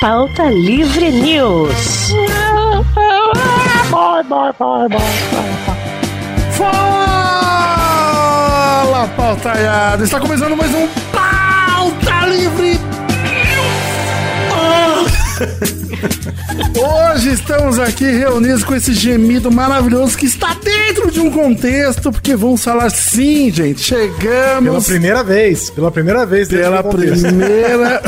Pauta 0.00 0.48
Livre 0.48 1.10
News. 1.10 2.14
Fala, 6.56 7.52
pautaiada! 9.14 10.02
Está 10.02 10.18
começando 10.18 10.56
mais 10.56 10.74
um 10.74 10.88
Pauta 11.12 12.26
Livre 12.28 12.80
Hoje 16.80 17.32
estamos 17.32 17.78
aqui 17.78 18.10
reunidos 18.10 18.64
com 18.64 18.74
esse 18.74 18.94
gemido 18.94 19.52
maravilhoso 19.52 20.16
que 20.16 20.24
está 20.24 20.54
dentro 20.54 20.89
de 21.10 21.20
um 21.20 21.30
contexto, 21.30 22.12
porque 22.12 22.36
vamos 22.36 22.62
falar 22.62 22.90
sim, 22.90 23.50
gente. 23.50 23.80
Chegamos. 23.80 24.64
Pela 24.64 24.82
primeira 24.82 25.24
vez, 25.24 25.70
pela 25.70 25.90
primeira 25.90 26.26
vez. 26.26 26.48
Pela 26.48 26.82
primeira. 26.82 28.02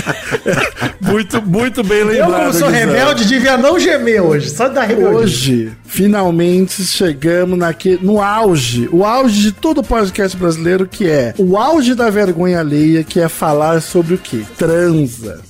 muito, 1.00 1.42
muito 1.42 1.82
bem 1.82 2.04
lembrado. 2.04 2.30
Eu, 2.30 2.38
como 2.38 2.52
sou 2.52 2.68
Guizão. 2.68 2.86
rebelde, 2.86 3.24
devia 3.24 3.56
não 3.56 3.78
gemer 3.78 4.22
hoje, 4.22 4.50
só 4.50 4.68
da 4.68 4.82
rebelde. 4.82 5.16
Hoje, 5.16 5.72
finalmente 5.84 6.82
chegamos 6.84 7.58
naquele, 7.58 8.04
no 8.04 8.20
auge, 8.20 8.88
o 8.92 9.04
auge 9.04 9.40
de 9.40 9.52
todo 9.52 9.82
podcast 9.82 10.36
brasileiro, 10.36 10.86
que 10.86 11.08
é 11.08 11.34
o 11.38 11.56
auge 11.56 11.94
da 11.94 12.10
vergonha 12.10 12.60
alheia, 12.60 13.02
que 13.02 13.20
é 13.20 13.28
falar 13.28 13.80
sobre 13.80 14.14
o 14.14 14.18
quê? 14.18 14.42
Transa. 14.56 15.40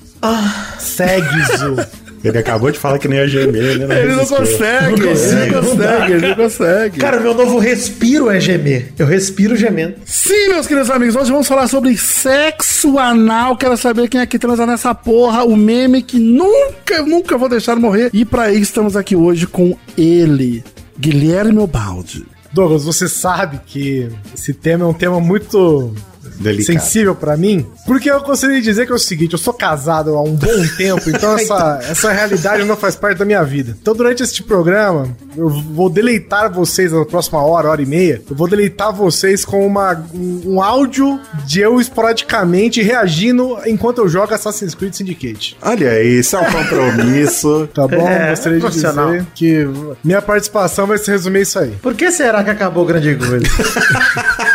Sexo. 0.79 1.77
Ele 2.23 2.39
acabou 2.39 2.71
de 2.71 2.79
falar 2.79 2.99
que 2.99 3.09
nem 3.09 3.19
ia 3.19 3.27
gemer, 3.27 3.79
né? 3.79 4.03
Ele 4.03 4.15
não 4.15 4.27
consegue, 4.27 5.03
ele 5.03 5.51
não 5.51 5.63
consegue, 5.63 6.13
ele 6.13 6.29
não 6.29 6.35
consegue. 6.35 7.01
Cara, 7.01 7.19
meu 7.19 7.35
novo 7.35 7.59
respiro 7.59 8.31
é 8.31 8.39
gemer. 8.39 8.93
Eu 8.99 9.07
respiro 9.07 9.57
gemendo. 9.57 9.95
Sim, 10.05 10.49
meus 10.49 10.67
queridos 10.67 10.91
amigos, 10.91 11.17
hoje 11.17 11.31
vamos 11.31 11.49
falar 11.49 11.67
sobre 11.67 11.97
sexo 11.97 12.99
anal. 12.99 13.57
Quero 13.57 13.77
saber 13.77 14.09
quem 14.09 14.21
é 14.21 14.27
que 14.27 14.39
transa 14.39 14.67
nessa 14.67 14.95
porra. 14.95 15.45
O 15.45 15.57
meme 15.57 16.03
que 16.03 16.19
nunca, 16.19 17.03
nunca 17.03 17.39
vou 17.39 17.49
deixar 17.49 17.77
morrer. 17.77 18.11
E 18.13 18.25
pra 18.25 18.51
isso 18.51 18.63
estamos 18.63 18.97
aqui 18.97 19.17
hoje 19.17 19.47
com 19.47 19.77
ele, 19.97 20.63
Guilherme 20.99 21.59
Obaldi. 21.59 22.27
Douglas, 22.53 22.85
você 22.85 23.09
sabe 23.09 23.61
que 23.65 24.09
esse 24.35 24.53
tema 24.53 24.85
é 24.85 24.89
um 24.89 24.93
tema 24.93 25.21
muito 25.21 25.95
Delicado. 26.41 26.81
sensível 26.81 27.15
pra 27.15 27.37
mim, 27.37 27.67
porque 27.87 28.11
eu 28.11 28.21
gostaria 28.23 28.57
de 28.57 28.63
dizer 28.63 28.87
que 28.87 28.93
é 28.93 28.95
o 28.95 28.99
seguinte, 28.99 29.33
eu 29.35 29.39
sou 29.39 29.53
casado 29.53 30.15
há 30.17 30.23
um 30.23 30.35
bom 30.35 30.67
tempo, 30.77 31.09
então 31.09 31.35
essa, 31.37 31.81
essa 31.89 32.11
realidade 32.11 32.65
não 32.65 32.77
faz 32.77 32.97
parte 32.97 33.19
da 33.19 33.25
minha 33.25 33.43
vida. 33.45 33.77
Então 33.81 33.95
durante 33.95 34.23
este 34.23 34.43
programa, 34.43 35.09
eu 35.37 35.49
vou 35.49 35.91
deleitar 35.91 36.51
vocês 36.53 36.93
na 36.93 37.05
próxima 37.05 37.43
hora, 37.43 37.69
hora 37.69 37.83
e 37.83 37.87
meia, 37.87 38.23
eu 38.29 38.35
vou 38.35 38.49
deleitar 38.49 38.93
vocês 38.93 39.45
com 39.45 39.67
uma, 39.67 40.03
um, 40.15 40.55
um 40.55 40.63
áudio 40.63 41.21
de 41.45 41.61
eu 41.61 41.81
esporadicamente 41.81 42.83
reagindo 42.83 43.59
enquanto 43.67 43.99
eu 43.99 44.09
jogo 44.09 44.33
Assassin's 44.33 44.75
Creed 44.75 44.95
Syndicate. 44.95 45.57
Olha, 45.63 46.03
isso 46.03 46.37
é 46.37 46.41
um 46.41 46.51
compromisso. 46.51 47.69
Tá 47.75 47.87
bom? 47.87 48.07
É, 48.09 48.31
Gostaria 48.31 48.59
de 48.59 48.71
dizer 48.71 49.27
que 49.35 49.67
minha 50.03 50.21
participação 50.21 50.87
vai 50.87 50.99
se 50.99 51.11
resumir 51.11 51.43
isso 51.43 51.59
aí. 51.59 51.71
Por 51.83 51.95
que 51.95 52.11
será 52.11 52.43
que 52.43 52.51
acabou 52.51 52.85
o 52.85 52.87
grande 52.87 53.15
coisa? 53.17 53.45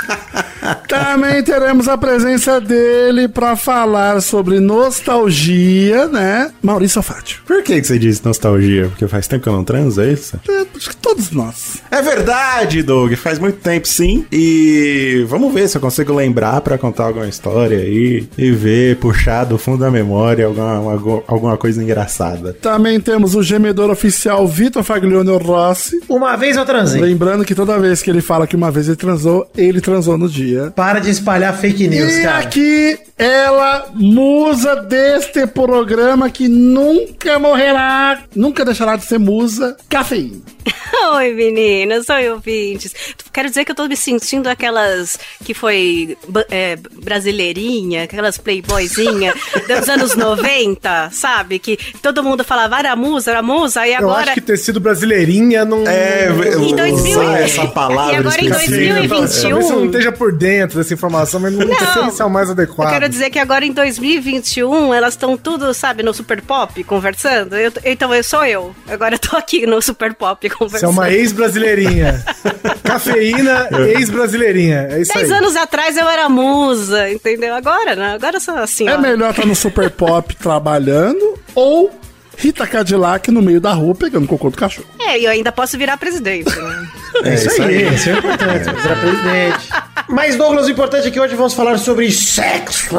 Também 1.15 1.41
teremos 1.41 1.87
a 1.87 1.97
presença 1.97 2.59
dele 2.59 3.29
pra 3.29 3.55
falar 3.55 4.21
sobre 4.21 4.59
nostalgia, 4.59 6.09
né? 6.09 6.51
Maurício 6.61 7.01
Fátio. 7.01 7.39
Por 7.45 7.63
que, 7.63 7.79
que 7.79 7.87
você 7.87 7.97
disse 7.97 8.25
nostalgia? 8.25 8.89
Porque 8.89 9.07
faz 9.07 9.25
tempo 9.25 9.43
que 9.43 9.47
eu 9.47 9.53
não 9.53 9.63
transo, 9.63 10.01
é 10.01 10.11
isso? 10.11 10.37
É, 10.45 10.65
acho 10.75 10.89
que 10.89 10.97
todos 10.97 11.31
nós. 11.31 11.77
É 11.89 12.01
verdade, 12.01 12.83
Doug. 12.83 13.13
Faz 13.13 13.39
muito 13.39 13.59
tempo, 13.59 13.87
sim. 13.87 14.25
E 14.29 15.25
vamos 15.29 15.53
ver 15.53 15.69
se 15.69 15.77
eu 15.77 15.81
consigo 15.81 16.13
lembrar 16.13 16.59
pra 16.59 16.77
contar 16.77 17.05
alguma 17.05 17.29
história 17.29 17.77
aí 17.77 18.27
e 18.37 18.51
ver, 18.51 18.97
puxar 18.97 19.45
do 19.45 19.57
fundo 19.57 19.77
da 19.77 19.89
memória 19.89 20.45
alguma, 20.45 20.91
alguma, 20.91 21.23
alguma 21.27 21.57
coisa 21.57 21.81
engraçada. 21.81 22.51
Também 22.61 22.99
temos 22.99 23.35
o 23.35 23.41
gemedor 23.41 23.89
oficial 23.89 24.45
Vitor 24.45 24.83
Faglione 24.83 25.37
Rossi. 25.37 25.97
Uma 26.09 26.35
vez 26.35 26.57
eu 26.57 26.65
transei. 26.65 26.99
Lembrando 26.99 27.45
que 27.45 27.55
toda 27.55 27.79
vez 27.79 28.01
que 28.01 28.09
ele 28.09 28.21
fala 28.21 28.45
que 28.45 28.55
uma 28.57 28.69
vez 28.69 28.87
ele 28.89 28.97
transou, 28.97 29.49
ele 29.55 29.79
transou 29.79 30.17
no 30.17 30.27
dia. 30.27 30.73
Para 30.75 31.04
de 31.04 31.04
espalhar 31.09 31.55
fake 31.57 31.87
news, 31.87 32.13
E 32.17 32.21
cara. 32.23 32.37
aqui, 32.39 32.97
ela, 33.17 33.87
musa 33.93 34.75
deste 34.77 35.45
programa 35.47 36.29
que 36.29 36.47
nunca 36.47 37.39
morrerá, 37.39 38.23
nunca 38.35 38.63
deixará 38.65 38.95
de 38.95 39.05
ser 39.05 39.17
musa, 39.19 39.75
cafeína. 39.89 40.41
Oi, 41.15 41.33
meninas, 41.33 42.09
oi, 42.09 42.29
ouvintes. 42.29 42.93
Quero 43.31 43.49
dizer 43.49 43.65
que 43.65 43.71
eu 43.71 43.75
tô 43.75 43.85
me 43.87 43.95
sentindo 43.97 44.47
aquelas 44.47 45.19
que 45.43 45.53
foi 45.53 46.17
é, 46.49 46.77
brasileirinha, 47.03 48.03
aquelas 48.03 48.37
playboyzinha 48.37 49.33
dos 49.67 49.89
anos 49.89 50.15
90, 50.15 51.09
sabe? 51.11 51.59
Que 51.59 51.77
todo 52.01 52.23
mundo 52.23 52.43
falava, 52.43 52.79
era 52.79 52.95
musa, 52.95 53.31
era 53.31 53.41
musa, 53.43 53.85
e 53.85 53.91
Eu 53.91 53.97
agora... 53.99 54.23
acho 54.23 54.33
que 54.35 54.41
ter 54.41 54.57
sido 54.57 54.79
brasileirinha 54.79 55.65
não. 55.65 55.85
É, 55.87 56.29
Em 56.29 56.69
eu 56.71 56.75
2000 56.75 57.19
usar 57.19 57.39
e- 57.39 57.43
essa 57.43 57.67
palavra 57.67 58.13
e 58.13 58.15
agora 58.17 58.41
em 58.41 58.45
específica. 58.47 58.93
2021. 58.95 59.09
Talvez 59.09 59.65
você 59.67 59.73
não 59.73 59.85
esteja 59.85 60.11
por 60.11 60.31
dentro 60.33 60.77
dessa 60.77 60.93
informação, 60.95 61.39
mas 61.39 61.53
não, 61.53 61.67
sei 61.67 62.11
se 62.11 62.21
é 62.21 62.25
o 62.25 62.29
mais 62.29 62.49
adequado. 62.49 62.87
Eu 62.87 62.93
quero 62.93 63.09
dizer 63.09 63.29
que 63.29 63.37
agora 63.39 63.63
em 63.65 63.71
2021 63.71 64.93
elas 64.93 65.13
estão 65.13 65.37
tudo, 65.37 65.73
sabe, 65.73 66.01
no 66.03 66.13
Super 66.13 66.41
Pop 66.41 66.83
conversando. 66.83 67.55
Eu- 67.55 67.71
então 67.85 68.13
eu 68.13 68.23
sou 68.23 68.43
eu. 68.45 68.75
Agora 68.87 69.15
eu 69.15 69.19
tô 69.19 69.35
aqui 69.37 69.65
no 69.67 69.81
Super 69.81 70.13
Pop 70.13 70.49
conversando. 70.49 70.79
Você 70.79 70.85
é 70.85 70.89
uma 71.03 71.11
ex-brasileirinha. 71.11 72.23
Cafeína, 72.83 73.67
ex-brasileirinha. 73.97 74.87
É 74.91 75.01
isso 75.01 75.13
Dez 75.13 75.31
aí. 75.31 75.37
anos 75.37 75.55
atrás 75.55 75.97
eu 75.97 76.07
era 76.07 76.27
musa, 76.29 77.09
entendeu? 77.11 77.53
Agora, 77.55 77.95
né? 77.95 78.13
Agora 78.15 78.37
eu 78.37 78.41
sou 78.41 78.55
assim, 78.55 78.87
É 78.87 78.95
ó. 78.95 78.97
melhor 78.99 79.31
estar 79.31 79.45
no 79.45 79.55
Super 79.55 79.89
Pop 79.89 80.35
trabalhando 80.35 81.37
ou 81.53 81.91
Rita 82.37 82.67
Cadillac 82.67 83.31
no 83.31 83.41
meio 83.41 83.61
da 83.61 83.71
rua 83.71 83.95
pegando 83.95 84.27
cocô 84.27 84.49
do 84.49 84.57
cachorro. 84.57 84.87
É, 84.99 85.17
e 85.19 85.25
eu 85.25 85.31
ainda 85.31 85.51
posso 85.51 85.77
virar 85.77 85.97
presidente, 85.97 86.49
né? 86.53 86.87
É 87.23 87.33
isso 87.33 87.47
Isso 87.47 87.61
aí, 87.61 87.87
aí. 87.87 87.95
isso 87.95 88.09
é 88.09 88.13
importante. 88.13 88.63
Virar 88.65 88.99
presidente. 88.99 89.69
Mas, 90.07 90.35
Douglas, 90.35 90.67
o 90.67 90.71
importante 90.71 91.07
é 91.07 91.11
que 91.11 91.19
hoje 91.19 91.35
vamos 91.35 91.53
falar 91.53 91.77
sobre 91.79 92.11
sexo. 92.11 92.95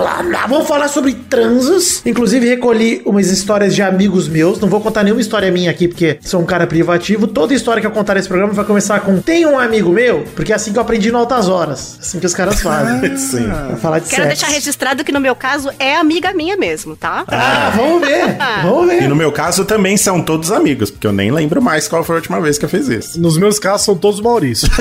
Vamos 0.49 0.67
falar 0.67 0.89
sobre 0.89 1.15
transas. 1.15 2.03
Inclusive, 2.05 2.49
recolhi 2.49 3.01
umas 3.05 3.29
histórias 3.29 3.75
de 3.75 3.83
amigos 3.83 4.29
meus. 4.29 4.59
Não 4.59 4.69
vou 4.69 4.81
contar 4.81 5.05
nenhuma 5.05 5.21
história 5.21 5.51
minha 5.51 5.71
aqui, 5.71 5.87
porque 5.87 6.19
sou 6.21 6.41
um 6.41 6.45
cara 6.45 6.67
privativo. 6.67 7.27
Toda 7.27 7.55
história 7.55 7.81
que 7.81 7.87
eu 7.87 7.91
contar 7.93 8.15
nesse 8.15 8.29
programa 8.29 8.53
vai 8.53 8.65
começar 8.65 9.01
com 9.01 9.21
Tem 9.21 9.47
um 9.47 9.59
amigo 9.59 9.91
meu, 9.91 10.25
porque 10.35 10.53
é 10.53 10.57
assim 10.57 10.73
que 10.73 10.79
eu 10.79 10.83
aprendi 10.83 11.13
no 11.13 11.19
Altas 11.19 11.49
Horas. 11.49 11.97
Assim 12.01 12.19
que 12.19 12.27
os 12.27 12.35
caras 12.35 12.61
fazem. 12.61 13.17
Sim. 13.17 13.45
Pra 13.45 13.77
falar 13.77 13.99
de 14.01 14.09
Quero 14.09 14.25
sexo. 14.25 14.41
deixar 14.41 14.55
registrado 14.55 15.05
que 15.05 15.13
no 15.13 15.21
meu 15.21 15.35
caso 15.37 15.71
é 15.79 15.97
amiga 15.97 16.33
minha 16.33 16.57
mesmo, 16.57 16.97
tá? 16.97 17.25
Ah, 17.29 17.73
vamos 17.75 18.07
ver. 18.07 18.37
Vamos 18.63 18.87
ver. 18.89 19.03
E 19.03 19.09
no 19.09 19.17
meu 19.17 19.31
caso 19.31 19.65
também 19.65 19.97
são 19.97 20.21
todos 20.21 20.51
amigos, 20.51 20.91
porque 20.91 21.07
eu 21.07 21.13
nem 21.13 21.31
lembro 21.31 21.63
mais 21.63 21.87
qual 21.87 22.03
foi 22.03 22.17
a 22.17 22.19
última 22.19 22.41
vez 22.41 22.59
que 22.59 22.65
eu 22.65 22.69
fiz 22.69 22.89
isso. 22.89 23.21
Nos 23.21 23.37
meus 23.39 23.59
casos 23.59 23.85
são 23.85 23.97
todos 23.97 24.21
Maurício. 24.21 24.69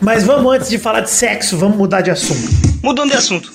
Mas 0.00 0.24
vamos, 0.24 0.54
antes 0.54 0.68
de 0.68 0.78
falar 0.78 1.00
de 1.00 1.10
sexo, 1.10 1.56
vamos 1.56 1.76
mudar 1.76 2.00
de 2.00 2.10
assunto. 2.10 2.48
Mudando 2.82 3.10
de 3.10 3.16
assunto. 3.16 3.50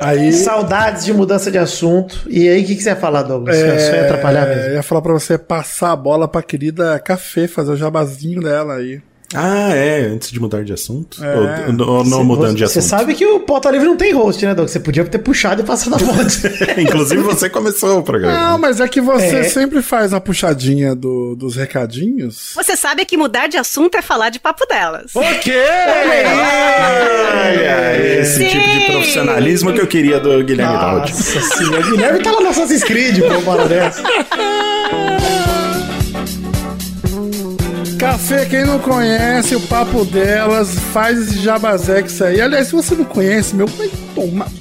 Aí. 0.00 0.32
Saudades 0.32 1.04
de 1.04 1.12
mudança 1.12 1.50
de 1.50 1.58
assunto. 1.58 2.26
E 2.28 2.48
aí, 2.48 2.62
o 2.62 2.66
que, 2.66 2.74
que 2.74 2.82
você 2.82 2.90
ia 2.90 2.96
falar, 2.96 3.22
Douglas? 3.22 3.56
Você 3.56 3.78
só 3.90 3.94
ia 3.96 4.04
atrapalhar 4.04 4.48
Eu 4.48 4.56
mesmo. 4.56 4.72
ia 4.74 4.82
falar 4.82 5.00
pra 5.00 5.12
você 5.12 5.38
passar 5.38 5.92
a 5.92 5.96
bola 5.96 6.26
pra 6.26 6.42
querida 6.42 6.98
Café, 6.98 7.46
fazer 7.46 7.72
o 7.72 7.76
jabazinho 7.76 8.42
dela 8.42 8.74
aí. 8.74 9.00
Ah, 9.34 9.70
é, 9.74 10.06
antes 10.06 10.30
de 10.30 10.38
mudar 10.40 10.62
de 10.64 10.72
assunto? 10.72 11.22
É. 11.24 11.34
Ou, 11.36 11.88
ou 11.88 12.04
não 12.04 12.22
mudando 12.24 12.54
de 12.56 12.66
Você 12.66 12.78
assunto? 12.80 12.90
sabe 12.90 13.14
que 13.14 13.24
o 13.26 13.40
Pauta 13.40 13.70
Livre 13.70 13.86
não 13.86 13.96
tem 13.96 14.12
host, 14.12 14.44
né, 14.44 14.54
Doug? 14.54 14.68
Você 14.68 14.78
podia 14.80 15.04
ter 15.04 15.18
puxado 15.18 15.62
e 15.62 15.64
passado 15.64 15.94
a 15.94 15.98
voz. 16.12 16.42
Inclusive 16.78 17.22
você 17.22 17.48
começou 17.48 17.98
o 17.98 18.02
programa. 18.02 18.36
Não, 18.50 18.58
mas 18.58 18.80
é 18.80 18.88
que 18.88 19.00
você 19.00 19.36
É. 19.36 19.44
sempre 19.44 19.80
faz 19.82 20.12
a 20.12 20.20
puxadinha 20.20 20.94
do- 20.94 21.34
dos 21.36 21.56
recadinhos. 21.56 22.52
Você 22.54 22.76
sabe 22.76 23.04
que 23.04 23.16
mudar 23.16 23.46
de 23.48 23.56
assunto 23.56 23.96
é 23.96 24.02
falar 24.02 24.28
de 24.30 24.38
papo 24.40 24.66
delas. 24.66 25.14
O 25.14 25.20
quê? 25.40 25.62
Olha, 27.34 28.20
esse 28.20 28.36
Sim. 28.38 28.48
tipo 28.48 28.68
de 28.68 28.86
profissionalismo 28.92 29.72
que 29.72 29.80
eu 29.80 29.86
queria 29.86 30.20
do 30.20 30.42
Guilherme 30.44 30.76
Daldi. 30.78 31.12
Nossa 31.12 31.40
senhora. 31.56 31.82
Guilherme 31.82 32.18
tá 32.22 32.30
lá 32.32 32.40
no 32.40 32.48
Assassin's 32.48 32.84
Creed, 32.84 33.20
pô, 33.20 33.38
uma 33.38 33.52
hora 33.52 33.92
Café, 38.12 38.44
quem 38.44 38.66
não 38.66 38.78
conhece 38.78 39.56
o 39.56 39.60
papo 39.68 40.04
delas, 40.04 40.78
faz 40.92 41.18
esse 41.18 41.38
jabazex 41.38 42.20
aí. 42.20 42.42
Aliás, 42.42 42.66
se 42.66 42.74
você 42.74 42.94
não 42.94 43.06
conhece, 43.06 43.56
meu. 43.56 43.66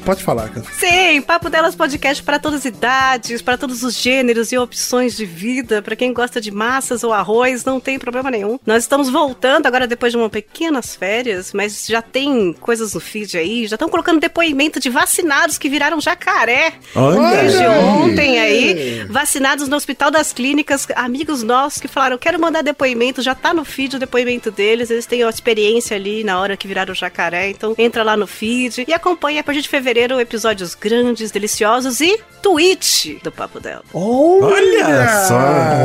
Pode 0.06 0.24
falar, 0.24 0.48
cara. 0.50 0.66
Sim, 0.72 1.22
Papo 1.22 1.50
Delas 1.50 1.76
Podcast 1.76 2.24
para 2.24 2.40
todas 2.40 2.60
as 2.60 2.66
idades, 2.66 3.42
para 3.42 3.58
todos 3.58 3.84
os 3.84 3.94
gêneros 3.96 4.54
e 4.54 4.58
opções 4.58 5.16
de 5.18 5.26
vida. 5.26 5.82
Para 5.82 5.96
quem 5.98 6.14
gosta 6.14 6.40
de 6.40 6.50
massas 6.50 7.04
ou 7.04 7.12
arroz, 7.12 7.66
não 7.66 7.78
tem 7.78 8.00
problema 8.00 8.32
nenhum. 8.32 8.58
Nós 8.66 8.84
estamos 8.84 9.10
voltando 9.10 9.68
agora 9.68 9.86
depois 9.86 10.14
de 10.14 10.18
umas 10.18 10.32
pequenas 10.32 10.96
férias, 10.96 11.52
mas 11.54 11.86
já 11.86 12.02
tem 12.02 12.54
coisas 12.54 12.94
no 12.94 13.02
feed 13.02 13.38
aí, 13.38 13.68
já 13.68 13.76
estão 13.76 13.90
colocando 13.90 14.22
depoimento 14.22 14.80
de 14.80 14.90
vacinados 14.90 15.58
que 15.58 15.68
viraram 15.68 16.00
jacaré 16.00 16.74
Olha 16.96 17.42
desde 17.42 17.64
aí. 17.64 17.80
ontem 17.80 18.40
aí. 18.40 19.06
vacinados 19.10 19.68
no 19.68 19.76
Hospital 19.76 20.10
das 20.10 20.32
Clínicas, 20.32 20.88
amigos 20.96 21.44
nossos 21.44 21.82
que 21.82 21.90
falaram, 21.90 22.18
quero 22.18 22.40
mandar 22.40 22.62
depoimento, 22.64 23.22
já 23.22 23.36
tá 23.42 23.54
no 23.54 23.66
feed 23.66 23.96
o 23.96 24.00
depoimento 24.00 24.52
deles, 24.52 24.90
eles 24.90 25.06
têm 25.06 25.24
a 25.24 25.30
experiência 25.30 25.96
ali 25.98 26.24
na 26.24 26.40
hora 26.40 26.56
que 26.56 26.68
viraram 26.68 26.94
jacaré, 26.94 27.50
então 27.50 27.74
entra 27.78 28.04
lá 28.04 28.16
no 28.16 28.28
feed 28.28 28.86
e 28.88 28.94
acompanha 28.94 29.42
a 29.42 29.44
partir 29.44 29.62
de 29.62 29.70
fevereiro 29.70 30.20
episódios 30.20 30.76
grandes, 30.76 31.32
deliciosos 31.32 32.00
e 32.02 32.20
tweet 32.42 33.20
do 33.24 33.32
Papo 33.32 33.60
Dela. 33.60 33.84
Olha 33.94 35.26
só. 35.28 35.40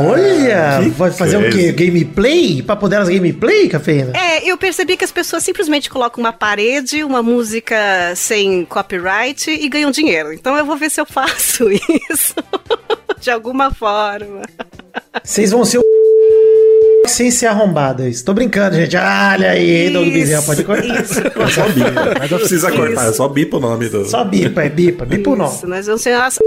Olha! 0.09 0.79
Que 0.83 0.89
vai 0.89 1.11
fazer 1.11 1.37
o 1.37 1.49
quê? 1.49 1.71
Gameplay? 1.71 2.61
Papo 2.61 2.87
delas 2.87 3.09
gameplay, 3.09 3.67
cafeína? 3.67 4.13
É, 4.15 4.49
eu 4.49 4.57
percebi 4.57 4.97
que 4.97 5.03
as 5.05 5.11
pessoas 5.11 5.43
simplesmente 5.43 5.89
colocam 5.89 6.23
uma 6.23 6.33
parede, 6.33 7.03
uma 7.03 7.21
música 7.21 7.75
sem 8.15 8.65
copyright 8.65 9.49
e 9.49 9.67
ganham 9.69 9.91
dinheiro. 9.91 10.33
Então 10.33 10.57
eu 10.57 10.65
vou 10.65 10.75
ver 10.75 10.89
se 10.89 10.99
eu 10.99 11.05
faço 11.05 11.69
isso. 12.09 12.35
De 13.19 13.31
alguma 13.31 13.73
forma. 13.73 14.43
Vocês 15.23 15.51
vão 15.51 15.65
ser 15.65 15.79
o 15.79 15.83
sem 17.11 17.31
ser 17.31 17.47
arrombadas. 17.47 18.21
Tô 18.21 18.33
brincando, 18.33 18.75
gente. 18.75 18.95
Olha 18.95 19.51
aí, 19.51 19.89
Doug 19.91 20.07
Bezerra, 20.11 20.41
pode 20.43 20.63
cortar. 20.63 21.03
Isso, 21.03 21.19
É 21.19 21.47
só 21.49 21.67
bipa. 21.69 22.13
Mas 22.19 22.31
não 22.31 22.37
precisa 22.39 22.67
Isso. 22.69 22.77
cortar, 22.77 23.09
é 23.09 23.13
só 23.13 23.27
bipa 23.27 23.57
o 23.57 23.59
nome 23.59 23.89
do. 23.89 24.05
Só 24.05 24.23
bipa, 24.23 24.63
é 24.63 24.69
bipa, 24.69 25.05
bipa 25.05 25.29
o 25.29 25.35
nome. 25.35 25.53
isso. 25.53 25.67
Nós 25.67 25.85
vamos 25.85 26.01
ser 26.01 26.13
as... 26.13 26.37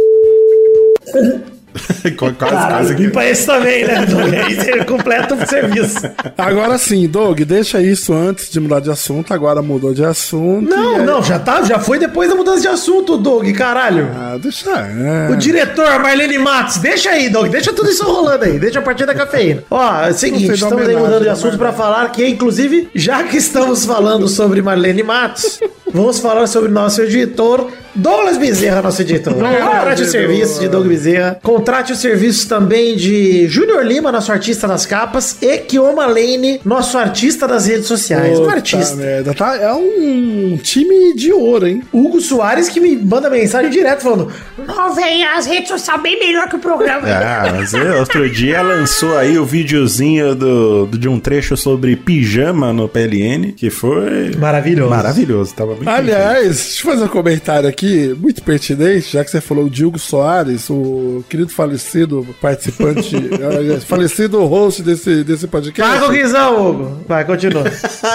quase, 2.16 2.34
Caralho, 2.34 2.68
quase 2.68 2.94
que. 2.94 3.02
bipa 3.06 3.24
esse 3.24 3.46
também, 3.46 3.84
né, 3.84 4.04
Doug? 4.06 4.34
Aí 4.34 4.54
você 4.54 4.84
completa 4.84 5.34
o 5.34 5.46
serviço. 5.46 5.98
Agora 6.36 6.76
sim, 6.78 7.06
Doug, 7.08 7.40
deixa 7.40 7.80
isso 7.80 8.12
antes 8.12 8.50
de 8.50 8.58
mudar 8.58 8.80
de 8.80 8.90
assunto. 8.90 9.32
Agora 9.32 9.62
mudou 9.62 9.94
de 9.94 10.04
assunto. 10.04 10.68
Não, 10.68 10.96
aí- 10.96 11.04
não, 11.06 11.22
já 11.22 11.38
tá, 11.38 11.62
já 11.62 11.78
foi 11.78 11.98
depois 11.98 12.28
da 12.28 12.34
mudança 12.34 12.60
de 12.60 12.68
assunto, 12.68 13.16
Doug, 13.16 13.48
caralho. 13.52 14.08
Ah, 14.14 14.36
deixa. 14.40 14.70
é. 14.70 15.30
O 15.32 15.36
diretor 15.36 15.98
Marlene 16.00 16.38
Matos, 16.38 16.78
deixa 16.78 17.10
aí, 17.10 17.28
Doug, 17.28 17.48
deixa 17.50 17.72
tudo 17.72 17.88
isso 17.90 18.04
rolando 18.04 18.44
aí, 18.44 18.58
deixa 18.58 18.78
a 18.78 18.82
partir 18.82 19.06
da 19.06 19.14
cafeína. 19.14 19.62
Ó, 19.70 20.02
é 20.04 20.10
o 20.10 20.14
seguinte, 20.14 20.52
estamos 20.52 20.86
aí 20.88 20.96
mudando 20.96 21.20
de 21.20 21.26
né, 21.26 21.30
assunto 21.32 21.56
pra 21.56 21.68
Marlene? 21.72 21.76
falar 21.94 22.12
que, 22.12 22.26
inclusive, 22.26 22.88
já 22.94 23.22
que 23.24 23.36
estamos 23.36 23.84
falando 23.84 24.26
sobre 24.28 24.60
Marlene 24.62 25.02
Matos, 25.02 25.60
vamos 25.92 26.18
falar 26.18 26.46
sobre 26.46 26.70
nosso 26.70 27.02
editor 27.02 27.68
Douglas 27.94 28.38
Bezerra, 28.38 28.82
nosso 28.82 29.02
editor. 29.02 29.34
Contrate 29.34 30.02
o 30.02 30.06
serviço 30.06 30.60
de 30.60 30.68
Doug 30.68 30.86
Bezerra, 30.86 31.38
contrate 31.42 31.92
o 31.92 31.96
serviço 31.96 32.48
também 32.48 32.96
de 32.96 33.48
Júnior 33.48 33.84
Lima, 33.84 34.12
nosso 34.12 34.30
artista 34.32 34.66
das 34.68 34.86
capas, 34.86 35.36
e 35.42 35.58
Kioma 35.58 36.06
Lane, 36.06 36.60
nosso 36.64 36.96
artista 36.98 37.46
das 37.48 37.66
redes 37.66 37.86
sociais. 37.86 38.38
Um 38.38 38.48
artista. 38.48 38.96
merda, 38.96 39.34
tá? 39.34 39.56
É 39.56 39.72
um 39.72 40.58
time 40.62 41.14
de 41.14 41.32
ouro, 41.32 41.66
hein? 41.66 41.82
Hugo 41.92 42.20
Soares 42.20 42.68
que 42.68 42.80
me 42.80 42.96
manda 42.96 43.28
mensagem 43.30 43.70
direto 43.70 44.02
falando: 44.02 44.28
Não, 44.58 44.94
velho, 44.94 45.28
as 45.36 45.46
redes 45.46 45.68
sociais 45.68 46.00
bem 46.02 46.18
melhor 46.18 46.48
que 46.48 46.56
o 46.56 46.58
programa. 46.58 47.08
Ah, 47.08 47.52
mas 47.56 47.74
é, 47.74 47.96
outro 47.96 48.28
dia 48.30 48.62
lançou 48.62 49.16
aí 49.18 49.38
o 49.38 49.44
videozinho 49.44 50.34
do, 50.34 50.86
do- 50.86 50.98
de 50.98 51.08
um 51.08 51.18
trecho 51.18 51.56
sobre 51.56 51.96
pijama 51.96 52.72
no 52.72 52.88
PLN, 52.88 53.52
que 53.52 53.70
foi 53.70 54.34
Maravilhoso. 54.38 54.90
maravilhoso. 54.90 55.54
Tava 55.54 55.74
muito 55.74 55.88
Aliás, 55.88 56.44
deixa 56.56 56.86
eu 56.86 56.92
fazer 56.92 57.04
um 57.04 57.08
comentário 57.08 57.68
aqui, 57.68 57.79
muito 58.18 58.42
pertinente, 58.42 59.12
já 59.12 59.24
que 59.24 59.30
você 59.30 59.40
falou 59.40 59.66
o 59.66 59.70
Diogo 59.70 59.98
Soares, 59.98 60.68
o 60.70 61.24
querido 61.28 61.50
falecido 61.50 62.26
participante, 62.40 63.16
eh, 63.16 63.80
falecido 63.86 64.44
host 64.44 64.82
desse, 64.82 65.24
desse 65.24 65.46
podcast. 65.46 65.92
Paga 65.92 66.06
o 66.06 66.12
Guizão, 66.12 66.70
Hugo. 66.70 67.00
Vai, 67.06 67.24
continua. 67.24 67.64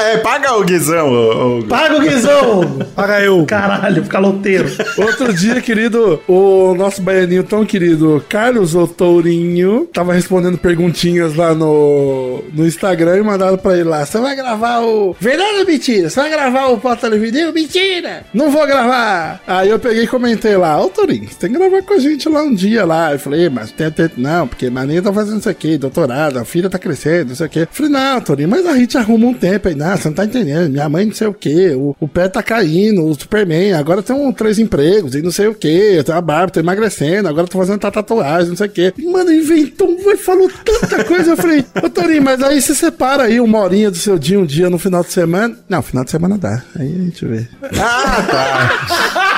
é, 0.06 0.17
paga 0.17 0.56
o 0.56 0.63
Guizão, 0.63 1.09
ô, 1.09 1.59
ô, 1.59 1.63
Paga 1.63 1.97
o 1.97 2.01
Guizão, 2.01 2.62
Hugo. 2.62 2.85
Paga 2.95 3.21
eu. 3.21 3.45
Caralho, 3.45 4.03
caloteiro. 4.06 4.69
Outro 4.97 5.33
dia, 5.33 5.62
querido, 5.62 6.21
o 6.27 6.73
nosso 6.75 7.01
baianinho 7.01 7.44
tão 7.44 7.65
querido, 7.65 8.23
Carlos 8.29 8.75
Otourinho, 8.75 9.88
tava 9.94 10.13
respondendo 10.13 10.57
perguntinhas 10.57 11.35
lá 11.35 11.53
no, 11.53 12.44
no 12.53 12.65
Instagram 12.65 13.17
e 13.17 13.21
mandaram 13.21 13.57
pra 13.57 13.73
ele 13.73 13.85
lá: 13.85 14.06
Você 14.06 14.19
vai 14.19 14.35
gravar 14.35 14.79
o. 14.81 15.15
Verdade 15.19 15.59
ou 15.59 15.65
mentira? 15.65 16.09
Você 16.09 16.19
vai 16.19 16.29
gravar 16.29 16.67
o 16.67 16.79
Pauta 16.79 17.07
Livre 17.07 17.31
News? 17.31 17.53
Mentira! 17.53 18.25
Não 18.33 18.50
vou 18.50 18.65
gravar! 18.65 19.41
Aí 19.55 19.69
eu 19.69 19.79
peguei 19.79 20.03
e 20.03 20.07
comentei 20.07 20.57
lá: 20.57 20.83
Ô 20.83 20.89
você 20.89 21.05
tem 21.39 21.51
que 21.51 21.57
gravar 21.57 21.81
com 21.81 21.93
a 21.93 21.99
gente 21.99 22.27
lá 22.27 22.41
um 22.41 22.53
dia 22.53 22.83
lá. 22.83 23.13
Eu 23.13 23.19
falei: 23.19 23.49
Mas 23.49 23.71
tem, 23.71 23.89
tem 23.89 24.09
não, 24.17 24.45
porque 24.47 24.69
Maninha 24.69 25.01
tá 25.01 25.13
fazendo 25.13 25.39
isso 25.39 25.49
aqui, 25.49 25.77
doutorado, 25.77 26.37
a 26.37 26.43
filha 26.43 26.69
tá 26.69 26.77
crescendo, 26.77 27.29
não 27.29 27.35
sei 27.35 27.47
o 27.47 27.49
quê. 27.49 27.59
Eu 27.61 27.67
falei: 27.71 27.91
Não, 27.91 28.19
Tourinho, 28.19 28.49
mas 28.49 28.65
a 28.65 28.75
gente 28.75 28.97
arruma 28.97 29.27
um 29.27 29.33
tempo 29.33 29.69
aí. 29.69 29.75
Não, 29.75 29.95
você 29.95 30.09
não 30.09 30.15
tá 30.15 30.25
entendendo. 30.25 30.69
Minha 30.69 30.89
mãe 30.89 31.05
não 31.05 31.13
sei 31.13 31.27
o 31.27 31.33
quê, 31.33 31.73
o, 31.73 31.95
o 31.97 32.07
pé 32.07 32.27
tá 32.27 32.43
caindo, 32.43 33.05
o 33.05 33.15
Superman, 33.15 33.73
agora 33.73 34.03
tem 34.03 34.13
um, 34.13 34.31
três 34.33 34.59
empregos 34.59 35.15
e 35.15 35.21
não 35.21 35.31
sei 35.31 35.47
o 35.47 35.55
quê. 35.55 35.93
Eu 35.95 36.03
tenho 36.03 36.17
a 36.17 36.21
barba, 36.21 36.51
tô 36.51 36.59
emagrecendo, 36.59 37.29
agora 37.29 37.47
tô 37.47 37.57
fazendo 37.57 37.79
tatuagem, 37.79 38.49
não 38.49 38.57
sei 38.57 38.67
o 38.67 38.71
quê. 38.71 38.93
E, 38.97 39.07
mano, 39.07 39.31
inventou, 39.31 39.97
vai, 40.03 40.17
falou 40.17 40.51
tanta 40.65 41.01
coisa. 41.05 41.31
Eu 41.31 41.37
falei: 41.37 41.63
Ô 41.81 41.89
Tourinho, 41.89 42.23
mas 42.23 42.43
aí 42.43 42.61
você 42.61 42.75
separa 42.75 43.23
aí 43.23 43.39
uma 43.39 43.59
horinha 43.59 43.89
do 43.89 43.97
seu 43.97 44.19
dia, 44.19 44.37
um 44.37 44.45
dia 44.45 44.69
no 44.69 44.77
final 44.77 45.01
de 45.01 45.13
semana. 45.13 45.57
Não, 45.69 45.81
final 45.81 46.03
de 46.03 46.11
semana 46.11 46.37
dá. 46.37 46.61
Aí 46.77 46.93
a 46.93 47.03
gente 47.03 47.25
vê. 47.25 47.47
Ah, 47.79 48.21
tá. 48.29 49.25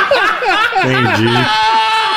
Entendi. 0.85 1.27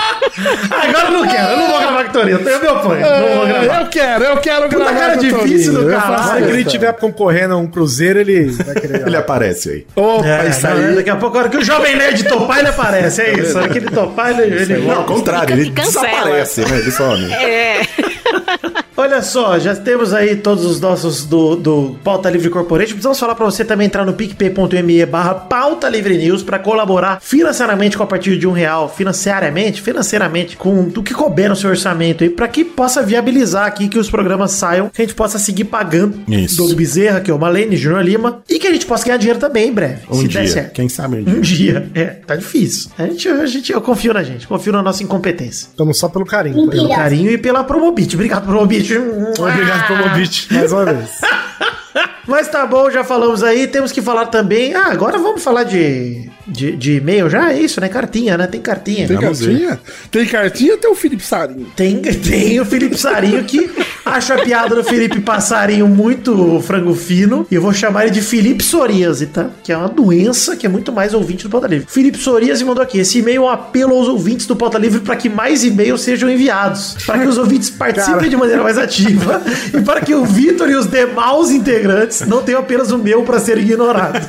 Agora 0.71 1.07
eu 1.07 1.13
não 1.13 1.27
quero, 1.27 1.49
eu 1.51 1.57
não 1.57 1.67
vou 1.69 1.79
gravar 1.81 2.05
com 2.05 2.11
o 2.11 2.13
Torinho. 2.13 2.39
Eu 2.39 2.45
tenho 2.45 2.61
meu 2.61 2.77
apoio. 2.77 3.01
Não 3.01 3.37
vou 3.37 3.47
gravar. 3.47 3.81
Eu 3.81 3.87
quero, 3.89 4.25
eu 4.25 4.37
quero 4.37 4.69
gravar. 4.69 4.95
cara 4.99 5.17
difícil 5.17 5.73
do 5.73 5.91
Eu 5.91 5.99
caralho. 5.99 6.19
faço 6.23 6.37
Se 6.37 6.43
ele 6.43 6.63
estiver 6.63 6.93
concorrendo 6.95 7.55
a 7.55 7.57
um 7.57 7.67
cruzeiro, 7.67 8.21
ele 8.21 8.51
vai 8.51 8.75
querer. 8.75 9.07
Ele 9.07 9.17
aparece 9.17 9.71
aí. 9.71 9.87
Opa, 9.97 10.27
É, 10.27 10.49
isso 10.49 10.67
não, 10.67 10.77
aí. 10.77 10.95
Daqui 10.95 11.11
a 11.11 11.17
pouco, 11.17 11.37
a 11.37 11.41
hora 11.41 11.49
que 11.49 11.57
o 11.57 11.65
Jovem 11.65 11.97
Nerd 11.97 12.23
topar, 12.25 12.59
ele 12.59 12.69
aparece. 12.69 13.23
É 13.23 13.33
isso. 13.39 13.59
A 13.59 13.63
hora 13.63 13.71
que 13.71 13.79
ele 13.79 13.91
topar, 13.91 14.39
ele, 14.39 14.55
ele 14.55 14.87
Não, 14.87 14.99
ao 14.99 15.05
contrário, 15.05 15.55
ele 15.55 15.71
desaparece, 15.71 16.61
né? 16.63 16.79
Ele 16.79 16.91
some. 16.91 17.33
É. 17.33 17.81
Olha 19.01 19.23
só, 19.23 19.59
já 19.59 19.75
temos 19.75 20.13
aí 20.13 20.37
todos 20.37 20.63
os 20.63 20.79
nossos 20.79 21.25
do, 21.25 21.57
do 21.57 21.97
Pauta 22.05 22.29
Livre 22.29 22.51
Corporation. 22.51 22.91
Precisamos 22.93 23.19
falar 23.19 23.35
pra 23.35 23.47
você 23.47 23.65
também 23.65 23.87
entrar 23.87 24.05
no 24.05 24.13
picpay.me 24.13 25.07
barra 25.07 25.33
Pauta 25.35 25.89
Livre 25.89 26.19
News 26.19 26.43
pra 26.43 26.59
colaborar 26.59 27.19
financeiramente 27.23 27.97
com 27.97 28.03
a 28.03 28.07
partir 28.07 28.37
de 28.39 28.47
um 28.47 28.53
real. 28.53 28.91
Financeiramente, 28.95 29.81
financeiramente, 29.81 30.55
com 30.55 30.81
o 30.83 31.03
que 31.03 31.15
couber 31.15 31.49
no 31.49 31.57
seu 31.57 31.71
orçamento 31.71 32.23
aí, 32.25 32.29
pra 32.29 32.47
que 32.47 32.63
possa 32.63 33.03
viabilizar 33.03 33.65
aqui 33.67 33.89
que 33.89 33.99
os 33.99 34.11
programas 34.11 34.51
saiam, 34.51 34.91
que 34.91 35.01
a 35.01 35.05
gente 35.07 35.15
possa 35.15 35.39
seguir 35.39 35.65
pagando 35.65 36.21
Isso. 36.29 36.59
Doug 36.59 36.75
Bezerra, 36.75 37.21
que 37.21 37.31
é 37.31 37.35
o 37.35 37.39
Malene, 37.39 37.79
Júnior 37.79 38.03
Lima, 38.05 38.43
e 38.51 38.59
que 38.59 38.67
a 38.67 38.73
gente 38.73 38.85
possa 38.85 39.07
ganhar 39.07 39.17
dinheiro 39.17 39.41
também 39.41 39.69
em 39.71 39.73
breve, 39.73 40.03
Um 40.11 40.17
se 40.17 40.29
dia. 40.29 40.41
der 40.43 40.47
certo. 40.49 40.73
Quem 40.75 40.91
sabe 40.91 41.17
um 41.17 41.21
Um 41.21 41.41
dia. 41.41 41.81
dia. 41.81 41.91
É, 41.95 42.05
tá 42.05 42.37
difícil. 42.37 42.91
A 42.99 43.07
gente, 43.07 43.27
a 43.29 43.47
gente, 43.47 43.73
eu 43.73 43.81
confio 43.81 44.13
na 44.13 44.23
gente, 44.23 44.47
confio 44.47 44.75
na 44.75 44.83
nossa 44.83 45.03
incompetência. 45.03 45.69
Estamos 45.71 45.99
só 45.99 46.07
pelo 46.07 46.27
carinho. 46.27 46.69
Pelo 46.69 46.91
carinho 46.91 47.31
e 47.31 47.39
pela 47.39 47.65
Promobit. 47.65 48.15
Obrigado, 48.15 48.45
Promobit. 48.45 48.90
Obrigado 48.99 49.87
pelo 49.87 50.03
convite 50.05 50.53
mais 50.53 50.73
uma 50.73 50.85
vez. 50.85 51.21
Mas 52.27 52.49
tá 52.49 52.65
bom, 52.65 52.91
já 52.91 53.03
falamos 53.03 53.43
aí. 53.43 53.67
Temos 53.67 53.91
que 53.91 54.01
falar 54.01 54.27
também. 54.27 54.75
Ah, 54.75 54.87
agora 54.87 55.19
vamos 55.19 55.43
falar 55.43 55.65
de, 55.65 56.31
de, 56.51 56.77
de 56.77 56.97
e-mail 56.97 57.31
já? 57.31 57.53
É 57.53 57.61
isso, 57.61 57.81
né? 57.81 57.89
Cartinha, 57.89 58.37
né? 58.37 58.47
Tem 58.47 58.61
cartinha. 58.61 59.07
Tem 59.07 59.17
Vamos 59.17 59.41
cartinha? 59.41 59.81
Tem 60.11 60.27
cartinha 60.27 60.77
tem 60.77 60.91
o 60.91 60.95
Felipe 60.95 61.25
Sarinho. 61.25 61.67
Tem, 61.77 62.01
tem 62.01 62.61
o 62.61 62.65
Felipe 62.65 62.97
Sarinho 62.97 63.45
que 63.45 63.71
acha 64.05 64.35
a 64.35 64.39
piada 64.43 64.75
do 64.75 64.83
Felipe 64.83 65.21
Passarinho 65.21 65.87
muito 65.87 66.61
frango 66.63 66.95
fino. 66.95 67.47
E 67.51 67.55
eu 67.55 67.63
vou 67.63 67.73
chamar 67.73 68.05
ele 68.05 68.13
de 68.13 68.23
Felipe 68.23 68.63
Soríase, 68.63 69.27
tá? 69.27 69.51
Que 69.63 69.73
é 69.73 69.77
uma 69.77 69.89
doença 69.89 70.57
que 70.57 70.67
é 70.67 70.69
muito 70.69 70.93
mais 70.93 71.15
ouvinte 71.15 71.45
do 71.45 71.51
Pauta 71.51 71.67
Livre. 71.67 71.87
Felipe 71.89 72.19
Soríase 72.19 72.65
mandou 72.65 72.83
aqui. 72.83 72.99
Esse 72.99 73.19
e-mail 73.19 73.43
é 73.43 73.45
um 73.47 73.49
apelo 73.49 73.95
aos 73.95 74.09
ouvintes 74.09 74.47
do 74.47 74.57
Pauta 74.57 74.79
Livre 74.79 75.01
para 75.01 75.17
que 75.17 75.29
mais 75.29 75.65
e-mails 75.65 76.03
sejam 76.03 76.29
enviados. 76.29 76.97
Para 77.07 77.21
que 77.21 77.29
os 77.29 77.39
ouvintes 77.39 77.71
participem 77.71 78.29
de 78.29 78.37
maneira 78.37 78.63
mais 78.63 78.79
ativa. 78.79 79.43
e 79.73 79.81
para 79.83 80.01
que 80.01 80.15
o 80.15 80.25
Vitor 80.25 80.69
e 80.69 80.75
os 80.75 80.87
demais 80.87 81.51
integrantes 81.51 82.23
não 82.23 82.43
tenham 82.43 82.61
apenas 82.61 82.91
o 82.91 82.99
meu 82.99 83.23
para 83.23 83.39
ser 83.39 83.59
ignorado. 83.59 84.21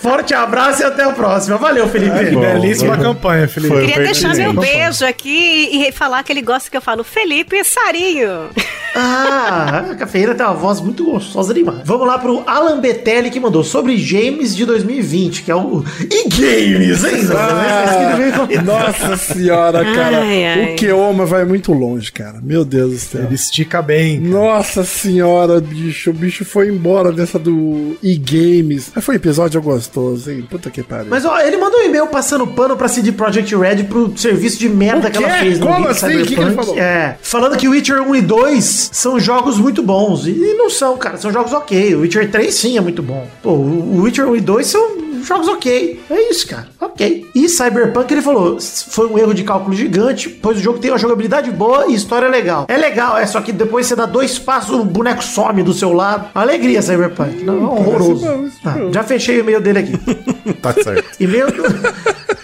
Forte 0.00 0.32
abraço 0.32 0.82
e 0.82 0.84
até 0.84 1.06
a 1.10 1.12
próxima. 1.12 1.56
Valeu, 1.56 1.88
Felipe. 1.88 2.30
bom. 2.32 2.40
Belíssima 2.40 2.96
campanha, 2.96 3.46
Felipe. 3.48 3.74
Foi. 3.74 3.86
Queria 3.86 4.04
deixar 4.04 4.34
meu 4.34 4.52
beijo 4.52 5.04
aqui 5.04 5.68
e 5.72 5.92
falar 5.92 6.22
que 6.22 6.32
ele 6.32 6.42
gosta 6.42 6.70
que 6.70 6.76
eu 6.76 6.82
falo 6.82 7.04
Felipe 7.04 7.62
Sarinho. 7.64 8.50
Ah, 8.94 9.84
a 9.92 9.94
cafeína 9.94 10.34
tem 10.34 10.44
uma 10.44 10.54
voz 10.54 10.80
muito 10.80 11.04
gostosa 11.04 11.54
demais. 11.54 11.82
Vamos 11.84 12.06
lá 12.06 12.18
pro 12.18 12.42
Alan 12.46 12.80
Betelli 12.80 13.30
que 13.30 13.38
mandou 13.38 13.62
sobre 13.62 13.96
Games 13.96 14.54
de 14.54 14.64
2020, 14.64 15.42
que 15.42 15.50
é 15.50 15.54
o. 15.54 15.84
E 16.00 16.28
Games, 16.28 17.04
hein? 17.04 17.20
Ah, 17.32 18.62
nossa 18.62 19.16
senhora, 19.16 19.84
cara. 19.84 20.20
Ai, 20.22 20.44
ai. 20.44 20.72
O 20.72 20.76
Keoma 20.76 21.24
vai 21.24 21.44
muito 21.44 21.72
longe, 21.72 22.10
cara. 22.10 22.40
Meu 22.42 22.64
Deus 22.64 22.92
do 22.92 22.98
céu. 22.98 23.24
Ele 23.24 23.34
estica 23.34 23.80
bem. 23.80 24.18
Nossa 24.18 24.84
senhora, 24.84 25.60
bicho. 25.60 26.10
O 26.10 26.14
bicho 26.14 26.44
foi 26.44 26.68
embora 26.68 27.12
dessa 27.12 27.38
do 27.38 27.96
e-games. 28.02 28.90
Mas 28.94 29.04
foi 29.04 29.14
um 29.14 29.18
episódio 29.18 29.60
gostoso, 29.62 30.30
hein? 30.30 30.46
Puta 30.50 30.70
que 30.70 30.82
pariu. 30.82 30.99
Mas 31.08 31.24
ó, 31.24 31.38
ele 31.40 31.56
mandou 31.56 31.80
um 31.80 31.84
e-mail 31.84 32.06
passando 32.08 32.46
pano 32.46 32.76
pra 32.76 32.88
CD 32.88 33.12
Projekt 33.12 33.54
Red 33.56 33.84
pro 33.84 34.12
serviço 34.16 34.58
de 34.58 34.68
merda 34.68 35.10
que 35.10 35.16
ela 35.16 35.30
fez 35.30 35.58
Como 35.58 35.88
assim? 35.88 36.22
O 36.22 36.26
que 36.26 36.34
que 36.34 36.40
ele 36.40 36.54
falou? 36.54 36.78
É, 36.78 37.16
falando 37.22 37.56
que 37.56 37.68
Witcher 37.68 38.02
1 38.02 38.16
e 38.16 38.22
2 38.22 38.40
2 38.40 38.90
são 38.92 39.20
jogos 39.20 39.58
muito 39.58 39.82
bons. 39.82 40.26
E 40.26 40.54
não 40.56 40.70
são, 40.70 40.96
cara, 40.96 41.16
são 41.16 41.32
jogos 41.32 41.52
ok. 41.52 41.94
O 41.94 42.00
Witcher 42.00 42.30
3 42.30 42.54
sim 42.54 42.76
é 42.76 42.80
muito 42.80 43.02
bom. 43.02 43.26
Pô, 43.42 43.50
o 43.50 44.02
Witcher 44.02 44.28
1 44.28 44.36
e 44.36 44.40
2 44.40 44.66
são 44.66 45.10
jogos 45.22 45.48
ok. 45.48 46.00
É 46.10 46.30
isso, 46.30 46.46
cara. 46.46 46.68
Ok. 46.80 47.28
E 47.34 47.48
Cyberpunk, 47.48 48.12
ele 48.12 48.22
falou, 48.22 48.58
foi 48.60 49.06
um 49.06 49.18
erro 49.18 49.34
de 49.34 49.44
cálculo 49.44 49.74
gigante, 49.74 50.28
pois 50.28 50.58
o 50.58 50.60
jogo 50.62 50.78
tem 50.78 50.90
uma 50.90 50.98
jogabilidade 50.98 51.50
boa 51.50 51.86
e 51.88 51.94
história 51.94 52.28
legal. 52.28 52.66
É 52.68 52.76
legal, 52.76 53.18
é 53.18 53.26
só 53.26 53.40
que 53.40 53.52
depois 53.52 53.86
você 53.86 53.94
dá 53.94 54.06
dois 54.06 54.38
passos, 54.38 54.74
o 54.78 54.84
boneco 54.84 55.22
some 55.22 55.62
do 55.62 55.72
seu 55.72 55.92
lado. 55.92 56.28
Alegria, 56.34 56.82
Cyberpunk. 56.82 57.44
Não, 57.44 57.54
é 57.54 57.66
horroroso. 57.66 58.24
bom, 58.26 58.48
Tá, 58.62 58.76
já 58.92 59.02
fechei 59.02 59.38
o 59.38 59.40
e-mail 59.40 59.60
dele 59.60 59.78
aqui. 59.80 59.92
Tá 60.60 60.72
certo. 60.72 61.22
E-mail 61.22 61.50
do... 61.50 61.62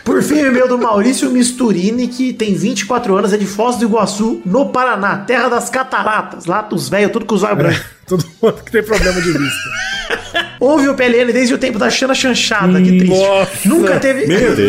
Por 0.04 0.22
fim, 0.22 0.34
o 0.34 0.46
e-mail 0.46 0.68
do 0.68 0.78
Maurício 0.78 1.28
Misturini, 1.30 2.06
que 2.06 2.32
tem 2.32 2.54
24 2.54 3.16
anos, 3.16 3.32
é 3.32 3.36
de 3.36 3.44
Foz 3.44 3.76
do 3.76 3.84
Iguaçu, 3.84 4.40
no 4.46 4.70
Paraná, 4.70 5.18
terra 5.18 5.48
das 5.48 5.68
cataratas. 5.68 6.46
Lá 6.46 6.66
os 6.70 6.88
velhos, 6.88 7.10
tudo 7.12 7.26
com 7.26 7.34
os 7.34 7.42
olhos 7.42 7.58
brancos. 7.58 7.84
Todo 8.06 8.24
mundo 8.40 8.62
que 8.62 8.70
tem 8.70 8.84
problema 8.84 9.20
de 9.20 9.32
vista. 9.32 9.70
Ouve 10.60 10.88
o 10.88 10.94
PLN 10.94 11.32
desde 11.32 11.54
o 11.54 11.58
tempo 11.58 11.78
da 11.78 11.90
Xana 11.90 12.14
Chanchada, 12.14 12.80
que 12.80 12.88
triste. 12.98 13.08
Nossa. 13.08 13.68
Nunca 13.68 13.98
teve. 14.00 14.26
Meu 14.26 14.38
Ele 14.38 14.62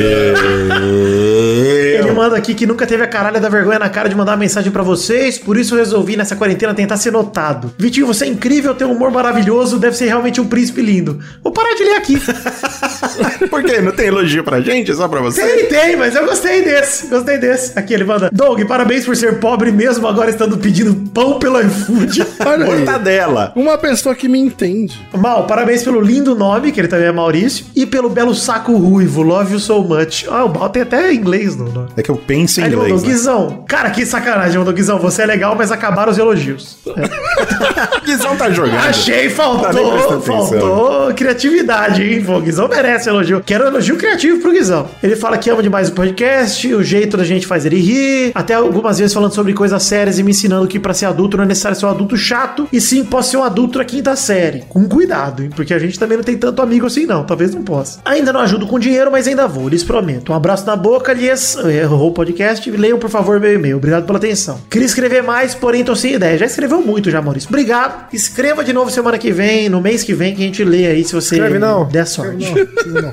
Deus. 2.04 2.14
manda 2.16 2.36
aqui 2.38 2.54
que 2.54 2.66
nunca 2.66 2.86
teve 2.86 3.04
a 3.04 3.08
caralha 3.08 3.40
da 3.40 3.50
vergonha 3.50 3.80
na 3.80 3.90
cara 3.90 4.10
de 4.10 4.16
mandar 4.16 4.32
uma 4.34 4.38
mensagem 4.38 4.72
pra 4.72 4.84
vocês, 4.84 5.38
por 5.38 5.58
isso 5.58 5.76
eu 5.76 5.80
resolvi 5.80 6.16
nessa 6.18 6.36
quarentena 6.36 6.74
tentar 6.74 6.98
ser 6.98 7.12
notado. 7.12 7.74
Vitinho, 7.78 8.06
você 8.08 8.26
é 8.26 8.28
incrível, 8.28 8.74
tem 8.76 8.88
um 8.88 8.92
humor 8.92 9.12
maravilhoso, 9.12 9.80
deve 9.80 9.96
ser 9.96 10.06
realmente 10.06 10.40
um 10.42 10.48
príncipe 10.48 10.82
lindo. 10.82 11.20
Vou 11.44 11.52
parar 11.54 11.74
de 11.76 11.84
ler 11.84 11.96
aqui. 11.96 12.18
Por 13.50 13.64
quê? 13.64 13.82
Não 13.82 13.92
tem 13.92 14.08
elogio 14.08 14.44
pra 14.44 14.60
gente? 14.62 14.94
Só 14.94 15.08
pra 15.08 15.22
você? 15.22 15.42
Tem, 15.42 15.66
tem, 15.68 15.96
mas 15.96 16.16
eu 16.16 16.26
gostei 16.26 16.62
desse. 16.64 17.08
Gostei 17.08 17.38
desse. 17.38 17.78
Aqui 17.78 17.94
ele 17.94 18.04
manda. 18.04 18.30
Doug, 18.32 18.62
parabéns 18.66 19.06
por 19.06 19.16
ser 19.16 19.40
pobre 19.40 19.72
mesmo 19.72 20.08
agora 20.08 20.30
estando 20.30 20.58
pedindo 20.58 20.96
pão 21.12 21.40
pelo 21.40 21.60
iFood. 21.62 22.26
Olha 22.46 22.66
aí. 22.66 22.76
Mortadela. 22.78 23.52
Uma 23.56 23.78
pessoa 23.78 24.16
que 24.16 24.28
me 24.28 24.40
entende. 24.40 25.00
Mal, 25.14 25.46
parabéns 25.48 25.77
pelo 25.84 26.02
lindo 26.02 26.36
nome, 26.36 26.72
que 26.72 26.80
ele 26.80 26.88
também 26.88 27.08
é 27.08 27.12
Maurício, 27.12 27.66
e 27.76 27.86
pelo 27.86 28.10
belo 28.10 28.34
saco 28.36 28.76
ruivo. 28.76 29.22
Love 29.22 29.54
you 29.54 29.60
so 29.60 29.82
much. 29.84 30.26
Ah, 30.30 30.46
o 30.46 30.54
Mal 30.54 30.70
tem 30.70 30.82
até 30.82 31.14
inglês 31.14 31.56
no 31.56 31.70
nome. 31.72 31.90
É 31.96 32.04
que 32.04 32.10
eu 32.10 32.16
penso 32.16 32.60
em 32.60 32.64
Aí 32.64 32.70
ele 32.70 32.76
mandou, 32.76 32.98
inglês. 32.98 33.08
Né? 33.08 33.14
Guizão, 33.18 33.64
cara, 33.68 33.90
que 33.90 34.06
sacanagem, 34.06 34.58
mandou 34.58 34.74
Guizão, 34.74 35.00
você 35.00 35.24
é 35.24 35.26
legal, 35.26 35.56
mas 35.56 35.72
acabaram 35.72 36.12
os 36.12 36.18
elogios. 36.18 36.78
Guizão 38.06 38.36
tá 38.36 38.50
jogando. 38.50 38.78
Achei, 38.78 39.30
Tá 39.30 39.36
faltou, 39.36 39.92
prestando 39.92 40.22
faltou 40.22 41.14
criatividade, 41.14 42.04
hein? 42.04 42.24
Pô, 42.24 42.38
o 42.38 42.42
Guizão 42.42 42.68
merece 42.68 43.10
elogio. 43.10 43.42
Quero 43.46 43.66
elogio 43.66 43.98
criativo 43.98 44.40
pro 44.40 44.52
Guizão. 44.52 44.88
Ele 45.02 45.16
fala 45.16 45.38
que 45.38 45.50
ama 45.50 45.62
demais 45.62 45.90
o 45.90 45.94
podcast, 45.94 46.74
o 46.74 46.84
jeito 46.84 47.18
da 47.18 47.24
gente 47.24 47.46
faz 47.48 47.66
ele 47.66 47.80
rir, 47.80 48.32
até 48.34 48.54
algumas 48.54 48.98
vezes 49.00 49.14
falando 49.14 49.34
sobre 49.34 49.54
coisas 49.54 49.82
sérias 49.84 50.20
e 50.20 50.24
me 50.24 50.32
ensinando 50.32 50.68
que 50.68 50.80
pra 50.80 50.94
ser 50.94 51.06
adulto 51.06 51.38
não 51.38 51.44
é 51.44 51.48
necessário 51.48 51.78
ser 51.78 51.86
um 51.86 51.90
adulto 51.90 52.18
chato, 52.18 52.68
e 52.72 52.80
sim 52.80 53.04
posso 53.04 53.32
ser 53.32 53.38
um 53.38 53.44
adulto 53.44 53.78
na 53.78 53.86
quinta 53.86 54.16
série. 54.16 54.64
Com 54.70 54.88
cuidado, 54.88 55.44
hein? 55.44 55.50
Porque 55.56 55.67
a 55.74 55.80
gente 55.80 55.98
também 55.98 56.18
não 56.18 56.24
tem 56.24 56.38
tanto 56.38 56.62
amigo 56.62 56.86
assim, 56.86 57.06
não. 57.06 57.24
Talvez 57.24 57.54
não 57.54 57.64
possa. 57.64 58.00
Ainda 58.06 58.32
não 58.34 58.40
ajudo 58.42 58.68
com 58.68 58.80
dinheiro, 58.80 59.12
mas 59.12 59.28
ainda 59.28 59.48
vou, 59.48 59.68
lhes 59.70 59.84
prometo. 59.84 60.32
Um 60.32 60.36
abraço 60.36 60.66
na 60.66 60.76
boca, 60.76 61.14
lhes 61.14 61.56
errou 61.58 62.10
o 62.10 62.14
podcast. 62.14 62.70
Leiam, 62.70 63.00
por 63.00 63.10
favor, 63.10 63.40
meu 63.40 63.54
e-mail. 63.54 63.78
Obrigado 63.78 64.06
pela 64.06 64.18
atenção. 64.18 64.60
Queria 64.70 64.86
escrever 64.86 65.24
mais, 65.24 65.56
porém 65.56 65.84
tô 65.84 65.96
sem 65.96 66.14
ideia. 66.14 66.38
Já 66.38 66.46
escreveu 66.46 66.82
muito 66.82 67.10
já, 67.10 67.22
Maurício. 67.22 67.50
Obrigado. 67.50 68.08
Escreva 68.14 68.64
de 68.64 68.74
novo 68.74 68.92
semana 68.92 69.18
que 69.18 69.32
vem, 69.32 69.70
no 69.70 69.82
mês 69.82 70.04
que 70.04 70.14
vem, 70.14 70.36
que 70.36 70.42
a 70.42 70.46
gente 70.46 70.64
lê 70.64 70.88
aí, 70.88 71.04
se 71.04 71.14
você 71.14 71.36
Escreve 71.36 71.60
não. 71.60 71.88
der 71.88 72.06
sorte. 72.08 72.44
Escreve 72.44 72.60
não, 72.66 72.74
precisa 72.74 73.02
não. 73.02 73.12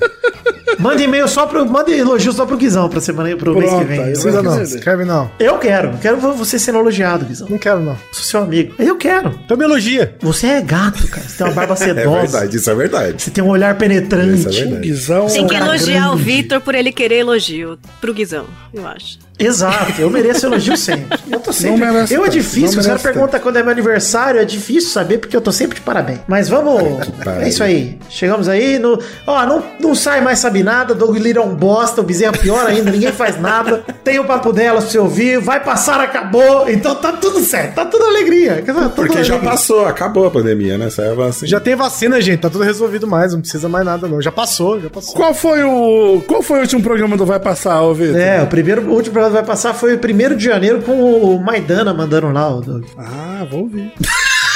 Manda 0.79 1.03
e-mail 1.03 1.27
só 1.29 1.47
pro. 1.47 1.65
Manda 1.69 1.91
elogio 1.91 2.33
só 2.33 2.45
pro 2.47 2.57
Guizão 2.57 2.89
pra 2.89 3.01
semana 3.01 3.35
pro 3.37 3.55
mês 3.55 3.65
que 3.65 3.71
Pronto, 3.71 3.87
vem. 3.89 3.99
aí 4.01 4.07
Precisa 4.13 4.43
não. 4.43 4.63
Escreve. 4.63 5.05
Não. 5.05 5.31
Eu 5.39 5.59
quero. 5.59 5.97
Quero 5.99 6.17
você 6.35 6.59
sendo 6.59 6.79
elogiado, 6.79 7.25
Guizão. 7.25 7.49
Não 7.49 7.59
quero 7.59 7.81
não. 7.81 7.97
Sou 8.13 8.25
seu 8.25 8.41
amigo. 8.43 8.75
Eu 8.79 8.97
quero. 8.97 9.39
Então 9.45 9.57
me 9.57 9.65
elogia. 9.65 10.17
Você 10.21 10.47
é 10.47 10.61
gato, 10.63 11.07
cara. 11.09 11.27
Você 11.27 11.37
tem 11.39 11.47
uma 11.47 11.53
barba 11.53 11.75
É 11.75 11.77
sedosa. 11.77 12.21
verdade, 12.21 12.57
isso 12.57 12.71
é 12.71 12.75
verdade. 12.75 13.23
Você 13.23 13.31
tem 13.31 13.43
um 13.45 13.49
olhar 13.49 13.77
penetrante. 13.77 14.41
Isso 14.41 14.49
é 14.49 14.53
verdade. 14.53 14.81
Guizão. 14.89 15.27
Tem 15.27 15.47
que 15.47 15.53
cara 15.55 15.67
elogiar 15.67 16.09
o 16.09 16.15
grande. 16.17 16.23
Vitor 16.25 16.61
por 16.61 16.75
ele 16.75 16.93
querer 16.93 17.17
elogio. 17.21 17.79
Pro 18.01 18.13
Guizão, 18.15 18.47
eu 18.73 18.87
acho. 18.87 19.19
Exato, 19.39 20.01
eu 20.01 20.09
mereço 20.09 20.47
elogio 20.47 20.77
sempre. 20.77 21.19
Eu 21.31 21.41
tô 21.41 21.53
sempre. 21.53 21.85
Não 21.85 21.93
merece 21.93 22.15
eu 22.15 22.25
é 22.25 22.29
difícil, 22.29 22.71
caras 22.71 22.87
merece 22.87 23.03
perguntam 23.03 23.41
quando 23.41 23.57
é 23.57 23.63
meu 23.63 23.73
aniversário, 23.73 24.41
é 24.41 24.45
difícil 24.45 24.91
saber 24.91 25.19
porque 25.19 25.37
eu 25.37 25.41
tô 25.41 25.51
sempre 25.51 25.77
de 25.77 25.81
parabéns. 25.81 26.21
Mas 26.29 26.49
vamos. 26.49 27.07
é 27.41 27.49
isso 27.49 27.63
aí. 27.63 27.99
Chegamos 28.09 28.49
aí 28.49 28.79
no. 28.79 28.99
Ó, 29.27 29.47
não, 29.47 29.63
não 29.81 29.95
sai 29.95 30.21
mais 30.21 30.39
sabe 30.39 30.63
nada, 30.63 30.95
Doug 30.95 31.17
Lira 31.17 31.41
é 31.41 31.43
um 31.43 31.55
bosta, 31.55 32.01
o 32.01 32.05
Bezerra 32.05 32.33
é 32.35 32.39
pior 32.39 32.67
ainda, 32.67 32.91
ninguém 32.91 33.11
faz 33.11 33.41
nada. 33.41 33.85
Tem 34.05 34.19
o 34.19 34.25
papo 34.25 34.53
delas 34.53 34.85
pra 34.85 34.93
você 34.93 34.99
ouvir, 34.99 35.41
vai 35.41 35.63
passar, 35.63 36.01
acabou. 36.01 36.69
Então 36.69 36.95
tá 36.95 37.13
tudo 37.13 37.41
certo, 37.41 37.75
tá 37.75 37.85
tudo 37.85 38.05
alegria. 38.05 38.63
Tá 38.65 38.73
tudo 38.73 38.91
Porque 38.91 39.25
já 39.25 39.35
alegria. 39.35 39.51
passou, 39.51 39.87
acabou 39.87 40.27
a 40.27 40.31
pandemia, 40.31 40.79
né? 40.79 40.91
Saiu 40.91 41.13
a 41.13 41.27
vacina. 41.27 41.49
Já 41.49 41.59
tem 41.61 41.75
vacina, 41.75 42.21
gente. 42.21 42.41
Tá 42.41 42.51
tudo 42.51 42.63
resolvido 42.63 43.07
mais. 43.07 43.33
Não 43.33 43.41
precisa 43.41 43.69
mais 43.69 43.85
nada, 43.85 44.07
não. 44.07 44.23
Já 44.23 44.31
passou, 44.31 44.81
já 44.81 44.89
passou. 44.89 45.15
Qual 45.15 45.35
foi 45.35 45.65
o. 45.65 46.23
Qual 46.27 46.43
foi 46.43 46.59
o 46.59 46.61
último 46.61 46.83
programa 46.83 47.17
do 47.17 47.27
Vai 47.27 47.41
Passar, 47.41 47.83
ô 47.83 47.93
Vitor? 47.95 48.17
É, 48.17 48.43
o 48.43 48.47
primeiro, 48.47 48.83
o 48.83 48.95
último 48.95 49.13
programa 49.13 49.24
que 49.27 49.35
vai 49.35 49.45
passar 49.45 49.75
foi 49.75 49.95
o 49.95 49.99
primeiro 49.99 50.37
de 50.37 50.45
janeiro 50.45 50.83
com 50.83 50.93
o 50.93 51.43
Maidana 51.43 51.93
mandando 51.93 52.31
lá, 52.33 52.49
o. 52.49 52.83
Ah, 52.97 53.47
vou 53.51 53.63
ouvir. 53.63 53.93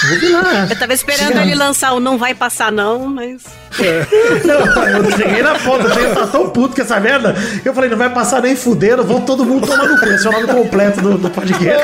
Vou 0.09 0.19
vir 0.19 0.33
lá. 0.33 0.67
Eu 0.71 0.78
tava 0.78 0.93
esperando 0.95 1.38
ele 1.40 1.55
lançar 1.55 1.93
o 1.93 2.00
Não 2.00 2.17
Vai 2.19 2.35
Passar 2.35 2.71
Não, 2.71 3.07
mas... 3.09 3.43
Não, 4.45 4.83
eu 4.87 5.11
cheguei 5.17 5.43
na 5.43 5.55
ponta, 5.57 5.85
eu 5.85 5.93
cheguei, 5.95 6.11
eu 6.11 6.26
tão 6.28 6.49
puto 6.50 6.75
com 6.75 6.83
essa 6.83 6.99
merda. 6.99 7.35
Eu 7.64 7.75
falei, 7.75 7.90
não 7.90 7.99
vai 7.99 8.09
passar 8.11 8.40
nem 8.43 8.57
fudendo, 8.57 9.05
vou 9.05 9.21
todo 9.21 9.45
mundo 9.45 9.67
tomar 9.67 9.87
no 9.87 9.99
cu. 10.00 10.07
Esse 10.07 10.26
é 10.26 10.31
o 10.31 10.33
nome 10.33 10.47
completo 10.49 11.00
do, 11.02 11.19
do 11.19 11.31
podcast. 11.31 11.83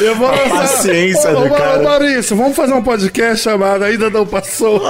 Eu 0.00 0.14
vou 0.14 0.28
A 0.28 0.32
lançar. 0.32 0.50
paciência 0.60 1.30
Ô, 1.32 1.40
do 1.40 1.46
ô, 1.46 1.50
cara. 1.56 1.82
Maurício, 1.82 2.36
vamos 2.36 2.54
fazer 2.56 2.72
um 2.72 2.82
podcast 2.82 3.42
chamado 3.42 3.82
Ainda 3.84 4.08
Não 4.10 4.24
Passou. 4.26 4.80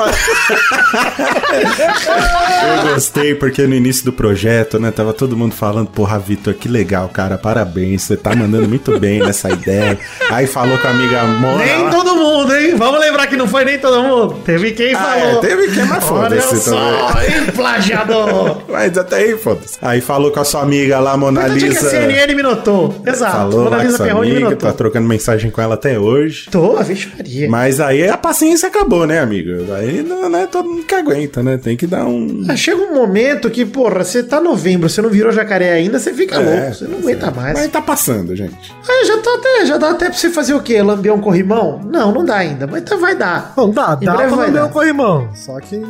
Eu 2.87 2.93
gostei 2.95 3.35
porque 3.35 3.67
no 3.67 3.75
início 3.75 4.05
do 4.05 4.13
projeto, 4.13 4.79
né, 4.79 4.91
tava 4.91 5.13
todo 5.13 5.37
mundo 5.37 5.55
falando, 5.55 5.89
porra, 5.89 6.19
Vitor, 6.19 6.55
que 6.55 6.69
legal, 6.69 7.09
cara, 7.09 7.37
parabéns, 7.39 8.03
você 8.03 8.17
tá 8.17 8.35
mandando 8.35 8.69
muito 8.69 8.99
bem 8.99 9.21
nessa 9.21 9.51
ideia. 9.51 9.99
Aí 10.31 10.47
falou 10.47 10.77
com 10.79 10.87
a 10.87 10.91
amiga 10.91 11.23
Mona. 11.25 11.65
Nem 11.65 11.83
lá- 11.85 11.91
todo 11.91 12.15
mundo, 12.17 12.55
hein? 12.55 12.64
Vamos 12.73 13.01
lembrar 13.01 13.27
que 13.27 13.37
não 13.37 13.47
foi 13.47 13.65
nem 13.65 13.79
todo 13.79 14.03
mundo. 14.03 14.35
Teve 14.45 14.73
quem 14.73 14.95
Ah, 14.95 14.99
falou. 14.99 15.39
é, 15.39 15.41
teve 15.47 15.69
quem, 15.75 15.85
mas 15.85 16.05
foda-se 16.05 16.57
só, 16.61 16.77
hein, 17.21 17.53
plagiador. 17.55 18.63
Mas 18.69 18.97
até 18.97 19.17
aí, 19.17 19.37
foda-se. 19.39 19.77
Aí 19.81 20.01
falou 20.01 20.31
com 20.31 20.41
a 20.41 20.45
sua 20.45 20.63
amiga 20.63 20.99
lá, 21.01 21.17
Mona 21.17 21.41
Importante 21.43 21.65
é 21.65 21.69
que 21.69 21.77
a 21.77 21.81
Lisa. 21.81 21.91
CNN 21.91 22.35
me 22.35 22.43
notou. 22.43 22.95
Exato. 23.07 23.33
Falou 23.37 23.65
Mona 23.65 23.83
Lisa 23.83 23.97
sua 23.97 24.07
Perrone 24.07 24.27
me 24.27 24.33
amiga, 24.37 24.51
notou. 24.51 24.69
tá 24.71 24.77
trocando 24.77 25.07
mensagem 25.09 25.51
com 25.51 25.61
ela 25.61 25.75
até 25.75 25.99
hoje. 25.99 26.49
Tô, 26.51 26.77
a 26.77 26.83
vixe 26.83 27.11
Maria. 27.17 27.49
Mas 27.49 27.81
aí 27.81 28.09
a 28.09 28.17
paciência 28.17 28.69
acabou, 28.69 29.07
né, 29.07 29.21
amigo? 29.21 29.73
Aí 29.75 30.03
não, 30.03 30.35
é 30.37 30.47
todo 30.47 30.69
mundo 30.69 30.85
que 30.85 30.95
aguenta, 30.95 31.43
né? 31.43 31.59
Tem 31.63 31.77
que 31.77 31.87
dar 31.87 32.05
um. 32.07 32.45
Ah, 32.49 32.57
Chega 32.57 32.81
um 32.83 32.95
momento 32.95 33.51
que, 33.51 33.65
porra, 33.65 34.03
você 34.05 34.23
tá 34.23 34.41
novembro, 34.41 34.89
você 34.89 35.03
não 35.03 35.11
virou 35.11 35.33
jacaré 35.33 35.73
ainda, 35.73 35.99
você 35.99 36.13
fica 36.13 36.37
É, 36.37 36.39
louco, 36.39 36.75
você 36.75 36.85
não 36.85 36.99
aguenta 36.99 37.31
mais. 37.31 37.55
Mas 37.59 37.69
tá 37.69 37.81
passando, 37.83 38.35
gente. 38.37 38.73
Ah, 38.89 39.05
já, 39.07 39.19
tá 39.19 39.31
até, 39.35 39.67
já 39.67 39.77
dá 39.77 39.91
até 39.91 40.07
pra 40.07 40.15
você 40.19 40.31
fazer 40.31 40.55
o 40.55 40.61
quê? 40.61 40.81
Lamber 40.83 41.13
um 41.13 41.21
corrimão? 41.21 41.81
Não, 41.85 42.13
não 42.13 42.25
dá 42.25 42.37
ainda, 42.37 42.54
mas 42.71 42.83
tá, 42.85 42.97
vai 42.97 43.15
dar. 43.15 43.53
Não, 43.57 43.71
dá, 43.71 43.99
Em 44.01 44.05
dá 44.05 44.15
pra 44.15 44.29
vai 44.29 44.63
o 44.63 44.69
corrimão. 44.69 45.29
Só 45.35 45.59
que 45.61 45.81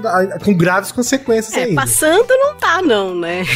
com 0.44 0.54
graves 0.54 0.92
consequências 0.92 1.54
É, 1.54 1.64
ainda. 1.64 1.80
passando 1.80 2.28
não 2.28 2.54
tá, 2.56 2.80
não, 2.82 3.14
né? 3.14 3.44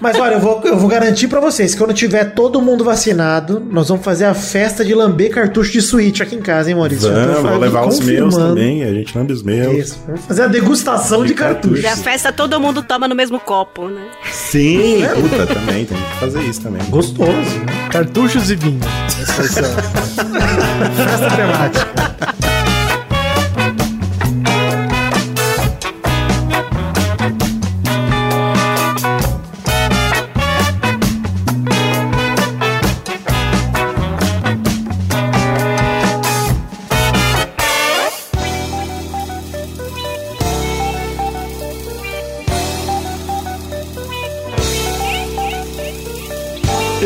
Mas 0.00 0.18
olha, 0.18 0.34
eu 0.34 0.40
vou, 0.40 0.60
eu 0.64 0.78
vou 0.78 0.88
garantir 0.88 1.28
pra 1.28 1.40
vocês 1.40 1.72
que 1.72 1.78
quando 1.78 1.94
tiver 1.94 2.32
todo 2.32 2.60
mundo 2.60 2.84
vacinado, 2.84 3.60
nós 3.70 3.88
vamos 3.88 4.04
fazer 4.04 4.26
a 4.26 4.34
festa 4.34 4.84
de 4.84 4.94
lamber 4.94 5.30
cartucho 5.30 5.72
de 5.72 5.82
Switch 5.82 6.20
aqui 6.20 6.34
em 6.36 6.40
casa, 6.42 6.70
hein, 6.70 6.76
Maurício? 6.76 7.10
Vamos, 7.12 7.40
vou 7.40 7.58
levar 7.58 7.86
os 7.86 8.00
meus 8.00 8.34
também. 8.36 8.84
A 8.84 8.92
gente 8.92 9.16
lambe 9.16 9.32
os 9.32 9.42
meus. 9.42 9.76
Isso, 9.76 9.98
vamos 10.06 10.24
fazer 10.24 10.42
a 10.42 10.46
degustação 10.46 11.22
de, 11.22 11.28
De 11.28 11.34
cartucho. 11.34 11.82
E 11.82 11.86
a 11.86 11.96
festa 11.96 12.32
todo 12.32 12.60
mundo 12.60 12.82
toma 12.82 13.08
no 13.08 13.14
mesmo 13.14 13.40
copo, 13.40 13.88
né? 13.88 14.06
Sim, 14.30 15.02
puta, 15.22 15.46
também. 15.46 15.84
Tem 15.86 15.96
que 15.96 16.20
fazer 16.20 16.42
isso 16.42 16.62
também. 16.62 16.82
Gostoso, 16.90 17.30
né? 17.30 17.88
Cartuchos 17.90 18.50
e 18.50 18.56
vinho. 18.56 18.80
Festa 20.78 21.28
temática. 21.36 22.47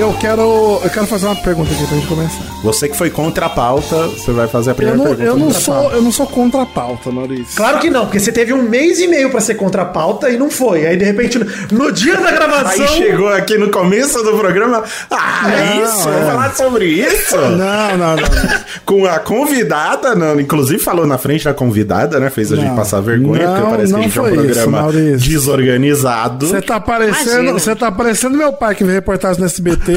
Eu 0.02 0.12
quero, 0.14 0.80
eu 0.82 0.90
quero 0.90 1.06
fazer 1.06 1.26
uma 1.26 1.36
pergunta 1.36 1.72
aqui 1.72 1.86
pra 1.86 1.94
gente 1.96 2.08
começar. 2.08 2.42
Você 2.64 2.88
que 2.88 2.96
foi 2.96 3.08
contra 3.08 3.46
a 3.46 3.48
pauta, 3.48 4.08
você 4.08 4.32
vai 4.32 4.48
fazer 4.48 4.70
a 4.70 4.72
Eu 4.72 4.74
primeira 4.74 4.98
não, 4.98 5.04
pergunta. 5.06 5.28
eu 5.28 5.36
não 5.36 5.52
sou, 5.52 5.74
pauta. 5.74 5.94
eu 5.96 6.02
não 6.02 6.10
sou 6.10 6.26
contra 6.26 6.62
a 6.62 6.66
pauta, 6.66 7.10
Maurício. 7.12 7.56
Claro 7.56 7.78
que 7.78 7.88
não, 7.88 8.06
porque 8.06 8.18
você 8.18 8.32
teve 8.32 8.52
um 8.52 8.62
mês 8.64 8.98
e 8.98 9.06
meio 9.06 9.30
pra 9.30 9.40
ser 9.40 9.54
contra 9.54 9.82
a 9.82 9.84
pauta 9.84 10.28
e 10.28 10.36
não 10.36 10.50
foi. 10.50 10.86
Aí, 10.88 10.96
de 10.96 11.04
repente, 11.04 11.38
no, 11.38 11.46
no 11.84 11.92
dia 11.92 12.16
da 12.16 12.32
gravação... 12.32 12.84
Aí 12.84 12.88
chegou 12.88 13.28
aqui 13.28 13.56
no 13.56 13.70
começo 13.70 14.20
do 14.24 14.36
programa. 14.36 14.82
Ah, 15.08 15.52
é 15.52 15.76
Não, 15.76 15.84
isso? 15.84 16.08
é. 16.08 16.12
Vamos 16.12 16.26
falar 16.30 16.54
sobre 16.56 16.84
isso? 16.86 17.36
Não, 17.36 17.50
não, 17.50 17.96
não. 17.96 18.16
não. 18.16 18.62
Com 18.84 19.06
a 19.06 19.20
convidada, 19.20 20.16
não, 20.16 20.40
inclusive 20.40 20.80
falou 20.82 21.06
na 21.06 21.16
frente 21.16 21.44
da 21.44 21.54
convidada, 21.54 22.18
né? 22.18 22.28
Fez 22.28 22.50
a 22.52 22.56
gente 22.56 22.68
Não. 22.70 22.74
passar 22.76 23.00
vergonha, 23.00 23.46
Não, 23.46 23.54
porque 23.54 23.70
parece 23.70 23.92
que 23.92 23.94
a 23.94 23.96
não 23.98 24.02
gente 24.02 24.18
é 24.18 24.20
um 24.20 24.24
foi 24.24 24.32
isso, 24.34 24.42
programa 24.44 24.80
Maurício. 24.82 25.18
desorganizado. 25.30 26.46
Você 26.48 26.60
tá 26.60 26.80
parecendo, 26.80 27.52
você 27.52 27.76
tá 27.76 27.92
parecendo 27.92 28.36
meu 28.36 28.52
pai 28.52 28.74
que 28.74 28.82
vê 28.82 28.92
reportagem 28.92 29.38
no 29.40 29.46
SBT, 29.46 29.91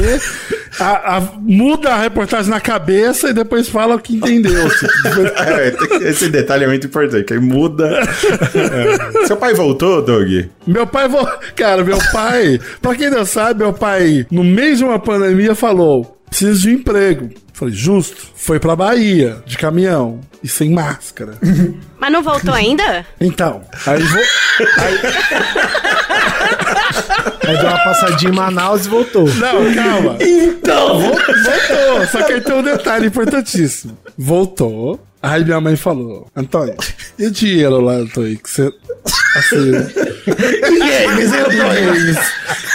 a- 0.80 1.16
a- 1.16 1.20
muda 1.40 1.90
a 1.94 1.98
reportagem 2.00 2.50
na 2.50 2.60
cabeça 2.60 3.30
e 3.30 3.32
depois 3.32 3.68
fala 3.68 3.94
o 3.96 3.98
que 3.98 4.14
entendeu. 4.16 4.66
É, 5.36 5.70
tem- 5.70 6.08
esse 6.08 6.28
detalhe 6.28 6.64
é 6.64 6.66
muito 6.66 6.86
importante, 6.86 7.24
que 7.24 7.32
aí 7.32 7.40
muda. 7.40 8.00
É. 8.54 9.26
Seu 9.26 9.36
pai 9.36 9.54
voltou, 9.54 10.02
Doug? 10.02 10.28
meu 10.66 10.86
pai, 10.86 11.08
vo- 11.08 11.28
cara, 11.54 11.82
meu 11.84 11.98
pai, 12.12 12.58
pra 12.82 12.94
quem 12.94 13.10
não 13.10 13.24
sabe, 13.24 13.62
meu 13.62 13.72
pai, 13.72 14.26
no 14.30 14.42
meio 14.44 14.76
de 14.76 14.84
uma 14.84 14.98
pandemia, 14.98 15.54
falou: 15.54 16.18
preciso 16.28 16.60
de 16.62 16.68
um 16.68 16.72
emprego. 16.72 17.30
Falei, 17.52 17.72
justo. 17.74 18.26
Foi 18.34 18.60
pra 18.60 18.76
Bahia, 18.76 19.38
de 19.46 19.56
caminhão 19.56 20.20
e 20.44 20.48
sem 20.48 20.70
máscara. 20.70 21.38
Mas 21.98 22.12
não 22.12 22.22
voltou 22.22 22.52
ainda? 22.52 23.06
Então, 23.18 23.62
aí 23.86 24.02
vou. 24.02 24.22
Aí 24.76 24.98
deu 27.54 27.68
uma 27.68 27.84
passadinha 27.84 28.30
em 28.32 28.34
Manaus 28.34 28.86
e 28.86 28.88
voltou. 28.88 29.26
Não, 29.34 29.74
calma. 29.74 30.16
Então, 30.20 31.00
vol- 31.00 31.12
voltou. 31.12 32.06
Só 32.10 32.22
que 32.22 32.32
aí 32.32 32.40
tem 32.40 32.54
um 32.54 32.62
detalhe 32.62 33.06
importantíssimo. 33.06 33.96
Voltou. 34.16 35.00
Aí 35.22 35.44
minha 35.44 35.60
mãe 35.60 35.76
falou: 35.76 36.28
Antônio, 36.36 36.74
e 37.18 37.26
o 37.26 37.30
dinheiro 37.30 37.80
lá, 37.80 37.94
Antônio? 37.94 38.38
Que 38.38 38.50
você. 38.50 38.72
Assim. 39.36 39.70
E 40.26 40.78
games, 40.78 41.32
Antônio? 41.32 41.92
games. 41.94 42.18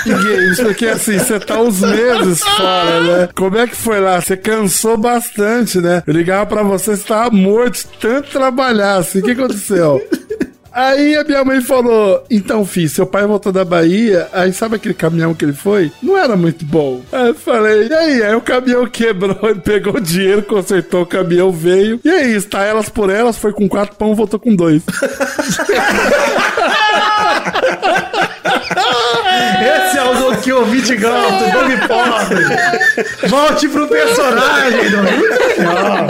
Em 0.06 0.10
games, 0.12 0.60
porque 0.60 0.86
assim, 0.88 1.18
você 1.20 1.40
tá 1.40 1.62
uns 1.62 1.80
meses 1.82 2.40
fora, 2.42 3.00
né? 3.02 3.30
Como 3.36 3.58
é 3.58 3.68
que 3.68 3.76
foi 3.76 4.00
lá? 4.00 4.20
Você 4.20 4.36
cansou 4.36 4.98
bastante, 4.98 5.80
né? 5.80 6.02
Eu 6.06 6.14
ligava 6.14 6.46
pra 6.48 6.64
você, 6.64 6.96
você 6.98 7.04
tava 7.04 7.30
morto, 7.30 7.76
de 7.76 7.86
tanto 8.00 8.30
trabalhar, 8.32 8.96
assim. 8.98 9.20
O 9.20 9.24
que 9.24 9.32
aconteceu? 9.32 10.02
Aí 10.72 11.16
a 11.16 11.24
minha 11.24 11.44
mãe 11.44 11.62
falou: 11.62 12.24
Então, 12.30 12.66
filho, 12.66 12.90
seu 12.90 13.06
pai 13.06 13.26
voltou 13.26 13.52
da 13.52 13.66
Bahia, 13.66 14.30
aí 14.32 14.54
sabe 14.54 14.78
aquele 14.78 14.94
caminhão 14.94 15.34
que 15.34 15.44
ele 15.44 15.54
foi? 15.54 15.92
Não 16.02 16.18
era 16.18 16.36
muito 16.38 16.64
bom. 16.66 17.02
Aí 17.12 17.28
eu 17.30 17.36
falei: 17.36 17.88
E 17.88 17.94
aí? 17.94 18.24
Aí 18.24 18.36
o 18.36 18.42
caminhão 18.42 18.86
quebrou, 18.88 19.38
ele 19.50 19.60
pegou 19.60 19.96
o 19.96 20.02
dinheiro, 20.02 20.44
consertou 20.44 21.02
o 21.02 21.06
caminhão, 21.06 21.52
veio. 21.52 22.00
E 22.04 22.10
é 22.10 22.28
isso, 22.28 22.48
tá 22.48 22.64
elas 22.64 22.88
por 22.90 23.10
elas, 23.10 23.38
foi 23.38 23.52
com 23.52 23.68
quatro 23.68 23.96
pão, 23.96 24.16
voltou 24.16 24.40
com 24.40 24.56
dois. 24.56 24.82
É 30.50 30.54
o 30.54 30.60
ouvinte 30.60 30.96
gosta, 30.96 31.46
o 31.46 31.52
Doug 31.52 31.72
Pobre. 31.88 33.28
Volte 33.30 33.68
pro 33.70 33.88
personagem, 33.88 34.90
Doug. 34.90 35.06
Muito 35.06 35.48
legal. 35.48 36.08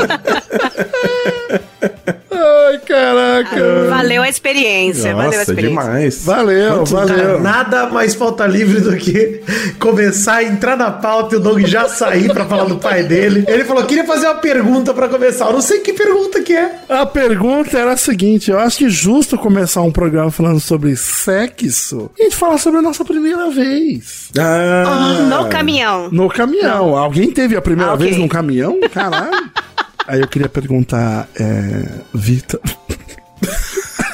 Ai, 2.33 2.79
caraca. 2.79 3.85
Valeu 3.89 4.21
a 4.21 4.29
experiência, 4.29 5.13
valeu 5.13 5.21
a 5.21 5.25
Nossa, 5.25 5.39
experiência. 5.51 5.69
demais. 5.83 6.23
Valeu, 6.25 6.83
Cara, 6.83 7.05
valeu. 7.07 7.41
nada 7.41 7.88
mais 7.88 8.15
falta 8.15 8.47
livre 8.47 8.79
do 8.81 8.95
que 8.95 9.41
começar 9.79 10.35
a 10.38 10.43
entrar 10.43 10.77
na 10.77 10.89
pauta 10.91 11.35
e 11.35 11.38
o 11.38 11.41
Doug 11.41 11.61
já 11.65 11.88
sair 11.89 12.31
pra 12.31 12.45
falar 12.45 12.65
do 12.65 12.77
pai 12.77 13.03
dele. 13.03 13.43
Ele 13.47 13.63
falou: 13.65 13.83
queria 13.85 14.05
fazer 14.05 14.27
uma 14.27 14.35
pergunta 14.35 14.93
pra 14.93 15.07
começar. 15.09 15.47
Eu 15.47 15.53
não 15.53 15.61
sei 15.61 15.79
que 15.79 15.93
pergunta 15.93 16.41
que 16.41 16.53
é. 16.55 16.71
A 16.89 17.05
pergunta 17.05 17.77
era 17.77 17.93
a 17.93 17.97
seguinte: 17.97 18.50
eu 18.50 18.57
acho 18.59 18.77
que 18.79 18.89
justo 18.89 19.38
começar 19.38 19.81
um 19.81 19.91
programa 19.91 20.31
falando 20.31 20.59
sobre 20.59 20.95
sexo 20.95 22.09
e 22.17 22.21
a 22.21 22.23
gente 22.25 22.35
falar 22.38 22.57
sobre 22.57 22.79
a 22.79 22.81
nossa 22.81 23.03
primeira 23.03 23.50
vez. 23.50 24.21
Ah, 24.39 25.25
No 25.29 25.50
caminhão. 25.50 26.09
No 26.11 26.29
caminhão. 26.29 26.95
Alguém 26.97 27.31
teve 27.31 27.55
a 27.55 27.61
primeira 27.61 27.91
Ah, 27.91 27.95
ok. 27.95 28.05
vez 28.05 28.17
num 28.17 28.27
caminhão? 28.27 28.79
Caralho. 28.93 29.31
Aí 30.07 30.19
eu 30.21 30.27
queria 30.27 30.50
perguntar, 30.50 31.27
é. 31.39 31.83
Vitor. 32.13 32.59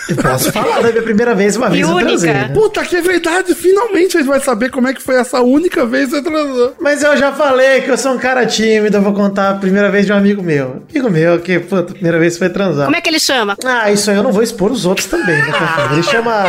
Eu 0.09 0.15
posso 0.15 0.51
falar 0.53 0.81
da 0.81 0.89
minha 0.89 1.03
primeira 1.03 1.35
vez, 1.35 1.57
uma 1.57 1.69
vez 1.69 1.81
eu 1.81 1.89
única. 1.93 2.07
transei, 2.07 2.33
né? 2.33 2.51
Puta 2.53 2.81
que 2.85 2.95
é 2.95 3.01
verdade! 3.01 3.53
Finalmente 3.53 4.15
a 4.15 4.21
gente 4.21 4.29
vai 4.29 4.39
saber 4.39 4.71
como 4.71 4.87
é 4.87 4.93
que 4.93 5.01
foi 5.03 5.15
essa 5.15 5.41
única 5.41 5.85
vez 5.85 6.05
que 6.05 6.11
você 6.15 6.21
transou. 6.21 6.73
Mas 6.79 7.03
eu 7.03 7.17
já 7.17 7.33
falei 7.33 7.81
que 7.81 7.91
eu 7.91 7.97
sou 7.97 8.13
um 8.13 8.17
cara 8.17 8.45
tímido, 8.45 8.95
eu 8.95 9.01
vou 9.01 9.11
contar 9.13 9.49
a 9.49 9.53
primeira 9.55 9.91
vez 9.91 10.05
de 10.05 10.13
um 10.13 10.15
amigo 10.15 10.41
meu. 10.41 10.81
Amigo 10.89 11.09
meu 11.09 11.39
que, 11.39 11.59
puta, 11.59 11.91
a 11.91 11.93
primeira 11.93 12.17
vez 12.19 12.37
foi 12.37 12.47
transar. 12.49 12.85
Como 12.85 12.95
é 12.95 13.01
que 13.01 13.09
ele 13.09 13.19
chama? 13.19 13.57
Ah, 13.65 13.91
isso 13.91 14.09
aí 14.09 14.15
eu 14.15 14.23
não 14.23 14.31
vou 14.31 14.41
expor 14.43 14.71
os 14.71 14.85
outros 14.85 15.07
também, 15.07 15.35
né? 15.35 15.51
cara? 15.51 15.91
Ele 15.93 16.03
chama. 16.03 16.43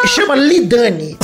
Ele 0.00 0.08
chama 0.08 0.34
Lidani. 0.34 1.16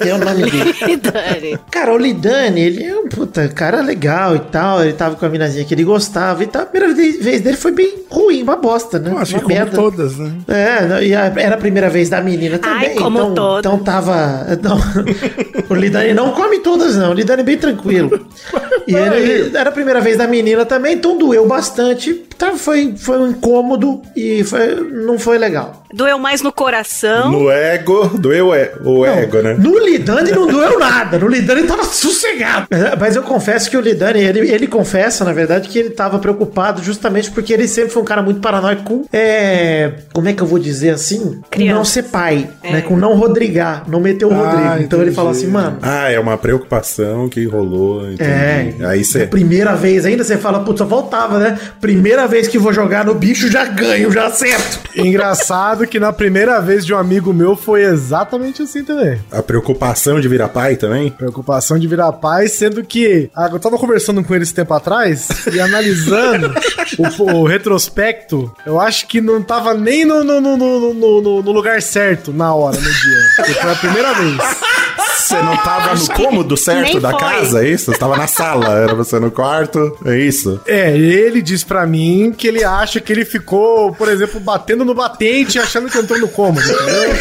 É 0.00 0.14
o 0.14 0.18
nome 0.18 0.42
dele. 0.50 1.58
Cara, 1.70 1.92
o 1.92 1.98
Lidani, 1.98 2.60
ele 2.60 2.84
é 2.84 2.94
um 2.96 3.08
puta 3.08 3.48
cara 3.48 3.80
legal 3.80 4.36
e 4.36 4.40
tal. 4.40 4.82
Ele 4.82 4.92
tava 4.92 5.16
com 5.16 5.24
a 5.26 5.28
minazinha 5.28 5.64
que 5.64 5.74
ele 5.74 5.84
gostava 5.84 6.42
e 6.42 6.46
tal. 6.46 6.62
A 6.62 6.66
primeira 6.66 6.94
vez 6.94 7.40
dele 7.40 7.56
foi 7.56 7.72
bem 7.72 8.02
ruim, 8.10 8.42
uma 8.42 8.56
bosta, 8.56 8.98
né? 8.98 9.10
Eu 9.10 9.18
acho 9.18 9.36
uma 9.36 9.48
que 9.48 9.54
como 9.54 9.70
todas, 9.70 10.16
né? 10.18 10.32
É, 10.48 11.04
e 11.04 11.14
a- 11.14 11.32
era 11.36 11.54
a 11.54 11.58
primeira 11.58 11.88
vez 11.88 12.08
da 12.08 12.20
menina 12.20 12.58
também. 12.58 12.88
Ai, 12.90 12.94
como 12.94 13.18
então, 13.18 13.34
todas. 13.34 13.58
então 13.72 13.78
tava. 13.84 14.46
Não, 14.62 14.78
o 15.70 15.74
Lidani 15.74 16.14
não 16.14 16.32
come 16.32 16.58
todas, 16.60 16.96
não. 16.96 17.10
O 17.10 17.14
Lidani 17.14 17.42
é 17.42 17.44
bem 17.44 17.56
tranquilo. 17.58 18.10
E 18.84 18.94
ele, 18.96 19.56
era 19.56 19.68
a 19.70 19.72
primeira 19.72 20.00
vez 20.00 20.18
da 20.18 20.26
menina 20.26 20.64
também, 20.66 20.94
então 20.94 21.16
doeu 21.16 21.46
bastante. 21.46 22.24
Tá, 22.38 22.52
foi, 22.56 22.94
foi 22.96 23.18
um 23.18 23.28
incômodo 23.30 24.02
e 24.16 24.42
foi, 24.44 24.74
não 24.90 25.18
foi 25.18 25.38
legal. 25.38 25.82
Doeu 25.92 26.18
mais 26.18 26.40
no 26.42 26.50
coração. 26.50 27.30
No 27.30 27.50
ego, 27.50 28.08
doeu 28.18 28.54
é, 28.54 28.72
o 28.82 29.04
ego, 29.04 29.42
né? 29.42 29.54
No 29.58 29.78
Lidani 29.78 30.30
não 30.32 30.46
doeu 30.46 30.78
nada. 30.78 31.18
No 31.18 31.28
Lidani 31.28 31.64
tava 31.64 31.84
sossegado. 31.84 32.66
Mas 32.98 33.14
eu 33.14 33.22
confesso 33.22 33.70
que 33.70 33.76
o 33.76 33.80
Lidani, 33.80 34.20
ele, 34.20 34.50
ele 34.50 34.66
confessa, 34.66 35.24
na 35.24 35.32
verdade, 35.32 35.68
que 35.68 35.78
ele 35.78 35.90
tava 35.90 36.18
preocupado 36.18 36.82
justamente 36.82 37.30
porque 37.30 37.52
ele 37.52 37.68
sempre 37.68 37.90
foi 37.90 38.00
um 38.02 38.06
cara 38.06 38.22
muito 38.22 38.40
paranoico 38.40 38.82
com. 38.82 39.04
É, 39.12 39.92
como 40.14 40.28
é 40.28 40.32
que 40.32 40.42
eu 40.42 40.46
vou 40.46 40.58
dizer 40.58 40.90
assim? 40.90 41.40
Com 41.54 41.60
não 41.64 41.84
ser 41.84 42.04
pai, 42.04 42.48
né? 42.64 42.80
Com 42.80 42.96
não 42.96 43.14
rodrigar, 43.14 43.84
não 43.86 44.00
meter 44.00 44.24
o 44.24 44.32
Ah, 44.32 44.36
Rodrigo. 44.36 44.82
Então 44.84 44.98
ele 45.00 45.10
entendi. 45.10 45.14
fala 45.16 45.30
assim, 45.30 45.46
mano. 45.46 45.78
Ah, 45.82 46.10
é 46.10 46.18
uma 46.18 46.38
preocupação 46.38 47.28
que 47.28 47.44
rolou. 47.46 48.10
Entendi. 48.10 48.22
É, 48.30 48.74
Aí 48.86 49.04
você. 49.04 49.26
primeira 49.26 49.74
vez 49.74 50.06
ainda 50.06 50.24
você 50.24 50.38
fala, 50.38 50.60
putz, 50.60 50.78
só 50.78 50.84
voltava, 50.86 51.38
né? 51.38 51.58
Primeira 51.80 52.21
vez 52.26 52.48
que 52.48 52.58
vou 52.58 52.72
jogar 52.72 53.04
no 53.04 53.14
bicho, 53.14 53.50
já 53.50 53.64
ganho, 53.64 54.10
já 54.10 54.26
acerto. 54.26 54.80
Engraçado 54.94 55.86
que 55.86 55.98
na 56.00 56.12
primeira 56.12 56.60
vez 56.60 56.84
de 56.84 56.92
um 56.94 56.98
amigo 56.98 57.32
meu 57.32 57.56
foi 57.56 57.82
exatamente 57.82 58.62
assim 58.62 58.84
também. 58.84 59.18
A 59.30 59.42
preocupação 59.42 60.20
de 60.20 60.28
virar 60.28 60.48
pai 60.48 60.76
também? 60.76 61.10
Preocupação 61.10 61.78
de 61.78 61.86
virar 61.86 62.12
pai, 62.12 62.48
sendo 62.48 62.82
que 62.84 63.30
ah, 63.34 63.48
eu 63.52 63.58
tava 63.58 63.78
conversando 63.78 64.22
com 64.24 64.34
ele 64.34 64.42
esse 64.44 64.54
tempo 64.54 64.72
atrás 64.74 65.28
e 65.52 65.60
analisando 65.60 66.52
o, 66.98 67.22
o 67.40 67.46
retrospecto, 67.46 68.52
eu 68.66 68.80
acho 68.80 69.06
que 69.06 69.20
não 69.20 69.42
tava 69.42 69.74
nem 69.74 70.04
no, 70.04 70.22
no, 70.24 70.40
no, 70.40 70.56
no, 70.56 70.94
no- 70.94 71.42
no 71.42 71.52
lugar 71.52 71.80
certo 71.82 72.32
na 72.32 72.54
hora, 72.54 72.76
no 72.76 72.82
dia. 72.82 73.22
Porque 73.36 73.54
foi 73.54 73.72
a 73.72 73.76
primeira 73.76 74.12
vez. 74.14 74.36
Você 75.32 75.42
não 75.42 75.56
tava 75.56 75.94
no 75.94 76.08
cômodo 76.08 76.56
certo 76.56 77.00
da 77.00 77.10
foi. 77.10 77.20
casa, 77.20 77.64
é 77.64 77.68
isso? 77.68 77.90
Você 77.90 77.98
tava 77.98 78.16
na 78.16 78.26
sala, 78.26 78.78
era 78.78 78.94
você 78.94 79.18
no 79.18 79.30
quarto, 79.30 79.96
é 80.04 80.18
isso? 80.18 80.60
É, 80.66 80.94
ele 80.96 81.40
diz 81.40 81.64
pra 81.64 81.86
mim 81.86 82.34
que 82.36 82.46
ele 82.46 82.62
acha 82.62 83.00
que 83.00 83.12
ele 83.12 83.24
ficou, 83.24 83.92
por 83.94 84.08
exemplo, 84.08 84.38
batendo 84.38 84.84
no 84.84 84.94
batente 84.94 85.58
achando 85.58 85.88
que 85.88 85.98
entrou 85.98 86.18
no 86.18 86.28
cômodo, 86.28 86.60
entendeu? 86.60 87.14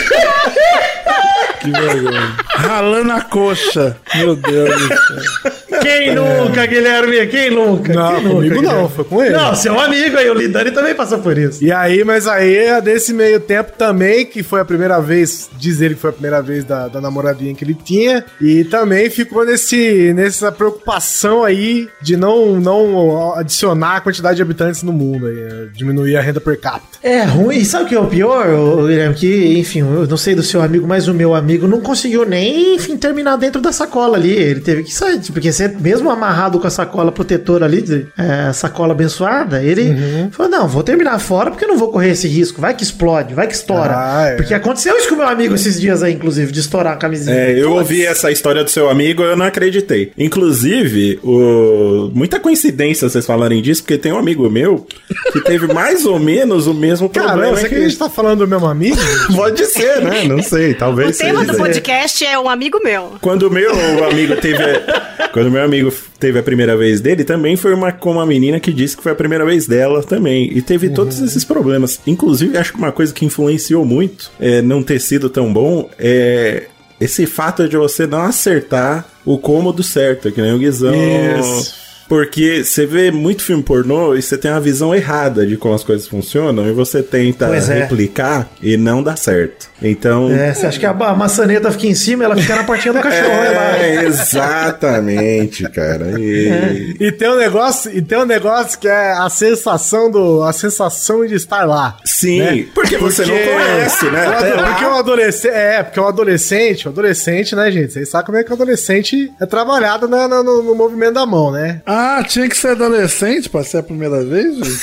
Que 1.61 1.71
vergonha. 1.71 2.35
Ralando 2.47 3.11
a 3.13 3.21
coxa. 3.21 3.95
Meu 4.15 4.35
Deus 4.35 4.69
do 4.81 4.87
céu. 4.87 5.51
Quem 5.79 6.13
nunca, 6.13 6.65
Guilherme? 6.65 7.27
Quem 7.27 7.51
nunca? 7.51 7.93
Não, 7.93 8.15
Quem 8.15 8.29
comigo 8.29 8.55
nunca, 8.55 8.73
não, 8.73 8.89
foi 8.89 9.05
com 9.05 9.23
ele. 9.23 9.35
Não, 9.35 9.55
seu 9.55 9.79
amigo 9.79 10.17
aí, 10.17 10.29
o 10.29 10.33
Lidani 10.33 10.71
também 10.71 10.93
passou 10.93 11.19
por 11.19 11.37
isso. 11.37 11.63
E 11.63 11.71
aí, 11.71 12.03
mas 12.03 12.27
aí, 12.27 12.81
nesse 12.83 13.13
meio 13.13 13.39
tempo 13.39 13.71
também, 13.77 14.25
que 14.25 14.43
foi 14.43 14.59
a 14.61 14.65
primeira 14.65 14.99
vez, 14.99 15.49
diz 15.57 15.81
ele 15.81 15.95
que 15.95 16.01
foi 16.01 16.09
a 16.09 16.13
primeira 16.13 16.41
vez 16.41 16.63
da, 16.63 16.87
da 16.87 16.99
namoradinha 16.99 17.53
que 17.55 17.63
ele 17.63 17.73
tinha, 17.73 18.25
e 18.39 18.63
também 18.65 19.09
ficou 19.09 19.45
nesse, 19.45 20.13
nessa 20.13 20.51
preocupação 20.51 21.43
aí 21.43 21.87
de 22.01 22.17
não, 22.17 22.59
não 22.59 23.33
adicionar 23.35 23.97
a 23.97 24.01
quantidade 24.01 24.35
de 24.37 24.41
habitantes 24.41 24.83
no 24.83 24.91
mundo, 24.91 25.27
aí, 25.27 25.39
é, 25.39 25.65
diminuir 25.73 26.17
a 26.17 26.21
renda 26.21 26.41
per 26.41 26.59
capita. 26.59 26.97
É 27.03 27.23
ruim. 27.23 27.57
E 27.57 27.65
sabe 27.65 27.85
o 27.85 27.87
que 27.87 27.95
é 27.95 27.99
o 27.99 28.07
pior, 28.07 28.45
Guilherme? 28.87 29.15
Que, 29.15 29.57
enfim, 29.59 29.79
eu 29.79 30.07
não 30.07 30.17
sei 30.17 30.35
do 30.35 30.43
seu 30.43 30.61
amigo, 30.61 30.87
mas 30.87 31.07
o 31.07 31.13
meu 31.13 31.33
amigo 31.33 31.67
não 31.67 31.81
conseguiu 31.81 32.25
nem, 32.25 32.75
enfim, 32.75 32.97
terminar 32.97 33.37
dentro 33.37 33.61
da 33.61 33.71
sacola 33.71 34.17
ali. 34.17 34.31
Ele 34.31 34.59
teve 34.59 34.83
que 34.83 34.93
sair, 34.93 35.19
porque 35.31 35.51
você 35.67 35.67
mesmo 35.79 36.09
amarrado 36.09 36.59
com 36.59 36.67
a 36.67 36.69
sacola 36.69 37.11
protetora 37.11 37.65
ali, 37.65 37.81
de- 37.81 38.05
é, 38.17 38.51
sacola 38.53 38.93
abençoada, 38.93 39.61
ele 39.63 39.89
Uhum. 39.91 40.29
falou: 40.31 40.51
não, 40.51 40.67
vou 40.67 40.83
terminar 40.83 41.19
fora 41.19 41.51
porque 41.51 41.65
eu 41.65 41.69
não 41.69 41.77
vou 41.77 41.89
correr 41.91 42.11
esse 42.11 42.27
risco. 42.27 42.59
Vai 42.61 42.73
que 42.73 42.83
explode, 42.83 43.33
vai 43.33 43.47
que 43.47 43.53
estoura. 43.53 43.93
Ah, 43.95 44.27
é. 44.29 44.35
Porque 44.35 44.53
aconteceu 44.53 44.95
isso 44.97 45.07
com 45.09 45.15
o 45.15 45.17
meu 45.17 45.27
amigo 45.27 45.53
esses 45.55 45.79
dias 45.79 46.01
aí, 46.03 46.13
inclusive, 46.13 46.51
de 46.51 46.59
estourar 46.59 46.93
a 46.93 46.95
camisinha. 46.97 47.35
É, 47.35 47.59
eu 47.59 47.71
ouvi 47.73 48.05
essa 48.05 48.31
história 48.31 48.63
do 48.63 48.69
seu 48.69 48.89
amigo, 48.89 49.21
eu 49.23 49.35
não 49.37 49.45
acreditei. 49.45 50.11
Inclusive, 50.17 51.19
o... 51.23 52.09
muita 52.13 52.39
coincidência 52.39 53.07
vocês 53.09 53.25
falarem 53.25 53.61
disso, 53.61 53.83
porque 53.83 53.97
tem 53.97 54.11
um 54.11 54.17
amigo 54.17 54.49
meu 54.49 54.85
que 55.33 55.41
teve 55.41 55.67
mais 55.73 56.05
ou 56.05 56.19
menos 56.19 56.67
o 56.67 56.73
mesmo 56.73 57.09
Caramba, 57.09 57.31
problema 57.33 57.57
você 57.57 57.69
que 57.69 57.75
a 57.75 57.77
que... 57.77 57.83
gente 57.83 57.97
tá 57.97 58.09
falando 58.09 58.39
do 58.39 58.47
mesmo 58.47 58.65
amigo? 58.67 58.97
Pode 59.35 59.65
ser, 59.65 60.01
né? 60.01 60.23
Não 60.27 60.41
sei, 60.41 60.71
O 60.71 60.77
talvez 60.77 61.17
tema 61.17 61.43
do 61.45 61.55
podcast 61.55 62.25
é 62.25 62.37
um 62.39 62.49
amigo 62.49 62.79
meu. 62.83 63.13
Quando 63.21 63.43
o 63.43 63.51
meu 63.51 63.71
amigo 64.09 64.35
teve. 64.37 64.57
quando 65.33 65.50
meu 65.51 65.63
amigo 65.63 65.93
teve 66.19 66.39
a 66.39 66.43
primeira 66.43 66.75
vez 66.75 67.01
dele, 67.01 67.23
também 67.23 67.55
foi 67.55 67.73
uma, 67.73 67.91
com 67.91 68.11
uma 68.11 68.25
menina 68.25 68.59
que 68.59 68.73
disse 68.73 68.97
que 68.97 69.03
foi 69.03 69.11
a 69.11 69.15
primeira 69.15 69.45
vez 69.45 69.67
dela 69.67 70.01
também. 70.01 70.49
E 70.55 70.61
teve 70.61 70.89
todos 70.89 71.19
esses 71.19 71.43
problemas. 71.43 71.99
Inclusive, 72.07 72.57
acho 72.57 72.73
que 72.73 72.79
uma 72.79 72.91
coisa 72.91 73.13
que 73.13 73.25
influenciou 73.25 73.85
muito 73.85 74.31
é, 74.39 74.61
não 74.61 74.81
ter 74.81 74.99
sido 74.99 75.29
tão 75.29 75.51
bom 75.51 75.89
é 75.99 76.67
esse 76.99 77.25
fato 77.25 77.67
de 77.67 77.75
você 77.77 78.05
não 78.05 78.21
acertar 78.21 79.07
o 79.25 79.37
cômodo 79.37 79.81
certo, 79.81 80.31
que 80.31 80.41
nem 80.41 80.53
o 80.53 80.59
Guizão. 80.59 80.93
Isso. 81.39 81.90
Porque 82.11 82.61
você 82.61 82.85
vê 82.85 83.09
muito 83.09 83.41
filme 83.41 83.63
pornô 83.63 84.13
e 84.15 84.21
você 84.21 84.37
tem 84.37 84.51
uma 84.51 84.59
visão 84.59 84.93
errada 84.93 85.47
de 85.47 85.55
como 85.55 85.73
as 85.73 85.81
coisas 85.81 86.05
funcionam 86.05 86.67
e 86.67 86.73
você 86.73 87.01
tenta 87.01 87.45
é. 87.45 87.83
replicar 87.83 88.49
e 88.61 88.75
não 88.75 89.01
dá 89.01 89.15
certo. 89.15 89.69
Então. 89.81 90.29
É, 90.29 90.53
você 90.53 90.65
acha 90.65 90.77
que 90.77 90.85
a, 90.85 90.89
a 90.89 91.15
maçaneta 91.15 91.71
fica 91.71 91.87
em 91.87 91.95
cima, 91.95 92.25
ela 92.25 92.35
fica 92.35 92.53
na 92.53 92.65
partinha 92.65 92.93
do 92.93 92.99
cachorro, 93.01 93.29
né? 93.29 93.79
É, 93.79 94.03
exatamente, 94.03 95.63
cara. 95.69 96.19
E... 96.19 96.97
E 96.99 97.11
tem 97.13 97.29
um 97.29 97.37
negócio, 97.37 97.89
e 97.95 98.01
tem 98.01 98.17
um 98.17 98.25
negócio 98.25 98.77
que 98.77 98.89
é 98.89 99.13
a 99.13 99.29
sensação 99.29 100.11
do, 100.11 100.43
a 100.43 100.51
sensação 100.51 101.25
de 101.25 101.35
estar 101.35 101.63
lá. 101.63 101.95
Sim, 102.03 102.39
né? 102.39 102.65
porque 102.75 102.97
você 102.97 103.25
não 103.25 103.35
conhece, 103.37 104.05
né? 104.07 104.25
Porque 104.65 104.83
o 104.83 104.95
adolescente, 104.95 105.53
é, 105.53 105.81
porque 105.81 105.99
o 106.01 106.07
adolescente, 106.07 106.87
o 106.87 106.91
adolescente, 106.91 107.55
né, 107.55 107.71
gente? 107.71 107.93
Vocês 107.93 108.09
sabem 108.09 108.25
como 108.25 108.37
é 108.37 108.43
que 108.43 108.51
o 108.51 108.53
adolescente 108.53 109.31
é 109.39 109.45
trabalhado 109.45 110.09
na- 110.09 110.27
na- 110.27 110.43
no, 110.43 110.61
no 110.61 110.75
movimento 110.75 111.13
da 111.13 111.25
mão, 111.25 111.51
né? 111.51 111.81
Ah, 111.85 112.00
tinha 112.27 112.47
que 112.47 112.55
ser 112.57 112.69
adolescente 112.69 113.49
pra 113.49 113.63
ser 113.63 113.77
a 113.79 113.83
primeira 113.83 114.23
vez, 114.23 114.55
gente? 114.57 114.79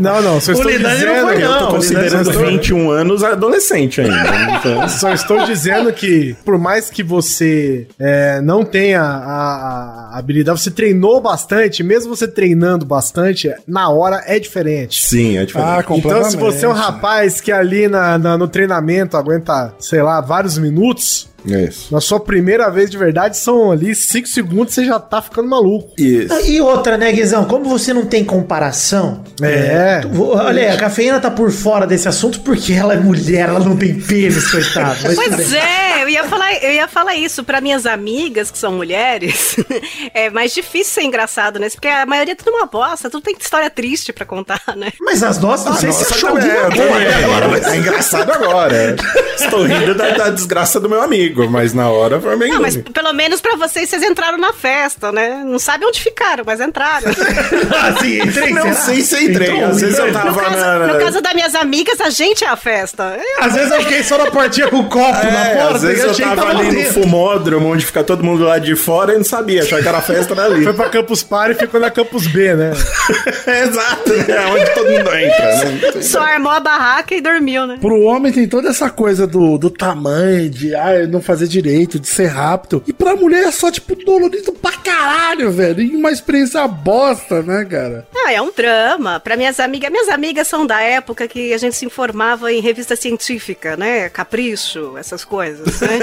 Não, 0.00 0.22
não, 0.22 0.40
só 0.40 0.52
estou 0.52 0.70
Lidani 0.70 1.04
não 1.04 1.26
dizendo. 1.26 1.40
Eu 1.40 1.48
tô 1.52 1.60
Não, 1.60 1.70
considerando 1.70 2.30
Lidani, 2.30 2.50
21 2.58 2.90
anos 2.90 3.22
adolescente 3.22 4.00
ainda. 4.00 4.56
Então... 4.58 4.88
Só 4.88 5.12
estou 5.12 5.44
dizendo 5.44 5.92
que, 5.92 6.36
por 6.44 6.58
mais 6.58 6.90
que 6.90 7.02
você 7.02 7.86
é, 7.98 8.40
não 8.40 8.64
tenha 8.64 9.02
a, 9.02 10.10
a 10.14 10.18
habilidade, 10.18 10.60
você 10.60 10.70
treinou 10.70 11.20
bastante, 11.20 11.82
mesmo 11.82 12.14
você 12.14 12.26
treinando 12.28 12.84
bastante, 12.84 13.52
na 13.66 13.88
hora 13.88 14.22
é 14.26 14.38
diferente. 14.38 15.04
Sim, 15.04 15.38
é 15.38 15.44
diferente. 15.44 15.68
Ah, 15.70 15.84
Então, 15.96 16.24
se 16.24 16.36
você 16.36 16.66
é 16.66 16.68
um 16.68 16.72
rapaz 16.72 17.40
que 17.40 17.52
ali 17.52 17.88
na, 17.88 18.18
na- 18.18 18.38
no 18.38 18.48
treinamento 18.48 19.16
aguenta, 19.16 19.74
sei 19.78 20.02
lá, 20.02 20.20
vários 20.20 20.58
minutos, 20.58 21.28
Isso. 21.44 21.92
na 21.92 22.00
sua 22.00 22.18
primeira 22.20 22.70
vez 22.70 22.90
de 22.90 22.96
verdade, 22.98 23.36
são 23.36 23.70
ali 23.70 23.94
5 23.94 24.26
segundos, 24.28 24.74
você 24.74 24.84
já 24.84 24.98
tá 24.98 25.20
ficando 25.20 25.48
maluco. 25.48 25.90
Isso. 25.98 26.34
E 26.48 26.60
outra, 26.60 26.96
né, 26.96 27.12
Guizão? 27.12 27.44
Como 27.44 27.64
você 27.66 27.92
não 27.92 28.06
tem 28.06 28.24
comparação. 28.24 29.22
É. 29.42 30.00
tu- 30.00 30.08
vou- 30.08 30.36
olha 30.36 30.62
aí, 30.62 30.68
a 30.68 30.76
cafeína 30.76 31.20
tá 31.20 31.30
por 31.30 31.50
fora 31.50 31.86
desse 31.86 32.08
assunto 32.08 32.40
porque 32.40 32.72
ela 32.72 32.94
é 32.94 32.96
mulher, 32.98 33.48
ela 33.48 33.60
não 33.60 33.76
tem 33.76 33.98
pênis, 34.00 34.50
coitado. 34.50 34.96
Pois 35.14 35.52
é, 35.52 36.02
eu 36.02 36.08
ia 36.08 36.24
falar, 36.24 36.54
eu 36.62 36.72
ia 36.72 36.88
falar 36.88 37.14
isso 37.16 37.42
para 37.44 37.60
minhas 37.60 37.84
amigas 37.86 38.50
que 38.50 38.58
são 38.58 38.72
mulheres. 38.72 39.56
É 40.12 40.30
mais 40.30 40.52
difícil 40.54 40.92
ser 40.94 41.02
engraçado, 41.02 41.58
né? 41.58 41.68
Porque 41.70 41.88
a 41.88 42.06
maioria 42.06 42.32
é 42.32 42.34
tudo 42.36 42.50
uma 42.54 42.66
bosta, 42.66 43.10
tudo 43.10 43.22
tem 43.22 43.34
história 43.38 43.68
triste 43.68 44.12
pra 44.12 44.24
contar, 44.24 44.60
né? 44.76 44.92
Mas 45.00 45.22
as 45.22 45.38
nossas, 45.38 45.66
não 45.66 45.74
sei 45.76 45.92
se 45.92 46.04
achou 46.14 46.30
eu 46.30 46.34
boa. 46.40 46.70
também, 46.70 47.24
agora, 47.24 47.48
mas 47.48 47.66
é 47.66 47.76
engraçado 47.76 48.30
agora. 48.32 48.96
Estou 49.36 49.64
rindo 49.64 49.94
da, 49.94 50.10
da 50.10 50.30
desgraça 50.30 50.78
do 50.78 50.88
meu 50.88 51.02
amigo, 51.02 51.33
mas 51.50 51.72
na 51.74 51.88
hora 51.90 52.20
foi 52.20 52.36
bem 52.36 52.50
Não, 52.52 52.60
mas 52.62 52.76
pelo 52.76 53.12
menos 53.12 53.40
pra 53.40 53.56
vocês, 53.56 53.88
vocês 53.88 54.02
entraram 54.02 54.38
na 54.38 54.52
festa, 54.52 55.10
né? 55.12 55.42
Não 55.44 55.58
sabem 55.58 55.88
onde 55.88 56.00
ficaram, 56.00 56.44
mas 56.46 56.60
entraram. 56.60 57.10
Ah, 57.76 57.94
sim, 58.00 58.20
entrei, 58.22 58.52
Não 58.52 58.62
será? 58.62 58.74
sei 58.74 59.00
se 59.02 59.24
entrei. 59.24 59.48
Entrou, 59.50 59.70
Às 59.70 59.80
vezes 59.80 59.98
eu 59.98 60.12
tava 60.12 60.30
No 60.30 60.36
caso, 60.38 60.56
na... 60.56 60.78
no 60.86 60.98
caso 60.98 61.20
das 61.20 61.34
minhas 61.34 61.54
amigas, 61.54 62.00
a 62.00 62.10
gente 62.10 62.44
é 62.44 62.48
a 62.48 62.56
festa. 62.56 63.16
Eu- 63.18 63.44
Às 63.44 63.54
vezes 63.54 63.70
eu 63.70 63.80
fiquei 63.82 64.02
só 64.02 64.16
na 64.18 64.30
portinha 64.30 64.68
com 64.68 64.78
o 64.80 64.84
copo 64.88 65.12
na 65.12 65.46
É, 65.48 65.56
porta 65.56 65.74
às 65.76 65.82
vezes 65.82 66.04
eu 66.04 66.14
que 66.14 66.22
tava 66.22 66.36
tava 66.36 66.50
ali 66.50 66.68
no 66.68 66.74
dentro. 66.74 66.92
fumódromo, 67.02 67.68
onde 67.72 67.84
fica 67.86 68.02
todo 68.04 68.22
mundo 68.24 68.44
lá 68.44 68.58
de 68.58 68.74
fora 68.76 69.14
e 69.14 69.16
não 69.16 69.24
sabia, 69.24 69.62
achava 69.62 69.82
que 69.82 69.88
era 69.88 69.98
a 69.98 70.02
festa 70.02 70.34
dali. 70.34 70.62
Foi 70.64 70.72
pra 70.72 70.88
Campus 70.88 71.22
Party 71.22 71.56
e 71.56 71.66
ficou 71.66 71.80
na 71.80 71.90
Campus 71.90 72.26
B, 72.26 72.54
né? 72.54 72.70
Exato, 73.46 74.12
né? 74.12 74.46
Onde 74.52 74.74
todo 74.74 74.90
mundo 74.90 75.14
entra, 75.14 75.64
né? 75.94 76.02
Só 76.02 76.20
armou 76.20 76.52
a 76.52 76.60
barraca 76.60 77.14
e 77.14 77.20
dormiu, 77.20 77.66
né? 77.66 77.78
Pro 77.80 78.00
homem 78.02 78.32
tem 78.32 78.48
toda 78.48 78.68
essa 78.68 78.88
coisa 78.90 79.26
do, 79.26 79.58
do 79.58 79.70
tamanho, 79.70 80.48
de 80.50 80.74
ah, 80.74 81.06
não 81.08 81.20
fazer 81.24 81.48
direito, 81.48 81.98
de 81.98 82.06
ser 82.06 82.26
rápido. 82.26 82.82
E 82.86 82.92
pra 82.92 83.16
mulher 83.16 83.44
é 83.44 83.50
só, 83.50 83.70
tipo, 83.70 83.94
dolorido 83.96 84.52
pra 84.52 84.72
caralho, 84.72 85.50
velho. 85.50 85.82
E 85.82 85.96
uma 85.96 86.10
experiência 86.10 86.66
bosta, 86.66 87.42
né, 87.42 87.64
cara? 87.64 88.06
Ah, 88.14 88.32
é 88.32 88.40
um 88.40 88.52
drama. 88.54 89.20
Para 89.20 89.36
minhas 89.36 89.60
amigas, 89.60 89.90
minhas 89.90 90.08
amigas 90.08 90.48
são 90.48 90.66
da 90.66 90.80
época 90.80 91.28
que 91.28 91.52
a 91.52 91.58
gente 91.58 91.76
se 91.76 91.84
informava 91.84 92.52
em 92.52 92.60
revista 92.60 92.96
científica, 92.96 93.76
né? 93.76 94.08
Capricho, 94.08 94.96
essas 94.96 95.24
coisas, 95.24 95.80
né? 95.80 95.98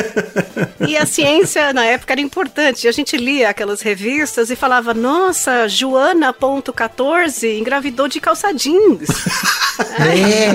e 0.87 0.97
a 0.97 1.05
ciência 1.05 1.73
na 1.73 1.85
época 1.85 2.13
era 2.13 2.21
importante. 2.21 2.87
A 2.87 2.91
gente 2.91 3.17
lia 3.17 3.49
aquelas 3.49 3.81
revistas 3.81 4.51
e 4.51 4.55
falava: 4.55 4.93
"Nossa, 4.93 5.67
Joana.14 5.67 7.57
engravidou 7.59 8.07
de 8.07 8.19
calça 8.19 8.53
jeans". 8.53 9.09
É, 9.99 10.53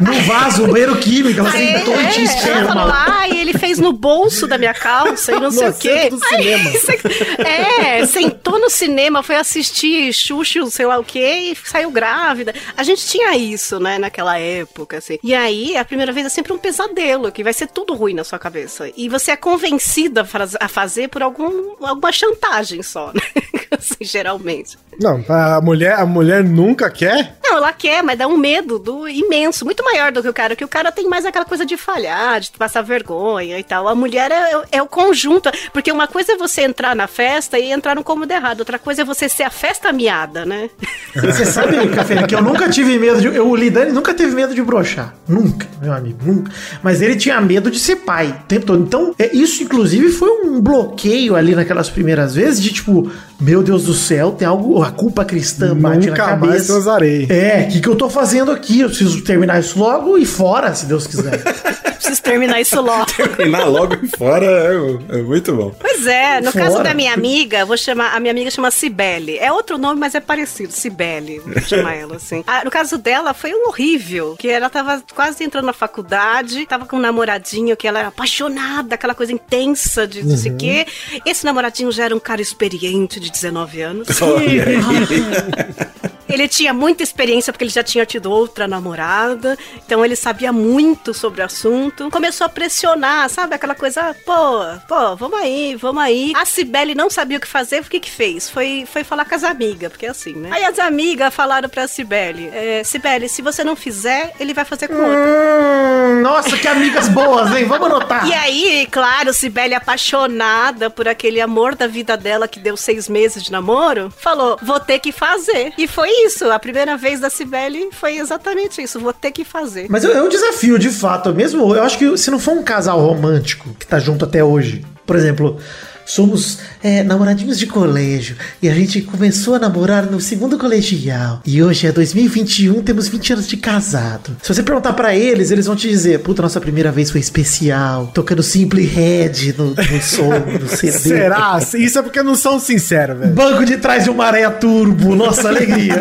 no 0.00 0.12
vaso, 0.22 0.64
o 0.64 0.68
banheiro 0.68 0.96
químico, 0.96 1.40
ela 1.40 1.50
sentou 1.50 1.94
e 2.00 2.08
tinha 2.08 2.30
é, 2.30 2.58
ela 2.58 2.66
falou, 2.66 2.88
esperma. 2.88 3.06
ah, 3.08 3.28
e 3.28 3.40
ele 3.40 3.52
fez 3.54 3.78
no 3.78 3.92
bolso 4.06 4.46
da 4.46 4.56
minha 4.56 4.72
calça 4.72 5.32
e 5.32 5.40
não 5.40 5.50
sei 5.50 5.68
o 5.68 5.74
quê. 5.74 6.08
do 6.08 6.18
cinema. 6.24 6.70
Aí, 7.44 8.00
é, 8.00 8.06
sentou 8.06 8.56
no 8.60 8.70
cinema, 8.70 9.20
foi 9.20 9.34
assistir 9.34 10.12
Xuxu, 10.12 10.70
sei 10.70 10.86
lá 10.86 10.96
o 10.96 11.02
quê, 11.02 11.50
e 11.50 11.56
saiu 11.56 11.90
grávida. 11.90 12.54
A 12.76 12.84
gente 12.84 13.04
tinha 13.04 13.36
isso, 13.36 13.80
né, 13.80 13.98
naquela 13.98 14.38
época, 14.38 14.98
assim. 14.98 15.18
E 15.24 15.34
aí, 15.34 15.76
a 15.76 15.84
primeira 15.84 16.12
vez 16.12 16.26
é 16.26 16.28
sempre 16.28 16.52
um 16.52 16.58
pesadelo, 16.58 17.32
que 17.32 17.42
vai 17.42 17.52
ser 17.52 17.66
tudo 17.66 17.94
ruim 17.94 18.14
na 18.14 18.22
sua 18.22 18.38
cabeça. 18.38 18.88
E 18.96 19.08
você 19.08 19.32
é 19.32 19.36
convencida 19.36 20.24
a 20.60 20.68
fazer 20.68 21.08
por 21.08 21.22
algum, 21.22 21.74
alguma 21.84 22.12
chantagem 22.12 22.84
só, 22.84 23.12
né? 23.12 23.22
assim, 23.76 24.04
geralmente. 24.04 24.78
Não, 25.00 25.22
a 25.28 25.60
mulher, 25.60 25.98
a 25.98 26.06
mulher 26.06 26.42
nunca 26.42 26.90
quer. 26.90 27.36
Não, 27.42 27.56
ela 27.56 27.72
quer, 27.72 28.02
mas 28.02 28.18
dá 28.18 28.26
um 28.26 28.36
medo 28.36 28.78
do 28.78 29.08
imenso, 29.08 29.64
muito 29.64 29.84
maior 29.84 30.10
do 30.10 30.22
que 30.22 30.28
o 30.28 30.32
cara, 30.32 30.56
que 30.56 30.64
o 30.64 30.68
cara 30.68 30.90
tem 30.90 31.06
mais 31.08 31.26
aquela 31.26 31.44
coisa 31.44 31.66
de 31.66 31.76
falhar, 31.76 32.40
de 32.40 32.50
passar 32.52 32.82
vergonha 32.82 33.58
e 33.58 33.64
tal. 33.64 33.88
A 33.88 33.94
mulher 33.96 34.30
é, 34.30 34.78
é 34.78 34.82
o 34.82 34.86
conjunto, 34.86 35.50
porque 35.72 35.90
uma 35.90 36.06
coisa 36.06 36.32
é 36.32 36.36
você 36.36 36.62
entrar 36.62 36.94
na 36.94 37.06
festa 37.06 37.58
e 37.58 37.72
entrar 37.72 37.94
no 37.94 38.04
cômodo 38.04 38.32
errado, 38.32 38.60
outra 38.60 38.78
coisa 38.78 39.02
é 39.02 39.04
você 39.04 39.28
ser 39.28 39.44
a 39.44 39.50
festa 39.50 39.92
miada, 39.92 40.44
né? 40.44 40.70
Você 41.16 41.46
sabe, 41.46 41.88
Café, 41.88 42.26
que 42.26 42.34
eu 42.34 42.42
nunca 42.42 42.68
tive 42.68 42.98
medo 42.98 43.20
de. 43.20 43.28
Eu, 43.28 43.48
o 43.48 43.56
Lidani 43.56 43.90
nunca 43.90 44.12
teve 44.12 44.34
medo 44.34 44.54
de 44.54 44.62
broxar. 44.62 45.14
Nunca, 45.26 45.66
meu 45.80 45.92
amigo, 45.92 46.18
nunca. 46.22 46.52
Mas 46.82 47.00
ele 47.00 47.16
tinha 47.16 47.40
medo 47.40 47.70
de 47.70 47.78
ser 47.78 47.96
pai 47.96 48.28
o 48.28 48.46
tempo 48.46 48.66
todo. 48.66 48.82
Então, 48.82 49.14
é, 49.18 49.34
isso, 49.34 49.62
inclusive, 49.62 50.10
foi 50.10 50.28
um 50.28 50.60
bloqueio 50.60 51.34
ali 51.34 51.54
naquelas 51.54 51.88
primeiras 51.88 52.34
vezes 52.34 52.62
de 52.62 52.70
tipo, 52.70 53.10
meu 53.38 53.62
Deus 53.62 53.84
do 53.84 53.94
céu, 53.94 54.32
tem 54.32 54.46
algo. 54.46 54.82
A 54.82 54.90
culpa 54.90 55.24
cristã 55.24 55.76
bate 55.76 56.06
na 56.06 56.12
Nunca 56.12 56.24
cabeça. 56.24 56.46
mais 56.46 56.66
transarei. 56.66 57.26
É, 57.28 57.66
o 57.68 57.72
que, 57.72 57.80
que 57.80 57.88
eu 57.88 57.96
tô 57.96 58.08
fazendo 58.08 58.50
aqui? 58.50 58.80
Eu 58.80 58.88
preciso 58.88 59.22
terminar 59.22 59.60
isso 59.60 59.78
logo 59.78 60.16
e 60.18 60.24
fora, 60.24 60.74
se 60.74 60.86
Deus 60.86 61.06
quiser. 61.06 61.42
Preciso 61.96 62.22
terminar 62.22 62.60
isso 62.60 62.80
logo. 62.80 63.06
Terminar 63.06 63.64
logo 63.64 63.96
e 64.00 64.16
fora 64.16 64.46
é, 64.46 65.18
é 65.18 65.22
muito 65.22 65.52
bom. 65.56 65.74
Pois 65.80 66.06
é, 66.06 66.40
no 66.40 66.52
Fora. 66.52 66.64
caso 66.66 66.82
da 66.82 66.94
minha 66.94 67.12
amiga, 67.12 67.64
vou 67.64 67.76
chamar, 67.76 68.14
a 68.14 68.20
minha 68.20 68.30
amiga 68.30 68.48
chama 68.50 68.70
Cibele. 68.70 69.38
É 69.38 69.50
outro 69.50 69.76
nome, 69.76 69.98
mas 69.98 70.14
é 70.14 70.20
parecido, 70.20 70.72
Cibele, 70.72 71.40
vou 71.40 71.60
chamar 71.62 71.94
ela 71.94 72.16
assim. 72.16 72.44
Ah, 72.46 72.62
no 72.64 72.70
caso 72.70 72.96
dela, 72.98 73.34
foi 73.34 73.52
um 73.54 73.66
horrível, 73.68 74.36
que 74.38 74.46
ela 74.46 74.70
tava 74.70 75.02
quase 75.16 75.42
entrando 75.42 75.64
na 75.64 75.72
faculdade, 75.72 76.64
tava 76.66 76.86
com 76.86 76.96
um 76.96 77.00
namoradinho 77.00 77.76
que 77.76 77.88
ela 77.88 77.98
era 77.98 78.08
apaixonada, 78.08 78.94
aquela 78.94 79.14
coisa 79.14 79.32
intensa 79.32 80.06
de 80.06 80.22
não 80.24 80.36
sei 80.36 80.52
o 80.52 80.56
quê. 80.56 80.86
Esse 81.24 81.44
namoradinho 81.44 81.90
já 81.90 82.04
era 82.04 82.14
um 82.14 82.20
cara 82.20 82.40
experiente 82.40 83.18
de 83.26 83.32
19 83.32 83.82
anos. 83.82 84.08
Ele 86.28 86.48
tinha 86.48 86.72
muita 86.72 87.02
experiência 87.02 87.52
porque 87.52 87.64
ele 87.64 87.70
já 87.70 87.82
tinha 87.82 88.04
tido 88.04 88.30
outra 88.30 88.66
namorada, 88.66 89.56
então 89.84 90.04
ele 90.04 90.16
sabia 90.16 90.52
muito 90.52 91.14
sobre 91.14 91.42
o 91.42 91.44
assunto. 91.44 92.10
Começou 92.10 92.44
a 92.44 92.48
pressionar, 92.48 93.28
sabe? 93.28 93.54
Aquela 93.54 93.74
coisa, 93.74 94.14
pô, 94.24 94.64
pô, 94.88 95.16
vamos 95.16 95.38
aí, 95.38 95.76
vamos 95.76 96.02
aí. 96.02 96.32
A 96.36 96.44
Cibele 96.44 96.94
não 96.94 97.08
sabia 97.08 97.38
o 97.38 97.40
que 97.40 97.46
fazer, 97.46 97.80
o 97.80 97.84
que 97.84 98.00
que 98.00 98.10
fez? 98.10 98.50
Foi, 98.50 98.84
foi 98.90 99.04
falar 99.04 99.24
com 99.24 99.34
as 99.34 99.44
amigas, 99.44 99.90
porque 99.90 100.06
é 100.06 100.10
assim, 100.10 100.34
né? 100.34 100.50
Aí 100.52 100.64
as 100.64 100.78
amigas 100.78 101.32
falaram 101.32 101.68
pra 101.68 101.86
Cibele, 101.86 102.50
é, 102.52 102.82
Cibele, 102.84 103.28
se 103.28 103.42
você 103.42 103.62
não 103.62 103.76
fizer, 103.76 104.32
ele 104.40 104.52
vai 104.52 104.64
fazer 104.64 104.88
com 104.88 104.94
outra. 104.94 105.10
Hum, 105.10 106.22
nossa, 106.22 106.56
que 106.56 106.66
amigas 106.66 107.08
boas, 107.08 107.54
hein? 107.54 107.64
Vamos 107.64 107.86
anotar. 107.86 108.26
E 108.26 108.32
aí, 108.32 108.88
claro, 108.90 109.32
Cibele 109.32 109.74
apaixonada 109.74 110.90
por 110.90 111.06
aquele 111.06 111.40
amor 111.40 111.74
da 111.74 111.86
vida 111.86 112.16
dela 112.16 112.48
que 112.48 112.58
deu 112.58 112.76
seis 112.76 113.08
meses 113.08 113.42
de 113.42 113.52
namoro, 113.52 114.12
falou, 114.16 114.58
vou 114.62 114.80
ter 114.80 114.98
que 114.98 115.12
fazer. 115.12 115.72
E 115.78 115.86
foi 115.86 116.15
isso, 116.24 116.50
a 116.50 116.58
primeira 116.58 116.96
vez 116.96 117.20
da 117.20 117.28
Cibele 117.28 117.90
foi 117.92 118.18
exatamente 118.18 118.82
isso, 118.82 119.00
vou 119.00 119.12
ter 119.12 119.32
que 119.32 119.44
fazer. 119.44 119.86
Mas 119.88 120.04
é 120.04 120.22
um 120.22 120.28
desafio, 120.28 120.78
de 120.78 120.90
fato. 120.90 121.34
Mesmo, 121.34 121.74
eu 121.74 121.82
acho 121.82 121.98
que 121.98 122.16
se 122.16 122.30
não 122.30 122.38
for 122.38 122.52
um 122.52 122.62
casal 122.62 123.00
romântico 123.00 123.74
que 123.78 123.86
tá 123.86 123.98
junto 123.98 124.24
até 124.24 124.42
hoje, 124.42 124.84
por 125.04 125.16
exemplo, 125.16 125.58
somos 126.06 126.58
é, 126.82 127.02
namoradinhos 127.02 127.58
de 127.58 127.66
colégio 127.66 128.36
e 128.62 128.68
a 128.68 128.74
gente 128.74 129.02
começou 129.02 129.56
a 129.56 129.58
namorar 129.58 130.06
no 130.06 130.20
segundo 130.20 130.56
colegial 130.56 131.42
e 131.44 131.62
hoje 131.62 131.86
é 131.86 131.92
2021, 131.92 132.82
temos 132.82 133.08
20 133.08 133.32
anos 133.34 133.48
de 133.48 133.56
casado. 133.56 134.36
Se 134.42 134.54
você 134.54 134.62
perguntar 134.62 134.92
pra 134.92 135.14
eles, 135.14 135.50
eles 135.50 135.66
vão 135.66 135.74
te 135.74 135.88
dizer: 135.88 136.20
Puta, 136.20 136.40
nossa 136.40 136.60
primeira 136.60 136.92
vez 136.92 137.10
foi 137.10 137.20
especial, 137.20 138.06
tocando 138.14 138.42
Simple 138.42 138.84
Red 138.84 139.54
no, 139.58 139.74
no 139.74 140.02
som, 140.02 140.30
no 140.60 140.68
CD. 140.74 140.98
Será? 140.98 141.58
Isso 141.74 141.98
é 141.98 142.02
porque 142.02 142.22
não 142.22 142.36
são 142.36 142.60
sinceros, 142.60 143.18
velho. 143.18 143.32
Banco 143.32 143.64
de 143.64 143.76
trás 143.76 144.04
de 144.04 144.10
uma 144.10 144.26
areia 144.26 144.50
turbo, 144.50 145.16
nossa 145.16 145.48
alegria. 145.48 145.96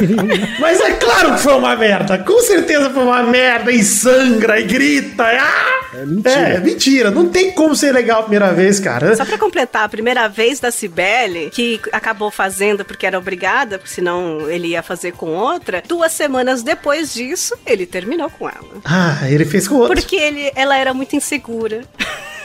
Mas 0.60 0.80
é 0.80 0.92
claro 0.92 1.34
que 1.34 1.40
foi 1.40 1.54
uma 1.54 1.74
merda. 1.74 2.18
Com 2.18 2.40
certeza 2.42 2.90
foi 2.90 3.02
uma 3.02 3.24
merda 3.24 3.72
e 3.72 3.82
sangra 3.82 4.60
e 4.60 4.64
grita. 4.64 5.24
Ah! 5.24 5.80
É 5.92 6.06
mentira. 6.06 6.38
É, 6.38 6.60
mentira. 6.60 7.10
Não 7.10 7.28
tem 7.28 7.50
como 7.52 7.74
ser 7.74 7.92
legal 7.92 8.20
a 8.20 8.22
primeira 8.22 8.52
vez, 8.52 8.78
cara. 8.78 9.14
Só 9.16 9.24
pra 9.24 9.36
completar, 9.40 9.84
a 9.84 9.88
primeira 9.88 10.28
vez 10.28 10.60
da 10.60 10.70
Cibele, 10.70 11.50
que 11.50 11.80
acabou 11.90 12.30
fazendo 12.30 12.84
porque 12.84 13.06
era 13.06 13.18
obrigada, 13.18 13.78
porque 13.78 13.92
senão 13.92 14.48
ele 14.48 14.68
ia 14.68 14.82
fazer 14.82 15.12
com 15.12 15.30
outra, 15.30 15.82
duas 15.86 16.12
semanas 16.12 16.62
depois 16.62 17.12
disso, 17.12 17.56
ele 17.66 17.86
terminou 17.86 18.30
com 18.30 18.48
ela. 18.48 18.80
Ah, 18.84 19.28
ele 19.28 19.44
fez 19.44 19.66
com 19.66 19.76
outro. 19.76 19.96
Porque 19.96 20.16
ele, 20.16 20.52
ela 20.54 20.76
era 20.76 20.92
muito 20.92 21.16
insegura. 21.16 21.84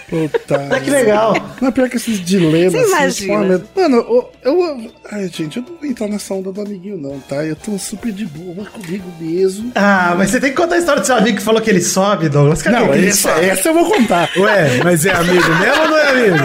Puta. 0.09 0.67
Ah, 0.71 0.79
que 0.81 0.89
legal. 0.89 1.35
Não 1.61 1.69
é 1.69 1.71
pior 1.71 1.89
que 1.89 1.97
esses 1.97 2.23
dilemas. 2.23 2.73
Você 2.73 2.95
assim, 2.95 3.25
imagina. 3.25 3.59
pô, 3.73 3.81
Mano, 3.81 3.97
eu, 3.97 4.31
eu. 4.43 4.91
Ai, 5.11 5.29
gente, 5.33 5.57
eu 5.57 5.63
não 5.63 5.75
vou 5.79 5.89
entrar 5.89 6.07
nessa 6.07 6.33
onda 6.33 6.51
do 6.51 6.61
amiguinho, 6.61 6.97
não, 6.97 7.19
tá? 7.21 7.43
Eu 7.43 7.55
tô 7.55 7.77
super 7.77 8.11
de 8.11 8.25
boa 8.25 8.65
comigo 8.67 9.05
mesmo. 9.19 9.71
Ah, 9.75 10.13
mas 10.17 10.29
você 10.29 10.39
tem 10.39 10.51
que 10.51 10.55
contar 10.57 10.75
a 10.75 10.79
história 10.79 11.01
do 11.01 11.05
seu 11.05 11.15
amigo 11.15 11.37
que 11.37 11.43
falou 11.43 11.61
que 11.61 11.69
ele 11.69 11.81
sobe, 11.81 12.29
Douglas. 12.29 12.61
Cadê 12.61 12.77
Não, 12.77 12.93
ele 12.93 13.07
essa, 13.07 13.33
sobe? 13.33 13.45
essa 13.45 13.69
eu 13.69 13.73
vou 13.73 13.85
contar. 13.91 14.29
Ué, 14.37 14.81
mas 14.83 15.05
é 15.05 15.11
amigo 15.11 15.49
mesmo 15.59 15.81
ou 15.81 15.89
não 15.89 15.97
é 15.97 16.09
amigo? 16.09 16.37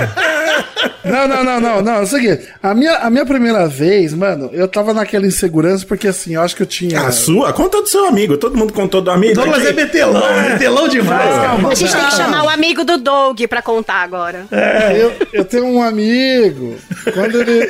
Não, 1.05 1.27
não, 1.27 1.44
não, 1.44 1.61
não, 1.61 1.83
não. 1.83 1.92
É 1.94 2.01
o 2.01 2.07
seguinte, 2.07 2.46
a 2.62 2.75
minha, 2.75 2.94
a 2.99 3.11
minha 3.11 3.25
primeira 3.25 3.66
vez, 3.66 4.12
mano, 4.14 4.51
eu 4.53 4.68
tava 4.68 4.92
naquela 4.92 5.27
insegurança 5.27 5.85
porque 5.87 6.09
assim, 6.09 6.35
eu 6.35 6.42
acho 6.42 6.55
que 6.55 6.62
eu 6.62 6.66
tinha. 6.66 7.01
A 7.01 7.11
sua? 7.11 7.53
Conta 7.53 7.81
do 7.83 7.88
seu 7.88 8.07
amigo. 8.07 8.37
Todo 8.37 8.57
mundo 8.57 8.73
contou 8.73 9.01
do 9.01 9.11
amigo. 9.11 9.35
Douglas 9.35 9.64
é 9.64 9.70
aqui. 9.70 9.77
metelão, 9.77 10.42
metelão 10.51 10.88
demais, 10.88 11.35
calma. 11.37 11.70
A 11.70 11.75
gente 11.75 11.92
tem 11.92 12.05
que 12.05 12.14
chamar 12.14 12.44
o 12.44 12.49
amigo 12.49 12.85
do 12.85 12.99
Doug 12.99 13.40
pra 13.51 13.61
contar 13.61 13.97
agora. 14.03 14.47
Eu, 14.97 15.13
eu 15.33 15.45
tenho 15.45 15.67
um 15.67 15.83
amigo, 15.83 16.77
quando 17.13 17.41
ele, 17.43 17.67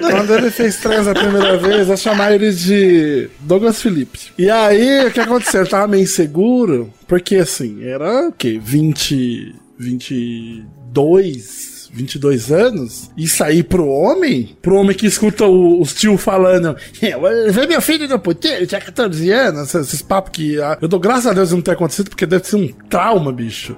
quando 0.00 0.34
ele 0.34 0.50
fez 0.50 0.76
trans 0.76 1.08
a 1.08 1.14
primeira 1.14 1.56
vez, 1.58 1.88
eu 1.88 1.96
chamava 1.96 2.32
ele 2.34 2.52
de 2.52 3.28
Douglas 3.40 3.82
Felipe. 3.82 4.20
E 4.38 4.48
aí, 4.48 5.06
o 5.06 5.10
que 5.10 5.18
aconteceu? 5.20 5.62
Eu 5.62 5.68
tava 5.68 5.88
meio 5.88 6.02
inseguro, 6.04 6.92
porque 7.08 7.36
assim, 7.36 7.82
era 7.84 8.28
o 8.28 8.32
quê? 8.32 8.60
20, 8.62 9.54
22... 9.78 11.76
22 11.92 12.52
anos 12.52 13.10
e 13.16 13.26
sair 13.26 13.62
pro 13.62 13.86
homem, 13.88 14.54
pro 14.60 14.76
homem 14.76 14.94
que 14.94 15.06
escuta 15.06 15.46
o- 15.46 15.80
os 15.80 15.94
tio 15.94 16.18
falando, 16.18 16.76
"É, 17.00 17.16
vê 17.50 17.66
meu 17.66 17.80
filho 17.80 18.06
no 18.06 18.18
puteiro, 18.18 18.66
tinha 18.66 18.80
14 18.80 19.30
anos, 19.30 19.62
esses, 19.74 19.88
esses 19.88 20.02
papos 20.02 20.30
que 20.32 20.60
ah, 20.60 20.76
eu 20.82 20.88
dou 20.88 21.00
graças 21.00 21.26
a 21.26 21.32
Deus 21.32 21.52
não 21.52 21.62
ter 21.62 21.70
acontecido, 21.70 22.10
porque 22.10 22.26
deve 22.26 22.46
ser 22.46 22.56
um 22.56 22.68
trauma, 22.90 23.32
bicho. 23.32 23.74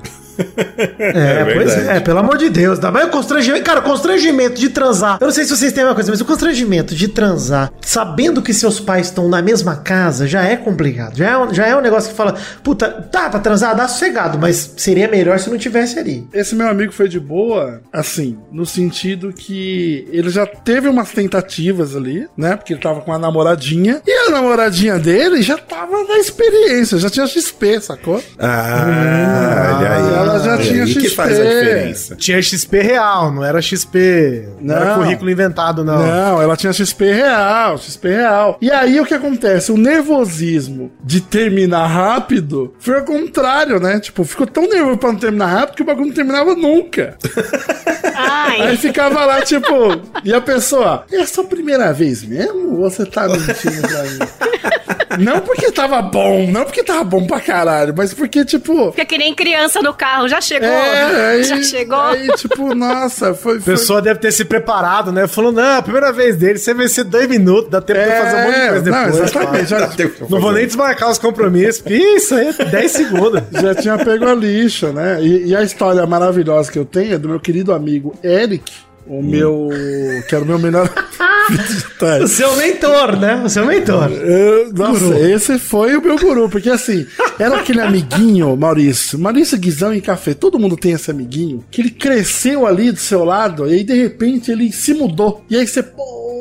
É, 0.98 1.40
É 1.50 1.54
pois 1.54 1.76
é, 1.76 2.00
pelo 2.00 2.18
amor 2.20 2.36
de 2.38 2.48
Deus. 2.50 2.78
Dá 2.78 2.90
mais 2.90 3.06
o 3.06 3.10
constrangimento. 3.10 3.64
Cara, 3.64 3.80
o 3.80 3.82
constrangimento 3.82 4.58
de 4.60 4.68
transar. 4.68 5.18
Eu 5.20 5.26
não 5.26 5.34
sei 5.34 5.44
se 5.44 5.56
vocês 5.56 5.72
têm 5.72 5.82
a 5.82 5.86
mesma 5.86 5.94
coisa, 5.94 6.10
mas 6.10 6.20
o 6.20 6.24
constrangimento 6.24 6.94
de 6.94 7.08
transar, 7.08 7.72
sabendo 7.80 8.40
que 8.42 8.52
seus 8.54 8.78
pais 8.80 9.06
estão 9.06 9.28
na 9.28 9.42
mesma 9.42 9.76
casa, 9.76 10.26
já 10.26 10.42
é 10.44 10.56
complicado. 10.56 11.16
Já 11.16 11.30
é, 11.30 11.38
um- 11.38 11.54
já 11.54 11.66
é 11.66 11.76
um 11.76 11.80
negócio 11.80 12.10
que 12.10 12.16
fala, 12.16 12.34
puta, 12.62 13.08
dá 13.12 13.28
pra 13.30 13.40
transar, 13.40 13.74
dá 13.76 13.88
sossegado, 13.88 14.38
mas 14.38 14.74
seria 14.76 15.08
melhor 15.08 15.38
se 15.38 15.50
não 15.50 15.58
tivesse 15.58 15.98
ali. 15.98 16.26
Esse 16.32 16.54
meu 16.54 16.68
amigo 16.68 16.92
foi 16.92 17.08
de 17.08 17.18
boa, 17.18 17.80
assim, 17.92 18.38
no 18.52 18.64
sentido 18.66 19.32
que 19.32 20.06
ele 20.12 20.30
já 20.30 20.46
teve 20.46 20.88
umas 20.88 21.10
tentativas 21.10 21.96
ali, 21.96 22.26
né? 22.36 22.56
Porque 22.56 22.72
ele 22.72 22.80
tava 22.80 23.00
com 23.00 23.10
uma 23.10 23.18
namoradinha. 23.18 24.00
E 24.06 24.28
a 24.28 24.30
namoradinha 24.30 24.98
dele 24.98 25.42
já 25.42 25.56
tava 25.58 26.02
na 26.04 26.18
experiência, 26.18 26.98
já 26.98 27.10
tinha 27.10 27.26
XP, 27.26 27.80
sacou? 27.80 28.22
Ah, 28.38 29.78
olha 29.80 29.90
aí. 29.92 30.27
Ela 30.28 30.38
já 30.44 30.58
tinha 30.58 30.84
aí 30.84 30.92
que 30.94 31.00
XP. 31.00 31.14
faz 31.16 31.38
a 31.40 31.42
diferença. 31.44 32.16
Tinha 32.16 32.42
XP 32.42 32.80
real, 32.80 33.32
não 33.32 33.44
era 33.44 33.60
XP. 33.60 34.48
Não, 34.60 34.74
era 34.76 34.84
Não. 34.96 35.02
currículo 35.02 35.30
inventado, 35.30 35.84
não. 35.84 35.98
Não, 35.98 36.42
ela 36.42 36.56
tinha 36.56 36.72
XP 36.72 37.12
real, 37.12 37.78
XP 37.78 38.08
real. 38.08 38.58
E 38.60 38.70
aí 38.70 39.00
o 39.00 39.04
que 39.06 39.14
acontece? 39.14 39.72
O 39.72 39.76
nervosismo 39.76 40.90
de 41.02 41.20
terminar 41.20 41.86
rápido 41.86 42.74
foi 42.78 42.96
ao 42.96 43.04
contrário, 43.04 43.80
né? 43.80 43.98
Tipo, 44.00 44.24
ficou 44.24 44.46
tão 44.46 44.68
nervoso 44.68 44.98
pra 44.98 45.12
não 45.12 45.18
terminar 45.18 45.46
rápido 45.46 45.76
que 45.76 45.82
o 45.82 45.86
bagulho 45.86 46.06
não 46.08 46.14
terminava 46.14 46.54
nunca. 46.54 47.16
Aí 48.18 48.62
Ai, 48.62 48.76
ficava 48.76 49.24
lá, 49.24 49.42
tipo, 49.42 49.68
e 50.24 50.34
a 50.34 50.40
pessoa, 50.40 51.04
é 51.12 51.20
a 51.20 51.26
sua 51.26 51.44
primeira 51.44 51.92
vez 51.92 52.24
mesmo? 52.24 52.80
Ou 52.80 52.90
você 52.90 53.06
tá 53.06 53.28
mentindo 53.28 53.80
pra 53.86 54.02
mim? 54.02 54.18
Não 55.18 55.40
porque 55.40 55.70
tava 55.72 56.02
bom, 56.02 56.46
não 56.50 56.64
porque 56.64 56.82
tava 56.82 57.04
bom 57.04 57.26
pra 57.26 57.40
caralho, 57.40 57.94
mas 57.96 58.12
porque, 58.12 58.44
tipo. 58.44 58.90
fica 58.92 59.04
que 59.04 59.18
nem 59.18 59.34
criança 59.34 59.80
no 59.80 59.94
carro, 59.94 60.28
já 60.28 60.40
chegou? 60.40 60.68
É, 60.68 61.30
aí, 61.32 61.44
já 61.44 61.62
chegou? 61.62 62.00
Aí, 62.00 62.28
tipo, 62.36 62.74
nossa, 62.74 63.34
foi. 63.34 63.58
A 63.58 63.60
foi 63.60 63.74
pessoa 63.74 64.02
deve 64.02 64.20
ter 64.20 64.32
se 64.32 64.44
preparado, 64.44 65.10
né? 65.12 65.26
Falou, 65.26 65.52
não, 65.52 65.78
a 65.78 65.82
primeira 65.82 66.12
vez 66.12 66.36
dele, 66.36 66.58
você 66.58 66.74
vai 66.74 66.88
ser 66.88 67.04
dois 67.04 67.28
minutos, 67.28 67.70
dá 67.70 67.80
tempo 67.80 68.00
de 68.00 68.06
eu 68.06 68.12
fazer 68.12 68.36
um 68.36 68.42
monte 68.44 68.60
de 68.60 68.68
coisa 68.68 68.88
É, 68.88 68.92
não, 68.92 69.04
depois. 69.06 69.30
exatamente. 69.30 69.66
Já, 69.70 69.78
Dá 69.80 69.86
tempo 69.88 70.14
pra 70.18 70.26
Não 70.28 70.40
vou 70.40 70.52
nem 70.52 70.66
desmarcar 70.66 71.10
os 71.10 71.18
compromissos. 71.18 71.82
Isso 71.86 72.34
aí 72.34 72.54
é 72.58 72.64
10 72.64 72.90
segundos. 72.90 73.42
já 73.62 73.74
tinha 73.74 73.98
pego 73.98 74.26
a 74.28 74.34
lixa, 74.34 74.92
né? 74.92 75.18
E, 75.22 75.46
e 75.48 75.56
a 75.56 75.62
história 75.62 76.04
maravilhosa 76.06 76.70
que 76.70 76.78
eu 76.78 76.84
tenho 76.84 77.14
é 77.14 77.18
do 77.18 77.28
meu 77.28 77.40
querido 77.40 77.72
amigo 77.72 78.14
Eric, 78.22 78.70
o 79.06 79.22
meu. 79.22 79.68
que 80.28 80.34
era 80.34 80.44
o 80.44 80.46
meu 80.46 80.58
melhor. 80.58 80.88
amigo. 81.48 82.24
O 82.24 82.28
seu 82.28 82.56
mentor, 82.56 83.16
né? 83.18 83.42
O 83.44 83.48
seu 83.48 83.66
mentor. 83.66 84.10
Eu- 84.10 84.72
nossa, 84.72 85.18
esse 85.20 85.58
foi 85.58 85.96
o 85.96 86.02
meu 86.02 86.18
guru, 86.18 86.48
porque 86.48 86.70
assim, 86.70 87.06
era 87.38 87.56
aquele 87.60 87.80
amiguinho, 87.80 88.56
Maurício, 88.56 89.18
Maurício 89.18 89.58
Guizão 89.58 89.92
em 89.94 90.00
café, 90.00 90.34
todo 90.34 90.58
mundo 90.58 90.76
tem 90.76 90.92
esse 90.92 91.10
amiguinho, 91.10 91.64
que 91.70 91.80
ele 91.80 91.90
cresceu 91.90 92.66
ali 92.66 92.90
do 92.92 92.98
seu 92.98 93.24
lado, 93.24 93.66
e 93.68 93.74
aí 93.74 93.84
de 93.84 93.94
repente 93.94 94.50
ele 94.50 94.70
se 94.72 94.94
mudou. 94.94 95.44
E 95.50 95.56
aí 95.56 95.66
você, 95.66 95.82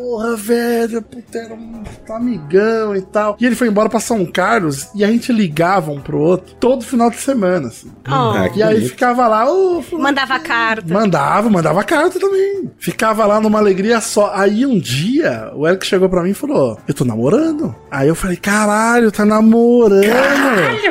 porra, 0.07 0.37
velho, 0.37 1.01
puta, 1.01 1.37
era 1.37 1.53
um 1.53 1.83
amigão 2.13 2.95
e 2.95 3.01
tal. 3.01 3.35
E 3.39 3.45
ele 3.45 3.55
foi 3.55 3.67
embora 3.67 3.89
pra 3.89 3.99
São 3.99 4.25
Carlos, 4.25 4.87
e 4.95 5.03
a 5.03 5.07
gente 5.07 5.33
ligava 5.33 5.91
um 5.91 5.99
pro 5.99 6.17
outro 6.17 6.55
todo 6.57 6.85
final 6.85 7.09
de 7.09 7.17
semana, 7.17 7.67
assim. 7.67 7.91
Oh, 8.07 8.57
E 8.57 8.63
aí 8.63 8.87
ficava 8.87 9.27
lá, 9.27 9.45
fulano, 9.45 9.83
mandava 9.99 10.39
carta. 10.39 10.93
Mandava, 10.93 11.49
mandava 11.49 11.83
carta 11.83 12.19
também. 12.19 12.71
Ficava 12.77 13.25
lá 13.25 13.41
numa 13.41 13.59
alegria 13.59 13.99
só. 13.99 14.31
Aí 14.33 14.65
um 14.65 14.79
dia, 14.79 15.51
o 15.53 15.67
Eric 15.67 15.85
chegou 15.85 16.07
pra 16.07 16.23
mim 16.23 16.29
e 16.29 16.33
falou: 16.33 16.79
Eu 16.87 16.93
tô 16.93 17.03
namorando. 17.03 17.75
Aí 17.91 18.07
eu 18.07 18.15
falei: 18.15 18.37
Caralho, 18.37 19.11
tá 19.11 19.25
namorando. 19.25 20.05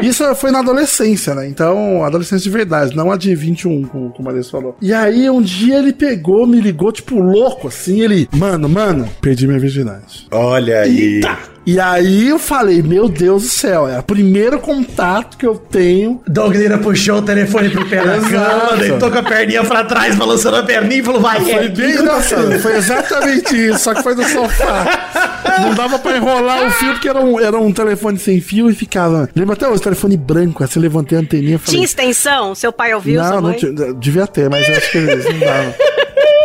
Isso 0.03 0.35
foi 0.35 0.51
na 0.51 0.59
adolescência, 0.59 1.35
né? 1.35 1.49
Então, 1.49 2.05
adolescência 2.05 2.45
de 2.45 2.51
verdade, 2.51 2.95
não 2.95 3.11
a 3.11 3.17
de 3.17 3.35
21, 3.35 3.85
como, 3.85 4.11
como 4.11 4.29
a 4.29 4.33
Alice 4.33 4.51
falou. 4.51 4.77
E 4.81 4.93
aí 4.93 5.31
um 5.31 5.41
dia 5.41 5.79
ele 5.79 5.93
pegou, 5.93 6.47
me 6.47 6.61
ligou, 6.61 6.93
tipo, 6.93 7.19
louco 7.19 7.69
assim. 7.69 8.03
Ele, 8.03 8.29
mano, 8.35 8.69
mano, 8.69 9.06
perdi 9.21 9.47
minha 9.47 9.59
virgindade. 9.59 10.27
Olha 10.31 10.81
aí. 10.81 11.21
E 11.67 11.81
aí 11.81 12.29
eu 12.29 12.39
falei: 12.39 12.81
Meu 12.81 13.09
Deus 13.09 13.43
do 13.43 13.49
céu, 13.49 13.89
é 13.89 13.99
o 13.99 14.03
primeiro 14.03 14.61
contato 14.61 15.37
que 15.37 15.45
eu 15.45 15.57
tenho 15.57 16.23
Doug 16.29 16.55
Lira 16.55 16.79
puxou 16.79 17.19
o 17.19 17.23
telefone 17.23 17.71
pro 17.71 17.85
pé 17.89 18.05
da 18.05 18.21
cama, 18.21 18.77
deitou 18.79 19.11
com 19.11 19.19
a 19.19 19.23
perninha 19.23 19.65
pra 19.65 19.83
trás, 19.83 20.15
balançando 20.15 20.59
a 20.59 20.63
perninha 20.63 21.01
e 21.01 21.05
falou, 21.05 21.21
vai, 21.21 21.41
Foi 21.41 21.53
é, 21.53 21.69
bem 21.69 21.91
engraçado, 21.91 22.53
foi 22.61 22.77
exatamente 22.77 23.57
isso, 23.57 23.81
só 23.81 23.95
que 23.95 24.03
foi 24.03 24.15
no 24.15 24.23
sofá. 24.23 25.33
Não 25.61 25.75
dava 25.75 25.99
pra 25.99 26.17
enrolar 26.17 26.67
o 26.67 26.71
fio, 26.71 26.93
porque 26.93 27.09
era 27.09 27.21
um, 27.21 27.41
era 27.41 27.59
um 27.59 27.73
telefone 27.73 28.19
sem 28.19 28.41
fio 28.41 28.71
e 28.71 28.75
ficava. 28.75 29.29
Lembra 29.35 29.55
até 29.55 29.67
o 29.67 29.79
telefone 29.79 30.17
branco, 30.17 30.63
assim, 30.63 30.79
levantei 30.79 31.19
a 31.19 31.21
anteninha 31.23 31.57
e 31.57 31.59
falei. 31.59 31.75
Tinha 31.75 31.85
extensão? 31.85 32.55
Seu 32.55 32.73
pai 32.73 32.95
ouviu? 32.95 33.21
não, 33.21 33.29
sua 33.29 33.41
não 33.41 33.49
mãe? 33.49 33.59
tinha, 33.59 33.73
devia 33.95 34.27
ter, 34.27 34.49
mas 34.49 34.69
eu 34.69 34.77
acho 34.77 34.93
que 34.93 34.99
não 35.01 35.39
davam. 35.41 35.75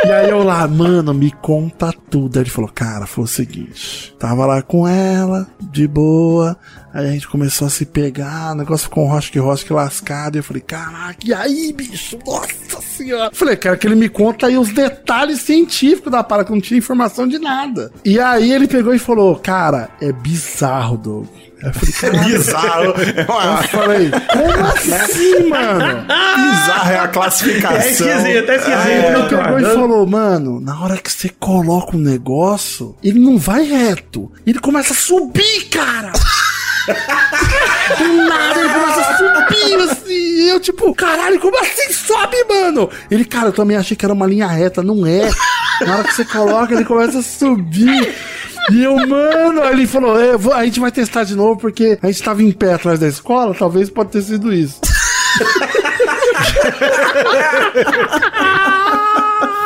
E 0.04 0.12
aí 0.12 0.30
eu 0.30 0.44
lá, 0.44 0.68
mano, 0.68 1.14
me 1.14 1.32
conta 1.32 1.94
tudo. 2.10 2.38
Aí 2.38 2.44
ele 2.44 2.50
falou, 2.50 2.72
cara, 2.74 3.06
foi 3.06 3.24
o 3.24 3.28
seguinte. 3.28 4.16
Tava 4.18 4.46
lá 4.46 4.62
com 4.62 4.88
ela, 4.88 5.48
de 5.60 5.88
boa. 5.88 6.58
Aí 6.94 7.08
a 7.08 7.12
gente 7.12 7.28
começou 7.28 7.68
a 7.68 7.70
se 7.70 7.86
pegar, 7.86 8.52
o 8.52 8.56
negócio 8.56 8.86
ficou 8.86 9.06
um 9.06 9.10
rosque-rosque 9.10 9.72
lascado. 9.72 10.36
E 10.36 10.40
eu 10.40 10.44
falei, 10.44 10.62
caraca, 10.62 11.20
e 11.24 11.34
aí, 11.34 11.72
bicho? 11.72 12.18
Nossa 12.26 12.61
senhora. 12.82 13.30
Falei, 13.34 13.56
quero 13.56 13.78
que 13.78 13.88
ele 13.88 13.96
me 13.96 14.10
conta 14.10 14.48
aí 14.48 14.58
os 14.58 14.70
detalhes 14.72 15.42
científicos 15.42 16.12
da 16.12 16.24
parada, 16.24 16.46
que 16.46 16.52
eu 16.52 16.56
não 16.56 16.62
tinha 16.62 16.78
informação 16.78 17.28
de 17.28 17.40
nada. 17.40 17.92
E 18.04 18.20
aí 18.20 18.52
ele 18.52 18.68
pegou 18.68 18.94
e 18.94 19.00
falou, 19.00 19.36
cara, 19.36 19.90
é 20.02 20.12
bizarro, 20.12 20.98
Doug. 20.98 21.28
Eu 21.64 21.72
falei, 21.74 22.20
É 22.20 22.24
bizarro. 22.26 22.84
Eu 22.86 23.64
falei, 23.70 24.12
como 24.32 24.66
assim, 24.96 25.48
mano? 25.48 26.06
Bizarro 26.08 26.92
é 26.92 27.00
a 27.00 27.08
classificação. 27.08 27.78
É 27.78 27.92
esquisito, 27.92 28.50
é 28.50 28.56
esquisito. 28.56 28.88
Ele 28.88 29.30
pegou 29.30 29.60
e 29.60 29.64
falou, 29.64 30.08
mano, 30.08 30.60
na 30.60 30.82
hora 30.82 30.98
que 30.98 31.12
você 31.12 31.30
coloca 31.30 31.96
um 31.96 32.00
negócio, 32.00 32.96
ele 33.04 33.20
não 33.20 33.38
vai 33.38 33.64
reto. 33.64 34.32
Ele 34.46 34.58
começa 34.60 34.94
a 34.94 34.96
subir, 34.96 35.66
cara. 35.70 36.12
Do 37.98 38.14
nada 38.28 38.60
ele 38.60 38.70
começa 38.74 39.02
a 39.02 39.18
subir 39.18 39.76
assim. 39.92 40.12
E 40.14 40.50
eu, 40.50 40.60
tipo, 40.60 40.94
caralho, 40.96 41.40
como 41.40 41.58
assim 41.60 41.92
sobe, 41.94 42.38
mano? 42.50 42.90
Ele, 43.10 43.26
cara, 43.26 43.48
eu 43.50 43.54
também 43.54 43.78
achei 43.78 43.96
que 43.98 44.06
era 44.06 44.14
uma 44.14 44.26
linha 44.28 44.48
reta, 44.48 44.82
não 44.82 45.06
é. 45.06 45.30
Na 45.86 45.96
hora 45.96 46.04
que 46.06 46.14
você 46.14 46.26
coloca, 46.26 46.74
ele 46.74 46.86
começa 46.86 47.20
a 47.20 47.24
subir. 47.24 48.16
E 48.72 48.84
eu, 48.84 48.96
mano, 49.08 49.62
aí 49.64 49.74
ele 49.74 49.88
falou: 49.88 50.20
é, 50.20 50.38
vou- 50.38 50.54
a 50.54 50.64
gente 50.66 50.80
vai 50.80 50.92
testar 50.92 51.24
de 51.24 51.36
novo, 51.36 51.60
porque 51.60 51.98
a 52.02 52.08
gente 52.08 52.24
tava 52.24 52.42
em 52.44 52.52
pé 52.52 52.74
atrás 52.74 53.00
da 53.00 53.08
escola, 53.08 53.54
talvez 53.58 53.90
pode 53.90 54.12
ter 54.12 54.22
sido 54.22 54.54
isso. 54.54 54.80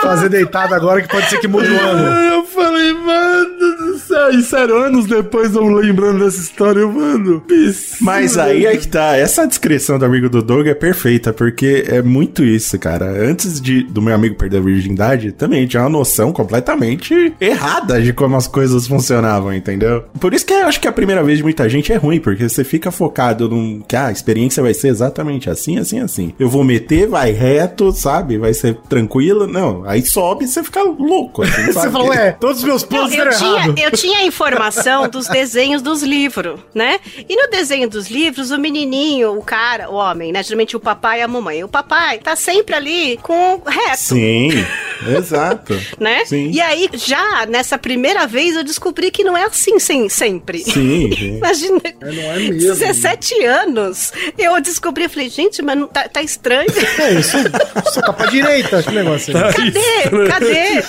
Fazer 0.02 0.30
deitado 0.30 0.74
agora 0.76 1.02
que 1.02 1.08
pode 1.08 1.28
ser 1.30 1.40
que 1.40 1.48
mude 1.48 1.70
o 1.70 1.80
ano. 1.80 2.08
Eu 2.34 2.46
falei, 2.46 2.94
mano 2.94 3.36
do 3.76 3.98
céu. 4.00 4.30
E 4.32 4.42
sério, 4.42 4.76
anos 4.76 5.06
depois 5.06 5.56
eu 5.56 5.66
lembrando 5.66 6.24
dessa 6.24 6.40
história, 6.40 6.86
mano. 6.86 7.42
piscina. 7.42 7.98
Mas 8.02 8.38
aí 8.38 8.66
é 8.66 8.76
que 8.78 8.88
tá. 8.88 9.16
Essa 9.16 9.46
descrição 9.46 9.98
do 9.98 10.06
amigo 10.06 10.30
do 10.30 10.42
Doug 10.42 10.68
é 10.68 10.74
perfeita, 10.74 11.34
porque 11.34 11.86
é 11.88 12.02
muito 12.02 12.44
isso, 12.44 12.78
cara. 12.78 13.06
Antes 13.06 13.60
de, 13.60 13.84
do 13.84 14.02
meu 14.02 14.14
amigo 14.14 14.36
perder 14.36 14.58
a 14.58 14.62
virgindade, 14.62 15.32
também 15.32 15.66
tinha 15.66 15.84
uma 15.84 15.90
noção 15.90 16.32
completamente 16.32 17.34
errada 17.40 18.02
de 18.02 18.14
como 18.14 18.36
as 18.36 18.48
coisas 18.48 18.88
funcionavam, 18.88 19.54
entendeu? 19.54 20.04
Por 20.20 20.34
isso 20.34 20.46
que 20.46 20.54
eu 20.54 20.66
acho 20.66 20.80
que 20.80 20.88
a 20.88 20.92
primeira 20.92 21.24
vez 21.24 21.38
de 21.38 21.44
muita 21.44 21.68
gente 21.70 21.92
é 21.92 21.96
ruim, 21.96 22.20
porque 22.20 22.48
você 22.48 22.64
fica 22.64 22.92
focado 22.92 23.50
num. 23.50 23.82
que 23.82 23.96
ah, 23.96 24.08
a 24.08 24.12
experiência 24.12 24.62
vai 24.62 24.74
ser 24.74 24.90
exatamente 24.90 25.50
assim, 25.50 25.78
assim, 25.78 26.00
assim. 26.00 26.34
Eu 26.40 26.50
vou 26.50 26.64
meter, 26.64 27.08
vai 27.08 27.32
reto, 27.32 27.92
sabe? 27.92 28.38
Vai 28.38 28.54
ser 28.54 28.76
tranquilo. 28.90 29.35
Não, 29.48 29.84
aí 29.88 30.06
sobe 30.06 30.46
e 30.46 30.48
você 30.48 30.64
fica 30.64 30.82
louco. 30.84 31.44
Assim, 31.44 31.66
Você 31.66 31.90
falou, 31.92 32.14
é, 32.14 32.32
todos 32.32 32.60
os 32.60 32.64
meus 32.64 32.82
Não, 32.84 32.90
planos 32.90 33.14
eu, 33.14 33.26
errado. 33.26 33.76
eu 33.78 33.92
tinha 33.92 34.20
a 34.20 34.24
informação 34.26 35.08
dos 35.10 35.28
desenhos 35.28 35.82
dos 35.82 36.02
livros, 36.02 36.60
né? 36.74 37.00
E 37.28 37.36
no 37.36 37.50
desenho 37.50 37.90
dos 37.90 38.10
livros, 38.10 38.52
o 38.52 38.58
menininho, 38.58 39.38
o 39.38 39.42
cara, 39.44 39.90
o 39.90 39.96
homem, 39.96 40.32
né? 40.32 40.42
Geralmente 40.44 40.76
o 40.76 40.80
papai 40.80 41.20
e 41.20 41.24
a 41.24 41.28
mamãe. 41.28 41.64
O 41.64 41.68
papai 41.68 42.20
tá 42.20 42.36
sempre 42.36 42.76
ali 42.76 43.18
com 43.22 43.62
reto. 43.66 43.98
Sim, 43.98 44.50
exato. 45.18 45.76
Né? 46.00 46.26
Sim. 46.26 46.52
E 46.52 46.60
aí, 46.62 46.90
já 46.94 47.46
nessa 47.46 47.78
primeira 47.78 48.28
vez, 48.28 48.56
eu 48.56 48.64
descobri 48.64 49.10
que 49.12 49.24
não 49.24 49.36
é 49.36 49.44
assim 49.44 49.80
sem, 49.80 50.10
sempre. 50.10 50.60
Sim, 50.60 51.10
sim. 51.16 51.38
Imagina, 51.38 51.82
não 52.02 52.24
é 52.32 52.40
mesmo. 52.40 52.60
17 52.76 53.44
anos. 53.46 54.12
Eu 54.38 54.60
descobri, 54.62 55.06
eu 55.06 55.10
falei, 55.10 55.30
gente, 55.30 55.62
mas 55.62 55.78
não 55.78 55.88
tá, 55.88 56.08
tá 56.08 56.22
estranho. 56.22 56.68
É 57.00 57.14
isso. 57.14 57.38
Soca 57.94 58.14
pra 58.14 58.26
direita, 58.28 58.84
que 58.84 58.92
negócio 58.92 59.25
aí. 59.32 59.54
Cadê? 59.54 60.28
Cadê? 60.28 60.82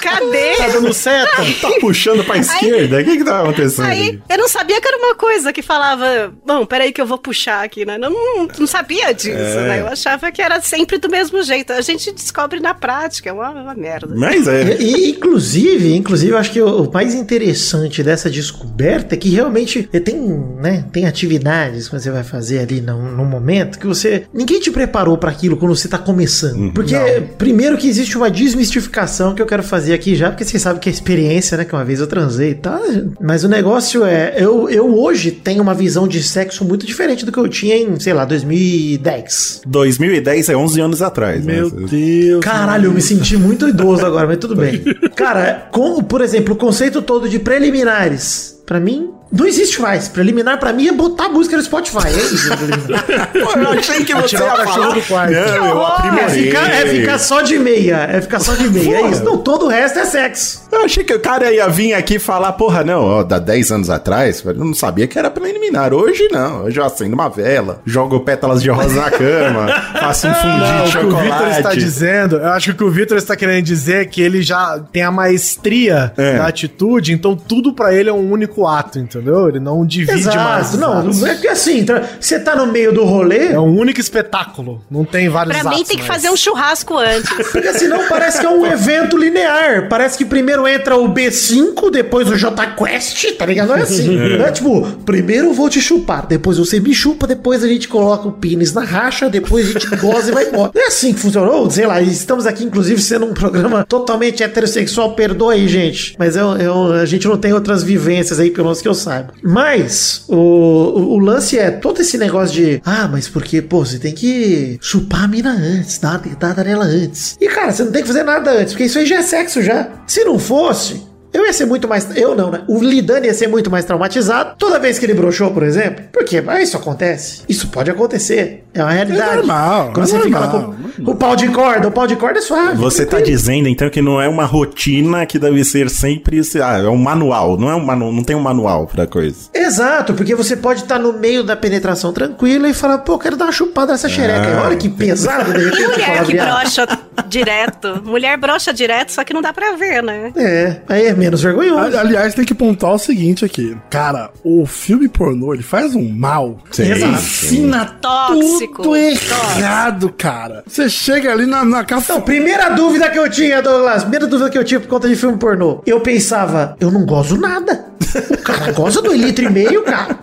Cadê? 0.00 0.56
Tá 0.56 0.68
dando 0.68 0.92
seta? 0.92 1.36
Tá 1.60 1.70
puxando 1.80 2.24
pra 2.24 2.38
esquerda? 2.38 3.00
O 3.00 3.04
que 3.04 3.16
que 3.18 3.24
tá 3.24 3.40
acontecendo? 3.40 3.86
Aí, 3.86 4.18
eu 4.28 4.38
não 4.38 4.48
sabia 4.48 4.80
que 4.80 4.88
era 4.88 4.96
uma 4.98 5.14
coisa 5.14 5.52
que 5.52 5.62
falava, 5.62 6.32
bom, 6.46 6.64
peraí 6.66 6.92
que 6.92 7.00
eu 7.00 7.06
vou 7.06 7.18
puxar 7.18 7.64
aqui, 7.64 7.84
né? 7.84 7.96
Eu 7.96 8.10
não, 8.10 8.48
não 8.58 8.66
sabia 8.66 9.12
disso, 9.12 9.30
É. 9.36 9.68
né? 9.68 9.80
Eu 9.80 9.88
achava 9.88 10.30
que 10.30 10.40
era 10.40 10.60
sempre 10.60 10.98
do 10.98 11.08
mesmo 11.08 11.42
jeito. 11.42 11.72
A 11.72 11.80
gente 11.80 12.12
descobre 12.12 12.60
na 12.60 12.74
prática, 12.74 13.28
é 13.28 13.32
uma, 13.32 13.50
uma 13.50 13.74
merda. 13.74 14.14
Mas 14.14 14.46
é. 14.48 14.76
E, 14.80 15.08
e, 15.08 15.10
inclusive, 15.10 15.94
inclusive, 15.94 16.32
eu 16.32 16.38
acho 16.38 16.52
que 16.52 16.60
o, 16.60 16.82
o 16.82 16.92
mais 16.92 17.14
interessante 17.14 18.02
dessa 18.02 18.30
descoberta 18.30 19.14
é 19.14 19.18
que 19.18 19.28
realmente 19.30 19.82
tem, 19.82 20.16
né, 20.60 20.84
tem 20.92 21.06
atividades 21.06 21.88
que 21.88 21.98
você 21.98 22.10
vai 22.10 22.22
fazer 22.24 22.60
ali 22.60 22.80
no, 22.80 23.12
no 23.12 23.24
momento 23.24 23.78
que 23.78 23.86
você. 23.86 24.24
Ninguém 24.32 24.60
te 24.60 24.70
preparou 24.70 25.18
pra 25.18 25.30
aquilo 25.30 25.56
quando 25.56 25.74
você 25.76 25.88
tá 25.88 25.98
começando. 25.98 26.72
Porque, 26.72 26.94
primeiro, 27.36 27.67
que 27.76 27.88
existe 27.88 28.16
uma 28.16 28.30
desmistificação 28.30 29.34
que 29.34 29.42
eu 29.42 29.46
quero 29.46 29.62
fazer 29.62 29.92
aqui 29.92 30.14
já, 30.14 30.30
porque 30.30 30.44
vocês 30.44 30.62
sabem 30.62 30.80
que 30.80 30.88
é 30.88 30.92
experiência, 30.92 31.56
né? 31.56 31.64
Que 31.64 31.74
uma 31.74 31.84
vez 31.84 32.00
eu 32.00 32.06
transei 32.06 32.50
e 32.50 32.54
tal. 32.54 32.80
Mas 33.20 33.44
o 33.44 33.48
negócio 33.48 34.04
é. 34.04 34.34
Eu, 34.36 34.68
eu 34.70 34.98
hoje 34.98 35.30
tenho 35.30 35.62
uma 35.62 35.74
visão 35.74 36.06
de 36.08 36.22
sexo 36.22 36.64
muito 36.64 36.86
diferente 36.86 37.24
do 37.24 37.32
que 37.32 37.38
eu 37.38 37.48
tinha 37.48 37.76
em, 37.76 37.98
sei 38.00 38.12
lá, 38.14 38.24
2010. 38.24 39.62
2010 39.66 40.48
é 40.48 40.56
11 40.56 40.80
anos 40.80 41.02
atrás. 41.02 41.44
né? 41.44 41.54
Meu 41.54 41.70
Deus. 41.70 42.40
Caralho, 42.44 42.86
eu 42.86 42.92
me 42.92 43.02
senti 43.02 43.36
muito 43.36 43.68
idoso 43.68 44.04
agora, 44.04 44.26
mas 44.26 44.38
tudo 44.38 44.56
bem. 44.56 44.82
Cara, 45.14 45.68
com, 45.72 46.02
por 46.02 46.20
exemplo, 46.20 46.54
o 46.54 46.56
conceito 46.56 47.02
todo 47.02 47.28
de 47.28 47.38
preliminares, 47.38 48.60
pra 48.64 48.78
mim, 48.80 49.10
não 49.30 49.46
existe 49.46 49.80
mais. 49.80 50.08
Preliminar 50.08 50.58
pra 50.58 50.72
mim 50.72 50.88
é 50.88 50.92
botar 50.92 51.26
a 51.26 51.28
música 51.28 51.56
no 51.56 51.62
Spotify. 51.62 52.06
É 52.06 52.10
isso. 52.10 52.48
Pô, 53.32 53.58
eu 53.58 53.70
achei 53.78 54.04
que 54.04 54.14
você 54.14 54.36
ia 54.36 54.40
falar. 54.56 54.90
do 54.94 55.02
quarto. 55.02 55.32
Não, 55.32 55.66
eu 55.66 56.18
É 56.24 56.28
ficar, 56.30 56.70
é 56.70 56.86
ficar 56.86 57.18
só 57.18 57.42
de 57.42 57.58
meia. 57.58 57.96
É 58.10 58.20
ficar 58.20 58.40
só 58.40 58.54
de 58.54 58.68
meia. 58.68 58.96
É 58.98 59.10
isso. 59.10 59.24
Não, 59.24 59.38
todo 59.38 59.66
o 59.66 59.68
resto 59.68 59.98
é 59.98 60.04
sexo. 60.04 60.62
Eu 60.70 60.84
achei 60.84 61.02
que 61.04 61.14
o 61.14 61.20
cara 61.20 61.50
ia 61.52 61.68
vir 61.68 61.94
aqui 61.94 62.16
e 62.16 62.18
falar, 62.18 62.52
porra, 62.52 62.84
não, 62.84 63.02
ó, 63.02 63.22
dá 63.22 63.38
10 63.38 63.72
anos 63.72 63.90
atrás, 63.90 64.42
eu 64.44 64.54
não 64.54 64.74
sabia 64.74 65.06
que 65.06 65.18
era 65.18 65.30
preliminar. 65.30 65.92
Hoje 65.94 66.28
não, 66.30 66.64
hoje 66.64 66.78
eu 66.78 66.84
acendo 66.84 67.14
uma 67.14 67.28
vela, 67.28 67.80
jogo 67.86 68.20
pétalas 68.20 68.62
de 68.62 68.68
rosa 68.70 69.00
na 69.00 69.10
cama, 69.10 69.68
faço 69.98 70.28
um 70.28 70.34
fundi 70.34 70.46
Não, 70.58 70.84
de 70.84 70.98
o 70.98 71.00
que 71.00 71.06
o 71.06 71.16
Vitor 71.16 71.36
está 71.38 71.54
chocolate. 71.54 71.78
dizendo, 71.78 72.36
eu 72.36 72.48
acho 72.48 72.66
que 72.66 72.72
o 72.72 72.76
que 72.76 72.84
o 72.84 72.90
Vitor 72.90 73.16
está 73.16 73.34
querendo 73.36 73.64
dizer 73.64 74.02
é 74.02 74.04
que 74.04 74.20
ele 74.20 74.42
já 74.42 74.78
tem 74.92 75.02
a 75.02 75.10
maestria 75.10 76.12
É. 76.16 76.36
da 76.38 76.46
atitude, 76.46 77.12
então 77.12 77.34
tudo 77.34 77.72
pra 77.72 77.94
ele 77.94 78.10
é 78.10 78.12
um 78.12 78.30
único 78.30 78.66
ato, 78.66 78.98
entendeu? 79.20 79.48
Ele 79.48 79.60
não 79.60 79.84
divide 79.84 80.24
mais. 80.36 80.74
os 80.74 80.78
Não, 80.80 80.98
atos. 81.00 81.22
é 81.24 81.34
que 81.34 81.48
assim, 81.48 81.84
tra- 81.84 82.02
você 82.20 82.38
tá 82.40 82.54
no 82.56 82.66
meio 82.66 82.92
do 82.92 83.04
rolê. 83.04 83.48
É 83.48 83.60
um 83.60 83.76
único 83.78 84.00
espetáculo, 84.00 84.82
não 84.90 85.04
tem 85.04 85.28
vários 85.28 85.54
Pra 85.58 85.70
mim 85.70 85.76
atos 85.76 85.88
tem 85.88 85.96
que 85.98 86.02
mais. 86.06 86.14
fazer 86.22 86.30
um 86.32 86.36
churrasco 86.36 86.96
antes. 86.96 87.28
Porque 87.52 87.72
senão 87.74 88.08
parece 88.08 88.40
que 88.40 88.46
é 88.46 88.50
um 88.50 88.66
evento 88.66 89.16
linear. 89.16 89.88
Parece 89.88 90.16
que 90.18 90.24
primeiro 90.24 90.66
entra 90.66 90.96
o 90.96 91.08
B5, 91.12 91.90
depois 91.90 92.28
o 92.28 92.36
J 92.36 92.66
Quest, 92.74 93.32
tá 93.36 93.46
ligado? 93.46 93.68
Não 93.68 93.76
é 93.76 93.82
assim. 93.82 94.16
Não 94.16 94.46
é 94.46 94.52
tipo, 94.52 94.82
primeiro 95.04 95.48
eu 95.48 95.52
vou 95.54 95.68
te 95.68 95.80
chupar, 95.80 96.26
depois 96.26 96.58
você 96.58 96.80
me 96.80 96.94
chupa, 96.94 97.26
depois 97.26 97.62
a 97.64 97.68
gente 97.68 97.88
coloca 97.88 98.28
o 98.28 98.32
pênis 98.32 98.72
na 98.72 98.84
racha, 98.84 99.28
depois 99.28 99.68
a 99.68 99.72
gente 99.78 99.96
goza 99.96 100.30
e 100.30 100.34
vai 100.34 100.48
embora. 100.48 100.70
Não 100.74 100.82
é 100.82 100.86
assim 100.86 101.12
que 101.12 101.20
funciona. 101.20 101.50
Ou, 101.50 101.70
sei 101.70 101.86
lá, 101.86 102.00
estamos 102.00 102.46
aqui, 102.46 102.64
inclusive, 102.64 103.00
sendo 103.00 103.26
um 103.26 103.34
programa 103.34 103.84
totalmente 103.84 104.42
heterossexual, 104.42 105.14
perdoa 105.14 105.52
aí, 105.54 105.66
gente. 105.68 106.14
Mas 106.18 106.36
eu, 106.36 106.56
eu- 106.56 106.92
a 106.92 107.04
gente 107.04 107.26
não 107.26 107.36
tem 107.36 107.52
outras 107.52 107.82
vivências 107.82 108.38
aí, 108.40 108.50
pelo 108.50 108.64
menos 108.66 108.80
que 108.80 108.88
eu 108.88 108.94
saiba. 108.94 109.07
Mas, 109.42 110.24
o, 110.28 110.36
o, 110.36 111.18
lance 111.18 111.58
é 111.58 111.70
todo 111.70 112.00
esse 112.00 112.18
negócio 112.18 112.54
de, 112.54 112.82
ah, 112.84 113.08
mas 113.10 113.28
porque, 113.28 113.62
pô, 113.62 113.84
você 113.84 113.98
tem 113.98 114.14
que 114.14 114.78
chupar 114.80 115.24
a 115.24 115.28
mina 115.28 115.50
antes, 115.52 115.98
dar 115.98 116.10
uma 116.10 116.18
dentada 116.18 116.64
nela 116.64 116.84
antes. 116.84 117.36
E, 117.40 117.48
cara, 117.48 117.72
você 117.72 117.84
não 117.84 117.92
tem 117.92 118.02
que 118.02 118.08
fazer 118.08 118.22
nada 118.22 118.50
antes, 118.52 118.72
porque 118.72 118.84
isso 118.84 118.98
aí 118.98 119.06
já 119.06 119.16
é 119.16 119.22
sexo 119.22 119.62
já. 119.62 119.88
Se 120.06 120.24
não 120.24 120.38
fosse, 120.38 121.07
eu 121.32 121.44
ia 121.44 121.52
ser 121.52 121.66
muito 121.66 121.86
mais. 121.86 122.16
Eu 122.16 122.34
não, 122.34 122.50
né? 122.50 122.62
O 122.68 122.82
Lidani 122.82 123.26
ia 123.26 123.34
ser 123.34 123.48
muito 123.48 123.70
mais 123.70 123.84
traumatizado 123.84 124.54
toda 124.58 124.78
vez 124.78 124.98
que 124.98 125.04
ele 125.06 125.14
broxou, 125.14 125.50
por 125.50 125.62
exemplo. 125.62 126.04
Porque 126.12 126.42
ah, 126.46 126.62
isso 126.62 126.76
acontece. 126.76 127.42
Isso 127.48 127.68
pode 127.68 127.90
acontecer. 127.90 128.64
É 128.72 128.82
uma 128.82 128.92
realidade. 128.92 129.32
É 129.32 129.36
normal, 129.36 129.92
Quando 129.92 130.06
é 130.06 130.10
você 130.10 130.20
fica 130.20 130.38
lá 130.38 130.46
normal. 130.46 130.74
com 131.04 131.10
o 131.10 131.16
pau 131.16 131.36
de 131.36 131.48
corda, 131.48 131.88
o 131.88 131.90
pau 131.90 132.06
de 132.06 132.16
corda 132.16 132.38
é 132.38 132.42
suave. 132.42 132.76
Você 132.76 133.04
tá 133.04 133.20
dizendo 133.20 133.68
então 133.68 133.90
que 133.90 134.00
não 134.00 134.20
é 134.20 134.28
uma 134.28 134.44
rotina 134.44 135.26
que 135.26 135.38
deve 135.38 135.64
ser 135.64 135.90
sempre, 135.90 136.40
ah, 136.62 136.78
é 136.78 136.88
um 136.88 136.96
manual, 136.96 137.58
não 137.58 137.70
é 137.70 137.74
um 137.74 137.84
manual, 137.84 138.12
não 138.12 138.22
tem 138.22 138.36
um 138.36 138.40
manual 138.40 138.86
pra 138.86 139.06
coisa. 139.06 139.36
Exato, 139.54 140.14
porque 140.14 140.34
você 140.34 140.56
pode 140.56 140.82
estar 140.82 140.98
no 140.98 141.12
meio 141.12 141.42
da 141.42 141.56
penetração 141.56 142.12
tranquila 142.12 142.68
e 142.68 142.74
falar, 142.74 142.98
pô, 142.98 143.18
quero 143.18 143.36
dar 143.36 143.46
uma 143.46 143.52
chupada 143.52 143.92
nessa 143.92 144.08
xereca. 144.08 144.62
Olha 144.62 144.76
que 144.76 144.88
pesado, 144.88 145.52
de 145.52 145.64
repente, 145.64 145.88
Mulher 145.88 146.24
que 146.24 146.34
brocha 146.34 146.86
direto. 147.28 148.02
Mulher 148.04 148.36
brocha 148.38 148.72
direto, 148.72 149.12
só 149.12 149.24
que 149.24 149.34
não 149.34 149.42
dá 149.42 149.52
pra 149.52 149.72
ver, 149.72 150.02
né? 150.02 150.32
É, 150.36 150.76
aí 150.88 151.06
é 151.06 151.14
menos 151.18 151.42
vergonhoso. 151.42 151.78
Ali- 151.96 151.96
Aliás, 151.96 152.34
tem 152.34 152.44
que 152.44 152.54
pontuar 152.54 152.94
o 152.94 152.98
seguinte 152.98 153.44
aqui. 153.44 153.76
Cara, 153.90 154.30
o 154.44 154.64
filme 154.64 155.08
pornô, 155.08 155.52
ele 155.52 155.62
faz 155.62 155.94
um 155.94 156.08
mal. 156.08 156.58
Sim, 156.70 156.84
Ele 156.84 157.00
sim. 157.00 157.10
ensina 157.12 157.84
Tóxico. 158.00 158.82
tudo 158.82 158.96
errado, 158.96 160.12
cara. 160.16 160.62
Você 160.66 160.88
chega 160.88 161.32
ali 161.32 161.46
na, 161.46 161.64
na 161.64 161.84
casa... 161.84 162.04
Então, 162.04 162.20
primeira 162.22 162.70
dúvida 162.70 163.10
que 163.10 163.18
eu 163.18 163.28
tinha, 163.30 163.60
Douglas, 163.62 164.02
primeira 164.02 164.26
dúvida 164.26 164.50
que 164.50 164.58
eu 164.58 164.64
tinha 164.64 164.80
por 164.80 164.88
conta 164.88 165.08
de 165.08 165.16
filme 165.16 165.36
pornô. 165.38 165.82
Eu 165.86 166.00
pensava, 166.00 166.76
eu 166.80 166.90
não 166.90 167.04
gozo 167.04 167.36
nada. 167.38 167.86
O 168.30 168.38
cara 168.38 168.72
goza 168.72 169.02
do 169.02 169.12
litro 169.12 169.44
e 169.44 169.50
meio, 169.50 169.82
cara. 169.82 170.18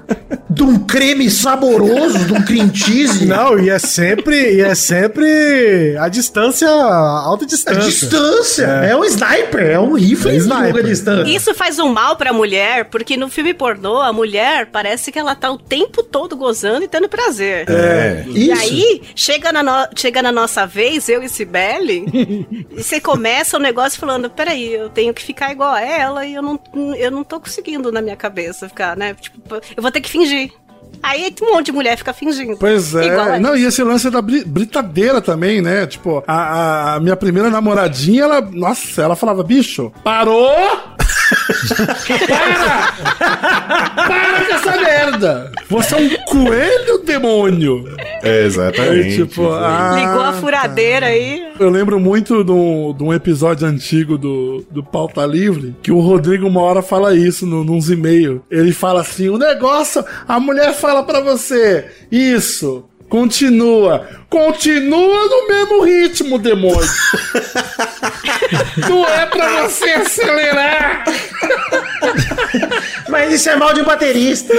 de 0.49 0.63
um 0.63 0.79
creme 0.79 1.29
saboroso, 1.29 2.17
de 2.19 2.33
um 2.33 2.41
cream 2.41 2.73
cheese. 2.73 3.25
Não, 3.25 3.59
e 3.59 3.69
é 3.69 3.77
sempre, 3.77 4.55
e 4.55 4.61
é 4.61 4.73
sempre 4.73 5.95
a 5.99 6.07
distância, 6.07 6.67
a 6.67 7.19
alta 7.25 7.43
A 7.43 7.47
distância. 7.47 7.81
distância. 7.89 8.63
É. 8.65 8.95
um 8.95 9.03
sniper, 9.03 9.61
é 9.71 9.79
um 9.79 9.93
rifle 9.93 10.29
É 10.29 10.33
de 10.33 10.37
sniper. 10.39 10.65
longa 10.67 10.83
distância. 10.83 11.35
Isso 11.35 11.53
faz 11.53 11.77
um 11.79 11.89
mal 11.91 12.15
pra 12.15 12.31
mulher, 12.33 12.85
porque 12.85 13.17
no 13.17 13.29
filme 13.29 13.53
pornô, 13.53 14.01
a 14.01 14.13
mulher 14.13 14.67
parece 14.71 15.11
que 15.11 15.19
ela 15.19 15.35
tá 15.35 15.51
o 15.51 15.57
tempo 15.57 16.01
todo 16.01 16.35
gozando 16.35 16.83
e 16.83 16.87
tendo 16.87 17.09
prazer. 17.09 17.69
É. 17.69 18.23
E 18.27 18.51
Isso. 18.51 18.61
aí, 18.61 19.01
chega 19.15 19.51
na, 19.51 19.61
no- 19.63 19.87
chega 19.95 20.21
na 20.21 20.31
nossa 20.31 20.65
vez, 20.65 21.07
eu 21.09 21.21
e 21.21 21.29
Cibele, 21.29 22.05
e 22.71 22.81
você 22.83 22.99
começa 22.99 23.57
o 23.57 23.59
negócio 23.59 23.99
falando, 23.99 24.29
peraí, 24.29 24.73
eu 24.73 24.89
tenho 24.89 25.13
que 25.13 25.21
ficar 25.21 25.51
igual 25.51 25.73
a 25.73 25.81
ela 25.81 26.25
e 26.25 26.33
eu 26.33 26.41
não, 26.41 26.59
eu 26.97 27.11
não 27.11 27.23
tô 27.23 27.39
conseguindo 27.39 27.64
na 27.91 28.01
minha 28.01 28.15
cabeça 28.15 28.67
ficar, 28.69 28.95
né? 28.95 29.13
Tipo, 29.13 29.37
eu 29.75 29.81
vou 29.81 29.91
ter 29.91 30.01
que 30.01 30.09
fingir. 30.09 30.51
Aí 31.03 31.33
um 31.41 31.53
monte 31.53 31.67
de 31.67 31.71
mulher 31.71 31.97
fica 31.97 32.13
fingindo. 32.13 32.57
Pois 32.57 32.95
é. 32.95 33.05
Não, 33.39 33.55
e 33.55 33.65
esse 33.65 33.83
lance 33.83 34.09
da 34.09 34.21
bri- 34.21 34.43
britadeira 34.45 35.21
também, 35.21 35.61
né? 35.61 35.85
Tipo, 35.85 36.23
a- 36.27 36.95
a 36.95 36.99
minha 36.99 37.15
primeira 37.15 37.49
namoradinha, 37.49 38.23
ela. 38.23 38.41
Nossa, 38.41 39.01
ela 39.01 39.15
falava, 39.15 39.43
bicho, 39.43 39.91
parou! 40.03 40.49
Para! 42.27 42.93
Para 43.95 44.45
com 44.45 44.53
essa 44.53 44.77
merda! 44.79 45.51
Você 45.69 45.95
é 45.95 45.97
um 45.97 46.09
coelho 46.25 46.97
demônio! 46.99 47.95
É, 48.21 48.45
exatamente. 48.45 49.17
tipo, 49.17 49.49
ah, 49.51 49.95
Ligou 49.95 50.21
a 50.21 50.33
furadeira 50.33 51.07
aí. 51.07 51.43
Eu 51.59 51.69
lembro 51.69 51.99
muito 51.99 52.43
de 52.43 52.51
um, 52.51 52.93
de 52.93 53.03
um 53.03 53.13
episódio 53.13 53.67
antigo 53.67 54.17
do, 54.17 54.65
do 54.69 54.83
Pauta 54.83 55.25
Livre, 55.25 55.75
que 55.81 55.91
o 55.91 55.99
Rodrigo 55.99 56.47
uma 56.47 56.61
hora 56.61 56.81
fala 56.81 57.15
isso 57.15 57.45
no, 57.45 57.63
nos 57.63 57.89
e-mails. 57.89 58.41
Ele 58.49 58.71
fala 58.71 59.01
assim: 59.01 59.29
o 59.29 59.37
negócio, 59.37 60.03
a 60.27 60.39
mulher 60.39 60.73
fala 60.73 61.03
pra 61.03 61.21
você, 61.21 61.85
isso. 62.11 62.85
Continua. 63.07 64.07
Continua 64.29 65.27
no 65.29 65.47
mesmo 65.47 65.81
ritmo, 65.83 66.37
demônio. 66.39 66.89
Não 68.89 69.07
é 69.07 69.25
pra 69.27 69.63
você 69.63 69.89
acelerar. 69.91 71.03
Mas 73.09 73.33
isso 73.33 73.49
é 73.49 73.55
mal 73.55 73.73
de 73.73 73.83
baterista. 73.83 74.53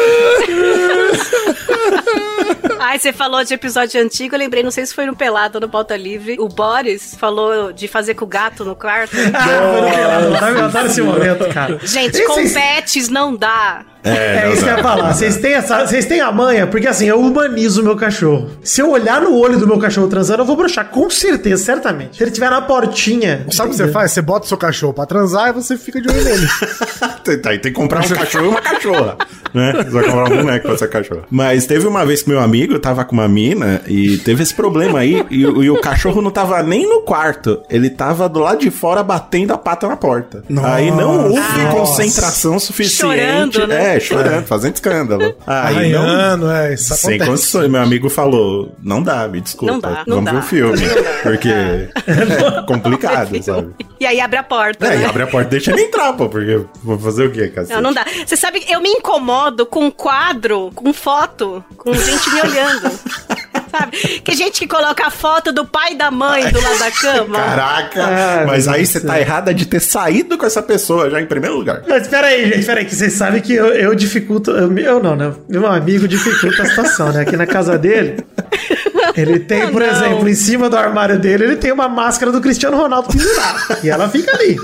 Ai, 2.79 2.99
você 2.99 3.13
falou 3.13 3.43
de 3.45 3.55
episódio 3.55 4.01
antigo, 4.01 4.35
eu 4.35 4.39
lembrei, 4.39 4.63
não 4.63 4.71
sei 4.71 4.87
se 4.87 4.95
foi 4.95 5.07
no 5.07 5.17
Pelado 5.17 5.57
ou 5.59 5.61
no 5.61 5.69
Pauta 5.69 5.97
Livre. 5.97 6.37
O 6.39 6.49
Boris 6.49 7.15
falou 7.19 7.73
de 7.73 7.89
fazer 7.89 8.15
com 8.15 8.25
o 8.25 8.29
gato 8.29 8.65
no 8.65 8.77
quarto. 8.77 9.17
Ah, 9.35 9.73
foi 9.73 9.81
no 9.81 9.91
pelado. 9.91 10.25
Eu 10.27 10.35
adoro- 10.37 10.59
eu 10.59 10.65
adoro 10.65 10.87
esse 10.87 11.03
momento, 11.03 11.49
cara. 11.53 11.79
Gente, 11.83 12.23
com 12.27 12.49
pets 12.53 13.09
não 13.09 13.35
dá. 13.35 13.85
É, 14.05 14.53
isso 14.53 14.63
que 14.63 14.71
eu 14.71 14.77
ia 14.77 14.83
falar. 14.83 15.13
Vocês 15.13 15.37
têm, 15.39 15.55
essa, 15.55 15.85
vocês 15.85 16.07
têm 16.07 16.21
a 16.21 16.31
manha, 16.31 16.67
porque 16.67 16.87
assim, 16.87 17.07
eu 17.07 17.19
humanizo 17.19 17.81
o 17.81 17.85
meu 17.85 17.97
cachorro. 17.97 18.51
Se 18.63 18.81
eu 18.81 18.91
olhar 18.91 19.21
no 19.21 19.37
olho 19.37 19.56
do 19.59 19.67
meu 19.67 19.79
cachorro 19.79 20.09
transando, 20.09 20.43
eu 20.43 20.47
vou 20.47 20.57
broxar, 20.57 20.89
com 20.91 21.09
certeza, 21.11 21.65
certamente. 21.65 22.17
Se 22.17 22.23
ele 22.23 22.31
tiver 22.31 22.51
na 22.51 22.61
portinha. 22.63 23.47
Sabe 23.51 23.69
o 23.69 23.73
que 23.73 23.77
você 23.79 23.89
faz? 23.89 24.13
Você 24.13 24.23
bota 24.23 24.45
o 24.45 24.49
seu 24.49 24.57
cachorro 24.57 24.93
pra 24.93 25.07
transar 25.07 25.49
e 25.49 25.53
você 25.53 25.77
fica 25.77 26.01
de 26.01 26.09
olho 26.09 26.23
nele. 26.25 26.47
Tem, 27.25 27.39
tem, 27.41 27.59
tem 27.59 27.73
que 27.73 27.79
comprar 27.79 28.05
um 28.05 28.09
cachorro 28.09 28.45
e 28.45 28.49
uma 28.49 28.61
cachorra. 28.61 29.17
Né? 29.55 29.73
Você 29.73 29.91
vai 29.91 30.05
comprar 30.05 30.33
um 30.33 30.37
boneco 30.37 30.69
pra 30.69 30.77
ser 30.79 30.89
cachorro. 30.91 31.23
Mas 31.31 31.67
teve 31.67 31.87
uma 31.87 32.05
vez 32.05 32.23
que 32.23 32.29
meu 32.29 32.41
amigo 32.41 32.79
tava 32.79 33.05
com 33.05 33.13
uma 33.15 33.29
mina 33.29 33.81
e 33.87 34.19
teve 34.19 34.43
esse 34.43 34.55
problema 34.55 34.99
aí. 35.01 35.25
E, 35.31 35.47
o- 35.47 35.63
e 35.65 35.71
o 35.71 35.81
cachorro 35.81 36.21
não 36.21 36.31
tava 36.31 36.63
nem 36.63 36.87
no 36.89 37.01
quarto. 37.03 37.63
Ele 37.71 37.89
tava 37.89 38.29
do 38.29 38.41
lado 38.41 38.59
de 38.61 38.71
fora 38.71 39.03
batendo 39.03 39.53
a 39.53 39.59
pata 39.59 39.87
na 39.89 39.97
porta. 39.97 40.43
Aí 40.65 40.91
não 40.91 41.29
houve 41.31 41.39
Nossa. 41.41 41.71
concentração 41.97 42.59
suficiente. 42.59 42.97
Chorando, 42.97 43.67
né? 43.67 43.97
É, 43.97 44.01
chorando, 44.01 44.45
fazendo 44.47 44.75
escândalo. 44.75 45.35
Aí 45.47 45.91
não. 45.93 46.03
Arranhando, 46.03 46.51
é, 46.51 46.75
isso 46.75 46.95
Sem 46.95 47.11
acontece. 47.15 47.31
condições. 47.31 47.71
Meu 47.71 47.81
amigo 47.83 48.09
falou: 48.11 48.75
não 48.83 49.03
dá, 49.03 49.27
me 49.29 49.41
desculpa. 49.47 49.73
Não 49.73 49.81
dá, 49.81 50.05
não 50.07 50.17
Vamos 50.17 50.25
dá. 50.25 50.33
ver 50.41 50.65
o 50.65 50.77
filme. 50.77 50.79
Porque 51.23 51.49
é 51.49 52.63
complicado, 52.67 53.43
sabe? 53.43 53.75
E 53.99 54.07
aí 54.07 54.21
abre 54.21 54.39
a 54.39 54.43
porta. 54.43 54.87
É, 54.87 54.97
e 54.97 54.99
né? 54.99 55.07
abre 55.07 55.23
a 55.23 55.27
porta 55.27 55.49
e 55.49 55.51
deixa 55.53 55.73
ele 55.73 55.83
entrar, 55.83 56.13
pô, 56.13 56.29
porque 56.29 56.61
vou 56.83 56.99
fazer 56.99 57.27
o 57.27 57.31
quê, 57.33 57.49
cacete? 57.49 57.75
Não, 57.75 57.81
não 57.81 57.93
dá. 57.95 58.05
Você 58.27 58.37
sabe 58.37 58.61
que 58.61 58.73
eu 58.73 58.81
me 58.81 58.91
incomodo 58.91 59.65
com 59.65 59.91
quadro, 59.91 60.71
com 60.75 60.93
foto, 60.93 61.65
com 61.77 61.93
gente 61.95 62.31
me 62.31 62.41
olhando. 62.43 62.91
Sabe? 63.69 63.97
Que 64.21 64.35
gente 64.35 64.61
que 64.61 64.67
coloca 64.69 65.07
a 65.07 65.11
foto 65.11 65.53
do 65.53 65.67
pai 65.67 65.93
e 65.93 65.95
da 65.97 66.11
mãe 66.11 66.51
do 66.51 66.61
lado 66.63 66.79
da 66.79 66.91
cama. 66.91 67.37
Caraca, 67.39 68.05
Ah, 68.05 68.45
mas 68.47 68.69
aí 68.69 68.87
você 68.87 69.01
tá 69.01 69.21
errada 69.21 69.53
de 69.53 69.67
ter 69.67 69.81
saído 69.81 70.39
com 70.39 70.47
essa 70.47 70.63
pessoa 70.63 71.11
já 71.11 71.21
em 71.21 71.27
primeiro 71.27 71.57
lugar. 71.57 71.83
Mas 71.87 72.03
espera 72.03 72.29
aí, 72.29 72.45
gente, 72.45 72.61
espera 72.61 72.81
aí, 72.81 72.87
que 72.87 72.95
vocês 72.95 73.13
sabem 73.13 73.43
que 73.43 73.53
eu, 73.53 73.67
eu 73.67 73.95
dificulto. 73.95 74.51
Eu, 74.53 74.73
eu 74.79 75.03
não, 75.03 75.17
né? 75.17 75.35
Meu 75.49 75.67
amigo 75.67 76.07
dificulta 76.07 76.63
a 76.63 76.67
situação, 76.67 77.13
né? 77.13 77.23
Aqui 77.23 77.37
na 77.37 77.47
casa 77.47 77.77
dele, 77.77 78.25
ele 79.17 79.41
tem, 79.41 79.71
por 79.71 79.81
Não. 79.83 79.89
exemplo, 79.89 80.29
em 80.29 80.35
cima 80.35 80.69
do 80.69 80.77
armário 80.77 81.19
dele, 81.19 81.45
ele 81.45 81.57
tem 81.57 81.73
uma 81.73 81.89
máscara 81.89 82.31
do 82.31 82.41
Cristiano 82.41 82.77
Ronaldo 82.77 83.09
pendurada. 83.09 83.79
e 83.83 83.89
ela 83.89 84.09
fica 84.09 84.37
ali. 84.37 84.57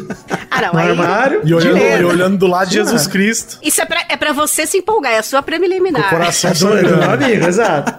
Ah, 0.50 0.61
não, 0.62 0.72
No 0.74 0.78
aí. 0.78 0.90
armário. 0.90 1.40
E 1.44 1.55
olhando, 1.55 1.78
e 1.78 2.05
olhando 2.05 2.36
do 2.38 2.46
lado 2.46 2.68
de 2.68 2.78
Ah. 2.78 2.84
Jesus 2.84 3.07
Cristo. 3.07 3.59
Isso 3.62 3.80
é 3.80 3.84
pra, 3.84 4.03
é 4.09 4.16
pra 4.16 4.32
você 4.32 4.66
se 4.66 4.76
empolgar, 4.78 5.12
é 5.12 5.18
a 5.18 5.22
sua 5.22 5.42
preliminar. 5.42 6.11
Coração 6.11 6.50
É 6.50 6.55
doido, 6.55 6.96
meu 6.96 7.11
amigo, 7.11 7.46
exato. 7.46 7.92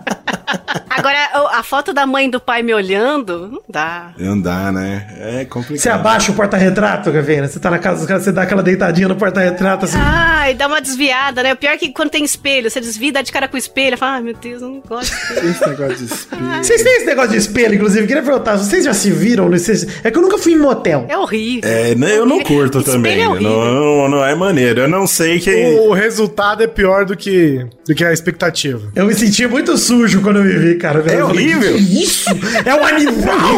Agora, 0.98 1.18
a 1.58 1.64
foto 1.64 1.94
da 1.94 2.06
mãe 2.06 2.28
e 2.28 2.32
do 2.32 2.40
pai 2.40 2.62
me 2.64 2.74
olhando, 2.74 3.48
não 3.52 3.62
dá. 3.70 4.14
Não 4.18 4.40
dá, 4.40 4.72
né? 4.72 5.08
É 5.20 5.46
complicado. 5.46 5.80
Você 5.82 5.90
abaixa 5.90 6.32
o 6.32 6.36
porta-retrato, 6.36 7.12
Gavena. 7.12 7.48
Você 7.48 7.60
tá 7.60 7.70
na 7.72 7.80
casa 7.80 8.00
dos 8.00 8.08
caras, 8.08 8.24
você 8.24 8.32
dá 8.32 8.44
aquela 8.44 8.62
deitadinha 8.64 9.08
no 9.08 9.16
porta-retrato 9.16 9.86
assim. 9.86 9.98
Ai, 10.00 10.54
dá 10.54 10.68
uma 10.68 10.82
desviada, 10.82 11.42
né? 11.44 11.54
O 11.54 11.56
pior 11.58 11.72
é 11.72 11.78
que 11.78 11.90
quando 11.92 12.10
tem 12.10 12.24
espelho, 12.24 12.70
você 12.70 12.80
desvia 12.80 13.12
dá 13.12 13.22
de 13.22 13.32
cara 13.32 13.48
com 13.48 13.56
o 13.56 13.60
espelho. 13.60 13.98
Fala, 13.98 14.14
ai 14.14 14.22
meu 14.22 14.34
Deus, 14.36 14.62
eu 14.62 14.70
não 14.70 14.82
gosto 14.88 15.12
de 15.42 15.48
espelho. 15.50 15.50
Esse 15.52 15.68
negócio 15.70 15.96
de 15.98 16.06
espírito. 16.14 16.58
Vocês 16.64 16.84
têm 16.84 16.96
esse 16.98 17.06
negócio 17.06 17.32
de 17.32 17.38
espelho, 17.38 17.76
inclusive? 17.76 18.08
Queria 18.08 18.24
perguntar, 18.24 18.58
vocês 18.58 18.86
já 18.86 18.94
se 18.94 19.12
viram? 19.12 19.50
Vocês- 19.50 19.88
É 20.04 20.12
que 20.12 20.18
eu 20.18 20.22
nunca 20.22 20.38
fui 20.38 20.54
em 20.54 20.58
motel. 20.60 21.06
É 21.10 21.18
horrível. 21.18 21.70
É, 21.70 21.96
né, 21.96 22.18
eu 22.18 22.26
não 22.26 22.40
curto 22.42 22.80
Espelho 22.80 22.96
também. 22.98 23.22
é 23.22 23.28
não, 23.40 24.08
não 24.10 24.26
é 24.26 24.36
maneiro. 24.36 24.82
Eu 24.82 24.88
não 24.88 25.06
sei 25.08 25.40
quem. 25.40 25.80
O 25.80 25.94
resultado 25.94 26.64
é 26.64 26.68
pior 26.68 27.06
do 27.06 27.16
que, 27.16 27.66
do 27.88 27.94
que 27.96 28.04
a 28.04 28.12
expectativa. 28.14 28.82
Eu 28.96 29.06
me 29.06 29.14
senti 29.14 29.46
muito 29.48 29.78
sujo 29.78 30.22
quando 30.22 30.38
eu 30.38 30.44
me 30.44 30.54
vi, 30.54 30.76
cara. 30.84 31.02
Falei, 31.04 31.22
horrível. 31.22 31.74
Que 31.76 32.04
isso? 32.04 32.30
É 32.66 32.76
um 32.76 32.86
animal! 32.86 33.58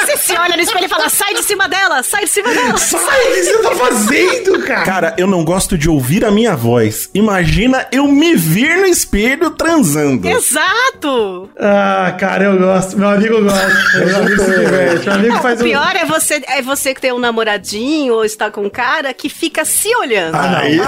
Você 0.00 0.16
se 0.18 0.32
olha 0.38 0.56
no 0.56 0.62
espelho 0.62 0.84
e 0.84 0.88
fala, 0.88 1.08
sai 1.08 1.34
de 1.34 1.42
cima 1.42 1.68
dela, 1.68 2.02
sai 2.02 2.24
de 2.24 2.30
cima 2.30 2.48
dela. 2.52 2.76
Sai, 2.78 3.00
o 3.00 3.34
que 3.34 3.42
você 3.42 3.58
tá 3.62 3.70
fazendo, 3.74 4.62
cara? 4.64 4.84
Cara, 4.84 5.14
eu 5.18 5.26
não 5.26 5.44
gosto 5.44 5.76
de 5.76 5.88
ouvir 5.88 6.24
a 6.24 6.30
minha 6.30 6.54
voz. 6.56 7.10
Imagina 7.14 7.86
eu 7.92 8.06
me 8.08 8.34
vir 8.36 8.76
no 8.78 8.86
espelho 8.86 9.50
transando. 9.50 10.28
Exato! 10.28 11.50
Ah, 11.58 12.14
cara, 12.18 12.44
eu 12.44 12.58
gosto. 12.58 12.98
Meu 12.98 13.08
amigo 13.08 13.42
gosta. 13.42 13.66
Meu 14.04 14.16
amigo 14.18 14.42
se 14.42 14.50
diverte. 14.60 15.04
Meu 15.06 15.14
amigo 15.14 15.38
faz 15.42 15.60
O 15.60 15.64
um... 15.64 15.66
pior 15.66 15.96
é 15.96 16.04
você, 16.04 16.42
é 16.48 16.62
você 16.62 16.94
que 16.94 17.00
tem 17.00 17.12
um 17.12 17.18
namoradinho 17.18 18.14
ou 18.14 18.24
está 18.24 18.50
com 18.50 18.62
um 18.62 18.70
cara 18.70 19.12
que 19.12 19.28
fica 19.28 19.64
se 19.64 19.94
olhando. 19.96 20.36
Aí, 20.36 20.78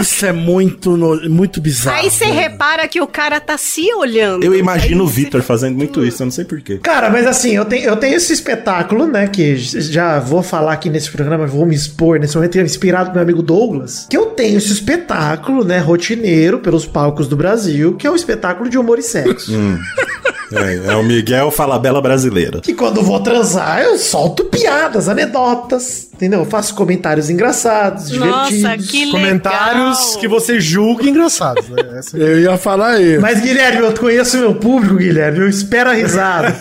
Isso 0.00 0.24
é 0.26 0.32
muito, 0.32 0.96
no- 0.96 1.28
muito 1.28 1.60
bizarro. 1.60 1.98
Aí 1.98 2.10
você 2.10 2.26
repara 2.26 2.86
que 2.88 3.00
o 3.00 3.06
cara 3.06 3.40
tá 3.44 3.58
se 3.58 3.92
olhando. 3.94 4.44
eu 4.44 4.54
imagino 4.54 5.04
o 5.04 5.06
Vitor 5.06 5.42
fazendo 5.42 5.76
muito 5.76 6.04
isso, 6.04 6.22
eu 6.22 6.26
não 6.26 6.32
sei 6.32 6.44
porquê. 6.44 6.78
Cara, 6.78 7.10
mas 7.10 7.26
assim, 7.26 7.52
eu 7.52 7.64
tenho, 7.64 7.84
eu 7.84 7.96
tenho 7.96 8.16
esse 8.16 8.32
espetáculo, 8.32 9.06
né? 9.06 9.26
Que 9.28 9.56
já 9.56 10.18
vou 10.18 10.42
falar 10.42 10.72
aqui 10.72 10.90
nesse 10.90 11.10
programa, 11.10 11.46
vou 11.46 11.66
me 11.66 11.74
expor 11.74 12.18
nesse 12.18 12.34
momento, 12.36 12.58
inspirado 12.58 13.08
no 13.08 13.14
meu 13.14 13.22
amigo 13.22 13.42
Douglas. 13.42 14.06
Que 14.08 14.16
eu 14.16 14.26
tenho 14.26 14.58
esse 14.58 14.72
espetáculo, 14.72 15.64
né? 15.64 15.78
Rotineiro 15.78 16.58
pelos 16.58 16.86
palcos 16.86 17.28
do 17.28 17.36
Brasil, 17.36 17.94
que 17.96 18.06
é 18.06 18.10
o 18.10 18.16
espetáculo 18.16 18.68
de 18.68 18.78
humor 18.78 18.98
e 18.98 19.02
sexo. 19.02 19.52
É, 20.52 20.92
é 20.92 20.96
o 20.96 21.02
Miguel 21.02 21.50
Falabella 21.50 22.00
brasileiro. 22.00 22.60
Que 22.60 22.74
quando 22.74 23.02
vou 23.02 23.20
transar, 23.20 23.80
eu 23.82 23.96
solto 23.98 24.44
piadas, 24.44 25.08
anedotas, 25.08 26.08
entendeu? 26.12 26.40
Eu 26.40 26.46
faço 26.46 26.74
comentários 26.74 27.30
engraçados, 27.30 28.10
Nossa, 28.12 28.50
divertidos. 28.50 28.90
que 28.90 29.10
Comentários 29.10 29.98
legal. 30.06 30.20
que 30.20 30.28
você 30.28 30.60
julga 30.60 31.04
engraçados. 31.08 31.68
Né? 31.68 31.76
Essa- 31.98 32.16
Eu 32.16 32.40
ia 32.40 32.56
falar 32.58 33.00
isso. 33.00 33.20
Mas, 33.20 33.40
Guilherme, 33.40 33.80
eu 33.80 33.92
conheço 33.94 34.36
o 34.36 34.40
meu 34.40 34.54
público, 34.54 34.96
Guilherme. 34.96 35.38
Eu 35.40 35.48
espero 35.48 35.90
a 35.90 35.92
risada. 35.94 36.54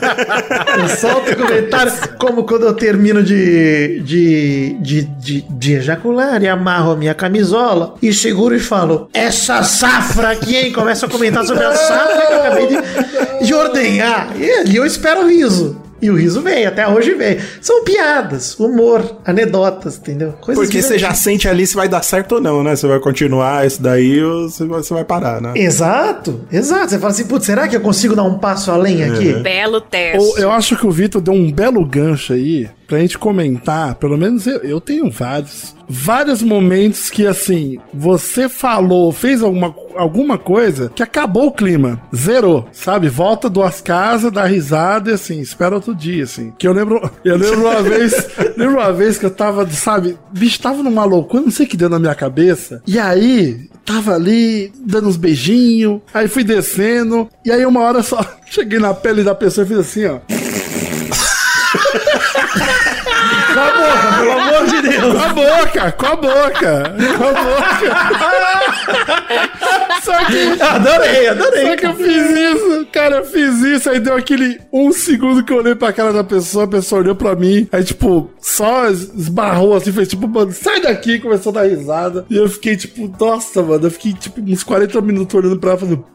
eu 0.79 0.87
solto 0.97 1.35
comentário 1.35 1.91
como 2.17 2.43
quando 2.43 2.65
eu 2.65 2.73
termino 2.73 3.21
de, 3.23 3.99
de, 4.01 4.77
de, 4.79 5.01
de, 5.03 5.41
de 5.49 5.73
ejacular 5.73 6.41
e 6.41 6.47
amarro 6.47 6.91
a 6.91 6.95
minha 6.95 7.13
camisola 7.13 7.95
e 8.01 8.13
seguro 8.13 8.55
e 8.55 8.59
falo: 8.59 9.09
Essa 9.13 9.61
safra 9.63 10.31
aqui, 10.31 10.55
hein? 10.55 10.71
Começo 10.73 11.05
a 11.05 11.09
comentar 11.09 11.45
sobre 11.45 11.63
a 11.63 11.75
safra 11.75 12.25
que 12.27 12.33
eu 12.33 12.39
acabei 12.41 12.67
de, 12.67 12.75
de 13.43 13.53
ordenhar. 13.53 14.33
E 14.39 14.49
ali 14.49 14.75
eu 14.75 14.85
espero 14.85 15.23
o 15.23 15.27
riso. 15.27 15.83
E 16.03 16.11
o 16.11 16.17
riso 16.17 16.41
vem, 16.41 16.65
até 16.65 16.85
hoje 16.85 17.13
vem. 17.13 17.37
São 17.61 17.81
piadas, 17.85 18.59
humor, 18.59 19.19
anedotas, 19.23 19.97
entendeu? 19.97 20.33
Coisas 20.33 20.65
Porque 20.65 20.81
você 20.81 20.99
já 20.99 21.13
sente 21.13 21.47
ali 21.47 21.65
se 21.65 21.75
vai 21.75 21.87
dar 21.87 22.03
certo 22.03 22.33
ou 22.33 22.41
não, 22.41 22.61
né? 22.61 22.75
Você 22.75 22.85
vai 22.85 22.99
continuar 22.99 23.65
isso 23.65 23.81
daí 23.81 24.21
ou 24.21 24.49
você 24.49 24.93
vai, 24.93 25.05
parar, 25.05 25.39
né? 25.41 25.53
Exato, 25.55 26.41
exato. 26.51 26.89
Você 26.89 26.99
fala 26.99 27.11
assim, 27.11 27.23
putz, 27.23 27.45
será 27.45 27.69
que 27.69 27.77
eu 27.77 27.79
consigo 27.79 28.17
dar 28.17 28.23
um 28.23 28.37
passo 28.37 28.69
além 28.69 29.01
aqui? 29.01 29.31
Belo 29.35 29.79
teste. 29.79 30.17
Ou 30.17 30.37
eu 30.37 30.51
acho 30.51 30.75
que 30.75 30.85
o 30.85 30.91
Vitor 30.91 31.21
deu 31.21 31.33
um 31.33 31.49
belo 31.49 31.85
gancho 31.85 32.33
aí 32.33 32.69
pra 32.85 32.99
gente 32.99 33.17
comentar, 33.17 33.95
pelo 33.95 34.17
menos 34.17 34.45
eu, 34.45 34.57
eu 34.57 34.81
tenho 34.81 35.09
vários, 35.09 35.73
vários 35.87 36.41
momentos 36.41 37.09
que, 37.09 37.25
assim, 37.25 37.79
você 37.93 38.49
falou, 38.49 39.11
fez 39.11 39.41
alguma, 39.41 39.73
alguma 39.95 40.37
coisa 40.37 40.91
que 40.93 41.03
acabou 41.03 41.47
o 41.47 41.51
clima, 41.51 42.01
zerou, 42.15 42.67
sabe? 42.71 43.09
Volta 43.09 43.49
duas 43.49 43.81
casas, 43.81 44.31
dá 44.31 44.45
risada 44.45 45.11
e, 45.11 45.13
assim, 45.13 45.39
espera 45.39 45.75
outro 45.75 45.95
dia, 45.95 46.23
assim. 46.23 46.53
Que 46.57 46.67
eu 46.67 46.73
lembro, 46.73 47.09
eu 47.23 47.37
lembro 47.37 47.61
uma 47.61 47.81
vez, 47.81 48.27
lembro 48.57 48.75
uma 48.75 48.91
vez 48.91 49.17
que 49.17 49.25
eu 49.25 49.31
tava, 49.31 49.67
sabe, 49.69 50.17
bicho, 50.31 50.61
tava 50.61 50.83
numa 50.83 51.05
loucura, 51.05 51.43
não 51.43 51.51
sei 51.51 51.65
o 51.65 51.69
que 51.69 51.77
deu 51.77 51.89
na 51.89 51.99
minha 51.99 52.15
cabeça, 52.15 52.81
e 52.85 52.99
aí, 52.99 53.69
tava 53.85 54.13
ali, 54.13 54.71
dando 54.79 55.09
uns 55.09 55.17
beijinhos, 55.17 56.01
aí 56.13 56.27
fui 56.27 56.43
descendo, 56.43 57.29
e 57.45 57.51
aí 57.51 57.65
uma 57.65 57.81
hora 57.81 58.03
só, 58.03 58.23
cheguei 58.49 58.79
na 58.79 58.93
pele 58.93 59.23
da 59.23 59.35
pessoa 59.35 59.65
e 59.65 59.67
fiz 59.67 59.77
assim, 59.77 60.05
ó. 60.05 60.19
Com 63.53 63.59
a 63.59 63.71
boca, 63.71 64.17
pelo 64.17 64.31
amor 64.31 64.65
de 64.67 64.81
Deus. 64.81 65.13
Com 65.13 65.19
a 65.19 65.33
boca, 65.33 65.91
com 65.91 66.05
a 66.05 66.15
boca, 66.15 66.95
com 67.17 67.23
a 67.23 67.33
boca. 67.33 67.73
Só 70.03 70.17
que, 70.25 70.61
Adorei, 70.61 71.27
adorei. 71.29 71.65
só 71.67 71.75
que 71.77 71.85
eu 71.85 71.95
fiz 71.95 72.29
isso, 72.29 72.85
cara, 72.91 73.17
eu 73.17 73.25
fiz 73.25 73.61
isso, 73.61 73.89
aí 73.89 73.99
deu 74.01 74.15
aquele 74.15 74.59
um 74.71 74.91
segundo 74.91 75.43
que 75.45 75.53
eu 75.53 75.57
olhei 75.57 75.75
pra 75.75 75.93
cara 75.93 76.11
da 76.11 76.23
pessoa, 76.25 76.65
a 76.65 76.67
pessoa 76.67 77.01
olhou 77.01 77.15
pra 77.15 77.35
mim, 77.35 77.67
aí 77.71 77.83
tipo, 77.85 78.29
só 78.41 78.87
esbarrou 78.89 79.73
assim, 79.75 79.93
fez 79.93 80.09
tipo, 80.09 80.27
mano, 80.27 80.51
sai 80.51 80.81
daqui, 80.81 81.19
começou 81.19 81.51
a 81.51 81.53
dar 81.61 81.69
risada. 81.69 82.25
E 82.29 82.35
eu 82.35 82.49
fiquei 82.49 82.75
tipo, 82.75 83.09
nossa, 83.17 83.61
mano, 83.61 83.85
eu 83.87 83.91
fiquei 83.91 84.11
tipo 84.13 84.41
uns 84.41 84.63
40 84.63 84.99
minutos 85.01 85.33
olhando 85.35 85.57
pra 85.57 85.71
ela, 85.71 85.79
fazendo... 85.79 86.05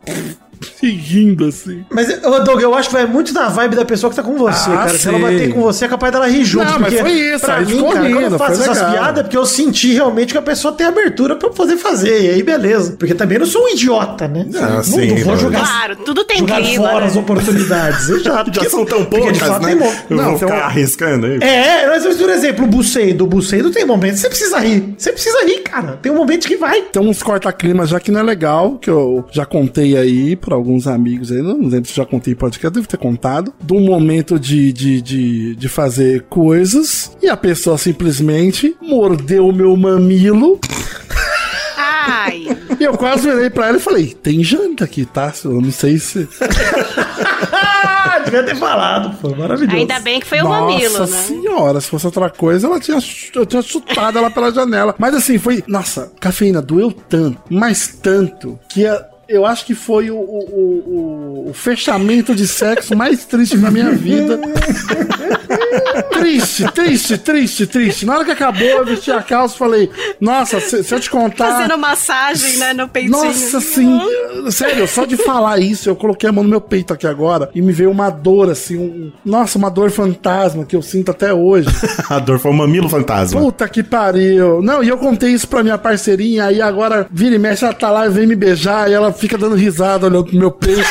Rindo 0.82 1.46
assim. 1.46 1.84
Mas, 1.90 2.08
ô, 2.24 2.40
Doug, 2.40 2.60
eu 2.62 2.74
acho 2.74 2.88
que 2.88 2.94
vai 2.94 3.06
muito 3.06 3.32
da 3.32 3.48
vibe 3.48 3.76
da 3.76 3.84
pessoa 3.84 4.10
que 4.10 4.16
tá 4.16 4.22
com 4.22 4.36
você, 4.36 4.70
Ah, 4.70 4.76
cara. 4.78 4.98
Se 4.98 5.08
ela 5.08 5.18
bater 5.18 5.52
com 5.52 5.60
você, 5.60 5.84
é 5.84 5.88
capaz 5.88 6.12
dela 6.12 6.26
rir 6.28 6.44
junto. 6.44 6.64
Não, 6.66 6.78
mas 6.78 6.94
porque 6.94 7.02
foi 7.02 7.12
isso, 7.12 7.44
Pra 7.44 7.56
aí 7.56 7.66
mim, 7.66 7.82
cara, 7.82 8.10
quando 8.10 8.32
eu 8.32 8.38
faço 8.38 8.62
essas 8.62 8.76
legal. 8.78 8.92
piadas, 8.92 9.18
é 9.20 9.22
porque 9.22 9.36
eu 9.36 9.46
senti 9.46 9.92
realmente 9.92 10.32
que 10.32 10.38
a 10.38 10.42
pessoa 10.42 10.72
tem 10.74 10.86
abertura 10.86 11.36
pra 11.36 11.50
poder 11.50 11.76
fazer. 11.76 12.22
E 12.22 12.30
aí, 12.30 12.42
beleza. 12.42 12.96
Porque 12.98 13.14
também 13.14 13.38
não 13.38 13.46
sou 13.46 13.64
um 13.64 13.68
idiota, 13.68 14.26
né? 14.28 14.46
Ah, 14.56 14.60
não, 14.76 14.82
sim, 14.84 15.08
não 15.08 15.16
vou 15.16 15.24
lógico. 15.32 15.36
jogar, 15.38 15.60
Claro, 15.60 15.96
tudo 16.04 16.24
tem 16.24 16.38
jogar 16.38 16.60
clima. 16.62 16.88
fora 16.88 17.00
né? 17.00 17.06
as 17.06 17.16
oportunidades. 17.16 18.08
Exato. 18.10 18.24
Já 18.28 18.44
Porque- 18.44 18.70
são 18.70 18.84
tão 18.84 19.04
poucas, 19.04 19.38
fato, 19.38 19.62
né? 19.62 19.68
tem 19.68 19.76
mo- 19.76 19.92
Eu 20.10 20.16
Não, 20.16 20.24
vou 20.30 20.38
ficar 20.38 20.54
um- 20.54 20.64
arriscando 20.64 21.26
aí. 21.26 21.38
É, 21.40 21.86
mas 21.88 22.04
por 22.16 22.30
exemplo, 22.30 22.64
o 22.64 22.68
Buceido. 22.68 23.24
O 23.24 23.26
Buceido 23.26 23.70
tem 23.70 23.84
momentos 23.84 24.16
que 24.16 24.22
você 24.22 24.28
precisa 24.28 24.58
rir. 24.58 24.94
Você 24.96 25.12
precisa 25.12 25.44
rir, 25.44 25.60
cara. 25.60 25.98
Tem 26.02 26.10
um 26.12 26.16
momento 26.16 26.46
que 26.46 26.56
vai. 26.56 26.82
Tem 26.82 27.02
uns 27.02 27.22
corta-climas 27.22 27.88
já 27.90 28.00
que 28.00 28.10
não 28.10 28.20
é 28.20 28.22
legal, 28.22 28.76
que 28.80 28.88
eu 28.90 29.24
já 29.30 29.44
contei 29.44 29.96
aí 29.96 30.36
pra 30.48 30.56
alguns 30.56 30.86
amigos 30.86 31.30
aí, 31.30 31.42
não 31.42 31.60
lembro 31.68 31.84
se 31.90 31.94
já 31.94 32.06
contei 32.06 32.32
em 32.32 32.36
podcast, 32.36 32.70
devo 32.72 32.88
ter 32.88 32.96
contado, 32.96 33.52
de 33.62 33.74
um 33.74 33.80
momento 33.80 34.38
de, 34.40 34.72
de, 34.72 35.02
de, 35.02 35.54
de 35.56 35.68
fazer 35.68 36.22
coisas 36.22 37.12
e 37.22 37.28
a 37.28 37.36
pessoa 37.36 37.76
simplesmente 37.76 38.74
mordeu 38.80 39.46
o 39.46 39.52
meu 39.52 39.76
mamilo 39.76 40.58
Ai, 41.76 42.46
e 42.80 42.82
eu 42.84 42.96
quase 42.96 43.28
virei 43.30 43.50
pra 43.50 43.68
ela 43.68 43.76
e 43.76 43.80
falei, 43.80 44.06
tem 44.14 44.42
janta 44.42 44.84
aqui, 44.84 45.04
tá? 45.04 45.30
Eu 45.44 45.60
não 45.60 45.70
sei 45.70 45.98
se... 45.98 46.26
Devia 48.24 48.42
ter 48.42 48.56
falado, 48.56 49.16
pô. 49.18 49.34
Maravilhoso. 49.34 49.76
ainda 49.76 50.00
bem 50.00 50.20
que 50.20 50.26
foi 50.26 50.40
o 50.40 50.44
Nossa 50.44 50.60
mamilo, 50.72 50.98
né? 51.00 51.06
senhora, 51.06 51.80
se 51.80 51.88
fosse 51.88 52.06
outra 52.06 52.28
coisa, 52.28 52.66
ela 52.66 52.78
tinha, 52.80 52.98
eu 53.34 53.46
tinha 53.46 53.62
chutado 53.62 54.18
ela 54.18 54.30
pela 54.30 54.50
janela. 54.52 54.94
Mas 54.98 55.14
assim, 55.14 55.38
foi. 55.38 55.62
Nossa, 55.66 56.12
cafeína 56.20 56.60
doeu 56.60 56.90
tanto, 56.92 57.38
mas 57.48 57.88
tanto, 58.02 58.58
que 58.68 58.86
a- 58.86 59.02
eu 59.28 59.44
acho 59.46 59.64
que 59.66 59.74
foi 59.74 60.10
o, 60.10 60.16
o, 60.16 61.44
o- 61.46 61.50
o 61.50 61.52
fechamento 61.54 62.34
de 62.34 62.46
sexo 62.46 62.94
mais 62.96 63.24
triste 63.24 63.56
da 63.56 63.70
minha 63.70 63.90
vida. 63.92 64.38
triste, 66.10 66.70
triste, 66.72 67.18
triste, 67.18 67.66
triste. 67.66 68.06
Na 68.06 68.14
hora 68.16 68.24
que 68.24 68.30
acabou, 68.30 68.66
eu 68.66 68.84
vesti 68.84 69.10
a 69.10 69.22
calça 69.22 69.54
e 69.54 69.58
falei: 69.58 69.90
Nossa, 70.20 70.60
se, 70.60 70.82
se 70.82 70.94
eu 70.94 71.00
te 71.00 71.10
contar. 71.10 71.52
Fazendo 71.52 71.78
massagem, 71.78 72.56
né, 72.58 72.72
no 72.72 72.88
peitinho. 72.88 73.12
Nossa, 73.16 73.60
sim. 73.60 73.98
Sério, 74.50 74.86
só 74.86 75.04
de 75.04 75.16
falar 75.16 75.58
isso, 75.58 75.88
eu 75.88 75.96
coloquei 75.96 76.28
a 76.28 76.32
mão 76.32 76.44
no 76.44 76.50
meu 76.50 76.60
peito 76.60 76.92
aqui 76.92 77.06
agora 77.06 77.50
e 77.54 77.62
me 77.62 77.72
veio 77.72 77.90
uma 77.90 78.10
dor, 78.10 78.50
assim, 78.50 78.76
um. 78.76 79.12
Nossa, 79.24 79.58
uma 79.58 79.70
dor 79.70 79.90
fantasma 79.90 80.64
que 80.64 80.76
eu 80.76 80.82
sinto 80.82 81.10
até 81.10 81.32
hoje. 81.32 81.68
A 82.08 82.18
dor 82.18 82.38
foi 82.38 82.50
o 82.50 82.54
mamilo 82.54 82.88
fantasma. 82.88 83.40
Puta 83.40 83.68
que 83.68 83.82
pariu. 83.82 84.62
Não, 84.62 84.82
e 84.82 84.88
eu 84.88 84.98
contei 84.98 85.30
isso 85.30 85.46
pra 85.48 85.62
minha 85.62 85.76
parceirinha, 85.78 86.44
aí 86.46 86.60
agora 86.60 87.06
vira 87.10 87.34
e 87.34 87.38
mexe, 87.38 87.64
ela 87.64 87.74
tá 87.74 87.90
lá 87.90 88.06
e 88.06 88.10
vem 88.10 88.26
me 88.26 88.34
beijar, 88.36 88.90
e 88.90 88.94
ela 88.94 89.12
fica 89.18 89.36
dando 89.36 89.56
risada 89.56 90.06
olhando 90.06 90.24
pro 90.24 90.36
meu 90.36 90.50
peito. 90.50 90.88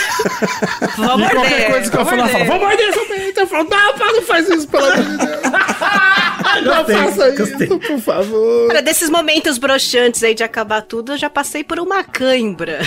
Vou 0.97 1.17
morder. 1.17 1.31
qualquer 1.31 1.71
coisa 1.71 1.91
que 1.91 1.97
eu 1.97 2.01
ela 2.01 2.27
fala, 2.27 2.45
vou 2.45 2.59
morder 2.59 2.93
seu 2.93 3.05
peito. 3.05 3.39
Eu 3.39 3.47
falo, 3.47 3.69
não, 3.69 4.13
não 4.13 4.21
faz 4.21 4.49
isso, 4.49 4.67
pelo 4.67 4.85
amor 4.85 5.03
de 5.03 5.17
Deus. 5.17 5.41
Não 6.77 6.85
faça 6.85 7.31
gostei. 7.31 7.67
isso, 7.67 7.79
por 7.79 7.99
favor. 7.99 8.67
Olha, 8.69 8.81
desses 8.81 9.09
momentos 9.09 9.57
broxantes 9.57 10.23
aí 10.23 10.33
de 10.33 10.43
acabar 10.43 10.81
tudo, 10.81 11.13
eu 11.13 11.17
já 11.17 11.29
passei 11.29 11.63
por 11.63 11.79
uma 11.79 12.03
cãibra. 12.03 12.79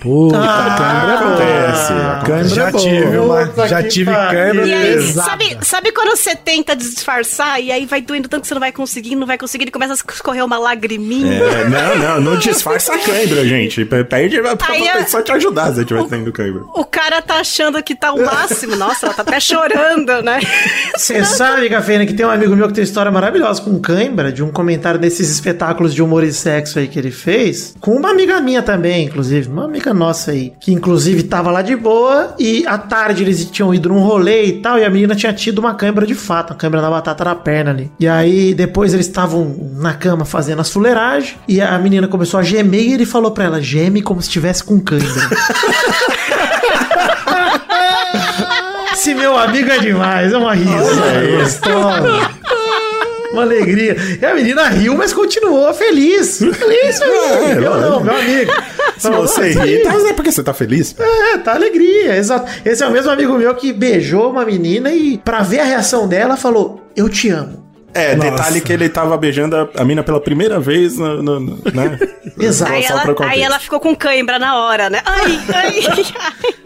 Puta, 0.00 0.36
Ah, 0.38 1.14
acontece, 1.14 2.26
Cãibra 2.26 2.48
já 2.48 2.68
é 2.68 2.72
tive 2.72 3.18
uma, 3.18 3.66
já 3.66 3.82
tive 3.82 4.10
câmera 4.12 4.66
E 4.66 4.72
aí, 4.74 5.02
sabe, 5.12 5.58
sabe 5.62 5.92
quando 5.92 6.10
você 6.16 6.34
tenta 6.36 6.76
disfarçar 6.76 7.58
e 7.62 7.72
aí 7.72 7.86
vai 7.86 8.02
doendo 8.02 8.28
tanto 8.28 8.42
que 8.42 8.48
você 8.48 8.54
não 8.54 8.60
vai 8.60 8.70
conseguir, 8.72 9.14
não 9.16 9.26
vai 9.26 9.38
conseguir 9.38 9.66
e 9.66 9.70
começa 9.70 9.94
a 9.94 10.12
escorrer 10.12 10.44
uma 10.44 10.58
lagriminha? 10.58 11.42
É, 11.42 11.64
não, 11.68 11.96
não, 11.96 12.20
não 12.20 12.38
disfarça 12.38 12.94
a 12.94 12.98
cãibra, 12.98 13.46
gente. 13.46 13.84
Pede 13.84 14.40
pra 14.42 14.56
pra 14.56 14.74
Aí 14.74 14.86
é- 14.86 14.92
pessoa 15.02 15.22
te 15.22 15.32
ajudar 15.32 15.72
se 15.72 15.84
tiver 15.86 16.04
tendo 16.06 16.30
cãibra. 16.32 16.64
O 16.74 16.84
cara 16.84 17.22
tá 17.22 17.36
achando 17.36 17.82
que 17.82 17.94
tá 17.94 18.12
o 18.12 18.22
máximo. 18.24 18.76
Nossa, 18.76 19.06
ela 19.06 19.14
tá 19.14 19.22
até 19.22 19.40
chorando, 19.40 20.22
né? 20.22 20.40
Você 20.96 21.24
sabe, 21.24 21.68
Cafeína, 21.70 22.04
que 22.04 22.12
tem 22.12 22.26
um 22.26 22.30
amigo 22.30 22.54
meu 22.54 22.68
que 22.68 22.74
tem 22.74 22.82
uma 22.82 22.88
história 22.88 23.10
maravilhosa 23.10 23.33
com 23.60 23.78
cãibra, 23.78 24.32
de 24.32 24.42
um 24.42 24.50
comentário 24.50 24.98
desses 24.98 25.30
espetáculos 25.30 25.94
de 25.94 26.02
humor 26.02 26.24
e 26.24 26.32
sexo 26.32 26.78
aí 26.78 26.88
que 26.88 26.98
ele 26.98 27.10
fez, 27.10 27.74
com 27.80 27.92
uma 27.92 28.10
amiga 28.10 28.40
minha 28.40 28.62
também, 28.62 29.06
inclusive, 29.06 29.48
uma 29.48 29.64
amiga 29.64 29.92
nossa 29.92 30.30
aí, 30.30 30.52
que 30.60 30.72
inclusive 30.72 31.24
tava 31.24 31.50
lá 31.50 31.60
de 31.62 31.76
boa 31.76 32.34
e 32.38 32.64
à 32.66 32.78
tarde 32.78 33.22
eles 33.22 33.44
tinham 33.46 33.74
ido 33.74 33.88
num 33.88 34.00
rolê 34.00 34.44
e 34.46 34.52
tal, 34.60 34.78
e 34.78 34.84
a 34.84 34.90
menina 34.90 35.14
tinha 35.14 35.32
tido 35.32 35.58
uma 35.58 35.74
cãibra 35.74 36.06
de 36.06 36.14
fato, 36.14 36.50
uma 36.50 36.56
cãibra 36.56 36.80
na 36.80 36.90
batata 36.90 37.24
na 37.24 37.34
perna 37.34 37.70
ali. 37.70 37.90
E 37.98 38.08
aí 38.08 38.54
depois 38.54 38.94
eles 38.94 39.06
estavam 39.06 39.54
na 39.74 39.94
cama 39.94 40.24
fazendo 40.24 40.60
as 40.60 40.70
fuleiragens 40.70 41.36
e 41.46 41.60
a 41.60 41.78
menina 41.78 42.08
começou 42.08 42.40
a 42.40 42.42
gemer 42.42 42.82
e 42.82 42.94
ele 42.94 43.06
falou 43.06 43.30
pra 43.32 43.44
ela: 43.44 43.60
geme 43.60 44.00
como 44.02 44.20
se 44.22 44.28
estivesse 44.28 44.62
com 44.64 44.80
cãibra. 44.80 45.04
Esse 48.92 49.14
meu 49.14 49.36
amigo 49.36 49.70
é 49.70 49.78
demais, 49.78 50.32
é 50.32 50.38
uma 50.38 50.54
risa 50.54 51.02
gostosa. 51.38 52.30
Uma 53.34 53.42
alegria. 53.42 53.96
E 54.20 54.24
a 54.24 54.34
menina 54.34 54.68
riu, 54.68 54.96
mas 54.96 55.12
continuou 55.12 55.72
feliz. 55.74 56.38
Feliz, 56.38 56.98
feliz. 56.98 57.00
É, 57.00 57.52
eu 57.58 57.80
não, 57.80 58.02
meu 58.02 58.14
amigo. 58.14 58.52
Se 58.98 59.10
você 59.10 59.40
"Ah, 59.58 59.64
rir, 59.64 59.82
tá, 59.82 59.92
é 60.08 60.12
porque 60.12 60.30
você 60.32 60.42
tá 60.42 60.54
feliz. 60.54 60.94
É, 60.98 61.38
tá 61.38 61.54
alegria, 61.54 62.16
exato. 62.16 62.50
Esse 62.64 62.82
é 62.82 62.86
o 62.86 62.90
mesmo 62.92 63.10
amigo 63.10 63.36
meu 63.36 63.54
que 63.54 63.72
beijou 63.72 64.30
uma 64.30 64.44
menina 64.44 64.92
e, 64.92 65.18
pra 65.18 65.42
ver 65.42 65.60
a 65.60 65.64
reação 65.64 66.06
dela, 66.08 66.36
falou: 66.36 66.88
Eu 66.96 67.08
te 67.08 67.28
amo. 67.28 67.63
É, 67.94 68.16
Nossa. 68.16 68.30
detalhe 68.30 68.60
que 68.60 68.72
ele 68.72 68.88
tava 68.88 69.16
beijando 69.16 69.56
a, 69.56 69.68
a 69.76 69.84
mina 69.84 70.02
pela 70.02 70.20
primeira 70.20 70.58
vez, 70.58 70.98
no, 70.98 71.22
no- 71.22 71.40
no- 71.40 71.58
né? 71.72 71.98
Exato. 72.40 72.72
Aí 72.72 72.84
ela, 72.84 73.04
aí 73.28 73.42
ela 73.42 73.58
ficou 73.60 73.78
com 73.78 73.94
cãibra 73.94 74.38
na 74.38 74.56
hora, 74.58 74.90
né? 74.90 75.00
Ai, 75.04 75.40
ai, 75.54 75.80
ai. 75.90 76.04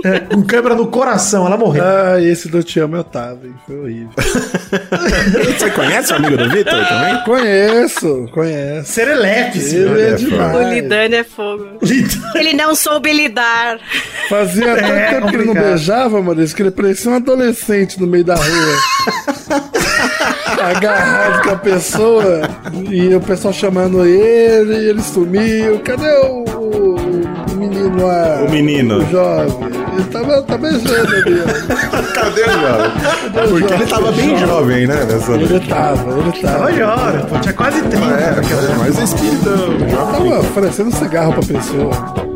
É, 0.05 0.21
com 0.21 0.43
câmera 0.45 0.77
no 0.77 0.87
coração, 0.87 1.45
ela 1.45 1.57
morreu. 1.57 1.83
Ah, 1.85 2.21
esse 2.23 2.49
do 2.49 2.63
Te 2.63 2.79
Amo 2.79 2.95
eu 2.97 3.03
tava, 3.03 3.41
hein? 3.45 3.55
Foi 3.67 3.77
horrível. 3.81 4.11
Você 5.59 5.71
conhece 5.73 6.13
o 6.13 6.17
amigo 6.17 6.37
do 6.37 6.49
Vitor 6.51 6.87
também? 6.87 7.21
Conheço, 7.25 8.29
conheço. 8.33 8.93
Serelepe, 8.93 9.59
Ele 9.59 10.01
é 10.01 10.11
é 10.11 10.15
demais. 10.15 10.57
O 10.57 10.63
Lidane 10.73 11.17
é 11.17 11.25
fogo. 11.25 11.67
Ele 12.37 12.53
não 12.53 12.77
soube 12.77 13.13
lidar. 13.13 13.81
Fazia 14.29 14.77
tanto 14.77 14.85
É, 14.93 15.11
tempo 15.15 15.27
que 15.29 15.35
ele 15.35 15.45
não 15.47 15.55
complicado. 15.55 15.65
beijava, 15.75 16.23
Maurício, 16.23 16.55
que 16.57 16.63
ele 16.63 16.71
parecia 16.71 17.11
um 17.11 17.17
adolescente 17.17 18.01
no 18.01 18.07
meio 18.07 18.25
da 18.25 18.37
rua. 18.37 18.77
Agarrado 20.63 21.18
com 21.45 21.51
a 21.51 21.57
pessoa 21.57 22.43
e 22.91 23.15
o 23.15 23.21
pessoal 23.21 23.53
chamando 23.55 24.05
ele, 24.05 24.75
e 24.75 24.89
ele 24.91 25.03
sumiu. 25.03 25.81
Cadê 25.81 26.09
o, 26.19 26.45
o- 26.57 26.97
o 27.53 27.55
menino 27.57 28.07
lá? 28.07 28.45
O 28.47 28.51
menino. 28.51 28.99
O 28.99 29.07
jovem. 29.11 29.79
Ele 29.99 30.05
tava, 30.13 30.43
tá 30.43 30.57
beijando 30.57 31.15
ali. 31.17 31.43
Cadê 32.15 32.43
o 32.43 32.61
jovem? 32.61 33.51
Porque 33.61 33.75
ele 33.75 33.87
tava 33.87 34.13
bem 34.13 34.37
jovem, 34.39 34.87
né? 34.87 35.05
Nessa... 35.11 35.33
Ele 35.33 35.61
tava, 35.61 36.19
ele 36.21 36.33
tava. 36.43 36.65
Olha, 36.65 36.89
olha, 36.89 37.21
pô, 37.27 37.39
tinha 37.41 37.55
quase 37.55 37.81
30. 37.83 37.97
É, 37.97 38.35
mas 38.79 38.99
o 38.99 39.03
espírito 39.03 39.45
jovem. 39.91 40.31
Tava 40.31 40.39
oferecendo 40.41 40.95
cigarro 40.95 41.33
pra 41.33 41.43
pessoa. 41.43 42.29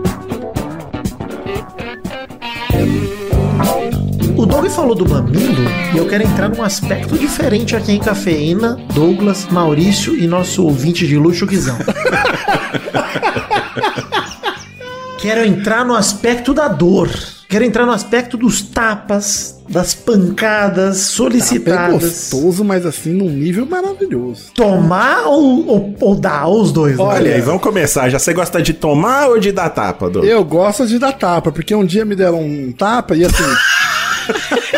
O 4.43 4.47
Doug 4.47 4.67
falou 4.71 4.97
do 4.97 5.09
mamilo 5.09 5.71
e 5.95 5.99
eu 5.99 6.09
quero 6.09 6.25
entrar 6.25 6.49
num 6.49 6.65
aspecto 6.65 7.17
diferente 7.17 7.77
aqui 7.77 7.93
em 7.93 8.01
Cafeína, 8.01 8.77
Douglas, 8.93 9.47
Maurício 9.49 10.19
e 10.19 10.27
nosso 10.27 10.65
ouvinte 10.65 11.07
de 11.07 11.17
luxo 11.17 11.47
Guizão. 11.47 11.79
quero 15.21 15.47
entrar 15.47 15.85
no 15.85 15.95
aspecto 15.95 16.53
da 16.53 16.67
dor. 16.67 17.09
Quero 17.49 17.65
entrar 17.65 17.87
no 17.87 17.93
aspecto 17.93 18.37
dos 18.37 18.63
tapas, 18.63 19.61
das 19.69 19.95
pancadas 19.95 20.97
solicitadas. 20.97 22.03
gostoso, 22.03 22.65
mas 22.65 22.85
assim, 22.85 23.13
num 23.13 23.29
nível 23.29 23.65
maravilhoso. 23.65 24.47
Tomar 24.55 25.27
ou, 25.27 25.69
ou, 25.69 25.95
ou 26.01 26.15
dar? 26.17 26.49
Os 26.49 26.73
dois? 26.73 26.97
né? 26.97 27.05
Olha 27.05 27.35
aí, 27.35 27.41
vamos 27.41 27.63
começar. 27.63 28.09
Já 28.09 28.19
você 28.19 28.33
gosta 28.33 28.61
de 28.61 28.73
tomar 28.73 29.29
ou 29.29 29.39
de 29.39 29.53
dar 29.53 29.71
tapa, 29.71 30.11
Douglas? 30.11 30.33
Eu 30.33 30.45
gosto 30.45 30.87
de 30.87 30.99
dar 30.99 31.13
tapa, 31.13 31.53
porque 31.53 31.75
um 31.75 31.85
dia 31.85 32.05
me 32.05 32.17
deram 32.17 32.41
um 32.41 32.73
tapa 32.73 33.15
e 33.15 33.25
assim. 33.25 33.45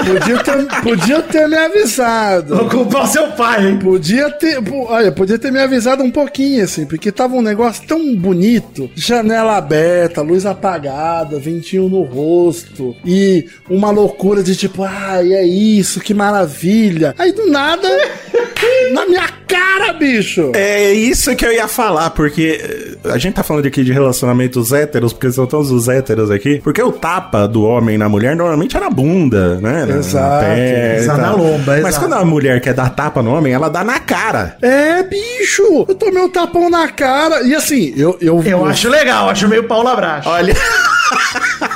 Podia, 0.05 0.39
ter, 0.43 0.83
podia 0.83 1.23
ter 1.23 1.49
me 1.49 1.57
avisado. 1.57 2.57
Vou 2.57 2.69
culpar 2.69 3.05
o 3.05 3.07
seu 3.07 3.29
pai, 3.33 3.69
hein? 3.69 3.79
Podia 3.79 4.31
ter, 4.31 4.59
olha, 4.73 5.13
podia 5.13 5.39
ter 5.39 5.51
me 5.51 5.61
avisado 5.61 6.03
um 6.03 6.11
pouquinho, 6.11 6.65
assim, 6.65 6.87
porque 6.87 7.13
tava 7.13 7.35
um 7.35 7.43
negócio 7.43 7.87
tão 7.87 8.15
bonito. 8.17 8.91
Janela 8.95 9.57
aberta, 9.57 10.23
luz 10.23 10.47
apagada, 10.47 11.39
ventinho 11.39 11.89
no 11.89 12.03
rosto. 12.03 12.95
E 13.05 13.47
uma 13.69 13.91
loucura 13.91 14.43
de 14.43 14.57
tipo, 14.57 14.83
ai, 14.83 15.33
é 15.33 15.47
isso, 15.47 16.01
que 16.01 16.15
maravilha. 16.15 17.15
Aí 17.19 17.33
do 17.33 17.47
nada, 17.51 17.89
na 18.93 19.07
minha 19.07 19.29
cara, 19.47 19.93
bicho. 19.93 20.53
É 20.55 20.93
isso 20.93 21.35
que 21.37 21.45
eu 21.45 21.53
ia 21.53 21.69
falar, 21.69 22.11
porque 22.11 22.61
eh, 23.05 23.11
a 23.11 23.19
gente 23.19 23.35
tá 23.35 23.43
falando 23.43 23.67
aqui 23.67 23.85
de 23.85 23.93
relacionamentos 23.93 24.73
héteros, 24.73 25.13
porque 25.13 25.31
são 25.33 25.47
todos 25.47 25.71
os 25.71 25.89
héteros 25.89 26.31
aqui. 26.31 26.61
Porque 26.63 26.83
o 26.83 26.93
tapa 26.93 27.47
do 27.47 27.63
homem 27.63 27.99
na 27.99 28.09
mulher 28.09 28.37
normalmente 28.37 28.77
é 28.77 28.81
na 28.81 28.91
bunda, 29.49 29.61
né? 29.61 29.85
Na- 29.87 29.97
Exato, 29.97 30.45
Na 30.47 30.59
exato, 30.97 31.21
na 31.21 31.31
lomba, 31.33 31.73
Mas 31.77 31.87
exato. 31.89 32.01
quando 32.01 32.13
a 32.15 32.25
mulher 32.25 32.61
quer 32.61 32.75
dar 32.75 32.91
tapa 32.91 33.23
no 33.23 33.33
homem, 33.35 33.53
ela 33.53 33.69
dá 33.69 33.85
na 33.85 33.99
cara. 34.01 34.57
É, 34.63 35.03
bicho! 35.03 35.85
Eu 35.89 35.95
tomei 35.95 36.23
um 36.23 36.29
tapão 36.29 36.69
na 36.71 36.89
cara. 36.89 37.43
E 37.43 37.55
assim, 37.55 37.93
eu. 37.97 38.17
Eu, 38.21 38.43
Eu 38.43 38.65
acho 38.67 38.89
legal, 38.89 39.29
acho 39.29 39.49
meio 39.49 39.65
Paula 39.65 39.95
Bracho. 39.97 40.29
Olha. 40.29 40.55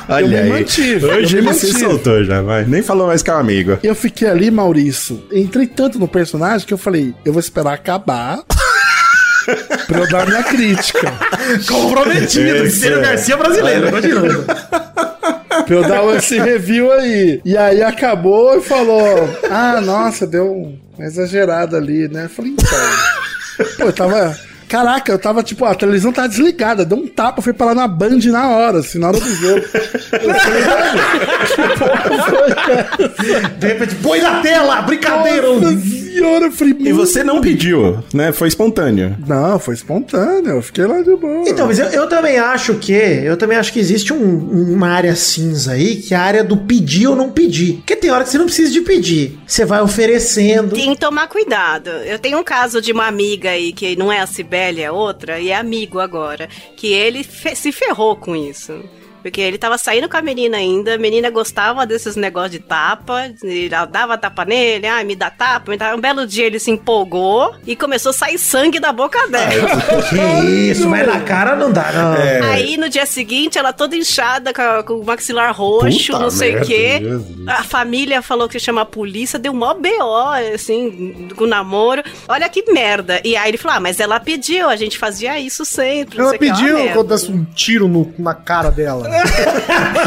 Olha 0.08 0.26
me 0.26 0.36
aí. 0.36 0.48
mantive, 0.48 1.04
Hoje 1.04 1.36
eu 1.36 1.42
ele 1.42 1.52
se 1.54 1.66
mantive. 1.66 1.80
soltou 1.90 2.24
já, 2.24 2.40
vai. 2.40 2.64
Nem 2.64 2.80
falou 2.82 3.08
mais 3.08 3.22
que 3.22 3.28
é 3.30 3.34
um 3.34 3.38
amigo. 3.38 3.78
Eu 3.82 3.94
fiquei 3.94 4.26
ali, 4.26 4.50
Maurício. 4.50 5.22
Entrei 5.30 5.66
tanto 5.66 5.98
no 5.98 6.08
personagem 6.08 6.66
que 6.66 6.72
eu 6.72 6.78
falei, 6.78 7.14
eu 7.26 7.32
vou 7.32 7.40
esperar 7.40 7.74
acabar. 7.74 8.38
pra 9.86 9.98
eu 10.00 10.08
dar 10.08 10.26
minha 10.26 10.42
crítica. 10.42 11.12
Comprometido, 11.66 12.56
Esse 12.56 12.76
Estênio 12.76 12.98
é. 12.98 13.02
Garcia 13.02 13.36
brasileiro, 13.36 13.90
continua. 13.90 14.44
Pra 15.66 15.74
eu 15.74 15.82
dar 15.82 16.04
esse 16.16 16.38
review 16.38 16.92
aí. 16.92 17.40
E 17.44 17.56
aí 17.56 17.82
acabou 17.82 18.56
e 18.58 18.62
falou: 18.62 19.38
Ah, 19.50 19.80
nossa, 19.80 20.26
deu 20.26 20.76
uma 20.96 21.06
exagerada 21.06 21.76
ali, 21.76 22.08
né? 22.08 22.24
Eu 22.24 22.28
falei, 22.28 22.52
então. 22.52 23.66
Pô, 23.76 23.84
eu 23.84 23.92
tava. 23.92 24.36
Caraca, 24.68 25.10
eu 25.10 25.18
tava 25.18 25.42
tipo, 25.42 25.64
a 25.64 25.74
televisão 25.74 26.12
tava 26.12 26.28
desligada, 26.28 26.84
deu 26.84 26.98
um 26.98 27.06
tapa, 27.06 27.40
foi 27.40 27.54
parar 27.54 27.74
na 27.74 27.88
Band 27.88 28.18
na 28.26 28.50
hora, 28.50 28.80
assim, 28.80 28.98
na 28.98 29.08
hora 29.08 29.18
do 29.18 29.34
jogo. 29.34 29.64
Eu 30.12 30.34
falei, 30.34 30.62
"Velho, 30.62 30.98
que 31.46 31.78
porra 31.78 32.22
foi 32.22 32.50
essa?" 32.50 33.48
De 33.58 33.66
repente, 33.66 33.94
põe 33.96 34.20
na 34.20 34.42
tela, 34.42 34.82
brincadeira. 34.82 35.48
Nossa 35.48 36.07
senhora, 36.18 36.44
eu 36.46 36.52
falei, 36.52 36.74
E 36.80 36.92
você 36.92 37.22
não 37.24 37.40
pediu, 37.40 37.98
né? 38.12 38.32
Foi 38.32 38.48
espontâneo. 38.48 39.16
Não, 39.26 39.58
foi 39.58 39.74
espontâneo, 39.74 40.52
eu 40.56 40.62
fiquei 40.62 40.84
lá 40.86 41.00
de 41.02 41.14
boa. 41.16 41.44
Então, 41.48 41.66
mas 41.66 41.78
eu, 41.78 41.86
eu 41.86 42.08
também 42.08 42.38
acho 42.38 42.74
que 42.74 42.92
eu 42.92 43.36
também 43.36 43.56
acho 43.56 43.72
que 43.72 43.78
existe 43.78 44.12
um- 44.12 44.72
uma 44.74 44.88
área 44.88 45.14
cinza 45.16 45.72
aí, 45.72 45.96
que 45.96 46.14
é 46.14 46.16
a 46.16 46.20
área 46.22 46.44
do 46.44 46.56
pedir 46.56 47.06
ou 47.06 47.16
não 47.16 47.30
pedir. 47.30 47.74
Porque 47.76 47.96
tem 47.96 48.10
hora 48.10 48.24
que 48.24 48.30
você 48.30 48.38
não 48.38 48.46
precisa 48.46 48.70
de 48.72 48.80
pedir. 48.80 49.38
Você 49.46 49.64
vai 49.64 49.80
oferecendo. 49.82 50.74
Tem 50.74 50.92
que 50.94 51.00
tomar 51.00 51.28
cuidado. 51.28 51.88
Eu 51.90 52.18
tenho 52.18 52.38
um 52.38 52.44
caso 52.44 52.80
de 52.80 52.92
uma 52.92 53.06
amiga 53.06 53.50
aí, 53.50 53.72
que 53.72 53.96
não 53.96 54.12
é 54.12 54.20
a 54.20 54.26
Cibele, 54.26 54.80
é 54.82 54.90
outra, 54.90 55.38
e 55.40 55.50
é 55.50 55.56
amigo 55.56 55.98
agora, 56.00 56.48
que 56.76 56.86
ele 56.92 57.22
fe- 57.24 57.54
se 57.54 57.72
ferrou 57.72 58.16
com 58.16 58.34
isso. 58.36 58.74
Porque 59.22 59.40
ele 59.40 59.58
tava 59.58 59.76
saindo 59.78 60.08
com 60.08 60.16
a 60.16 60.22
menina 60.22 60.56
ainda, 60.56 60.94
a 60.94 60.98
menina 60.98 61.30
gostava 61.30 61.84
desses 61.86 62.16
negócios 62.16 62.52
de 62.52 62.58
tapa, 62.60 63.30
ele 63.42 63.68
dava 63.90 64.16
tapa 64.16 64.44
nele, 64.44 64.86
ah, 64.86 65.02
me 65.04 65.14
dá 65.16 65.30
tapa, 65.30 65.70
me 65.72 65.76
dá. 65.76 65.94
Um 65.94 66.00
belo 66.00 66.26
dia 66.26 66.46
ele 66.46 66.58
se 66.58 66.70
empolgou 66.70 67.54
e 67.66 67.74
começou 67.76 68.10
a 68.10 68.12
sair 68.12 68.38
sangue 68.38 68.78
da 68.80 68.92
boca 68.92 69.26
dela. 69.28 69.48
Que 70.08 70.70
isso, 70.70 70.88
mas 70.88 71.06
na 71.06 71.20
cara 71.20 71.54
não 71.56 71.70
dá, 71.72 71.92
não. 71.92 72.50
Aí 72.52 72.76
no 72.76 72.88
dia 72.88 73.04
seguinte, 73.06 73.58
ela 73.58 73.72
toda 73.72 73.96
inchada, 73.96 74.52
com, 74.84 74.94
o 74.94 75.04
maxilar 75.04 75.54
roxo, 75.54 76.12
Puta 76.12 76.18
não 76.18 76.30
sei 76.30 76.56
o 76.56 76.60
quê. 76.64 76.98
Jesus. 77.00 77.48
A 77.48 77.62
família 77.64 78.22
falou 78.22 78.48
que 78.48 78.58
chama 78.58 78.82
a 78.82 78.86
polícia, 78.86 79.38
deu 79.38 79.52
mó 79.52 79.74
BO, 79.74 80.54
assim, 80.54 81.28
com 81.36 81.44
o 81.44 81.46
namoro. 81.46 82.02
Olha 82.28 82.48
que 82.48 82.70
merda. 82.72 83.20
E 83.24 83.36
aí 83.36 83.50
ele 83.50 83.58
falou: 83.58 83.76
ah, 83.76 83.80
mas 83.80 84.00
ela 84.00 84.18
pediu, 84.20 84.68
a 84.68 84.76
gente 84.76 84.96
fazia 84.98 85.38
isso 85.38 85.64
sempre. 85.64 86.20
Ela 86.20 86.34
é 86.34 86.38
pediu 86.38 86.78
eu 86.78 87.04
desse 87.04 87.30
um 87.30 87.44
tiro 87.44 87.88
no- 87.88 88.12
na 88.18 88.34
cara 88.34 88.70
dela. 88.70 89.07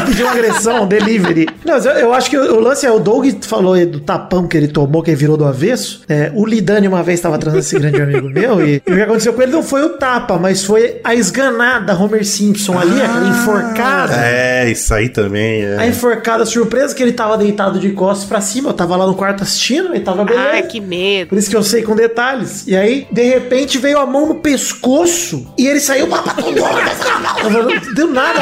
Pediu 0.06 0.26
uma 0.26 0.32
agressão, 0.32 0.86
delivery. 0.86 1.46
Não, 1.64 1.74
mas 1.74 1.86
eu, 1.86 1.92
eu 1.92 2.14
acho 2.14 2.30
que 2.30 2.36
o, 2.36 2.56
o 2.56 2.60
lance 2.60 2.86
é, 2.86 2.90
o 2.90 2.98
Doug 2.98 3.26
falou 3.42 3.74
aí 3.74 3.86
do 3.86 4.00
tapão 4.00 4.46
que 4.46 4.56
ele 4.56 4.68
tomou, 4.68 5.02
que 5.02 5.10
ele 5.10 5.16
virou 5.16 5.36
do 5.36 5.44
avesso. 5.44 6.02
É, 6.08 6.30
o 6.34 6.44
Lidani 6.44 6.88
uma 6.88 7.02
vez 7.02 7.18
estava 7.18 7.38
trazendo 7.38 7.60
esse 7.60 7.78
grande 7.78 8.00
amigo 8.00 8.28
meu, 8.28 8.64
e, 8.64 8.82
e 8.86 8.92
o 8.92 8.94
que 8.94 9.02
aconteceu 9.02 9.32
com 9.32 9.42
ele 9.42 9.52
não 9.52 9.62
foi 9.62 9.82
o 9.82 9.90
tapa, 9.90 10.38
mas 10.38 10.64
foi 10.64 11.00
a 11.04 11.14
esganada 11.14 11.94
Homer 11.94 12.24
Simpson 12.24 12.78
ali, 12.78 13.00
aquela 13.00 13.28
enforcada. 13.28 14.14
É, 14.16 14.70
isso 14.70 14.92
aí 14.94 15.08
também. 15.08 15.62
É. 15.62 15.76
A 15.78 15.86
enforcada 15.86 16.44
surpresa 16.44 16.94
que 16.94 17.02
ele 17.02 17.12
tava 17.12 17.36
deitado 17.36 17.78
de 17.78 17.90
costas 17.90 18.28
pra 18.28 18.40
cima, 18.40 18.70
eu 18.70 18.74
tava 18.74 18.96
lá 18.96 19.06
no 19.06 19.14
quarto 19.14 19.42
assistindo, 19.42 19.90
ele 19.90 20.00
tava 20.00 20.24
beleza. 20.24 20.48
Ai, 20.52 20.62
que 20.62 20.80
medo. 20.80 21.28
Por 21.28 21.38
isso 21.38 21.50
que 21.50 21.56
eu 21.56 21.62
sei 21.62 21.82
com 21.82 21.94
detalhes. 21.94 22.66
E 22.66 22.76
aí, 22.76 23.06
de 23.10 23.22
repente, 23.22 23.78
veio 23.78 23.98
a 23.98 24.06
mão 24.06 24.26
no 24.26 24.36
pescoço 24.36 25.52
e 25.58 25.66
ele 25.66 25.80
saiu. 25.80 26.06
Não 26.06 27.94
deu 27.94 28.08
nada. 28.08 28.40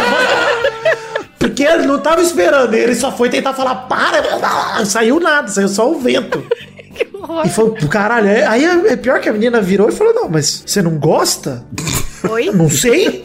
Porque 1.39 1.63
ele 1.63 1.87
não 1.87 1.99
tava 1.99 2.21
esperando, 2.21 2.75
ele 2.75 2.95
só 2.95 3.11
foi 3.11 3.31
tentar 3.31 3.55
falar, 3.55 3.75
para, 3.89 4.85
saiu 4.85 5.19
nada, 5.19 5.49
saiu 5.49 5.69
só 5.69 5.91
o 5.91 5.99
vento. 5.99 6.45
E 7.45 7.49
foi 7.49 7.71
pro 7.71 7.89
caralho. 7.89 8.29
Aí 8.49 8.65
é 8.65 8.97
pior 8.97 9.21
que 9.21 9.29
a 9.29 9.33
menina 9.33 9.61
virou 9.61 9.89
e 9.89 9.93
falou: 9.93 10.13
Não, 10.13 10.29
mas 10.29 10.65
você 10.67 10.83
não 10.83 10.99
gosta? 10.99 11.65
Oi? 12.29 12.51
Não 12.53 12.69
sei. 12.69 13.23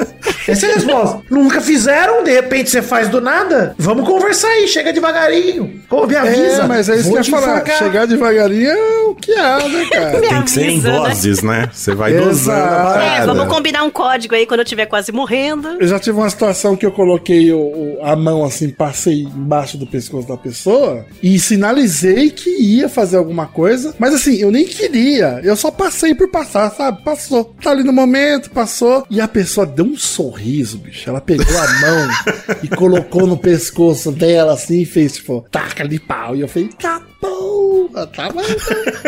Essa 0.48 0.68
é 0.68 0.72
a 0.72 0.74
resposta. 0.76 1.22
Nunca 1.30 1.60
fizeram, 1.60 2.24
de 2.24 2.32
repente 2.32 2.70
você 2.70 2.82
faz 2.82 3.10
do 3.10 3.20
nada. 3.20 3.76
Vamos 3.78 4.08
conversar 4.08 4.48
aí, 4.48 4.68
chega 4.68 4.94
devagarinho. 4.94 5.82
Pô, 5.90 6.06
me 6.06 6.16
avisa. 6.16 6.64
É, 6.64 6.68
mas 6.68 6.88
é 6.90 6.96
isso 6.96 7.10
Vou 7.10 7.14
que 7.14 7.18
eu 7.20 7.24
ia 7.24 7.32
falar. 7.42 7.54
enforcar. 7.58 7.78
Chegar 7.78 8.06
devagarinho 8.08 8.70
é 8.70 9.00
o 9.08 9.16
que 9.16 9.32
há, 9.34 9.60
né, 9.68 9.86
cara? 9.92 10.22
Tem 10.22 10.42
que 10.44 10.52
ser 10.52 10.70
em 10.70 10.82
né? 10.82 10.92
doses, 10.92 11.42
né? 11.42 11.70
Você 11.74 11.94
vai 11.96 12.14
dosando 12.14 12.58
a 12.60 13.04
É, 13.04 13.18
É, 13.22 13.26
vamos 13.26 13.48
combinar 13.48 13.84
um 13.84 13.90
código 13.90 14.36
aí 14.36 14.46
quando 14.46 14.60
eu 14.60 14.64
estiver 14.64 14.86
quase 14.86 15.12
morrendo. 15.12 15.78
Eu 15.80 15.88
já 15.88 16.00
tive 16.00 16.18
uma 16.18 16.30
situação 16.30 16.76
que 16.76 16.86
eu 16.86 16.92
coloquei 16.92 17.52
o- 17.52 17.58
o- 17.58 18.00
a 18.04 18.16
mão 18.16 18.44
assim, 18.46 18.70
passei 18.70 19.24
embaixo 19.24 19.78
do 19.78 19.88
pescoço 19.88 20.28
da 20.28 20.38
pessoa 20.38 21.06
e 21.24 21.40
sinalizei 21.40 22.30
que 22.30 22.50
ia 22.62 22.88
fazer 22.90 23.18
alguma 23.18 23.48
coisa, 23.48 23.96
mas 24.00 24.14
assim, 24.14 24.36
eu 24.38 24.52
nem 24.52 24.66
queria, 24.66 25.40
eu 25.44 25.56
só 25.56 25.72
passei 25.72 26.14
por 26.14 26.30
passar, 26.30 26.70
sabe? 26.72 27.04
Passou. 27.04 27.56
Tá 27.62 27.72
ali 27.72 27.84
no 27.84 27.94
momento, 27.94 28.50
passou, 28.52 28.85
e 29.10 29.22
a 29.22 29.28
pessoa 29.28 29.66
deu 29.66 29.86
um 29.86 29.98
sorriso, 29.98 30.78
bicho. 30.78 31.10
Ela 31.10 31.22
pegou 31.22 31.58
a 31.58 31.68
mão 31.80 32.10
e 32.64 32.68
colocou 32.68 33.26
no 33.28 33.38
pescoço 33.38 34.12
dela 34.12 34.54
assim 34.54 34.82
e 34.82 34.86
fez 34.86 35.14
tipo, 35.14 35.46
taca 35.52 35.88
de 35.88 36.00
pau. 36.00 36.36
E 36.36 36.42
eu 36.42 36.48
falei, 36.48 36.70
tá 36.80 37.02
porra, 37.20 38.08
tá 38.08 38.30
bom. 38.30 38.42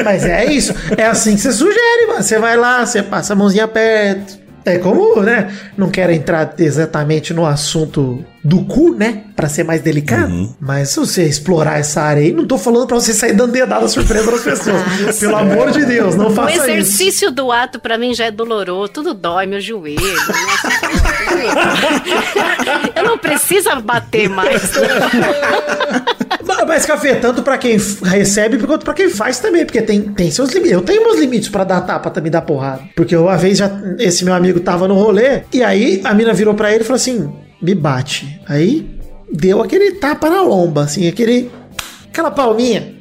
Mas 0.04 0.26
é 0.26 0.46
isso. 0.46 0.74
É 0.98 1.06
assim 1.06 1.36
que 1.36 1.42
você 1.42 1.52
sugere, 1.52 2.08
mano. 2.08 2.24
Você 2.24 2.40
vai 2.40 2.58
lá, 2.58 2.86
você 2.86 3.04
passa 3.04 3.34
a 3.34 3.36
mãozinha 3.36 3.68
perto. 3.68 4.47
É 4.70 4.78
como, 4.80 5.22
né? 5.22 5.50
Não 5.78 5.90
quero 5.90 6.12
entrar 6.12 6.54
exatamente 6.58 7.34
no 7.34 7.46
assunto 7.46 8.24
do 8.44 8.66
cu, 8.66 8.94
né? 8.94 9.24
Pra 9.36 9.48
ser 9.48 9.64
mais 9.64 9.82
delicado. 9.82 10.56
Mas 10.60 10.90
se 10.90 11.00
você 11.00 11.24
explorar 11.24 11.80
essa 11.80 12.02
área 12.02 12.22
aí, 12.22 12.34
não 12.34 12.46
tô 12.46 12.58
falando 12.58 12.86
pra 12.88 12.96
você 12.96 13.14
sair 13.14 13.34
dando 13.34 13.52
dedada 13.54 13.88
surpresa 13.88 14.30
nas 14.32 14.42
pessoas. 14.42 15.20
Pelo 15.20 15.36
amor 15.38 15.72
de 15.72 15.86
Deus, 15.86 16.16
não 16.16 16.28
O 16.28 16.32
faça 16.32 16.52
isso. 16.54 16.64
exercício 16.64 17.32
do 17.32 17.52
ato 17.52 17.80
pra 17.80 17.98
mim 17.98 18.14
já 18.14 18.26
é 18.26 18.32
doloroso, 18.32 18.92
tudo 18.92 19.14
dói, 19.14 19.46
meu 19.46 19.62
joelho. 19.62 20.02
nossa. 20.02 20.68
eu 22.96 23.04
não 23.04 23.18
preciso 23.18 23.70
bater 23.82 24.30
mais. 24.30 24.72
Ma- 24.74 26.17
Mas 26.68 26.86
café, 26.86 27.16
tanto 27.16 27.42
pra 27.42 27.58
quem 27.58 27.78
recebe 28.04 28.58
quanto 28.58 28.84
pra 28.84 28.94
quem 28.94 29.10
faz 29.10 29.40
também, 29.40 29.66
porque 29.66 29.82
tem, 29.82 30.02
tem 30.02 30.30
seus 30.30 30.52
limites. 30.52 30.74
Eu 30.74 30.82
tenho 30.82 31.04
meus 31.04 31.20
limites 31.20 31.50
pra 31.50 31.64
dar 31.64 31.82
tapa, 31.82 32.10
também 32.10 32.32
dar 32.32 32.42
porrada. 32.42 32.82
Porque 32.96 33.16
uma 33.16 33.38
vez 33.38 33.58
já 33.58 33.72
esse 33.98 34.26
meu 34.26 34.34
amigo 34.34 34.60
tava 34.60 34.88
no 34.88 34.96
rolê, 34.96 35.44
e 35.54 35.64
aí 35.64 36.02
a 36.04 36.14
mina 36.14 36.34
virou 36.34 36.54
pra 36.54 36.72
ele 36.72 36.82
e 36.82 36.84
falou 36.84 36.98
assim: 36.98 37.32
me 37.62 37.74
bate. 37.74 38.40
Aí 38.48 38.88
deu 39.32 39.62
aquele 39.62 39.94
tapa 39.94 40.30
na 40.30 40.42
lomba, 40.42 40.84
assim, 40.84 41.08
aquele. 41.08 41.50
aquela 42.10 42.32
palminha. 42.32 42.96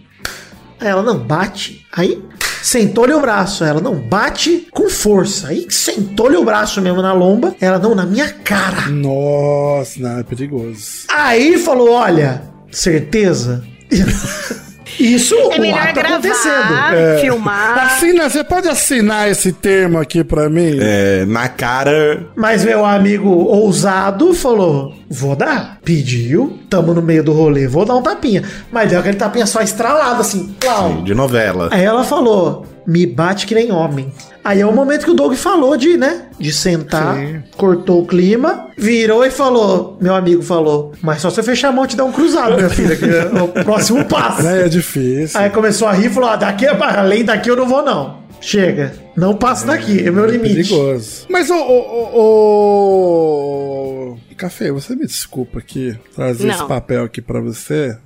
Aí 0.79 0.89
ela, 0.89 1.03
não, 1.03 1.19
bate. 1.19 1.87
Aí 1.93 2.23
sentou-lhe 2.62 3.12
o 3.14 3.21
braço. 3.21 3.64
Ela, 3.64 3.81
não, 3.81 3.95
bate 3.95 4.67
com 4.71 4.91
força. 4.91 5.49
Aí 5.49 5.67
sentou-lhe 5.71 6.37
o 6.37 6.45
braço 6.45 6.81
mesmo 6.83 7.01
na 7.01 7.12
lomba. 7.12 7.55
Ela, 7.61 7.79
não, 7.79 7.95
na 7.95 8.05
minha 8.05 8.29
cara. 8.29 8.89
Nossa, 8.89 9.99
não, 9.99 10.19
é 10.19 10.23
perigoso. 10.23 11.07
Aí 11.09 11.59
falou: 11.59 11.93
olha, 11.93 12.43
certeza? 12.77 13.62
Isso, 14.99 15.35
É 15.35 15.59
o 15.59 15.61
melhor 15.61 15.79
ato 15.79 15.95
gravar, 15.95 16.14
acontecendo. 16.14 17.20
filmar. 17.20 17.79
Assina, 17.85 18.31
você 18.31 18.43
pode 18.43 18.66
assinar 18.66 19.29
esse 19.29 19.53
termo 19.53 19.99
aqui 19.99 20.24
pra 20.24 20.49
mim? 20.49 20.79
É, 20.81 21.27
na 21.27 21.49
cara. 21.49 22.27
Mas 22.35 22.64
meu 22.64 22.83
amigo 22.83 23.29
ousado 23.29 24.33
falou: 24.33 24.95
vou 25.11 25.37
dar. 25.37 25.79
Pediu, 25.85 26.59
tamo 26.70 26.95
no 26.95 27.03
meio 27.03 27.22
do 27.22 27.33
rolê, 27.35 27.66
vou 27.66 27.85
dar 27.85 27.95
um 27.97 28.03
tapinha. 28.03 28.43
Mas 28.72 28.89
deu 28.89 29.01
aquele 29.01 29.18
tapinha 29.18 29.45
só 29.45 29.61
estralado, 29.61 30.22
assim, 30.22 30.55
plau. 30.59 31.03
De 31.03 31.14
novela. 31.14 31.68
Aí 31.72 31.85
ela 31.85 32.03
falou: 32.03 32.64
me 32.87 33.07
bate 33.07 33.47
que 33.47 33.55
nem 33.55 33.72
homem. 33.72 34.12
Aí 34.45 34.61
é 34.61 34.66
o 34.66 34.72
momento 34.72 35.05
que 35.05 35.11
o 35.11 35.14
Doug 35.14 35.34
falou 35.34 35.76
de, 35.76 35.97
né? 35.97 36.26
De 36.39 36.53
sentar, 36.53 37.16
Sim. 37.16 37.43
cortou 37.57 38.03
o 38.03 38.07
clima, 38.07 38.68
virou 38.78 39.24
e 39.24 39.30
falou: 39.30 39.99
Meu 40.01 40.14
amigo 40.14 40.41
falou, 40.43 40.93
mas 41.03 41.20
só 41.20 41.30
você 41.30 41.43
fechar 41.43 41.70
a 41.70 41.72
mão 41.72 41.84
e 41.84 41.89
te 41.89 41.97
dar 41.97 42.05
um 42.05 42.12
cruzado, 42.12 42.55
minha 42.55 42.70
filha, 42.70 42.95
que 42.97 43.05
é 43.05 43.24
o 43.43 43.49
próximo 43.64 44.05
passo. 44.05 44.43
Né, 44.43 44.66
É 44.66 44.68
difícil. 44.68 45.41
Aí 45.41 45.51
começou 45.51 45.89
a 45.89 45.93
rir 45.93 46.07
e 46.07 46.11
falou: 46.11 46.28
ah, 46.30 46.37
daqui, 46.37 46.66
além 46.66 47.24
daqui 47.24 47.51
eu 47.51 47.57
não 47.57 47.66
vou, 47.66 47.82
não. 47.82 48.24
Chega, 48.41 48.93
não 49.16 49.34
passo 49.34 49.66
daqui, 49.66 50.07
é 50.07 50.11
meu 50.11 50.26
limite. 50.26 50.55
Perigoso. 50.55 51.26
Mas, 51.28 51.51
ô, 51.51 51.55
ô, 51.57 52.11
ô, 52.14 54.12
ô, 54.12 54.16
Café, 54.37 54.70
você 54.70 54.95
me 54.95 55.07
desculpa 55.07 55.59
aqui 55.59 55.97
trazer 56.14 56.47
Não. 56.47 56.55
esse 56.55 56.64
papel 56.66 57.03
aqui 57.05 57.20
pra 57.22 57.41
você. 57.41 57.97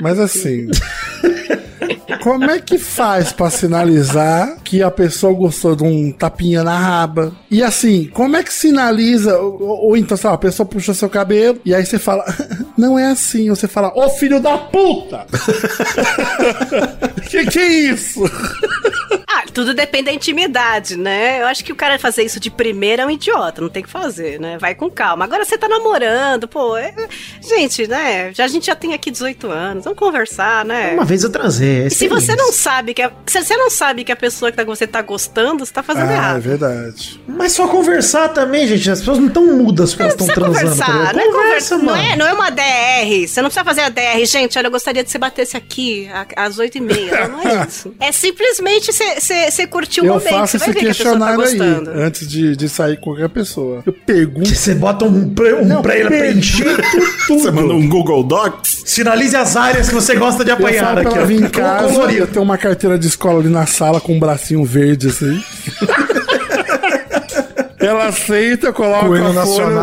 Mas 0.00 0.18
assim. 0.18 0.68
Como 2.22 2.50
é 2.50 2.60
que 2.60 2.78
faz 2.78 3.32
pra 3.32 3.50
sinalizar 3.50 4.56
que 4.62 4.82
a 4.82 4.90
pessoa 4.90 5.32
gostou 5.34 5.74
de 5.74 5.82
um 5.82 6.12
tapinha 6.12 6.62
na 6.62 6.78
raba? 6.78 7.32
E 7.50 7.62
assim, 7.62 8.08
como 8.12 8.36
é 8.36 8.42
que 8.44 8.52
sinaliza? 8.52 9.36
Ou, 9.38 9.60
ou- 9.62 9.84
ou 9.88 9.96
então, 9.96 10.16
sei 10.16 10.28
lá, 10.30 10.34
a 10.36 10.38
pessoa 10.38 10.64
puxa 10.66 10.94
seu 10.94 11.10
cabelo 11.10 11.60
e 11.64 11.74
aí 11.74 11.84
você 11.84 11.98
fala, 11.98 12.24
não 12.78 12.98
é 12.98 13.06
assim. 13.06 13.50
Ou 13.50 13.56
você 13.56 13.66
fala, 13.66 13.92
ô 13.96 14.08
filho 14.10 14.40
da 14.40 14.56
puta! 14.56 15.26
que 17.28 17.44
que 17.46 17.58
é 17.58 17.68
isso? 17.68 18.22
Ah, 19.28 19.44
tudo 19.52 19.74
depende 19.74 20.04
da 20.04 20.12
intimidade, 20.12 20.96
né? 20.96 21.40
Eu 21.42 21.46
acho 21.46 21.64
que 21.64 21.72
o 21.72 21.76
cara 21.76 21.98
fazer 21.98 22.22
isso 22.22 22.38
de 22.38 22.50
primeira 22.50 23.02
é 23.02 23.06
um 23.06 23.10
idiota, 23.10 23.60
não 23.62 23.68
tem 23.68 23.82
que 23.82 23.88
fazer, 23.90 24.38
né? 24.38 24.58
Vai 24.58 24.74
com 24.74 24.90
calma. 24.90 25.24
Agora 25.24 25.44
você 25.44 25.56
tá 25.58 25.68
namorando, 25.68 26.46
pô. 26.46 26.76
é- 26.76 26.94
Gente, 27.40 27.86
né? 27.86 28.32
Já, 28.34 28.44
a 28.44 28.48
gente 28.48 28.66
já 28.66 28.74
tem 28.76 28.94
aqui 28.94 29.10
18 29.10 29.50
anos, 29.50 29.84
vamos 29.84 29.98
conversar, 29.98 30.64
né? 30.64 30.92
Uma 30.94 31.04
vez 31.04 31.24
eu 31.24 31.30
transei. 31.30 31.82
é 31.82 31.86
E 31.86 31.90
se 31.90 32.08
você 32.20 32.34
não 32.36 32.52
sabe 32.52 32.94
que 32.94 33.02
a, 33.02 33.10
se 33.26 33.42
você 33.44 33.56
não 33.56 33.70
sabe 33.70 34.04
que 34.04 34.12
a 34.12 34.16
pessoa 34.16 34.50
que 34.50 34.56
tá- 34.56 34.64
você 34.64 34.86
tá 34.86 35.02
gostando, 35.02 35.64
você 35.64 35.72
tá 35.72 35.82
fazendo 35.82 36.08
Ah, 36.08 36.12
é 36.12 36.16
errado. 36.16 36.40
verdade. 36.40 37.20
Mas 37.26 37.52
só 37.52 37.68
conversar 37.68 38.28
também, 38.30 38.66
gente. 38.66 38.90
As 38.90 38.98
pessoas 39.00 39.18
não 39.18 39.28
estão 39.28 39.56
mudas 39.56 39.90
porque 39.90 40.02
elas 40.04 40.16
Não 40.16 40.26
estão 40.26 40.42
transando. 40.44 40.70
conversar, 40.70 40.86
tá 40.86 40.92
não 40.92 41.20
é, 41.20 41.24
ligado? 41.24 41.32
conversa, 41.32 41.78
não, 41.78 41.96
é, 41.96 42.16
não 42.16 42.26
é 42.26 42.32
uma 42.32 42.50
DR. 42.50 43.26
Você 43.28 43.40
não 43.42 43.48
precisa 43.48 43.64
fazer 43.64 43.80
a 43.82 43.88
DR. 43.88 44.24
Gente, 44.26 44.58
olha, 44.58 44.66
eu 44.66 44.70
gostaria 44.70 45.02
que 45.04 45.10
você 45.10 45.18
batesse 45.18 45.56
aqui 45.56 46.08
às 46.36 46.58
8h30. 46.58 47.28
Não, 47.28 47.28
não 47.38 47.42
é 47.62 47.66
isso. 47.68 47.94
É 48.00 48.12
simplesmente 48.12 48.92
você- 48.92 49.66
curtir 49.66 50.00
o 50.00 50.04
Eu 50.06 50.14
momento. 50.14 50.28
faço 50.30 50.58
Você 50.58 50.58
vai 50.58 50.68
esse 50.70 50.74
ver 50.74 50.80
que 50.80 50.86
a 50.86 50.94
pessoa 50.94 51.18
tá 51.18 51.26
questionário 51.36 51.62
aí 51.64 51.74
gostando. 51.74 52.00
antes 52.02 52.28
de, 52.28 52.56
de 52.56 52.68
sair 52.68 52.96
com 52.96 53.04
qualquer 53.04 53.28
pessoa. 53.28 53.82
Eu 53.86 53.92
pergunto 53.92 54.48
Você 54.54 54.74
bota 54.74 55.04
um, 55.04 55.32
pre- 55.32 55.54
um 55.54 55.80
pra 55.80 55.92
preencher. 55.94 56.76
Você 57.28 57.50
manda 57.50 57.72
um 57.72 57.88
Google 57.88 58.22
Docs? 58.24 58.82
Sinalize 58.84 59.36
as 59.36 59.56
áreas 59.56 59.88
que 59.88 59.94
você 59.94 60.14
gosta 60.16 60.44
de 60.44 60.50
Eu 60.50 60.56
apanhar 60.56 60.98
aqui, 60.98 61.16
ela 61.16 61.26
vir 61.26 61.40
em 61.40 61.44
Com 61.44 61.50
casa, 61.50 62.01
colorido. 62.02 62.24
eu 62.24 62.26
tenho 62.26 62.44
uma 62.44 62.58
carteira 62.58 62.98
de 62.98 63.06
escola 63.06 63.40
ali 63.40 63.48
na 63.48 63.66
sala 63.66 64.00
com 64.00 64.14
um 64.14 64.18
bracinho 64.18 64.64
verde 64.64 65.08
assim. 65.08 65.42
ela 67.78 68.06
aceita, 68.06 68.68
hino 68.68 69.40
a 69.40 69.46
folha, 69.46 69.80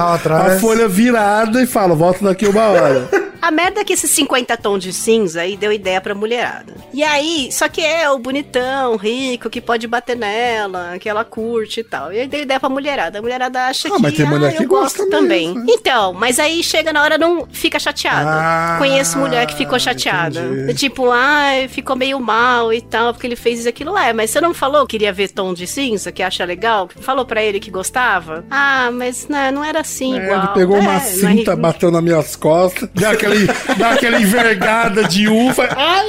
a 0.55 0.59
folha 0.59 0.87
virada 0.87 1.61
e 1.61 1.67
falo, 1.67 1.95
volta 1.95 2.23
daqui 2.23 2.47
uma 2.47 2.67
hora. 2.67 3.28
A 3.41 3.51
merda 3.51 3.81
é 3.81 3.83
que 3.83 3.93
esses 3.93 4.09
50 4.11 4.55
tons 4.57 4.83
de 4.83 4.93
cinza 4.93 5.41
aí 5.41 5.57
deu 5.57 5.71
ideia 5.71 5.99
pra 5.99 6.13
mulherada. 6.13 6.73
E 6.93 7.03
aí, 7.03 7.49
só 7.51 7.67
que 7.67 7.81
é 7.81 8.09
o 8.09 8.19
bonitão, 8.19 8.95
rico, 8.95 9.49
que 9.49 9.61
pode 9.61 9.87
bater 9.87 10.15
nela, 10.15 10.97
que 10.99 11.07
ela 11.09 11.23
curte 11.23 11.79
e 11.79 11.83
tal. 11.83 12.11
E 12.13 12.19
aí 12.19 12.27
deu 12.27 12.41
ideia 12.41 12.59
pra 12.59 12.69
mulherada. 12.69 13.19
A 13.19 13.21
mulherada 13.21 13.65
acha 13.65 13.87
Ah, 13.87 13.91
que, 13.95 14.01
mas 14.01 14.13
tem 14.13 14.25
mulher 14.25 14.49
ah, 14.53 14.57
que 14.57 14.63
eu 14.63 14.67
gosta 14.67 14.99
gosto 14.99 15.09
também. 15.09 15.47
mesmo, 15.49 15.65
né? 15.65 15.65
Então, 15.69 16.13
mas 16.13 16.39
aí 16.39 16.61
chega 16.63 16.91
na 16.93 17.01
hora 17.01 17.17
não 17.17 17.47
fica 17.51 17.79
chateada. 17.79 18.29
Ah, 18.31 18.75
Conheço 18.77 19.17
mulher 19.17 19.45
que 19.47 19.55
ficou 19.55 19.79
chateada. 19.79 20.39
entendi. 20.41 20.73
Tipo, 20.75 21.09
ai, 21.11 21.67
ficou 21.67 21.95
meio 21.95 22.19
mal 22.19 22.71
e 22.73 22.81
tal, 22.81 23.13
porque 23.13 23.25
ele 23.27 23.35
fez 23.35 23.59
isso 23.59 23.67
e 23.67 23.69
aquilo. 23.69 23.97
É, 23.97 24.13
mas 24.13 24.29
você 24.31 24.39
não 24.41 24.53
falou 24.53 24.85
que 24.85 24.99
queria 24.99 25.13
ver 25.13 25.29
tom 25.29 25.53
de 25.53 25.65
cinza, 25.65 26.11
que 26.11 26.21
acha 26.21 26.43
legal? 26.43 26.89
Falou 26.99 27.25
pra 27.25 27.41
ele 27.41 27.59
que 27.59 27.71
gostava? 27.71 28.43
Ah, 28.51 28.89
mas 28.91 29.27
né, 29.29 29.49
não 29.51 29.63
era 29.63 29.79
assim 29.79 30.19
É, 30.19 30.23
igual. 30.23 30.39
ele 30.39 30.47
pegou 30.53 30.77
É, 30.77 30.79
uma 30.81 30.95
é 30.95 30.99
cinta, 30.99 31.55
bateu 31.55 31.89
nas 31.89 32.03
minhas 32.03 32.35
costas, 32.35 32.89
deu, 32.93 33.15
aquele, 33.31 33.75
deu 33.77 33.87
aquela 33.87 34.21
envergada 34.21 35.03
de 35.05 35.27
uva. 35.27 35.67
Ai! 35.75 36.05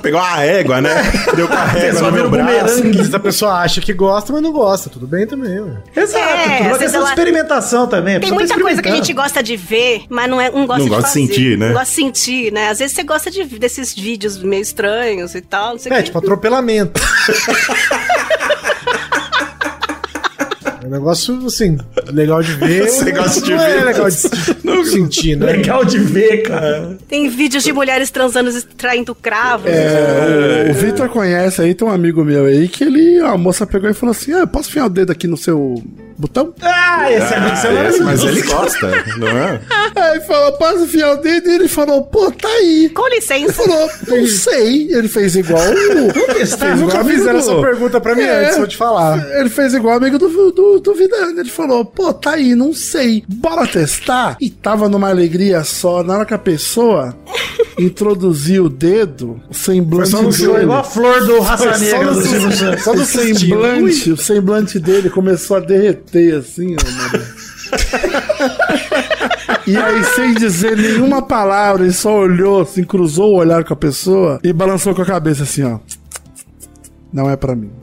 Pegou 0.00 0.20
a 0.20 0.36
régua, 0.36 0.80
né? 0.80 0.94
Deu 1.34 1.48
com 1.48 1.54
a 1.56 1.64
régua 1.64 2.02
no 2.02 2.12
meu 2.12 2.30
braço. 2.30 2.46
bumerangue. 2.52 2.88
Às 2.90 2.96
vezes 2.98 3.14
a 3.14 3.18
pessoa 3.18 3.54
acha 3.62 3.80
que 3.80 3.92
gosta, 3.92 4.32
mas 4.32 4.40
não 4.40 4.52
gosta. 4.52 4.88
Tudo 4.88 5.08
bem 5.08 5.26
também, 5.26 5.58
ué. 5.58 5.72
Exato, 5.96 6.24
É, 6.24 6.56
tudo 6.58 6.68
uma 6.68 6.78
questão 6.78 7.00
ela- 7.00 7.04
de 7.06 7.10
experimentação 7.20 7.86
também. 7.88 8.20
Tem 8.20 8.28
tá 8.28 8.34
muita 8.36 8.60
coisa 8.60 8.80
que 8.80 8.88
a 8.88 8.94
gente 8.94 9.12
gosta 9.12 9.42
de 9.42 9.56
ver, 9.56 10.04
mas 10.08 10.30
não, 10.30 10.40
é, 10.40 10.50
não 10.52 10.66
gosta 10.66 10.78
Não 10.78 10.84
de 10.84 10.88
gosta 10.90 11.08
de 11.08 11.08
fazer. 11.08 11.26
sentir, 11.34 11.58
né? 11.58 11.66
Não 11.66 11.72
gosta 11.74 11.88
de 11.88 11.94
sentir, 11.96 12.52
né? 12.52 12.68
Às 12.70 12.78
vezes 12.78 12.94
você 12.94 13.02
gosta 13.02 13.28
de, 13.28 13.42
desses 13.44 13.92
vídeos 13.92 14.40
meio 14.40 14.62
estranhos 14.62 15.34
e 15.34 15.40
tal, 15.40 15.70
não 15.72 15.78
sei 15.80 15.90
É, 15.92 15.96
quê. 15.96 16.02
tipo 16.04 16.18
atropelamento. 16.18 17.00
É 20.92 20.96
negócio, 20.96 21.46
assim, 21.46 21.78
legal 22.12 22.42
de 22.42 22.52
ver. 22.52 22.82
Gosta 23.16 23.40
de 23.40 23.50
não 23.50 23.58
ver, 23.58 23.78
É 23.78 23.84
legal 23.84 24.10
de, 24.10 24.16
de 24.16 24.84
sentir, 24.90 25.36
né? 25.36 25.46
Legal 25.46 25.84
de 25.86 25.98
ver, 25.98 26.42
cara. 26.42 26.98
Tem 27.08 27.30
vídeos 27.30 27.64
de 27.64 27.72
mulheres 27.72 28.10
transando 28.10 28.50
extraindo 28.50 29.14
cravos. 29.14 29.70
É, 29.70 30.66
o, 30.68 30.70
o 30.70 30.74
Victor 30.74 31.08
conhece 31.08 31.62
aí, 31.62 31.74
tem 31.74 31.88
um 31.88 31.90
amigo 31.90 32.22
meu 32.22 32.44
aí 32.44 32.68
que 32.68 32.84
ele, 32.84 33.20
a 33.20 33.38
moça 33.38 33.66
pegou 33.66 33.88
e 33.88 33.94
falou 33.94 34.10
assim: 34.10 34.32
ah, 34.34 34.46
posso 34.46 34.68
enfiar 34.68 34.84
o 34.84 34.90
dedo 34.90 35.10
aqui 35.10 35.26
no 35.26 35.36
seu 35.36 35.82
botão? 36.22 36.54
Ah, 36.62 37.10
esse 37.12 37.32
é 37.32 37.36
Ah, 37.36 37.56
celular. 37.56 37.88
esse, 37.90 38.00
mas 38.02 38.22
ele 38.24 38.42
gosta, 38.42 38.90
não 39.18 39.28
é? 39.28 39.60
Aí 39.94 40.20
falou, 40.22 40.52
posso 40.52 40.84
enfiar 40.84 41.12
o 41.12 41.16
dedo? 41.18 41.48
E 41.50 41.54
ele 41.54 41.68
falou, 41.68 42.02
pô, 42.02 42.30
tá 42.30 42.48
aí. 42.48 42.88
Com 42.94 43.06
Ele 43.06 43.16
licença. 43.16 43.52
falou, 43.52 43.90
não 44.08 44.26
sei. 44.26 44.88
Ele 44.92 45.08
fez 45.08 45.36
igual 45.36 45.60
o. 45.62 46.12
testar, 46.34 46.66
fez 46.68 46.80
Nunca 46.80 46.92
igual 46.94 47.04
fizeram 47.04 47.30
amigo 47.30 47.38
essa 47.38 47.54
do- 47.54 47.60
pergunta 47.60 48.00
pra 48.00 48.14
mim 48.14 48.22
É. 48.22 48.44
antes, 48.46 48.58
vou 48.58 48.66
te 48.66 48.76
falar. 48.76 49.18
Ele 49.38 49.48
fez 49.50 49.74
igual 49.74 49.96
amigo 49.96 50.18
do, 50.18 50.28
do, 50.52 50.80
do 50.80 50.94
Vidano. 50.94 51.38
Ele 51.40 51.50
falou, 51.50 51.84
pô, 51.84 52.12
tá 52.12 52.32
aí, 52.32 52.54
não 52.54 52.72
sei. 52.72 53.22
Bora 53.28 53.66
testar? 53.66 54.36
E 54.40 54.48
tava 54.50 54.88
numa 54.88 55.08
alegria 55.10 55.62
só. 55.64 56.02
Na 56.02 56.14
hora 56.16 56.24
que 56.26 56.34
a 56.34 56.38
pessoa 56.38 57.14
introduziu 57.78 58.64
o 58.66 58.68
dedo, 58.68 59.40
o 59.50 59.54
semblante 59.54 60.10
Foi 60.10 60.20
só 60.20 60.22
no 60.46 60.52
dele. 60.52 60.62
Igual 60.64 60.78
a 60.80 60.84
flor 60.84 61.26
do 61.26 61.40
Raça 61.40 61.72
só 61.74 61.78
Negra 61.78 62.04
no 62.12 62.14
do. 62.20 62.78
Só 62.80 62.92
o 62.92 62.94
do 62.94 63.04
semblante, 63.04 64.10
o 64.12 64.16
semblante 64.16 64.78
dele 64.78 65.10
começou 65.10 65.56
a 65.56 65.60
derreter 65.60 66.11
assim, 66.38 66.76
ó. 66.76 66.82
E 69.66 69.76
aí, 69.76 70.04
sem 70.14 70.34
dizer 70.34 70.76
nenhuma 70.76 71.22
palavra, 71.22 71.84
ele 71.84 71.92
só 71.92 72.14
olhou, 72.14 72.60
assim, 72.60 72.84
cruzou 72.84 73.32
o 73.34 73.38
olhar 73.38 73.64
com 73.64 73.72
a 73.72 73.76
pessoa 73.76 74.40
e 74.42 74.52
balançou 74.52 74.94
com 74.94 75.02
a 75.02 75.06
cabeça 75.06 75.44
assim, 75.44 75.62
ó. 75.62 75.78
Não 77.12 77.28
é 77.30 77.36
pra 77.36 77.54
mim. 77.54 77.70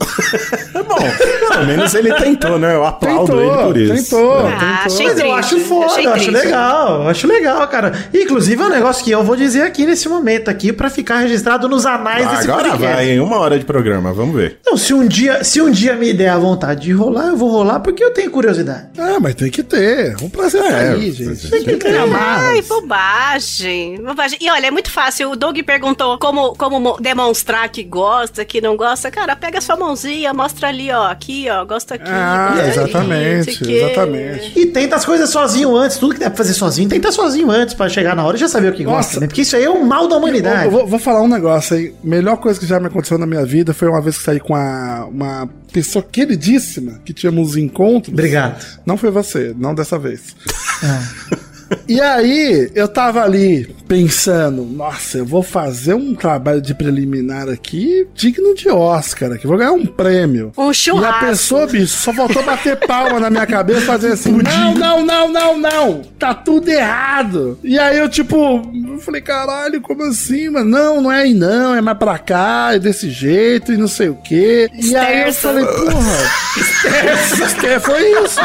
Pelo 1.50 1.66
menos 1.66 1.94
ele 1.94 2.12
tentou, 2.14 2.58
né? 2.58 2.74
Eu 2.74 2.84
aplaudo 2.84 3.26
Tentou, 3.26 3.40
ele 3.42 3.62
por 3.88 3.96
isso. 3.98 4.10
tentou. 4.10 4.40
É. 4.48 4.52
Ah, 4.60 4.82
achei 4.84 5.06
Mas 5.06 5.18
eu 5.18 5.34
acho 5.34 5.60
foda, 5.60 5.86
achei 5.86 6.06
eu 6.06 6.12
acho 6.12 6.30
legal, 6.30 7.02
eu 7.02 7.08
acho 7.08 7.26
legal, 7.26 7.68
cara. 7.68 7.92
Inclusive 8.14 8.62
é 8.62 8.66
um 8.66 8.70
negócio 8.70 9.04
que 9.04 9.10
eu 9.10 9.22
vou 9.22 9.36
dizer 9.36 9.62
aqui 9.62 9.86
nesse 9.86 10.08
momento 10.08 10.48
aqui 10.48 10.72
pra 10.72 10.90
ficar 10.90 11.18
registrado 11.18 11.68
nos 11.68 11.86
anais 11.86 12.28
desse 12.28 12.50
Agora 12.50 12.70
podcast. 12.70 12.94
vai, 12.94 13.10
em 13.10 13.20
uma 13.20 13.36
hora 13.38 13.58
de 13.58 13.64
programa, 13.64 14.12
vamos 14.12 14.34
ver. 14.34 14.58
Não, 14.66 14.76
se 14.76 14.92
um 14.94 15.06
dia, 15.06 15.42
se 15.44 15.60
um 15.60 15.70
dia 15.70 15.94
me 15.96 16.12
der 16.12 16.30
a 16.30 16.38
vontade 16.38 16.82
de 16.82 16.92
rolar, 16.92 17.28
eu 17.28 17.36
vou 17.36 17.50
rolar 17.50 17.80
porque 17.80 18.02
eu 18.02 18.12
tenho 18.12 18.30
curiosidade. 18.30 18.88
Ah, 18.98 19.18
mas 19.20 19.34
tem 19.34 19.50
que 19.50 19.62
ter. 19.62 20.16
Um 20.22 20.28
prazer 20.28 20.62
É, 20.62 20.90
aí, 20.90 21.10
gente. 21.12 21.48
tem 21.50 21.62
Tem 21.64 21.78
que 21.78 21.84
ter. 21.84 21.96
Ai, 22.00 22.62
bobagem. 22.62 24.02
bobagem. 24.02 24.38
E 24.40 24.50
olha, 24.50 24.66
é 24.66 24.70
muito 24.70 24.90
fácil. 24.90 25.30
O 25.30 25.36
Doug 25.36 25.56
perguntou 25.64 26.18
como, 26.18 26.54
como 26.56 26.80
mo- 26.80 26.96
demonstrar 27.00 27.68
que 27.68 27.82
gosta, 27.82 28.44
que 28.44 28.60
não 28.60 28.76
gosta. 28.76 29.10
Cara, 29.10 29.19
pega 29.36 29.60
sua 29.60 29.76
mãozinha, 29.76 30.32
mostra 30.34 30.68
ali, 30.68 30.90
ó. 30.90 31.10
Aqui, 31.10 31.46
ó. 31.50 31.64
Gosta 31.64 31.94
aqui. 31.94 32.04
Ah, 32.06 32.54
exatamente, 32.68 33.72
exatamente. 33.72 34.58
E 34.58 34.66
tenta 34.66 34.96
as 34.96 35.04
coisas 35.04 35.30
sozinho 35.30 35.74
antes, 35.76 35.96
tudo 35.98 36.14
que 36.14 36.20
dá 36.20 36.28
pra 36.30 36.36
fazer 36.36 36.54
sozinho, 36.54 36.88
tenta 36.88 37.10
sozinho 37.12 37.50
antes 37.50 37.74
pra 37.74 37.88
chegar 37.88 38.14
na 38.16 38.24
hora 38.24 38.36
e 38.36 38.40
já 38.40 38.48
saber 38.48 38.72
o 38.72 38.74
que 38.74 38.84
Nossa. 38.84 38.96
gosta, 38.96 39.20
né? 39.20 39.26
Porque 39.26 39.42
isso 39.42 39.56
aí 39.56 39.64
é 39.64 39.70
um 39.70 39.84
mal 39.84 40.08
da 40.08 40.16
humanidade. 40.16 40.64
Eu 40.66 40.70
vou, 40.70 40.86
vou 40.86 40.98
falar 40.98 41.22
um 41.22 41.28
negócio 41.28 41.76
aí. 41.76 41.94
Melhor 42.02 42.36
coisa 42.36 42.58
que 42.58 42.66
já 42.66 42.78
me 42.80 42.86
aconteceu 42.86 43.18
na 43.18 43.26
minha 43.26 43.44
vida 43.44 43.72
foi 43.74 43.88
uma 43.88 44.00
vez 44.00 44.18
que 44.18 44.24
saí 44.24 44.40
com 44.40 44.54
a- 44.54 45.06
uma 45.10 45.48
pessoa 45.72 46.04
queridíssima 46.04 47.00
que 47.04 47.12
tínhamos 47.12 47.56
encontros. 47.56 48.12
Obrigado. 48.12 48.64
Não 48.84 48.96
foi 48.96 49.10
você, 49.10 49.54
não 49.56 49.74
dessa 49.74 49.98
vez. 49.98 50.34
E 51.88 52.00
aí, 52.00 52.70
eu 52.74 52.88
tava 52.88 53.22
ali 53.22 53.74
pensando, 53.86 54.64
nossa, 54.64 55.18
eu 55.18 55.26
vou 55.26 55.42
fazer 55.42 55.94
um 55.94 56.14
trabalho 56.14 56.60
de 56.60 56.74
preliminar 56.74 57.48
aqui 57.48 58.06
digno 58.14 58.54
de 58.54 58.68
Oscar, 58.68 59.38
que 59.38 59.44
eu 59.44 59.48
vou 59.48 59.58
ganhar 59.58 59.72
um 59.72 59.86
prêmio. 59.86 60.52
Um 60.56 60.68
E 60.68 60.70
a 60.70 60.72
churrasco. 60.72 61.26
pessoa, 61.26 61.66
bicho, 61.66 61.96
só 61.96 62.12
faltou 62.12 62.42
bater 62.42 62.76
palma 62.86 63.18
na 63.20 63.30
minha 63.30 63.46
cabeça 63.46 63.80
e 63.80 63.86
fazer 63.86 64.12
assim: 64.12 64.32
não, 64.32 64.74
não, 64.74 65.04
não, 65.04 65.28
não, 65.28 65.58
não, 65.58 66.02
tá 66.18 66.34
tudo 66.34 66.68
errado. 66.68 67.58
E 67.62 67.78
aí 67.78 67.98
eu, 67.98 68.08
tipo, 68.08 68.62
falei, 69.00 69.20
caralho, 69.20 69.80
como 69.80 70.02
assim, 70.04 70.48
mano? 70.50 70.70
Não, 70.70 71.00
não 71.02 71.12
é 71.12 71.22
aí 71.22 71.34
não, 71.34 71.74
é 71.74 71.80
mais 71.80 71.98
pra 71.98 72.18
cá, 72.18 72.70
é 72.72 72.78
desse 72.78 73.10
jeito 73.10 73.72
e 73.72 73.76
não 73.76 73.88
sei 73.88 74.08
o 74.08 74.16
quê. 74.16 74.68
E 74.74 74.94
aí 74.96 75.26
eu 75.26 75.32
falei, 75.32 75.64
porra, 75.64 76.18
Esterça, 76.56 77.80
foi 77.80 78.24
isso. 78.24 78.40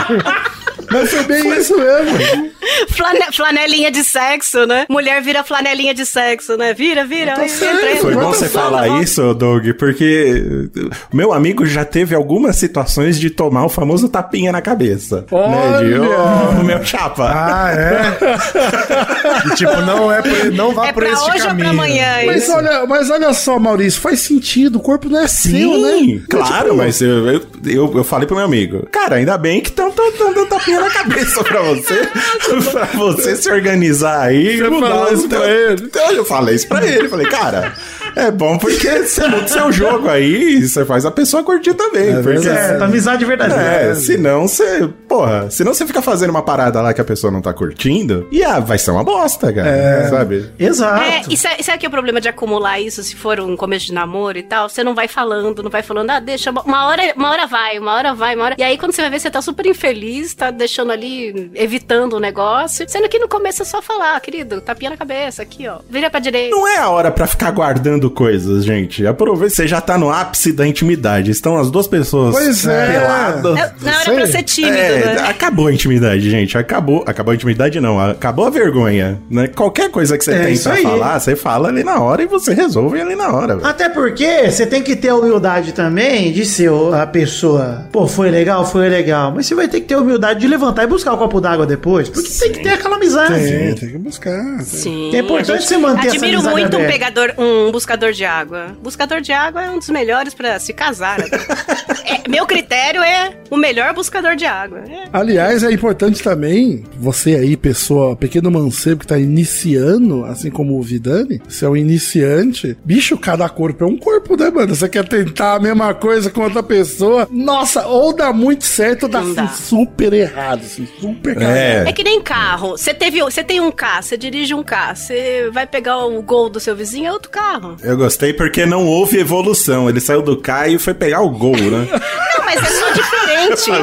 Mas 0.92 1.10
foi 1.12 1.24
bem 1.24 1.58
isso 1.58 1.78
mesmo. 1.78 2.52
Flane- 2.90 3.32
flanelinha 3.34 3.92
de 3.92 4.04
sexo, 4.04 4.66
né? 4.66 4.86
Mulher 4.90 5.22
vira 5.22 5.44
flanelinha 5.44 5.94
de 5.94 6.06
sexo, 6.06 6.58
né? 6.58 6.74
Vira, 6.74 7.06
vira. 7.06 7.34
Tá 7.36 7.42
Aí, 7.42 7.50
entra. 7.52 7.96
Foi 8.02 8.14
bom 8.16 8.28
você 8.32 8.48
falar 8.50 8.90
ó. 8.90 9.00
isso, 9.02 9.34
Doug, 9.34 9.70
porque 9.78 10.68
meu 11.14 11.32
amigo 11.34 11.66
já 11.66 11.86
teve 11.86 12.16
algumas 12.16 12.56
situações 12.56 13.20
de 13.20 13.30
tomar 13.30 13.66
o 13.66 13.70
famoso 13.70 14.10
tapinha 14.10 14.52
na 14.52 14.62
cabeça. 14.62 15.26
Né, 15.32 15.78
de, 15.84 16.00
Olha! 16.00 16.60
"Ô, 16.60 16.64
meu 16.64 16.84
chapa. 16.84 17.32
Ah, 17.34 17.72
é? 17.72 19.46
E, 19.52 19.56
tipo, 19.56 19.76
não 19.82 20.12
é 20.12 20.22
por, 20.22 20.52
não 20.54 20.74
vá 20.74 20.88
É 20.88 20.94
por 20.94 21.04
pra 21.04 21.12
este 21.14 21.30
hoje 21.30 21.42
ou 21.42 21.48
caminho. 21.48 21.66
pra 21.66 21.70
amanhã? 21.70 22.06
Mas 22.26 22.44
isso? 22.44 22.54
olha, 22.54 22.86
mas 22.86 23.10
olha 23.10 23.34
só, 23.34 23.60
Maurício, 23.60 24.00
faz 24.02 24.20
sentido, 24.22 24.78
o 24.78 24.80
corpo 24.80 25.10
não 25.10 25.20
é 25.22 25.28
seu, 25.28 25.52
Sim, 25.52 26.16
né? 26.16 26.22
claro, 26.30 26.66
Tipo, 26.66 26.76
mas 26.78 27.02
eu, 27.02 27.28
eu, 27.30 27.42
eu, 27.66 27.94
eu 27.98 28.04
falei 28.04 28.26
pro 28.28 28.36
meu 28.36 28.46
amigo, 28.46 28.88
cara, 28.92 29.16
ainda 29.18 29.38
bem 29.38 29.62
que 29.62 29.70
estão 29.70 29.92
dando 30.18 30.46
tapinha 30.48 30.75
na 30.80 30.90
cabeça 30.90 31.44
pra 31.44 31.62
você, 31.62 32.10
pra 32.72 32.86
você 32.86 33.36
se 33.36 33.50
organizar 33.50 34.22
aí. 34.22 34.58
Você 34.58 34.70
mudar 34.70 34.90
falou 34.90 35.14
isso 35.14 35.30
pra 35.30 35.50
ele? 35.50 35.84
Então, 35.84 36.12
eu 36.12 36.26
falei 36.26 36.56
isso 36.56 36.68
pra 36.68 36.86
ele, 36.86 37.10
falei, 37.10 37.28
cara, 37.28 37.74
é 38.16 38.32
bom 38.32 38.58
porque 38.58 39.04
você 39.04 39.28
muda 39.28 39.46
o 39.46 39.48
seu 39.48 39.72
jogo 39.72 40.10
aí 40.10 40.60
e 40.60 40.68
você 40.68 40.86
faz 40.86 41.06
a 41.06 41.12
pessoa 41.12 41.44
curtir 41.44 41.74
também. 41.74 42.22
porque 42.22 42.48
É, 42.48 42.78
tá 42.78 42.86
amizade 42.86 43.26
verdadeira. 43.26 43.64
É, 43.64 43.96
senão 43.96 44.48
você, 44.48 44.90
porra, 45.08 45.50
senão 45.50 45.74
você 45.74 45.86
fica 45.86 46.02
fazendo 46.02 46.30
uma 46.30 46.42
parada 46.42 46.82
lá 46.82 46.94
que 46.94 47.02
a 47.02 47.06
pessoa 47.06 47.32
não 47.32 47.42
tá 47.42 47.54
curtindo, 47.54 48.28
e 48.32 48.44
ah, 48.44 48.60
vai 48.60 48.78
ser 48.78 48.92
uma 48.92 49.04
bosta, 49.04 49.52
cara, 49.52 50.08
sabe? 50.10 50.50
Exato. 50.58 51.02
É, 51.02 51.24
e 51.30 51.38
sabe, 51.38 51.64
sabe 51.64 51.78
que 51.78 51.86
é 51.86 51.90
o 51.90 51.92
problema 51.92 52.22
de 52.22 52.30
acumular 52.30 52.80
isso, 52.80 53.04
se 53.04 53.16
for 53.16 53.40
um 53.40 53.56
começo 53.56 53.88
de 53.88 53.94
namoro 53.94 54.38
e 54.38 54.44
tal? 54.44 54.70
Você 54.70 54.84
não 54.84 54.96
vai 54.96 55.08
falando, 55.08 55.62
não 55.62 55.70
vai 55.70 55.82
falando, 55.82 56.10
ah, 56.12 56.20
deixa, 56.20 56.52
uma 56.52 56.88
hora, 56.88 57.02
uma 57.16 57.30
hora 57.32 57.48
vai, 57.48 57.78
uma 57.80 57.94
hora 57.94 58.14
vai, 58.14 58.36
uma 58.36 58.46
hora... 58.46 58.56
E 58.58 58.64
aí, 58.64 58.78
quando 58.78 58.94
você 58.94 59.02
vai 59.02 59.12
ver, 59.12 59.20
você 59.20 59.30
tá 59.30 59.42
super 59.42 59.66
infeliz, 59.66 60.34
tá 60.34 60.52
deixando 60.66 60.92
ali, 60.92 61.52
evitando 61.56 62.14
o 62.14 62.20
negócio, 62.20 62.86
sendo 62.90 63.08
que 63.08 63.20
no 63.20 63.28
começo 63.28 63.62
é 63.62 63.66
só 63.66 63.82
falar, 63.82 64.16
"Ah, 64.16 64.20
querido, 64.20 64.60
tapinha 64.62 64.90
na 64.92 64.98
cabeça, 64.98 65.42
aqui, 65.44 65.68
ó, 65.68 65.78
vira 65.90 66.10
pra 66.10 66.20
direita. 66.20 66.56
Não 66.56 66.68
é 66.68 66.78
a 66.78 66.90
hora 66.90 67.12
pra 67.12 67.28
ficar 67.28 67.52
guardando 67.52 68.10
coisas, 68.10 68.66
gente. 68.66 69.06
Aproveita, 69.06 69.54
você 69.56 69.68
já 69.68 69.80
tá 69.80 69.98
no 69.98 70.10
ápice 70.10 70.52
da 70.52 70.66
intimidade. 70.68 71.30
Estão 71.32 71.58
as 71.58 71.70
duas 71.70 71.88
pessoas 71.88 72.36
Pois 72.36 72.66
é. 72.66 72.92
peladas. 72.92 73.58
É, 73.60 73.74
Não 73.82 73.92
era 73.92 74.12
pra 74.16 74.28
ser 74.28 74.44
tímido, 74.44 74.76
É, 74.78 75.16
né? 75.16 75.22
acabou 75.30 75.68
a 75.68 75.74
intimidade, 75.74 76.30
gente. 76.30 76.58
Acabou. 76.58 77.04
Acabou 77.06 77.32
a 77.32 77.36
intimidade, 77.36 77.80
não. 77.80 78.00
Acabou 78.00 78.46
a 78.46 78.50
vergonha. 78.50 79.20
Né? 79.30 79.48
Qualquer 79.48 79.90
coisa 79.92 80.18
que 80.18 80.24
você 80.24 80.32
É 80.32 80.46
tem 80.46 80.58
pra 80.58 80.74
aí. 80.74 80.84
falar, 80.84 81.20
você 81.20 81.36
fala 81.36 81.68
ali 81.70 81.84
na 81.84 82.00
hora 82.00 82.24
e 82.24 82.26
você 82.26 82.54
resolve 82.54 83.00
ali 83.00 83.16
na 83.16 83.32
hora. 83.32 83.56
velho. 83.56 83.68
Até 83.68 83.90
porque 83.90 84.50
você 84.50 84.66
tem 84.66 84.82
que 84.82 84.96
ter 84.96 85.10
a 85.10 85.16
humildade 85.16 85.72
também 85.74 86.32
de 86.32 86.46
ser 86.46 86.70
a 87.00 87.06
pessoa. 87.06 87.86
Pô, 87.92 88.08
foi 88.08 88.30
legal, 88.32 88.66
foi 88.66 88.90
legal. 88.90 89.32
Mas 89.36 89.46
você 89.46 89.54
vai 89.56 89.68
ter 89.68 89.82
que 89.82 89.88
ter 89.88 89.94
a 89.96 90.00
humildade 90.00 90.40
de 90.40 90.48
levantar 90.56 90.84
e 90.84 90.88
buscar 90.88 91.14
o 91.14 91.18
copo 91.18 91.40
d'água 91.40 91.66
depois. 91.66 92.10
Porque 92.10 92.30
tem 92.30 92.52
que 92.52 92.64
ter 92.64 92.70
aquela 92.70 92.96
amizade. 92.96 93.34
Tem, 93.34 93.76
tem 93.76 93.90
que 93.90 93.98
buscar. 93.98 94.62
Sim. 94.62 95.16
É 95.16 95.20
importante 95.20 95.64
você 95.64 95.78
manter 95.78 96.08
essa 96.08 96.18
Admiro 96.18 96.42
muito 96.44 96.78
um 96.78 96.88
pegador, 96.88 97.34
um 97.38 97.72
buscador 97.72 98.12
de 98.12 98.26
água. 98.26 98.76
Buscador 98.82 99.22
de 99.22 99.32
água 99.32 99.64
é 99.64 99.70
um 99.70 99.78
dos 99.78 99.90
melhores 99.90 100.34
pra 100.34 100.58
se 100.60 100.74
casar. 100.74 101.20
né? 101.20 101.26
É, 102.08 102.30
meu 102.30 102.46
critério 102.46 103.02
é 103.02 103.36
o 103.50 103.58
melhor 103.58 103.92
buscador 103.94 104.36
de 104.36 104.46
água. 104.46 104.84
É. 104.88 105.10
Aliás, 105.12 105.64
é 105.64 105.72
importante 105.72 106.22
também, 106.22 106.84
você 107.00 107.36
aí, 107.36 107.58
pessoa, 107.58 108.16
pequeno 108.16 108.52
mancebo 108.52 109.02
que 109.02 109.08
tá 109.08 109.18
iniciando, 109.18 110.24
assim 110.26 110.52
como 110.52 110.78
o 110.78 110.84
Vidani, 110.84 111.42
você 111.48 111.66
é 111.66 111.70
um 111.70 111.76
iniciante, 111.76 112.78
bicho, 112.86 113.18
cada 113.18 113.50
corpo 113.50 113.84
é 113.84 113.88
um 113.88 113.98
corpo, 113.98 114.38
né, 114.38 114.52
mano? 114.52 114.76
Você 114.76 114.88
quer 114.88 115.08
tentar 115.08 115.56
a 115.56 115.60
mesma 115.60 115.96
coisa 115.96 116.30
com 116.30 116.42
outra 116.42 116.62
pessoa, 116.62 117.28
nossa, 117.32 117.88
ou 117.88 118.16
dá 118.16 118.32
muito 118.32 118.66
certo 118.66 119.04
ou 119.04 119.10
dá, 119.10 119.22
dá. 119.22 119.48
super 119.48 120.14
errado, 120.14 120.45
assim, 120.54 120.88
super. 121.00 121.42
É. 121.42 121.86
É 121.88 121.94
que 121.94 122.04
nem 122.04 122.22
carro. 122.22 122.72
Você 122.72 122.94
teve, 122.94 123.22
você 123.22 123.44
tem 123.44 123.60
um 123.60 123.72
carro, 123.72 124.04
você 124.04 124.18
dirige 124.18 124.54
um 124.54 124.64
carro, 124.64 124.96
você 124.96 125.50
vai 125.52 125.66
pegar 125.68 125.98
o 126.06 126.22
gol 126.22 126.50
do 126.50 126.60
seu 126.60 126.76
vizinho, 126.76 127.08
é 127.08 127.12
outro 127.12 127.30
carro. 127.30 127.76
Eu 127.82 127.98
gostei 127.98 128.34
porque 128.34 128.66
não 128.66 128.86
houve 128.86 129.20
evolução. 129.20 129.90
Ele 129.90 130.00
saiu 130.00 130.22
do 130.22 130.38
carro 130.38 130.72
e 130.72 130.80
foi 130.80 130.94
pegar 130.94 131.22
o 131.22 131.30
gol, 131.30 131.58
né? 131.58 131.88
Não, 131.92 132.46
mas 132.46 132.62
é 132.62 132.66
só 132.66 132.90
diferente. 132.92 133.25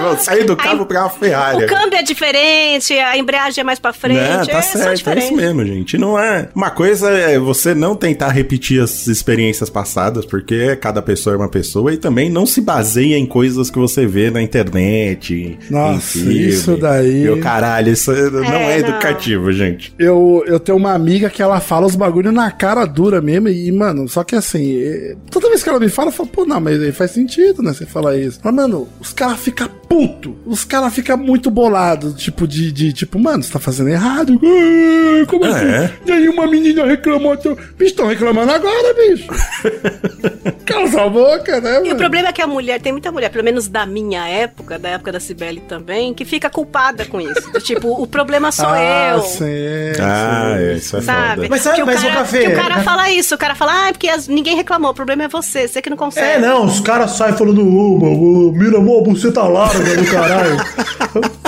Vou 0.00 0.16
sair 0.18 0.44
do 0.44 0.56
carro 0.56 0.86
pegar 0.86 1.02
uma 1.02 1.10
Ferrari. 1.10 1.64
O 1.64 1.66
câmbio 1.68 1.98
é 1.98 2.02
diferente, 2.02 2.92
a 2.94 3.16
embreagem 3.16 3.60
é 3.60 3.64
mais 3.64 3.78
pra 3.78 3.92
frente. 3.92 4.20
Não, 4.20 4.46
tá 4.46 4.58
é 4.58 4.62
certo, 4.62 4.88
é 4.88 4.94
diferente. 4.94 5.24
isso 5.26 5.36
mesmo, 5.36 5.64
gente. 5.64 5.98
Não 5.98 6.18
é. 6.18 6.48
Uma 6.54 6.70
coisa 6.70 7.10
é 7.10 7.38
você 7.38 7.74
não 7.74 7.94
tentar 7.94 8.28
repetir 8.30 8.80
as 8.82 9.06
experiências 9.06 9.68
passadas, 9.70 10.24
porque 10.24 10.76
cada 10.76 11.00
pessoa 11.02 11.34
é 11.34 11.36
uma 11.36 11.48
pessoa, 11.48 11.92
e 11.92 11.96
também 11.96 12.28
não 12.30 12.46
se 12.46 12.60
baseia 12.60 13.16
em 13.16 13.26
coisas 13.26 13.70
que 13.70 13.78
você 13.78 14.06
vê 14.06 14.30
na 14.30 14.42
internet. 14.42 15.58
Nossa, 15.70 16.18
em 16.18 16.22
filme. 16.22 16.48
isso 16.48 16.76
daí- 16.76 17.22
Meu 17.22 17.40
caralho, 17.40 17.92
isso 17.92 18.10
não 18.12 18.44
é 18.44 18.80
não. 18.80 18.88
educativo, 18.88 19.52
gente. 19.52 19.94
Eu, 19.98 20.42
eu 20.46 20.58
tenho 20.58 20.76
uma 20.78 20.92
amiga 20.92 21.28
que 21.30 21.42
ela 21.42 21.60
fala 21.60 21.86
os 21.86 21.94
bagulho 21.96 22.32
na 22.32 22.50
cara 22.50 22.84
dura 22.84 23.20
mesmo. 23.20 23.48
E, 23.48 23.70
mano, 23.72 24.08
só 24.08 24.24
que 24.24 24.34
assim, 24.34 24.76
é, 24.82 25.14
toda 25.30 25.48
vez 25.48 25.62
que 25.62 25.68
ela 25.68 25.78
me 25.80 25.88
fala, 25.88 26.08
eu 26.08 26.12
falo, 26.12 26.28
pô, 26.28 26.44
não, 26.44 26.60
mas 26.60 26.80
aí 26.82 26.92
faz 26.92 27.10
sentido, 27.12 27.62
né? 27.62 27.72
Você 27.72 27.86
falar 27.86 28.16
isso. 28.16 28.40
Mas, 28.42 28.54
mano, 28.54 28.88
os 29.00 29.12
caras 29.12 29.38
ficam 29.40 29.51
puto. 29.88 30.36
Os 30.46 30.64
caras 30.64 30.92
ficam 30.94 31.16
muito 31.16 31.50
bolados. 31.50 32.14
Tipo, 32.22 32.46
de, 32.48 32.72
de 32.72 32.92
tipo, 32.92 33.18
mano, 33.18 33.42
você 33.42 33.53
tá 33.53 33.59
fazendo 33.59 33.88
errado. 33.90 34.40
Ah, 34.42 35.26
Como 35.26 35.44
assim? 35.44 35.64
É. 35.66 35.90
E 36.07 36.12
aí 36.12 36.28
uma 36.28 36.46
menina 36.46 36.84
reclamou. 36.86 37.36
Teu... 37.36 37.55
Bicho, 37.55 37.90
estão 37.92 38.07
reclamando 38.07 38.53
agora, 38.53 38.94
bicho. 38.94 39.26
Cala 40.64 40.88
sua 40.90 41.09
boca, 41.09 41.61
né, 41.61 41.76
E 41.78 41.80
o 41.82 41.86
mano? 41.88 41.96
problema 41.96 42.28
é 42.28 42.32
que 42.32 42.40
a 42.42 42.46
mulher, 42.46 42.80
tem 42.80 42.92
muita 42.92 43.11
mulher, 43.12 43.30
pelo 43.30 43.44
menos 43.44 43.68
da 43.68 43.84
minha 43.84 44.26
época, 44.26 44.78
da 44.78 44.90
época 44.90 45.12
da 45.12 45.20
Cibele 45.20 45.61
também, 45.61 46.14
que 46.14 46.24
fica 46.24 46.48
culpada 46.48 47.05
com 47.05 47.20
isso. 47.20 47.53
Tipo, 47.61 48.00
o 48.00 48.07
problema 48.07 48.50
sou 48.53 48.66
ah, 48.68 49.12
eu. 49.16 49.22
sim, 49.22 49.44
Ah, 50.00 50.55
sim. 50.57 50.62
é, 50.64 50.74
isso 50.74 50.96
é 50.96 51.00
Sabe? 51.03 51.34
foda. 51.36 51.48
Mas 51.50 51.61
sabe- 51.62 51.76
que 51.76 51.82
o 51.82 51.86
mas, 51.86 52.00
ô, 52.00 52.07
cara, 52.07 52.14
Café, 52.14 52.40
que 52.40 52.48
o 52.48 52.57
cara 52.57 52.78
fala 52.82 53.11
isso, 53.11 53.34
o 53.34 53.38
cara 53.38 53.55
fala, 53.55 53.72
ah, 53.84 53.88
é 53.88 53.92
porque 53.92 54.09
as- 54.09 54.28
ninguém 54.28 54.57
reclamou, 54.57 54.90
o 54.90 54.94
problema 54.94 55.24
é 55.24 55.28
você, 55.28 55.66
você 55.68 55.82
que 55.82 55.90
não 55.90 55.96
consegue. 55.96 56.26
É, 56.26 56.38
não, 56.38 56.64
os 56.64 56.80
caras 56.80 57.12
saem 57.12 57.36
falando, 57.36 57.61
ô, 57.66 57.98
mano, 57.98 58.53
mira 58.53 58.80
mó, 58.80 59.03
você 59.03 59.30
tá 59.30 59.41
larga 59.49 59.97
do 59.97 60.05
caralho. 60.11 60.57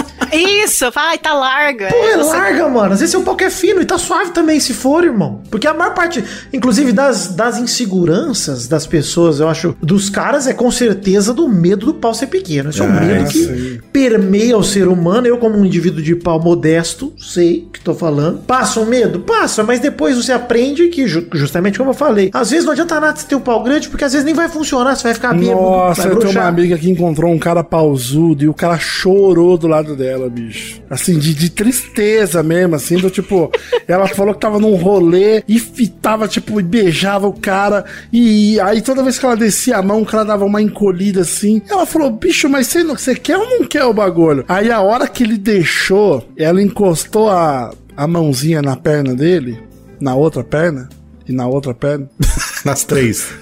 Isso, 0.37 0.91
fala, 0.93 1.09
ai, 1.11 1.19
tá 1.19 1.33
larga. 1.35 1.89
Pô, 1.89 1.97
é 2.09 2.17
Você- 2.17 2.37
larga, 2.37 2.69
mano. 2.69 2.93
Às 2.95 3.01
vezes 3.01 3.11
seu 3.11 3.23
pau 3.23 3.37
que 3.37 3.45
é 3.45 3.51
fino 3.51 3.81
e 3.81 3.85
tá 3.85 3.99
suave 3.99 4.31
também, 4.31 4.59
se 4.61 4.73
for, 4.75 5.05
irmão. 5.05 5.43
Porque 5.51 5.67
a 5.67 5.75
maior 5.75 5.95
parte, 5.95 6.23
inclusive, 6.53 6.93
das, 6.93 7.29
das 7.29 7.59
inseguranças 7.59 8.67
das 8.67 8.87
pessoas, 8.87 9.41
eu 9.41 9.49
acho, 9.49 9.77
dos 9.81 10.11
caras, 10.11 10.47
é 10.47 10.53
com 10.55 10.71
certeza 10.71 11.33
do 11.33 11.49
medo 11.49 11.87
do 11.87 11.95
pau 11.95 12.13
ser 12.15 12.27
pequeno. 12.27 12.71
Esse 12.71 12.81
é 12.81 12.85
um 12.85 12.89
Ah, 12.97 13.01
medo 13.01 13.29
que 13.31 13.39
sim. 13.39 13.81
permeia 13.93 14.57
o 14.57 14.63
ser 14.65 14.89
humano. 14.89 15.27
Eu, 15.27 15.39
como 15.39 15.57
um 15.59 15.65
indivíduo 15.65 16.03
de 16.03 16.15
pau 16.17 16.41
modesto, 16.41 17.13
sei 17.19 17.65
o 17.69 17.71
que 17.71 17.81
tô 17.81 17.95
falando. 17.95 18.39
Passa 18.41 18.81
um 18.81 18.87
medo? 18.87 19.21
Passa, 19.21 19.63
mas 19.63 19.81
depois 19.81 20.17
você 20.17 20.33
aprende 20.33 20.89
que, 20.89 21.07
ju- 21.07 21.27
justamente 21.35 21.79
como 21.79 21.91
eu 21.91 21.95
falei, 21.95 22.31
às 22.33 22.51
vezes 22.51 22.65
não 22.65 22.73
adianta 22.73 22.99
nada 23.01 23.17
você 23.17 23.27
ter 23.27 23.35
um 23.37 23.41
pau 23.41 23.63
grande, 23.63 23.89
porque 23.89 24.05
às 24.05 24.13
vezes 24.13 24.25
nem 24.25 24.35
vai 24.35 24.49
funcionar, 24.49 24.97
você 24.97 25.03
vai 25.05 25.15
ficar 25.15 25.33
bêbado. 25.35 25.61
Nossa, 25.61 26.03
vai 26.03 26.13
eu 26.13 26.19
tenho 26.19 26.33
uma 26.33 26.45
amiga 26.47 26.77
que 26.79 26.91
encontrou 26.91 27.31
um 27.33 27.39
cara 27.39 27.63
pausudo 27.63 28.45
e 28.45 28.49
o 28.49 28.55
cara 28.55 28.79
chorou 28.79 29.57
do 29.57 29.67
lado 29.67 29.95
dela, 29.97 30.24
bicho. 30.29 30.81
Assim, 30.91 31.19
de, 31.19 31.35
de 31.35 31.51
tristeza 31.51 32.43
mesmo, 32.43 32.75
assim, 32.77 32.97
do 32.97 33.11
tipo, 33.11 33.51
ela 33.87 34.07
falou 34.09 34.35
que 34.35 34.41
tava 34.41 34.59
num 34.59 34.75
rolê 34.75 35.43
e 35.49 35.59
fitava, 35.59 36.27
tipo, 36.29 36.59
e 36.61 36.63
beijava 36.63 37.27
o 37.27 37.33
cara. 37.33 37.85
E 38.13 38.59
aí 38.61 38.81
toda 38.83 39.03
vez 39.03 39.19
que 39.19 39.25
ela 39.27 39.37
descia 39.37 39.77
a 39.77 39.83
mão, 39.83 40.03
o 40.03 40.07
cara 40.07 40.25
dava 40.25 40.45
uma 40.45 40.61
encolhida 40.63 41.21
assim. 41.23 41.61
Ela 41.69 41.87
falou, 41.87 42.11
bicho, 42.11 42.49
mas 42.49 42.67
você, 42.67 42.83
não, 42.83 42.97
você 42.97 43.15
quer 43.15 43.37
ou 43.37 43.49
não 43.49 43.65
quer 43.67 43.85
o 43.85 43.93
bagulho? 43.95 44.45
Aí 44.49 44.71
a 44.71 44.81
hora 44.81 45.07
que 45.09 45.23
ele 45.25 45.37
deixou, 45.39 46.27
ela 46.37 46.63
encostou 46.63 47.29
a, 47.31 47.73
a 47.97 48.07
mãozinha 48.07 48.61
na 48.63 48.77
perna 48.77 49.15
dele, 49.15 49.59
na 50.01 50.15
outra 50.15 50.43
perna. 50.45 50.89
E 51.27 51.33
na 51.33 51.47
outra 51.47 51.73
perna. 51.73 52.09
Nas 52.67 52.85
três. 52.85 53.29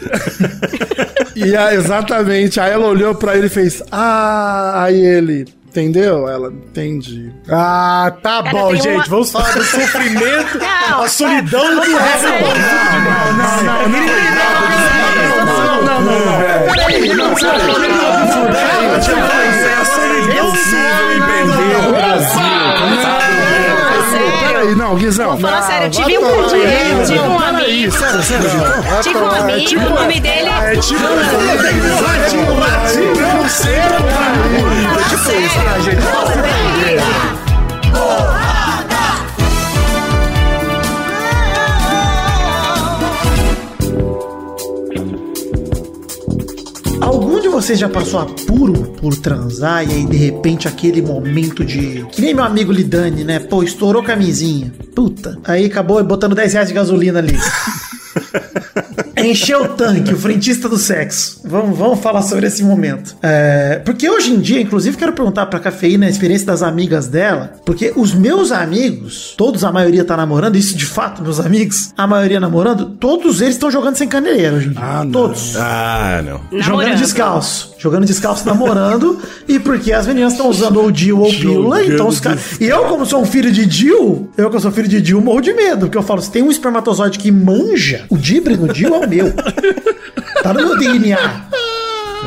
E 1.34 1.56
a- 1.56 1.74
exatamente, 1.74 2.60
aí 2.60 2.72
ela 2.72 2.86
olhou 2.86 3.14
pra 3.14 3.36
ele 3.36 3.46
e 3.46 3.50
fez, 3.50 3.82
ah, 3.90 4.82
aí 4.84 5.00
ele, 5.00 5.46
entendeu? 5.72 6.28
Ela, 6.28 6.48
entendi. 6.48 7.32
Ah, 7.48 8.12
tá 8.22 8.42
Cara, 8.42 8.50
bom, 8.50 8.68
tem 8.72 8.82
gente. 8.82 8.94
uma- 8.96 9.04
Vamos 9.06 9.30
falar 9.32 9.52
do 9.52 9.64
sofrimento, 9.64 10.58
Não, 10.58 11.02
a 11.02 11.08
solidão 11.08 11.74
do 11.74 11.80
resto. 11.80 12.28
Não, 15.46 15.82
não, 15.82 15.82
não, 15.82 16.00
não. 16.02 16.38
Peraí, 16.72 17.08
não, 17.14 17.34
Peraí, 17.34 17.88
não, 17.88 18.12
Guizão. 24.96 25.30
Vou 25.30 25.38
falar 25.40 25.62
sério, 25.62 25.86
eu 25.86 25.90
tive 25.90 26.18
um, 26.18 26.24
eu 26.24 26.48
tive 27.06 27.18
um 27.20 27.38
amigo. 27.38 27.92
sério, 27.92 28.22
sério, 28.22 28.50
Guizão. 28.50 29.02
Tive 29.02 29.18
um 29.18 29.30
amigo, 29.30 29.80
o 29.80 29.90
nome 29.90 30.20
dele 30.20 30.48
é. 30.48 30.72
É 30.72 30.76
tipo, 30.76 31.00
é 31.04 32.26
tipo 32.28 32.54
latinho, 32.54 33.14
não 33.36 33.48
sei, 33.48 33.80
Fala 34.78 35.18
sério. 35.18 35.48
Nossa, 36.12 36.32
peraí. 36.32 36.98
Vocês 47.53 47.78
já 47.78 47.86
passou 47.86 48.18
apuro 48.18 48.94
por 48.98 49.14
transar 49.14 49.86
e 49.86 49.92
aí 49.92 50.07
de 50.07 50.16
repente 50.16 50.66
aquele 50.66 51.03
momento 51.03 51.62
de. 51.62 52.05
Que 52.11 52.22
nem 52.22 52.32
meu 52.32 52.42
amigo 52.42 52.72
Lidani, 52.72 53.24
né? 53.24 53.38
Pô, 53.38 53.62
estourou 53.62 54.03
camisinha. 54.03 54.72
Puta. 54.96 55.38
Aí 55.44 55.66
acabou 55.66 56.03
botando 56.03 56.34
10 56.34 56.55
reais 56.55 56.68
de 56.68 56.74
gasolina 56.74 57.18
ali. 57.18 57.36
Encheu 59.18 59.64
o 59.64 59.68
tanque, 59.68 60.14
o 60.14 60.16
frentista 60.16 60.66
do 60.66 60.78
sexo. 60.78 61.41
Vamos, 61.53 61.76
vamos 61.76 62.00
falar 62.00 62.22
sobre 62.22 62.46
esse 62.46 62.64
momento. 62.64 63.14
É, 63.22 63.78
porque 63.84 64.09
hoje 64.09 64.32
em 64.32 64.40
dia, 64.40 64.59
inclusive, 64.59 64.96
quero 64.96 65.12
perguntar 65.12 65.44
pra 65.44 65.61
cafeína 65.61 66.07
a 66.07 66.09
experiência 66.09 66.46
das 66.46 66.62
amigas 66.62 67.09
dela. 67.09 67.53
Porque 67.66 67.92
os 67.94 68.14
meus 68.14 68.50
amigos, 68.50 69.34
todos 69.36 69.62
a 69.62 69.70
maioria 69.70 70.03
tá 70.03 70.16
namorando, 70.16 70.57
isso 70.57 70.74
de 70.74 70.86
fato, 70.86 71.22
meus 71.22 71.38
amigos, 71.38 71.92
a 71.94 72.07
maioria 72.07 72.40
namorando, 72.40 72.86
todos 72.98 73.42
eles 73.42 73.57
estão 73.57 73.70
jogando 73.70 73.96
sem 73.96 74.09
caneleira 74.09 74.57
hoje 74.57 74.68
em 74.68 74.72
dia. 74.72 74.80
Ah, 74.82 75.05
não. 75.05 75.12
todos. 75.12 75.55
Ah, 75.59 76.22
não. 76.24 76.38
Jogando 76.59 76.68
Namorando. 76.68 76.98
descalço. 76.98 77.74
Jogando 77.76 78.07
descalço, 78.07 78.46
namorando. 78.46 79.20
e 79.46 79.59
porque 79.59 79.92
as 79.92 80.07
meninas 80.07 80.32
estão 80.32 80.48
usando 80.48 80.80
ou 80.80 80.94
Jill 80.94 81.18
ou 81.20 81.30
pílula. 81.30 81.84
Então 81.84 82.09
os 82.09 82.18
caras. 82.18 82.59
E 82.59 82.64
eu, 82.64 82.84
como 82.84 83.05
sou 83.05 83.20
um 83.20 83.26
filho 83.26 83.53
de 83.53 83.70
Jill, 83.70 84.30
eu 84.38 84.50
que 84.50 84.59
sou 84.59 84.72
filho 84.72 84.88
de 84.88 85.05
Jill, 85.05 85.20
morro 85.20 85.42
de 85.42 85.53
medo. 85.53 85.80
Porque 85.80 85.98
eu 85.98 86.03
falo, 86.03 86.22
se 86.22 86.30
tem 86.30 86.42
um 86.42 86.50
espermatozoide 86.50 87.18
que 87.18 87.30
manja, 87.30 88.07
o 88.09 88.16
dibre 88.16 88.57
no 88.57 88.72
Jill 88.72 88.94
é 88.94 89.07
o 89.07 89.09
meu. 89.09 89.34
Tá 90.43 90.53
no 90.53 90.61
meu 90.66 90.78
DNA. 90.78 91.18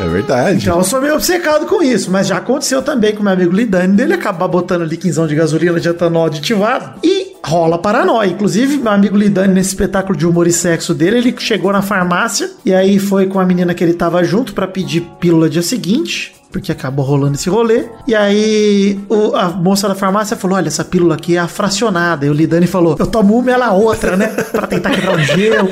É 0.03 0.07
verdade. 0.09 0.57
Então 0.63 0.77
eu 0.77 0.83
sou 0.83 0.99
meio 1.01 1.13
obcecado 1.15 1.65
com 1.65 1.81
isso. 1.81 2.11
Mas 2.11 2.27
já 2.27 2.37
aconteceu 2.37 2.81
também 2.81 3.15
com 3.15 3.23
meu 3.23 3.31
amigo 3.31 3.53
Lidani 3.55 3.93
dele 3.95 4.13
acabar 4.13 4.47
botando 4.47 4.81
ali 4.81 4.97
quinzão 4.97 5.25
de 5.25 5.33
gasolina 5.35 5.79
de 5.79 5.87
etanol 5.87 6.25
aditivado. 6.25 6.99
E 7.03 7.33
rola 7.45 7.77
paranoia. 7.77 8.27
Inclusive, 8.29 8.77
meu 8.77 8.91
amigo 8.91 9.15
Lidani, 9.17 9.53
nesse 9.53 9.69
espetáculo 9.69 10.17
de 10.17 10.27
humor 10.27 10.47
e 10.47 10.51
sexo 10.51 10.93
dele, 10.93 11.17
ele 11.19 11.35
chegou 11.37 11.71
na 11.71 11.81
farmácia 11.81 12.49
e 12.65 12.73
aí 12.73 12.99
foi 12.99 13.27
com 13.27 13.39
a 13.39 13.45
menina 13.45 13.73
que 13.73 13.83
ele 13.83 13.93
tava 13.93 14.21
junto 14.23 14.53
pra 14.53 14.67
pedir 14.67 15.01
pílula 15.19 15.49
dia 15.49 15.61
seguinte. 15.61 16.33
Porque 16.51 16.71
acabou 16.71 17.03
rolando 17.05 17.35
esse 17.35 17.49
rolê. 17.49 17.83
E 18.07 18.15
aí 18.15 18.97
o- 19.09 19.35
a 19.35 19.49
moça 19.49 19.87
da 19.89 19.95
farmácia 19.95 20.37
falou: 20.37 20.55
Olha, 20.57 20.67
essa 20.67 20.85
pílula 20.85 21.15
aqui 21.15 21.35
é 21.35 21.39
a 21.39 21.47
fracionada. 21.49 22.25
E 22.25 22.29
o 22.29 22.33
Lidani 22.33 22.65
falou: 22.67 22.95
Eu 22.97 23.07
tomo 23.07 23.37
uma, 23.37 23.51
ela 23.51 23.71
outra, 23.73 24.15
né? 24.15 24.27
Pra 24.27 24.65
tentar 24.67 24.91
quebrar 24.91 25.15
o 25.15 25.19
gelo. 25.19 25.69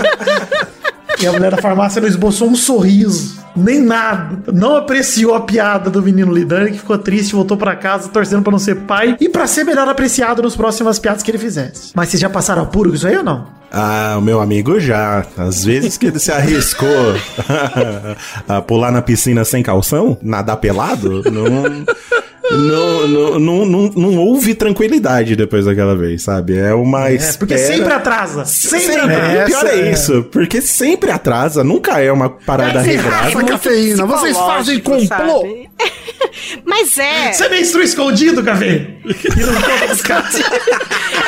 E 1.21 1.27
a 1.27 1.31
mulher 1.31 1.51
da 1.51 1.57
farmácia 1.57 2.01
não 2.01 2.07
esboçou 2.07 2.49
um 2.49 2.55
sorriso, 2.55 3.39
nem 3.55 3.79
nada. 3.79 4.51
Não 4.51 4.75
apreciou 4.75 5.35
a 5.35 5.41
piada 5.41 5.89
do 5.89 6.01
menino 6.01 6.33
Lidani, 6.33 6.71
que 6.71 6.79
ficou 6.79 6.97
triste, 6.97 7.33
voltou 7.33 7.55
pra 7.55 7.75
casa 7.75 8.09
torcendo 8.09 8.41
pra 8.41 8.51
não 8.51 8.59
ser 8.59 8.75
pai 8.81 9.15
e 9.19 9.29
pra 9.29 9.47
ser 9.47 9.63
melhor 9.63 9.87
apreciado 9.87 10.41
nas 10.41 10.55
próximas 10.55 10.99
piadas 10.99 11.23
que 11.23 11.31
ele 11.31 11.37
fizesse. 11.37 11.91
Mas 11.95 12.09
vocês 12.09 12.21
já 12.21 12.29
passaram 12.29 12.63
apuro 12.63 12.89
com 12.89 12.95
isso 12.95 13.07
aí 13.07 13.17
ou 13.17 13.23
não? 13.23 13.47
Ah, 13.71 14.15
o 14.17 14.21
meu 14.21 14.39
amigo 14.39 14.79
já. 14.79 15.25
Às 15.37 15.63
vezes 15.65 15.97
que 15.97 16.07
ele 16.07 16.19
se 16.19 16.31
arriscou 16.31 16.87
a 18.47 18.61
pular 18.61 18.91
na 18.91 19.01
piscina 19.01 19.43
sem 19.43 19.63
calção, 19.63 20.17
nadar 20.21 20.57
pelado, 20.57 21.23
não. 21.31 21.83
Não, 22.51 23.07
não, 23.07 23.39
não, 23.39 23.65
não, 23.65 23.89
não 23.95 24.17
houve 24.17 24.53
tranquilidade 24.53 25.35
depois 25.35 25.65
daquela 25.65 25.95
vez, 25.95 26.23
sabe? 26.23 26.57
É 26.57 26.73
uma 26.73 27.09
É, 27.09 27.17
porque 27.37 27.53
espera- 27.53 27.73
sempre 27.75 27.93
atrasa. 27.93 28.45
Sempre, 28.45 28.79
Sempre. 28.81 29.01
atrasa. 29.15 29.41
O 29.43 29.45
pior 29.45 29.65
é, 29.65 29.69
Essa 29.69 29.69
é- 29.79 29.91
isso, 29.91 30.23
porque 30.31 30.61
sempre 30.61 31.09
atrasa, 31.11 31.63
nunca 31.63 31.99
é 32.01 32.11
uma 32.11 32.29
parada 32.29 32.79
Essa 32.79 32.87
regrada. 32.89 33.43
cafeína, 33.45 34.05
vocês 34.05 34.37
fazem 34.37 34.79
complô. 34.79 35.43
Mas 36.65 36.97
é. 36.97 37.31
Você 37.31 37.47
menstrua 37.49 37.83
escondido, 37.83 38.43
Café? 38.43 38.87
E 39.05 39.39
não 39.45 39.53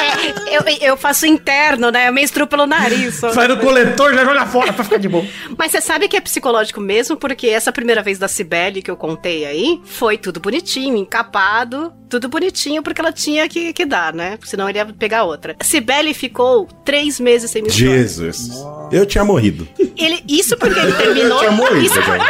é, 0.01 0.57
eu, 0.57 0.89
eu 0.89 0.97
faço 0.97 1.25
interno, 1.25 1.91
né? 1.91 2.07
Eu 2.09 2.13
menstruo 2.13 2.47
pelo 2.47 2.65
nariz. 2.65 3.15
só. 3.15 3.29
Vai 3.31 3.47
no 3.47 3.57
coletor, 3.57 4.13
já 4.13 4.23
joga 4.25 4.45
fora 4.45 4.73
pra 4.73 4.83
ficar 4.83 4.97
de 4.97 5.07
boa. 5.07 5.25
Mas 5.57 5.71
você 5.71 5.81
sabe 5.81 6.07
que 6.07 6.17
é 6.17 6.21
psicológico 6.21 6.79
mesmo, 6.81 7.15
porque 7.17 7.47
essa 7.47 7.71
primeira 7.71 8.01
vez 8.01 8.17
da 8.17 8.27
Cibele 8.27 8.81
que 8.81 8.89
eu 8.89 8.95
contei 8.97 9.45
aí, 9.45 9.79
foi 9.85 10.17
tudo 10.17 10.39
bonitinho, 10.39 11.04
encapado, 11.05 11.93
tudo 12.09 12.27
bonitinho, 12.27 12.83
porque 12.83 12.99
ela 12.99 13.11
tinha 13.11 13.47
que, 13.47 13.71
que 13.73 13.85
dar, 13.85 14.13
né? 14.13 14.37
Senão 14.43 14.69
ele 14.69 14.77
ia 14.77 14.85
pegar 14.85 15.23
outra. 15.23 15.55
Cibele 15.61 16.13
ficou 16.13 16.67
três 16.83 17.19
meses 17.19 17.51
sem 17.51 17.61
menstruar. 17.61 17.97
Jesus. 17.97 18.49
Eu 18.91 19.05
tinha 19.05 19.23
morrido. 19.23 19.67
Ele, 19.97 20.23
isso 20.27 20.57
porque 20.57 20.79
ele 20.79 20.93
terminou. 20.93 21.39
tinha 21.39 21.51
morrido, 21.51 21.85
isso, 21.85 22.01
cara. 22.01 22.23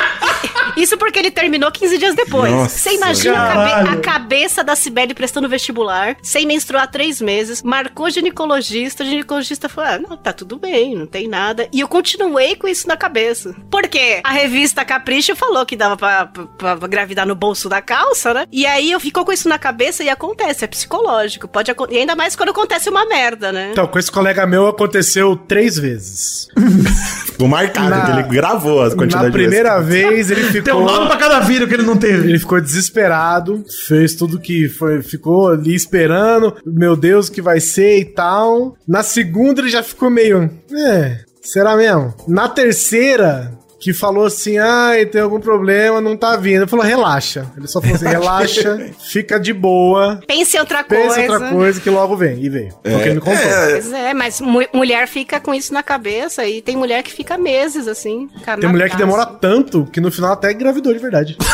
Isso 0.75 0.97
porque 0.97 1.19
ele 1.19 1.31
terminou 1.31 1.71
15 1.71 1.97
dias 1.97 2.15
depois. 2.15 2.51
Nossa, 2.51 2.77
Você 2.77 2.95
imagina 2.95 3.43
a, 3.43 3.53
cabe- 3.53 3.89
a 3.89 3.95
cabeça 3.97 4.63
da 4.63 4.75
Cibele 4.75 5.13
prestando 5.13 5.47
vestibular, 5.49 6.17
sem 6.21 6.45
menstruar 6.45 6.89
três 6.89 7.21
meses, 7.21 7.61
marcou 7.63 8.09
ginecologista, 8.09 9.03
o 9.03 9.07
ginecologista 9.07 9.69
falou: 9.69 9.89
ah, 9.91 9.99
não, 9.99 10.17
tá 10.17 10.33
tudo 10.33 10.57
bem, 10.57 10.95
não 10.95 11.05
tem 11.07 11.27
nada. 11.27 11.67
E 11.71 11.79
eu 11.79 11.87
continuei 11.87 12.55
com 12.55 12.67
isso 12.67 12.87
na 12.87 12.97
cabeça. 12.97 13.55
Por 13.69 13.87
quê? 13.87 14.21
A 14.23 14.31
revista 14.31 14.83
Capricho 14.85 15.35
falou 15.35 15.65
que 15.65 15.75
dava 15.75 15.95
pra, 15.97 16.25
pra, 16.57 16.75
pra 16.77 16.87
gravidar 16.87 17.25
no 17.25 17.35
bolso 17.35 17.67
da 17.69 17.81
calça, 17.81 18.33
né? 18.33 18.45
E 18.51 18.65
aí 18.65 18.91
eu 18.91 18.99
ficou 18.99 19.23
com 19.25 19.31
isso 19.31 19.47
na 19.49 19.57
cabeça 19.57 20.03
e 20.03 20.09
acontece, 20.09 20.63
é 20.63 20.67
psicológico. 20.67 21.47
Pode 21.47 21.71
E 21.89 21.97
ainda 21.97 22.15
mais 22.15 22.35
quando 22.35 22.49
acontece 22.49 22.89
uma 22.89 23.05
merda, 23.05 23.51
né? 23.51 23.69
Então, 23.71 23.87
com 23.87 23.97
esse 23.99 24.11
colega 24.11 24.45
meu 24.45 24.67
aconteceu 24.67 25.35
três 25.35 25.77
vezes. 25.77 26.47
Ficou 27.25 27.47
marcado, 27.47 27.89
Na- 27.89 28.05
que 28.05 28.11
ele 28.11 28.23
gravou 28.23 28.81
a 28.83 28.95
quantidade 28.95 29.25
Na 29.25 29.31
primeira 29.31 29.77
de 29.79 29.85
vezes. 29.85 30.27
vez 30.29 30.31
ele 30.31 30.51
Tem 30.65 30.73
um 30.73 30.83
nome 30.83 31.05
pra 31.05 31.15
cada 31.15 31.45
filho 31.45 31.67
que 31.67 31.75
ele 31.75 31.83
não 31.83 31.95
teve. 31.95 32.27
Ele 32.27 32.39
ficou 32.39 32.59
desesperado, 32.59 33.63
fez 33.87 34.15
tudo 34.15 34.39
que 34.39 34.67
foi, 34.67 35.03
ficou 35.03 35.49
ali 35.49 35.75
esperando, 35.75 36.55
meu 36.65 36.95
Deus, 36.95 37.27
o 37.27 37.31
que 37.31 37.39
vai 37.39 37.59
ser 37.59 37.99
e 37.99 38.05
tal. 38.05 38.75
Na 38.87 39.03
segunda 39.03 39.61
ele 39.61 39.69
já 39.69 39.83
ficou 39.83 40.09
meio, 40.09 40.49
é, 40.73 41.19
será 41.39 41.77
mesmo? 41.77 42.15
Na 42.27 42.49
terceira, 42.49 43.54
que 43.85 43.93
falou 43.93 44.25
assim, 44.25 44.57
ai, 44.57 45.05
tem 45.05 45.21
algum 45.21 45.39
problema, 45.39 46.01
não 46.01 46.17
tá 46.17 46.35
vindo. 46.35 46.61
Ele 46.63 46.67
falou, 46.67 46.83
relaxa. 46.83 47.45
Ele 47.55 47.67
só 47.67 47.79
falou 47.79 47.95
assim, 47.95 48.07
relaxa, 48.07 48.89
fica 48.99 49.39
de 49.39 49.53
boa, 49.53 50.19
Pense 50.27 50.57
em 50.57 50.59
outra 50.59 50.83
pensa 50.83 51.05
coisa. 51.05 51.21
em 51.21 51.29
outra 51.29 51.49
coisa 51.51 51.79
que 51.79 51.89
logo 51.91 52.17
vem. 52.17 52.43
E 52.43 52.49
veio. 52.49 52.73
É 52.83 52.95
o 52.95 52.97
que 52.99 53.03
ele 53.09 53.13
me 53.13 53.21
contou. 53.21 53.37
Pois 53.69 53.93
é, 53.93 54.11
mas 54.15 54.41
mu- 54.41 54.67
mulher 54.73 55.07
fica 55.07 55.39
com 55.39 55.53
isso 55.53 55.71
na 55.71 55.83
cabeça 55.83 56.47
e 56.47 56.63
tem 56.63 56.75
mulher 56.75 57.03
que 57.03 57.13
fica 57.13 57.37
meses 57.37 57.87
assim. 57.87 58.27
Tem 58.59 58.67
mulher 58.67 58.89
que 58.89 58.97
demora 58.97 59.23
tanto 59.27 59.85
que 59.85 60.01
no 60.01 60.11
final 60.11 60.31
até 60.33 60.51
engravidou 60.51 60.91
de 60.91 60.97
verdade. 60.97 61.37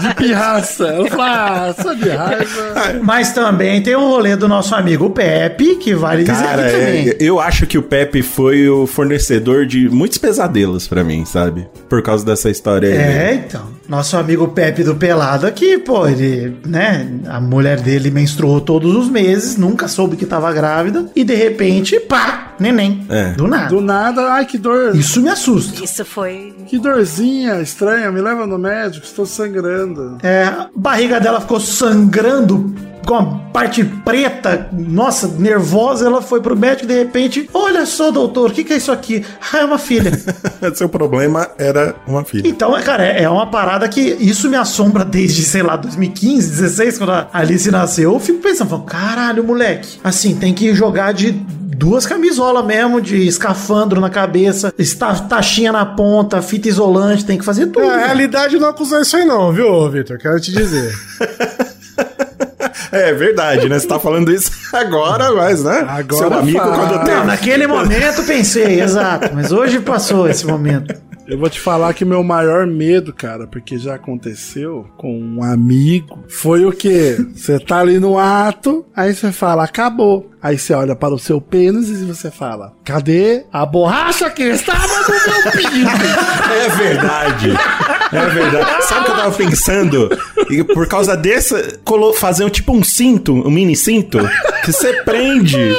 De 0.00 0.14
pirraça. 0.14 0.86
Ela 0.86 1.08
fala, 1.10 1.68
ah, 1.68 1.82
só 1.82 1.92
de 1.94 2.08
raiva. 2.08 3.00
Mas 3.02 3.32
também 3.32 3.82
tem 3.82 3.94
o 3.94 4.08
rolê 4.08 4.36
do 4.36 4.48
nosso 4.48 4.74
amigo 4.74 5.10
Pepe, 5.10 5.76
que 5.76 5.94
vale 5.94 6.22
dizer 6.24 6.42
Cara, 6.42 6.62
aqui 6.66 6.72
também. 6.72 7.08
é, 7.10 7.16
eu 7.20 7.40
acho 7.40 7.66
que 7.66 7.76
o 7.78 7.82
Pepe 7.82 8.22
foi 8.22 8.68
o 8.68 8.86
fornecedor 8.86 9.66
de 9.66 9.88
muitos 9.88 10.18
pesadelos 10.18 10.86
pra 10.86 11.02
mim, 11.02 11.24
sabe? 11.24 11.66
Por 11.88 12.02
causa 12.02 12.24
dessa 12.24 12.50
história 12.50 12.88
aí. 12.90 12.96
É, 12.96 13.34
então. 13.46 13.77
Nosso 13.88 14.18
amigo 14.18 14.48
Pepe 14.48 14.84
do 14.84 14.94
Pelado 14.94 15.46
aqui, 15.46 15.78
pô, 15.78 16.06
ele, 16.06 16.58
né? 16.66 17.10
A 17.26 17.40
mulher 17.40 17.80
dele 17.80 18.10
menstruou 18.10 18.60
todos 18.60 18.94
os 18.94 19.08
meses, 19.08 19.56
nunca 19.56 19.88
soube 19.88 20.14
que 20.14 20.26
tava 20.26 20.52
grávida, 20.52 21.06
e 21.16 21.24
de 21.24 21.34
repente, 21.34 21.98
pá, 21.98 22.52
neném. 22.60 23.06
É. 23.08 23.32
Do 23.32 23.46
nada. 23.46 23.68
Do 23.68 23.80
nada, 23.80 24.32
ai 24.32 24.44
que 24.44 24.58
dor. 24.58 24.94
Isso 24.94 25.22
me 25.22 25.30
assusta. 25.30 25.82
Isso 25.82 26.04
foi. 26.04 26.54
Que 26.66 26.78
dorzinha 26.78 27.62
estranha, 27.62 28.12
me 28.12 28.20
leva 28.20 28.46
no 28.46 28.58
médico, 28.58 29.06
estou 29.06 29.24
sangrando. 29.24 30.18
É, 30.22 30.44
a 30.44 30.68
barriga 30.76 31.18
dela 31.18 31.40
ficou 31.40 31.58
sangrando 31.58 32.74
com 33.08 33.14
a 33.16 33.24
parte 33.24 33.82
preta, 33.82 34.68
nossa, 34.70 35.26
nervosa, 35.28 36.04
ela 36.04 36.20
foi 36.20 36.42
pro 36.42 36.54
médico 36.54 36.86
de 36.86 36.92
repente, 36.92 37.48
olha 37.54 37.86
só, 37.86 38.10
doutor, 38.10 38.50
o 38.50 38.52
que, 38.52 38.62
que 38.62 38.74
é 38.74 38.76
isso 38.76 38.92
aqui? 38.92 39.24
Ah, 39.50 39.60
é 39.60 39.64
uma 39.64 39.78
filha. 39.78 40.12
Seu 40.76 40.90
problema 40.90 41.48
era 41.56 41.94
uma 42.06 42.22
filha. 42.22 42.46
Então, 42.46 42.70
cara, 42.82 43.06
é 43.06 43.22
é 43.22 43.30
uma 43.30 43.46
parada 43.46 43.88
que 43.88 43.98
isso 44.20 44.50
me 44.50 44.56
assombra 44.56 45.06
desde, 45.06 45.42
sei 45.42 45.62
lá, 45.62 45.74
2015, 45.76 46.50
16, 46.50 46.98
quando 46.98 47.10
a 47.12 47.28
Alice 47.32 47.70
nasceu. 47.70 48.12
Eu 48.12 48.20
fico 48.20 48.40
pensando, 48.40 48.68
falo, 48.68 48.82
caralho, 48.82 49.42
moleque. 49.42 49.98
Assim, 50.04 50.36
tem 50.36 50.52
que 50.52 50.74
jogar 50.74 51.12
de 51.14 51.32
duas 51.32 52.04
camisolas 52.04 52.64
mesmo, 52.66 53.00
de 53.00 53.26
escafandro 53.26 54.00
na 54.02 54.10
cabeça, 54.10 54.72
esta- 54.78 55.14
taxinha 55.14 55.72
na 55.72 55.86
ponta, 55.86 56.42
fita 56.42 56.68
isolante, 56.68 57.24
tem 57.24 57.38
que 57.38 57.44
fazer 57.44 57.68
tudo. 57.68 57.86
É, 57.86 57.94
a 58.02 58.06
realidade 58.06 58.58
não 58.58 58.68
acusou 58.68 59.00
isso 59.00 59.16
aí 59.16 59.24
não, 59.24 59.50
viu, 59.52 59.90
Vitor? 59.90 60.18
Quero 60.18 60.38
te 60.40 60.52
dizer. 60.52 60.92
É 62.90 63.12
verdade, 63.12 63.68
né? 63.68 63.78
Você 63.78 63.86
tá 63.86 63.98
falando 63.98 64.32
isso 64.32 64.50
agora, 64.72 65.32
mas, 65.32 65.62
né? 65.62 65.84
Agora 65.88 66.28
Seu 66.28 66.38
amigo, 66.38 66.58
fala. 66.58 66.76
quando 66.76 66.96
Não, 66.96 67.04
tem. 67.04 67.24
naquele 67.26 67.66
momento 67.66 68.22
pensei, 68.24 68.80
exato. 68.80 69.30
Mas 69.34 69.52
hoje 69.52 69.80
passou 69.80 70.28
esse 70.28 70.46
momento. 70.46 70.94
Eu 71.28 71.36
vou 71.36 71.50
te 71.50 71.60
falar 71.60 71.92
que 71.92 72.06
meu 72.06 72.24
maior 72.24 72.66
medo, 72.66 73.12
cara, 73.12 73.46
porque 73.46 73.76
já 73.76 73.96
aconteceu 73.96 74.86
com 74.96 75.14
um 75.14 75.42
amigo, 75.42 76.24
foi 76.26 76.64
o 76.64 76.72
quê? 76.72 77.18
Você 77.34 77.58
tá 77.58 77.80
ali 77.80 77.98
no 77.98 78.18
ato, 78.18 78.86
aí 78.96 79.14
você 79.14 79.30
fala, 79.30 79.64
acabou. 79.64 80.30
Aí 80.42 80.56
você 80.56 80.72
olha 80.72 80.96
para 80.96 81.12
o 81.12 81.18
seu 81.18 81.38
pênis 81.38 81.90
e 81.90 82.06
você 82.06 82.30
fala, 82.30 82.72
cadê 82.82 83.44
a 83.52 83.66
borracha 83.66 84.30
que 84.30 84.42
estava 84.44 84.86
no 84.86 85.42
meu 85.42 85.52
pinto? 85.52 85.98
É 86.48 86.68
verdade. 86.70 87.50
É 88.10 88.26
verdade. 88.30 88.84
Sabe 88.84 89.00
o 89.00 89.04
que 89.04 89.10
eu 89.10 89.16
tava 89.16 89.36
pensando? 89.36 90.08
E 90.48 90.64
por 90.64 90.88
causa 90.88 91.14
dessa, 91.14 91.78
fazer 92.14 92.44
um 92.44 92.48
tipo 92.48 92.72
um 92.72 92.82
cinto, 92.82 93.34
um 93.34 93.50
mini 93.50 93.76
cinto, 93.76 94.18
que 94.64 94.72
você 94.72 95.02
prende. 95.02 95.76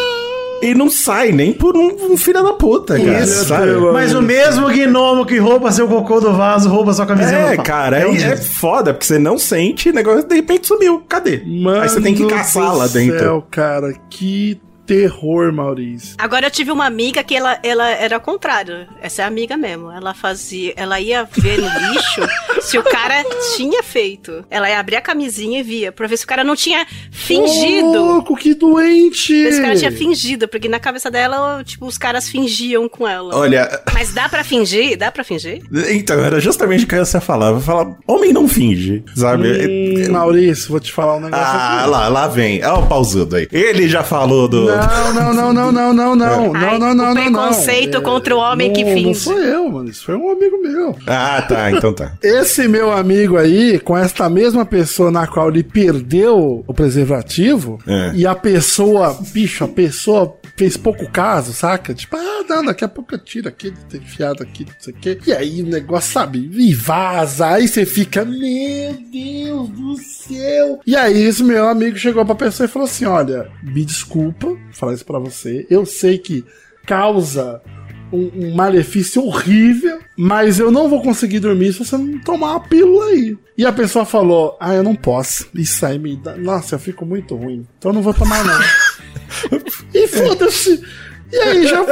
E 0.61 0.73
não 0.73 0.89
sai 0.89 1.31
nem 1.31 1.53
por 1.53 1.75
um, 1.75 2.11
um 2.11 2.17
filho 2.17 2.43
da 2.43 2.53
puta, 2.53 2.97
cara. 2.97 3.23
Isso, 3.23 3.45
sabe? 3.45 3.71
Mas 3.93 4.13
o 4.13 4.21
mesmo 4.21 4.67
gnomo 4.69 5.25
que 5.25 5.37
rouba 5.37 5.71
seu 5.71 5.87
cocô 5.87 6.19
do 6.19 6.33
vaso, 6.33 6.69
rouba 6.69 6.93
sua 6.93 7.05
camisinha 7.05 7.39
É, 7.39 7.57
cara, 7.57 7.99
é, 7.99 8.15
é 8.15 8.37
foda, 8.37 8.93
porque 8.93 9.05
você 9.05 9.19
não 9.19 9.37
sente, 9.37 9.89
o 9.89 9.93
negócio 9.93 10.27
de 10.27 10.35
repente 10.35 10.67
sumiu. 10.67 11.01
Cadê? 11.07 11.41
Aí 11.81 11.89
você 11.89 12.01
tem 12.01 12.15
que 12.15 12.23
Mano 12.23 12.77
lá 12.77 12.87
dentro. 12.87 13.19
Céu, 13.19 13.47
cara, 13.49 13.93
que 14.09 14.59
terror, 14.89 15.53
Maurício. 15.53 16.15
Agora 16.17 16.47
eu 16.47 16.51
tive 16.51 16.71
uma 16.71 16.85
amiga 16.87 17.23
que 17.23 17.35
ela, 17.35 17.59
ela 17.61 17.87
era 17.89 18.17
o 18.17 18.19
contrário. 18.19 18.87
Essa 18.99 19.21
é 19.21 19.25
a 19.25 19.27
amiga 19.27 19.55
mesmo. 19.55 19.91
Ela 19.91 20.15
fazia. 20.15 20.73
Ela 20.75 20.99
ia 20.99 21.23
ver 21.31 21.59
no 21.59 21.67
lixo 21.93 22.21
se 22.61 22.75
o 22.75 22.83
cara 22.83 23.23
tinha 23.55 23.83
feito. 23.83 24.43
Ela 24.49 24.67
ia 24.67 24.79
abrir 24.79 24.95
a 24.95 25.01
camisinha 25.01 25.59
e 25.59 25.63
via, 25.63 25.91
pra 25.91 26.07
ver 26.07 26.17
se 26.17 26.25
o 26.25 26.27
cara 26.27 26.43
não 26.43 26.55
tinha 26.55 26.81
Ô, 26.81 26.85
fingido. 27.11 27.85
louco, 27.91 28.35
que 28.35 28.55
doente! 28.55 29.31
Ver 29.43 29.53
se 29.53 29.59
o 29.59 29.61
cara 29.63 29.75
tinha 29.75 29.91
fingido, 29.91 30.47
porque 30.47 30.67
na 30.67 30.79
cabeça 30.79 31.11
dela, 31.11 31.63
tipo, 31.63 31.85
os 31.85 31.97
caras 31.97 32.27
fingiam 32.27 32.89
com 32.89 33.07
ela. 33.07 33.35
Olha, 33.35 33.69
Mas 33.93 34.11
dá 34.11 34.27
pra 34.27 34.43
fingir? 34.43 34.97
Dá 34.97 35.11
pra 35.11 35.23
fingir? 35.23 35.61
então, 35.91 36.19
era 36.19 36.39
justamente 36.39 36.85
o 36.85 36.87
que 36.87 36.97
você 36.97 37.21
falava. 37.21 37.59
Falar, 37.61 37.95
homem 38.07 38.33
não 38.33 38.47
finge, 38.47 39.03
sabe? 39.15 39.47
Hum, 40.07 40.11
Maurício, 40.11 40.69
vou 40.71 40.79
te 40.79 40.91
falar 40.91 41.17
um 41.17 41.19
negócio 41.21 41.45
Ah, 41.45 41.81
aqui. 41.81 41.89
lá, 41.91 42.07
lá 42.07 42.27
vem. 42.27 42.63
Olha 42.63 42.79
o 42.79 42.87
pausudo 42.87 43.35
aí. 43.35 43.47
Ele 43.51 43.87
já 43.87 44.03
falou 44.03 44.47
do. 44.47 44.65
Não, 44.65 44.78
não, 45.13 45.33
não, 45.33 45.53
não, 45.53 45.71
não, 45.71 45.93
não, 45.93 46.15
não, 46.15 46.55
Ai, 46.55 46.77
não, 46.77 46.79
não, 46.79 46.79
não, 46.79 46.89
o 46.89 46.95
não, 46.95 47.05
não. 47.05 47.13
preconceito 47.13 48.01
contra 48.01 48.35
o 48.35 48.39
homem 48.39 48.67
não, 48.69 48.75
que 48.75 48.83
Não 48.83 48.93
finge. 48.93 49.19
sou 49.19 49.39
eu, 49.39 49.69
mano. 49.69 49.89
Isso 49.89 50.05
foi 50.05 50.15
um 50.15 50.29
amigo 50.31 50.61
meu. 50.61 50.95
Ah, 51.07 51.41
tá, 51.47 51.71
então 51.71 51.93
tá. 51.93 52.13
Esse 52.21 52.67
meu 52.67 52.91
amigo 52.91 53.37
aí, 53.37 53.79
com 53.79 53.97
esta 53.97 54.29
mesma 54.29 54.65
pessoa 54.65 55.11
na 55.11 55.27
qual 55.27 55.49
ele 55.49 55.63
perdeu 55.63 56.63
o 56.67 56.73
preservativo, 56.73 57.79
É. 57.87 58.11
e 58.15 58.25
a 58.27 58.35
pessoa, 58.35 59.17
bicho, 59.33 59.63
a 59.63 59.67
pessoa 59.67 60.37
fez 60.55 60.75
pouco 60.77 61.09
caso, 61.09 61.53
saca? 61.53 61.93
Tipo, 61.93 62.17
ah, 62.17 62.43
não, 62.49 62.65
daqui 62.65 62.83
a 62.83 62.87
pouco 62.89 63.13
eu 63.15 63.19
tiro 63.19 63.47
aqui, 63.47 63.71
tá 63.89 63.97
enfiado 63.97 64.43
aqui, 64.43 64.65
não 64.65 64.73
sei 64.79 64.93
o 64.93 64.97
quê. 64.97 65.17
E 65.25 65.31
aí 65.31 65.61
o 65.61 65.65
negócio, 65.65 66.11
sabe, 66.13 66.49
e 66.53 66.73
vaza. 66.73 67.47
Aí 67.47 67.67
você 67.67 67.85
fica, 67.85 68.25
meu 68.25 68.93
Deus 69.11 69.69
do 69.69 69.97
céu. 69.97 70.79
E 70.85 70.95
aí 70.95 71.21
esse 71.23 71.43
meu 71.43 71.67
amigo 71.67 71.97
chegou 71.97 72.25
pra 72.25 72.35
pessoa 72.35 72.65
e 72.65 72.69
falou 72.69 72.87
assim: 72.87 73.05
olha, 73.05 73.47
me 73.63 73.85
desculpa 73.85 74.55
falar 74.73 74.93
isso 74.93 75.05
pra 75.05 75.19
você. 75.19 75.65
Eu 75.69 75.85
sei 75.85 76.17
que 76.17 76.45
causa 76.85 77.61
um, 78.11 78.31
um 78.33 78.55
malefício 78.55 79.23
horrível, 79.23 79.99
mas 80.17 80.59
eu 80.59 80.71
não 80.71 80.89
vou 80.89 81.01
conseguir 81.01 81.39
dormir 81.39 81.73
se 81.73 81.79
você 81.79 81.97
não 81.97 82.19
tomar 82.19 82.51
uma 82.51 82.59
pílula 82.61 83.05
aí. 83.05 83.37
E 83.57 83.65
a 83.65 83.71
pessoa 83.71 84.05
falou: 84.05 84.57
Ah, 84.59 84.73
eu 84.73 84.83
não 84.83 84.95
posso. 84.95 85.47
Isso 85.53 85.85
aí 85.85 85.99
me 85.99 86.15
dá. 86.15 86.35
Nossa, 86.35 86.75
eu 86.75 86.79
fico 86.79 87.05
muito 87.05 87.35
ruim. 87.35 87.67
Então 87.77 87.91
eu 87.91 87.95
não 87.95 88.01
vou 88.01 88.13
tomar, 88.13 88.43
não. 88.43 88.59
e 89.93 90.07
foda-se. 90.07 90.81
E 91.31 91.37
aí, 91.37 91.67
já, 91.67 91.85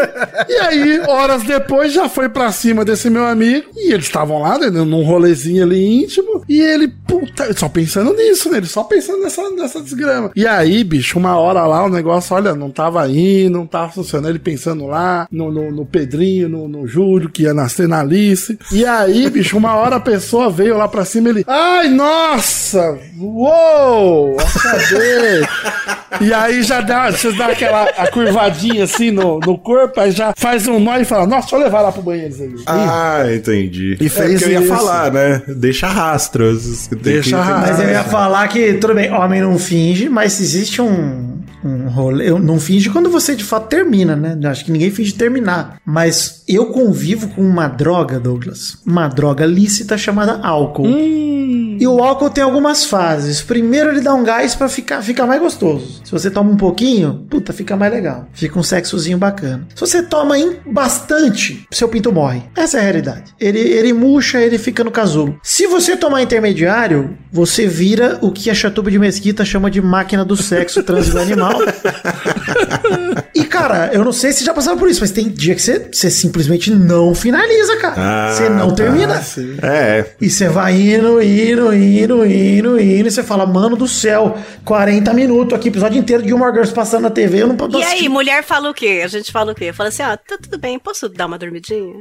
e 0.49 0.53
aí, 0.53 0.99
horas 1.07 1.43
depois, 1.43 1.93
já 1.93 2.09
foi 2.09 2.29
pra 2.29 2.51
cima 2.51 2.83
desse 2.83 3.09
meu 3.09 3.25
amigo. 3.25 3.67
E 3.75 3.93
eles 3.93 4.05
estavam 4.05 4.41
lá, 4.41 4.57
né, 4.57 4.69
num 4.69 5.03
rolezinho 5.03 5.63
ali 5.63 6.03
íntimo. 6.03 6.43
E 6.49 6.59
ele, 6.59 6.87
puta, 6.87 7.53
só 7.55 7.69
pensando 7.69 8.13
nisso, 8.13 8.49
né? 8.49 8.57
Ele 8.57 8.67
só 8.67 8.83
pensando 8.83 9.21
nessa, 9.21 9.49
nessa 9.51 9.81
desgrama. 9.81 10.31
E 10.35 10.45
aí, 10.47 10.83
bicho, 10.83 11.19
uma 11.19 11.37
hora 11.37 11.65
lá, 11.65 11.85
o 11.85 11.89
negócio, 11.89 12.35
olha, 12.35 12.55
não 12.55 12.71
tava 12.71 13.07
indo, 13.09 13.57
não 13.57 13.67
tava 13.67 13.91
funcionando. 13.91 14.29
Ele 14.29 14.39
pensando 14.39 14.85
lá, 14.85 15.27
no, 15.31 15.51
no, 15.51 15.71
no 15.71 15.85
Pedrinho, 15.85 16.49
no, 16.49 16.67
no 16.67 16.87
Júlio, 16.87 17.29
que 17.29 17.43
ia 17.43 17.53
nascer 17.53 17.87
na 17.87 18.01
Alice. 18.01 18.57
E 18.71 18.85
aí, 18.85 19.29
bicho, 19.29 19.57
uma 19.57 19.75
hora 19.75 19.97
a 19.97 20.01
pessoa 20.01 20.49
veio 20.49 20.77
lá 20.77 20.87
pra 20.87 21.05
cima 21.05 21.29
ele, 21.29 21.43
ai, 21.47 21.89
nossa, 21.89 22.97
uou, 23.19 24.37
cadê? 24.61 25.47
E 26.21 26.33
aí 26.33 26.63
já 26.63 26.81
dá, 26.81 27.11
você 27.11 27.31
dá 27.33 27.47
aquela 27.47 27.83
a 27.83 28.09
curvadinha 28.09 28.85
assim 28.85 29.11
no, 29.11 29.26
no 29.45 29.57
corpo, 29.57 29.99
aí 29.99 30.11
já 30.11 30.33
faz 30.35 30.67
um 30.67 30.79
nó 30.79 30.97
e 30.97 31.05
fala, 31.05 31.25
nossa, 31.25 31.41
deixa 31.41 31.55
eu 31.55 31.59
levar 31.59 31.81
lá 31.81 31.91
pro 31.91 32.01
banheiro 32.01 32.29
isso 32.29 32.43
aí. 32.43 32.53
Ah, 32.65 33.23
entendi. 33.33 33.97
E 33.99 34.05
é 34.05 34.09
fez 34.09 34.39
que 34.39 34.45
eu 34.45 34.51
ia 34.51 34.59
isso. 34.59 34.67
falar, 34.67 35.11
né? 35.11 35.41
Deixa 35.47 35.87
rastros. 35.87 36.87
Deixa 36.87 37.41
rastros. 37.41 37.77
Mas 37.77 37.79
eu 37.87 37.89
ia 37.89 38.03
falar 38.03 38.47
que, 38.47 38.73
tudo 38.75 38.95
bem, 38.95 39.11
homem 39.11 39.41
não 39.41 39.57
finge, 39.57 40.09
mas 40.09 40.39
existe 40.39 40.81
um, 40.81 41.36
um 41.63 41.87
rolê. 41.89 42.29
eu 42.29 42.39
Não 42.39 42.59
finge 42.59 42.89
quando 42.89 43.09
você 43.09 43.35
de 43.35 43.43
fato 43.43 43.67
termina, 43.67 44.15
né? 44.15 44.37
Eu 44.41 44.49
Acho 44.49 44.65
que 44.65 44.71
ninguém 44.71 44.91
finge 44.91 45.13
terminar. 45.13 45.79
Mas 45.85 46.43
eu 46.47 46.67
convivo 46.67 47.27
com 47.29 47.41
uma 47.41 47.67
droga, 47.67 48.19
Douglas. 48.19 48.77
Uma 48.85 49.07
droga 49.07 49.45
lícita 49.45 49.97
chamada 49.97 50.39
álcool. 50.41 50.87
Hum. 50.87 51.77
E 51.79 51.87
o 51.87 52.03
álcool 52.03 52.29
tem 52.29 52.43
algumas 52.43 52.85
fases. 52.85 53.41
Primeiro 53.41 53.89
ele 53.89 54.01
dá 54.01 54.13
um 54.13 54.23
gás 54.23 54.55
pra 54.55 54.67
ficar, 54.67 55.01
ficar 55.01 55.25
mais 55.25 55.39
gostoso. 55.39 56.01
Se 56.03 56.11
você 56.11 56.29
toma 56.29 56.49
um 56.49 56.57
pouquinho, 56.57 57.25
puta, 57.29 57.53
fica 57.53 57.75
mais 57.75 57.91
legal. 57.91 58.27
Fica 58.33 58.57
um 58.57 58.63
sexozinho 58.63 59.17
bacana. 59.17 59.67
Se 59.75 59.81
você 59.81 60.01
toma 60.01 60.37
em 60.37 60.57
bastante, 60.65 61.67
seu 61.71 61.87
pinto 61.87 62.11
morre. 62.11 62.41
Essa 62.55 62.77
é 62.77 62.79
a 62.79 62.83
realidade. 62.83 63.33
Ele, 63.39 63.59
ele 63.59 63.93
murcha, 63.93 64.39
ele 64.39 64.57
fica 64.57 64.83
no 64.83 64.91
casulo. 64.91 65.39
Se 65.43 65.67
você 65.67 65.95
tomar 65.95 66.21
intermediário, 66.21 67.15
você 67.31 67.67
vira 67.67 68.17
o 68.21 68.31
que 68.31 68.49
a 68.49 68.55
Chatuba 68.55 68.89
de 68.89 68.97
Mesquita 68.97 69.45
chama 69.45 69.69
de 69.69 69.81
máquina 69.81 70.25
do 70.25 70.35
sexo 70.35 70.81
e 73.33 73.43
cara, 73.45 73.89
eu 73.93 74.03
não 74.03 74.11
sei 74.11 74.31
se 74.31 74.43
já 74.43 74.53
passaram 74.53 74.77
por 74.77 74.89
isso, 74.89 75.01
mas 75.01 75.11
tem 75.11 75.29
dia 75.29 75.55
que 75.55 75.61
você, 75.61 75.87
você 75.91 76.09
simplesmente 76.09 76.71
não 76.71 77.13
finaliza, 77.13 77.75
cara. 77.77 77.95
Ah, 77.97 78.31
você 78.33 78.49
não 78.49 78.69
tá. 78.69 78.75
termina. 78.75 79.21
É, 79.61 80.05
E 80.19 80.29
você 80.29 80.47
vai 80.49 80.73
indo, 80.79 81.21
indo, 81.21 81.73
indo, 81.73 82.25
indo, 82.25 82.79
indo, 82.79 83.07
e 83.07 83.11
você 83.11 83.23
fala, 83.23 83.45
mano 83.45 83.75
do 83.75 83.87
céu, 83.87 84.37
40 84.65 85.13
minutos 85.13 85.53
aqui, 85.53 85.69
episódio 85.69 85.97
inteiro 85.99 86.21
de 86.23 86.29
Gilmore 86.29 86.51
Girls 86.51 86.73
passando 86.73 87.03
na 87.03 87.09
TV, 87.09 87.41
eu 87.43 87.47
não 87.47 87.55
posso 87.55 87.73
E 87.77 87.77
aí, 87.77 87.83
assistir. 87.83 88.09
mulher 88.09 88.43
fala 88.43 88.69
o 88.69 88.73
quê? 88.73 89.01
A 89.03 89.07
gente 89.07 89.31
fala 89.31 89.51
o 89.51 89.55
quê? 89.55 89.71
Fala 89.73 89.89
assim, 89.89 90.03
ó, 90.03 90.15
tá 90.17 90.37
tudo 90.41 90.57
bem, 90.57 90.79
posso 90.79 91.07
dar 91.09 91.25
uma 91.27 91.37
dormidinha? 91.37 91.93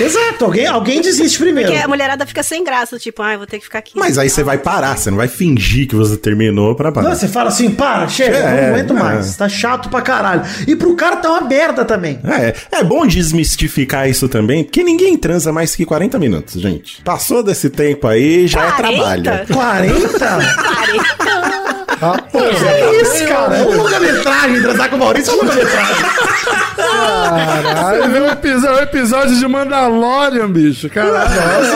Exato, 0.00 0.44
alguém, 0.44 0.66
alguém 0.66 1.00
desiste 1.00 1.38
primeiro. 1.38 1.70
Porque 1.70 1.82
a 1.84 1.88
mulherada 1.88 2.24
fica 2.26 2.42
sem 2.42 2.62
graça, 2.64 2.98
tipo, 2.98 3.22
ai, 3.22 3.36
vou 3.36 3.46
ter 3.46 3.58
que 3.58 3.64
ficar 3.64 3.78
aqui. 3.80 3.92
mas 3.96 4.18
aí 4.18 4.28
você 4.30 4.42
vai 4.42 4.58
parar, 4.58 4.96
você 4.96 5.10
não 5.10 5.16
vai 5.18 5.28
fingir 5.28 5.88
que 5.88 5.94
você 5.94 6.16
terminou 6.16 6.74
pra 6.74 6.92
parar. 6.92 7.08
Não, 7.08 7.14
você 7.16 7.28
fala 7.28 7.48
assim, 7.48 7.70
para, 7.70 8.08
chega, 8.08 8.36
É, 8.36 8.62
não 8.62 8.74
aguento 8.74 8.93
é. 8.96 8.98
mais, 8.98 9.36
tá 9.36 9.48
chato 9.48 9.88
pra 9.88 10.00
caralho. 10.00 10.42
E 10.66 10.74
pro 10.76 10.94
cara 10.96 11.16
tá 11.16 11.30
uma 11.30 11.42
merda 11.42 11.84
também. 11.84 12.18
É, 12.24 12.54
é 12.78 12.84
bom 12.84 13.06
desmistificar 13.06 14.08
isso 14.08 14.28
também, 14.28 14.64
porque 14.64 14.82
ninguém 14.82 15.16
transa 15.16 15.52
mais 15.52 15.74
que 15.74 15.84
40 15.84 16.18
minutos, 16.18 16.60
gente. 16.60 17.02
Passou 17.02 17.42
desse 17.42 17.70
tempo 17.70 18.06
aí, 18.06 18.46
já 18.46 18.66
é 18.66 18.70
40? 18.72 19.22
trabalho. 19.22 19.46
40? 19.46 20.18
Pare. 20.18 21.74
Ah, 22.02 22.18
pô, 22.30 22.38
que 22.40 22.96
isso, 23.02 23.26
cara? 23.28 23.56
É 23.56 23.62
uma 23.62 23.76
longa-metragem, 23.76 24.62
transar 24.62 24.90
com 24.90 24.96
o 24.96 24.98
Maurício 24.98 25.30
é 25.32 25.34
uma 25.34 25.44
longa-metragem. 25.44 26.04
Caralho, 26.76 28.10
viu 28.10 28.22
o 28.24 28.30
episódio, 28.30 28.76
o 28.76 28.82
episódio 28.82 29.36
de 29.38 29.48
Mandalorian, 29.48 30.50
bicho. 30.50 30.88
Caralho. 30.90 31.30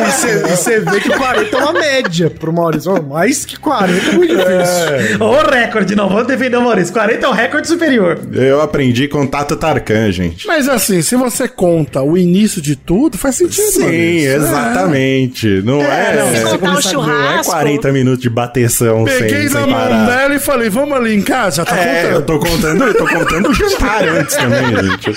Nossa, 0.05 0.29
e 0.29 0.41
você- 0.41 0.57
você 0.57 0.81
vê 0.81 1.01
que 1.01 1.11
40 1.11 1.57
é 1.57 1.61
uma 1.61 1.73
média 1.73 2.31
pro 2.31 2.53
Maurício. 2.53 2.93
Ó, 2.93 3.01
Mais 3.03 3.45
que 3.45 3.57
40 3.59 4.11
é 4.11 4.13
muito 4.13 4.35
difícil. 4.37 5.21
Ô 5.25 5.37
recorde, 5.51 5.95
não, 5.95 6.09
vamos 6.09 6.27
defender 6.27 6.57
o 6.57 6.63
Maurício. 6.63 6.93
40 6.93 7.27
é 7.27 7.29
o 7.29 7.33
recorde 7.33 7.69
superior. 7.69 8.19
Eu 8.33 8.61
aprendi 8.61 9.09
com 9.09 9.27
Tato 9.27 9.57
Tarkan, 9.57 10.11
gente. 10.13 10.47
Mas 10.47 10.69
assim, 10.69 11.01
se 11.03 11.17
você 11.17 11.49
conta 11.49 12.03
o 12.03 12.17
início 12.17 12.61
de 12.61 12.77
tudo, 12.77 13.17
faz 13.17 13.37
sentido. 13.37 13.65
Sim, 13.71 13.81
Maurício. 13.81 14.33
exatamente. 14.37 15.63
Não 15.65 15.81
é, 15.81 16.17
não, 16.17 16.35
Se 16.35 16.43
contar 16.43 16.55
o 16.55 16.59
começar- 16.59 16.93
não 16.93 17.03
é 17.03 17.07
churrasco. 17.17 17.53
40 17.53 17.93
minutos 17.93 18.21
de 18.21 18.31
bateção 18.31 19.05
Peguei 19.05 19.49
sem, 19.49 19.49
sem 19.49 19.71
parar. 19.73 20.07
Dela 20.17 20.35
e 20.35 20.39
falei, 20.39 20.69
vamos 20.69 20.97
ali 20.97 21.15
em 21.15 21.23
casa, 21.23 21.65
tá 21.65 21.77
É, 21.77 22.03
contando. 22.03 22.15
eu 22.15 22.23
tô 22.23 22.39
contando, 22.39 22.85
eu 22.85 22.95
tô 22.95 23.07
contando 23.07 23.49
o 23.51 23.55
jantar 23.55 24.05
antes 24.09 24.37
também, 24.37 24.67
gente. 24.77 25.13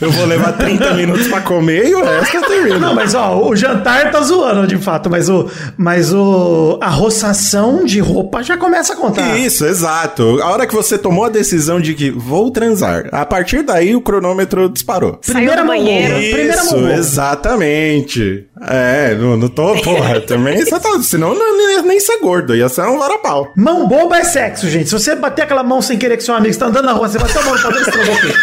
Eu 0.00 0.10
vou 0.10 0.26
levar 0.26 0.52
30 0.52 0.94
minutos 0.94 1.28
pra 1.28 1.40
comer 1.40 1.86
e 1.88 1.94
o 1.94 2.04
resto 2.04 2.36
eu 2.36 2.42
termino. 2.42 2.78
Não, 2.80 2.94
mas 2.94 3.14
ó, 3.14 3.38
o 3.48 3.54
jantar 3.56 4.10
tá 4.10 4.20
zoando 4.20 4.66
de 4.66 4.76
fato, 4.78 5.08
mas 5.10 5.28
o. 5.28 5.48
Mas 5.76 6.12
o. 6.12 6.78
A 6.80 6.88
roçação 6.88 7.84
de 7.84 8.00
roupa 8.00 8.42
já 8.42 8.56
começa 8.56 8.92
a 8.92 8.96
contar. 8.96 9.36
Isso, 9.38 9.64
exato. 9.64 10.40
A 10.42 10.50
hora 10.50 10.66
que 10.66 10.74
você 10.74 10.96
tomou 10.98 11.24
a 11.24 11.28
decisão 11.28 11.80
de 11.80 11.94
que 11.94 12.10
vou 12.10 12.50
transar, 12.50 13.08
a 13.12 13.24
partir 13.26 13.62
daí 13.62 13.94
o 13.94 14.00
cronômetro 14.00 14.68
disparou. 14.68 15.14
Primeira 15.18 15.52
Saiu 15.52 15.62
do 15.62 15.68
banheiro. 15.68 16.14
primeira 16.14 16.54
Isso, 16.54 16.72
mão 16.72 16.80
bomba. 16.82 16.94
exatamente. 16.94 18.46
É, 18.62 19.14
não, 19.14 19.36
não 19.36 19.48
tô, 19.48 19.74
porra, 19.82 20.20
também 20.20 20.58
você 20.62 20.78
tá, 20.78 21.02
senão 21.02 21.34
não 21.34 21.82
nem 21.82 21.98
ser 21.98 22.18
gordo, 22.18 22.54
ia 22.54 22.68
ser 22.68 22.82
um 22.82 22.98
varapau. 22.98 23.52
Mão 23.56 23.88
bomba 23.88 24.18
é 24.18 24.24
sexo, 24.24 24.68
gente. 24.68 24.88
Se 24.88 24.92
você 24.92 25.14
bater 25.14 25.42
aquela 25.42 25.62
mão 25.62 25.80
sem 25.80 25.96
querer 25.96 26.16
que 26.16 26.22
seu 26.22 26.34
amigo 26.34 26.50
está 26.50 26.66
andando 26.66 26.84
na 26.84 26.92
rua, 26.92 27.08
você 27.08 27.18
bateu 27.18 27.40
a 27.40 27.44
mão 27.44 27.54
no 27.54 27.60
você 27.60 27.90
transou 27.90 28.16
com 28.16 28.26
ele. 28.26 28.34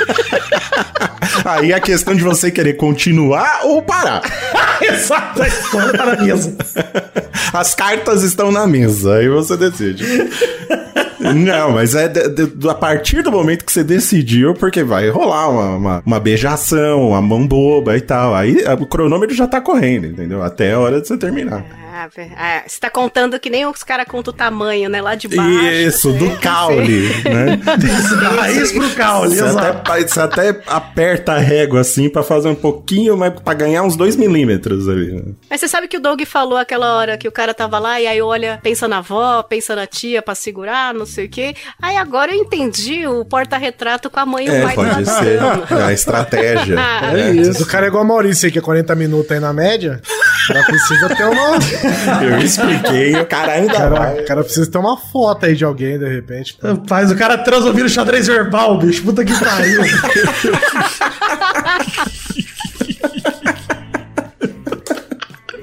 Aí 1.46 1.74
a 1.74 1.80
questão 1.80 2.16
de 2.16 2.24
você 2.24 2.50
querer 2.52 2.74
continuar 2.74 3.62
ou 3.64 3.82
parar. 3.82 4.22
Exato, 4.82 5.42
a 5.42 5.48
escolha 5.48 5.94
tá 5.94 6.06
na 6.06 6.22
mesa. 6.22 6.56
As 7.54 7.74
cartas 7.76 8.24
estão 8.24 8.52
na 8.52 8.68
mesa, 8.68 9.16
aí 9.16 9.30
você 9.30 9.56
decide. 9.56 10.04
Não, 11.20 11.72
mas 11.72 11.96
é 11.96 12.08
de- 12.08 12.30
de- 12.48 12.70
a 12.70 12.74
partir 12.76 13.22
do 13.24 13.32
momento 13.32 13.66
que 13.66 13.72
você 13.72 13.84
decidiu, 13.84 14.54
porque 14.54 14.84
vai 14.84 15.10
rolar 15.10 15.50
uma, 15.50 15.76
uma, 15.76 16.04
uma 16.06 16.20
beijação, 16.20 17.10
uma 17.10 17.22
mão 17.22 17.46
boba 17.48 17.98
e 17.98 18.02
tal. 18.02 18.36
Aí 18.36 18.58
o 18.80 18.86
cronômetro 18.86 19.36
já 19.36 19.48
tá 19.48 19.60
correndo, 19.60 20.08
entendeu? 20.08 20.44
Até 20.44 20.74
a 20.74 20.80
hora 20.80 21.02
de 21.02 21.08
você 21.08 21.18
terminar. 21.18 21.66
Ah, 22.00 22.10
ah, 22.38 22.64
você 22.68 22.80
tá 22.80 22.90
contando 22.92 23.40
que 23.40 23.50
nem 23.50 23.66
os 23.66 23.84
caras 23.84 24.06
contam 24.08 24.32
o 24.34 24.38
tamanho, 24.38 24.90
né? 24.90 25.02
Lá 25.02 25.16
de 25.16 25.28
baixo. 25.28 25.66
Isso, 25.66 26.12
né? 26.12 26.20
do 26.20 26.38
caule, 26.40 27.10
né? 27.24 27.58
Da 28.22 28.30
raiz 28.42 28.72
pro 28.72 28.90
caule, 28.92 29.36
Você 29.36 29.42
até, 29.58 30.08
você 30.08 30.20
até 30.20 30.62
aperta 30.68 31.34
a 31.34 31.40
régua 31.40 31.82
assim 31.82 32.10
pra 32.10 32.22
fazer 32.22 32.50
um 32.50 32.56
pouquinho, 32.56 33.18
mas 33.18 33.34
pra 33.40 33.54
ganhar 33.54 33.82
uns 33.84 33.96
2 33.96 34.16
milímetros 34.16 34.88
ali. 34.88 35.12
né? 35.14 35.22
Mas 35.50 35.60
você 35.60 35.68
sabe 35.68 35.88
que 35.88 35.98
o 35.98 36.00
Doug 36.00 36.22
falou 36.26 36.58
aquela 36.58 36.96
hora 36.96 37.18
que 37.18 37.28
o 37.28 37.32
cara 37.32 37.54
tava 37.54 37.80
lá 37.80 38.00
e 38.00 38.06
aí 38.08 38.22
olha, 38.22 38.60
pensa 38.62 38.88
na 38.88 39.00
avó, 39.00 39.42
pensa 39.44 39.76
na 39.76 39.88
tia 39.88 40.22
pra 40.22 40.36
segurar, 40.36 40.94
não 40.94 41.06
sei 41.06 41.26
o 41.26 41.30
quê. 41.30 41.56
Aí 41.82 41.98
agora 41.98 42.32
eu 42.32 42.38
entendi 42.40 43.08
o 43.08 43.26
porta-retrato 43.26 44.10
com 44.10 44.20
a 44.20 44.26
mãe 44.26 44.46
e 44.46 44.50
o 44.50 44.54
É, 44.54 44.62
pai 44.62 44.76
pode 44.76 45.04
do 45.04 45.10
ser. 45.10 45.40
É 45.80 45.84
a 45.88 45.94
estratégia. 45.94 46.76
É 46.80 47.44
Se 47.44 47.50
isso. 47.52 47.64
o 47.64 47.66
cara 47.66 47.86
é 47.86 47.90
igual 47.90 48.04
a 48.04 48.08
Maurício 48.08 48.46
aí, 48.46 48.52
que 48.52 48.60
é 48.60 48.62
40 48.62 48.94
minutos 48.96 49.32
aí 49.32 49.40
na 49.40 49.52
média, 49.54 50.02
o 50.44 50.48
cara 50.54 50.66
precisa 50.66 51.10
ter 51.16 51.24
uma. 51.26 51.58
Eu 52.22 52.40
expliquei, 52.40 53.16
o 53.16 53.26
cara 53.26 53.54
ainda 53.54 53.74
Cara, 53.74 53.90
vai. 54.00 54.20
o 54.22 54.26
cara 54.26 54.44
precisa 54.44 54.70
ter 54.70 54.78
uma 54.78 54.98
foto 54.98 55.46
aí 55.46 55.56
de 55.56 55.64
alguém, 55.66 55.98
de 55.98 56.08
repente. 56.08 56.58
Faz 56.88 57.12
o 57.12 57.16
cara 57.16 57.38
transa 57.38 57.68
ouvindo 57.68 57.90
xadrez 57.90 58.28
verbal, 58.28 58.78
bicho. 58.78 59.04
Puta 59.04 59.24
que 59.24 59.34
pariu. 59.40 59.82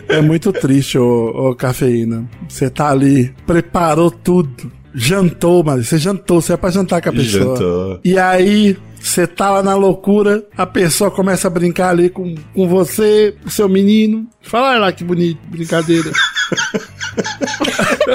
É 0.09 0.21
muito 0.21 0.53
triste, 0.53 0.99
ô, 0.99 1.51
ô, 1.51 1.55
cafeína. 1.55 2.25
Você 2.49 2.71
tá 2.71 2.91
ali, 2.91 3.35
preparou 3.47 4.11
tudo. 4.11 4.71
Jantou, 4.95 5.65
mano. 5.65 5.83
Você 5.83 5.99
jantou, 5.99 6.41
você 6.41 6.53
é 6.53 6.57
pra 6.57 6.71
jantar 6.71 7.03
com 7.03 7.09
a 7.09 7.13
pessoa. 7.13 7.57
Jantou. 7.57 8.01
E 8.05 8.17
aí, 8.19 8.77
você 9.05 9.27
tá 9.27 9.51
lá 9.51 9.63
na 9.63 9.75
loucura, 9.77 10.43
a 10.57 10.65
pessoa 10.65 11.11
começa 11.11 11.47
a 11.47 11.51
brincar 11.51 11.91
ali 11.91 12.09
com, 12.09 12.35
com 12.55 12.67
você, 12.67 13.35
o 13.45 13.51
seu 13.51 13.69
menino. 13.69 14.27
Fala 14.41 14.71
"Olha 14.71 14.79
lá 14.79 14.93
que 14.93 15.05
bonito, 15.05 15.39
brincadeira. 15.47 16.11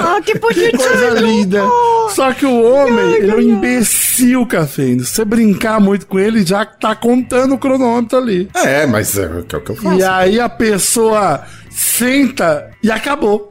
Ah, 0.00 0.20
que 0.24 0.38
bonitinho. 0.38 0.76
Coisa 0.76 1.10
linda. 1.20 1.62
Só 2.10 2.32
que 2.32 2.44
o 2.44 2.62
homem, 2.62 3.14
ele 3.14 3.30
é 3.30 3.34
um 3.34 3.40
imbecil, 3.40 4.46
cafeína. 4.46 5.04
Se 5.04 5.10
você 5.10 5.24
brincar 5.24 5.80
muito 5.80 6.06
com 6.06 6.18
ele, 6.18 6.44
já 6.44 6.64
tá 6.64 6.94
contando 6.94 7.54
o 7.54 7.58
cronômetro 7.58 8.18
ali. 8.18 8.48
É, 8.54 8.86
mas 8.86 9.16
é 9.16 9.26
o 9.26 9.42
que 9.44 9.54
eu 9.70 9.76
faço. 9.76 9.96
E 9.98 10.02
aí 10.02 10.40
a 10.40 10.48
pessoa 10.48 11.42
senta 11.70 12.70
e 12.82 12.90
acabou. 12.90 13.50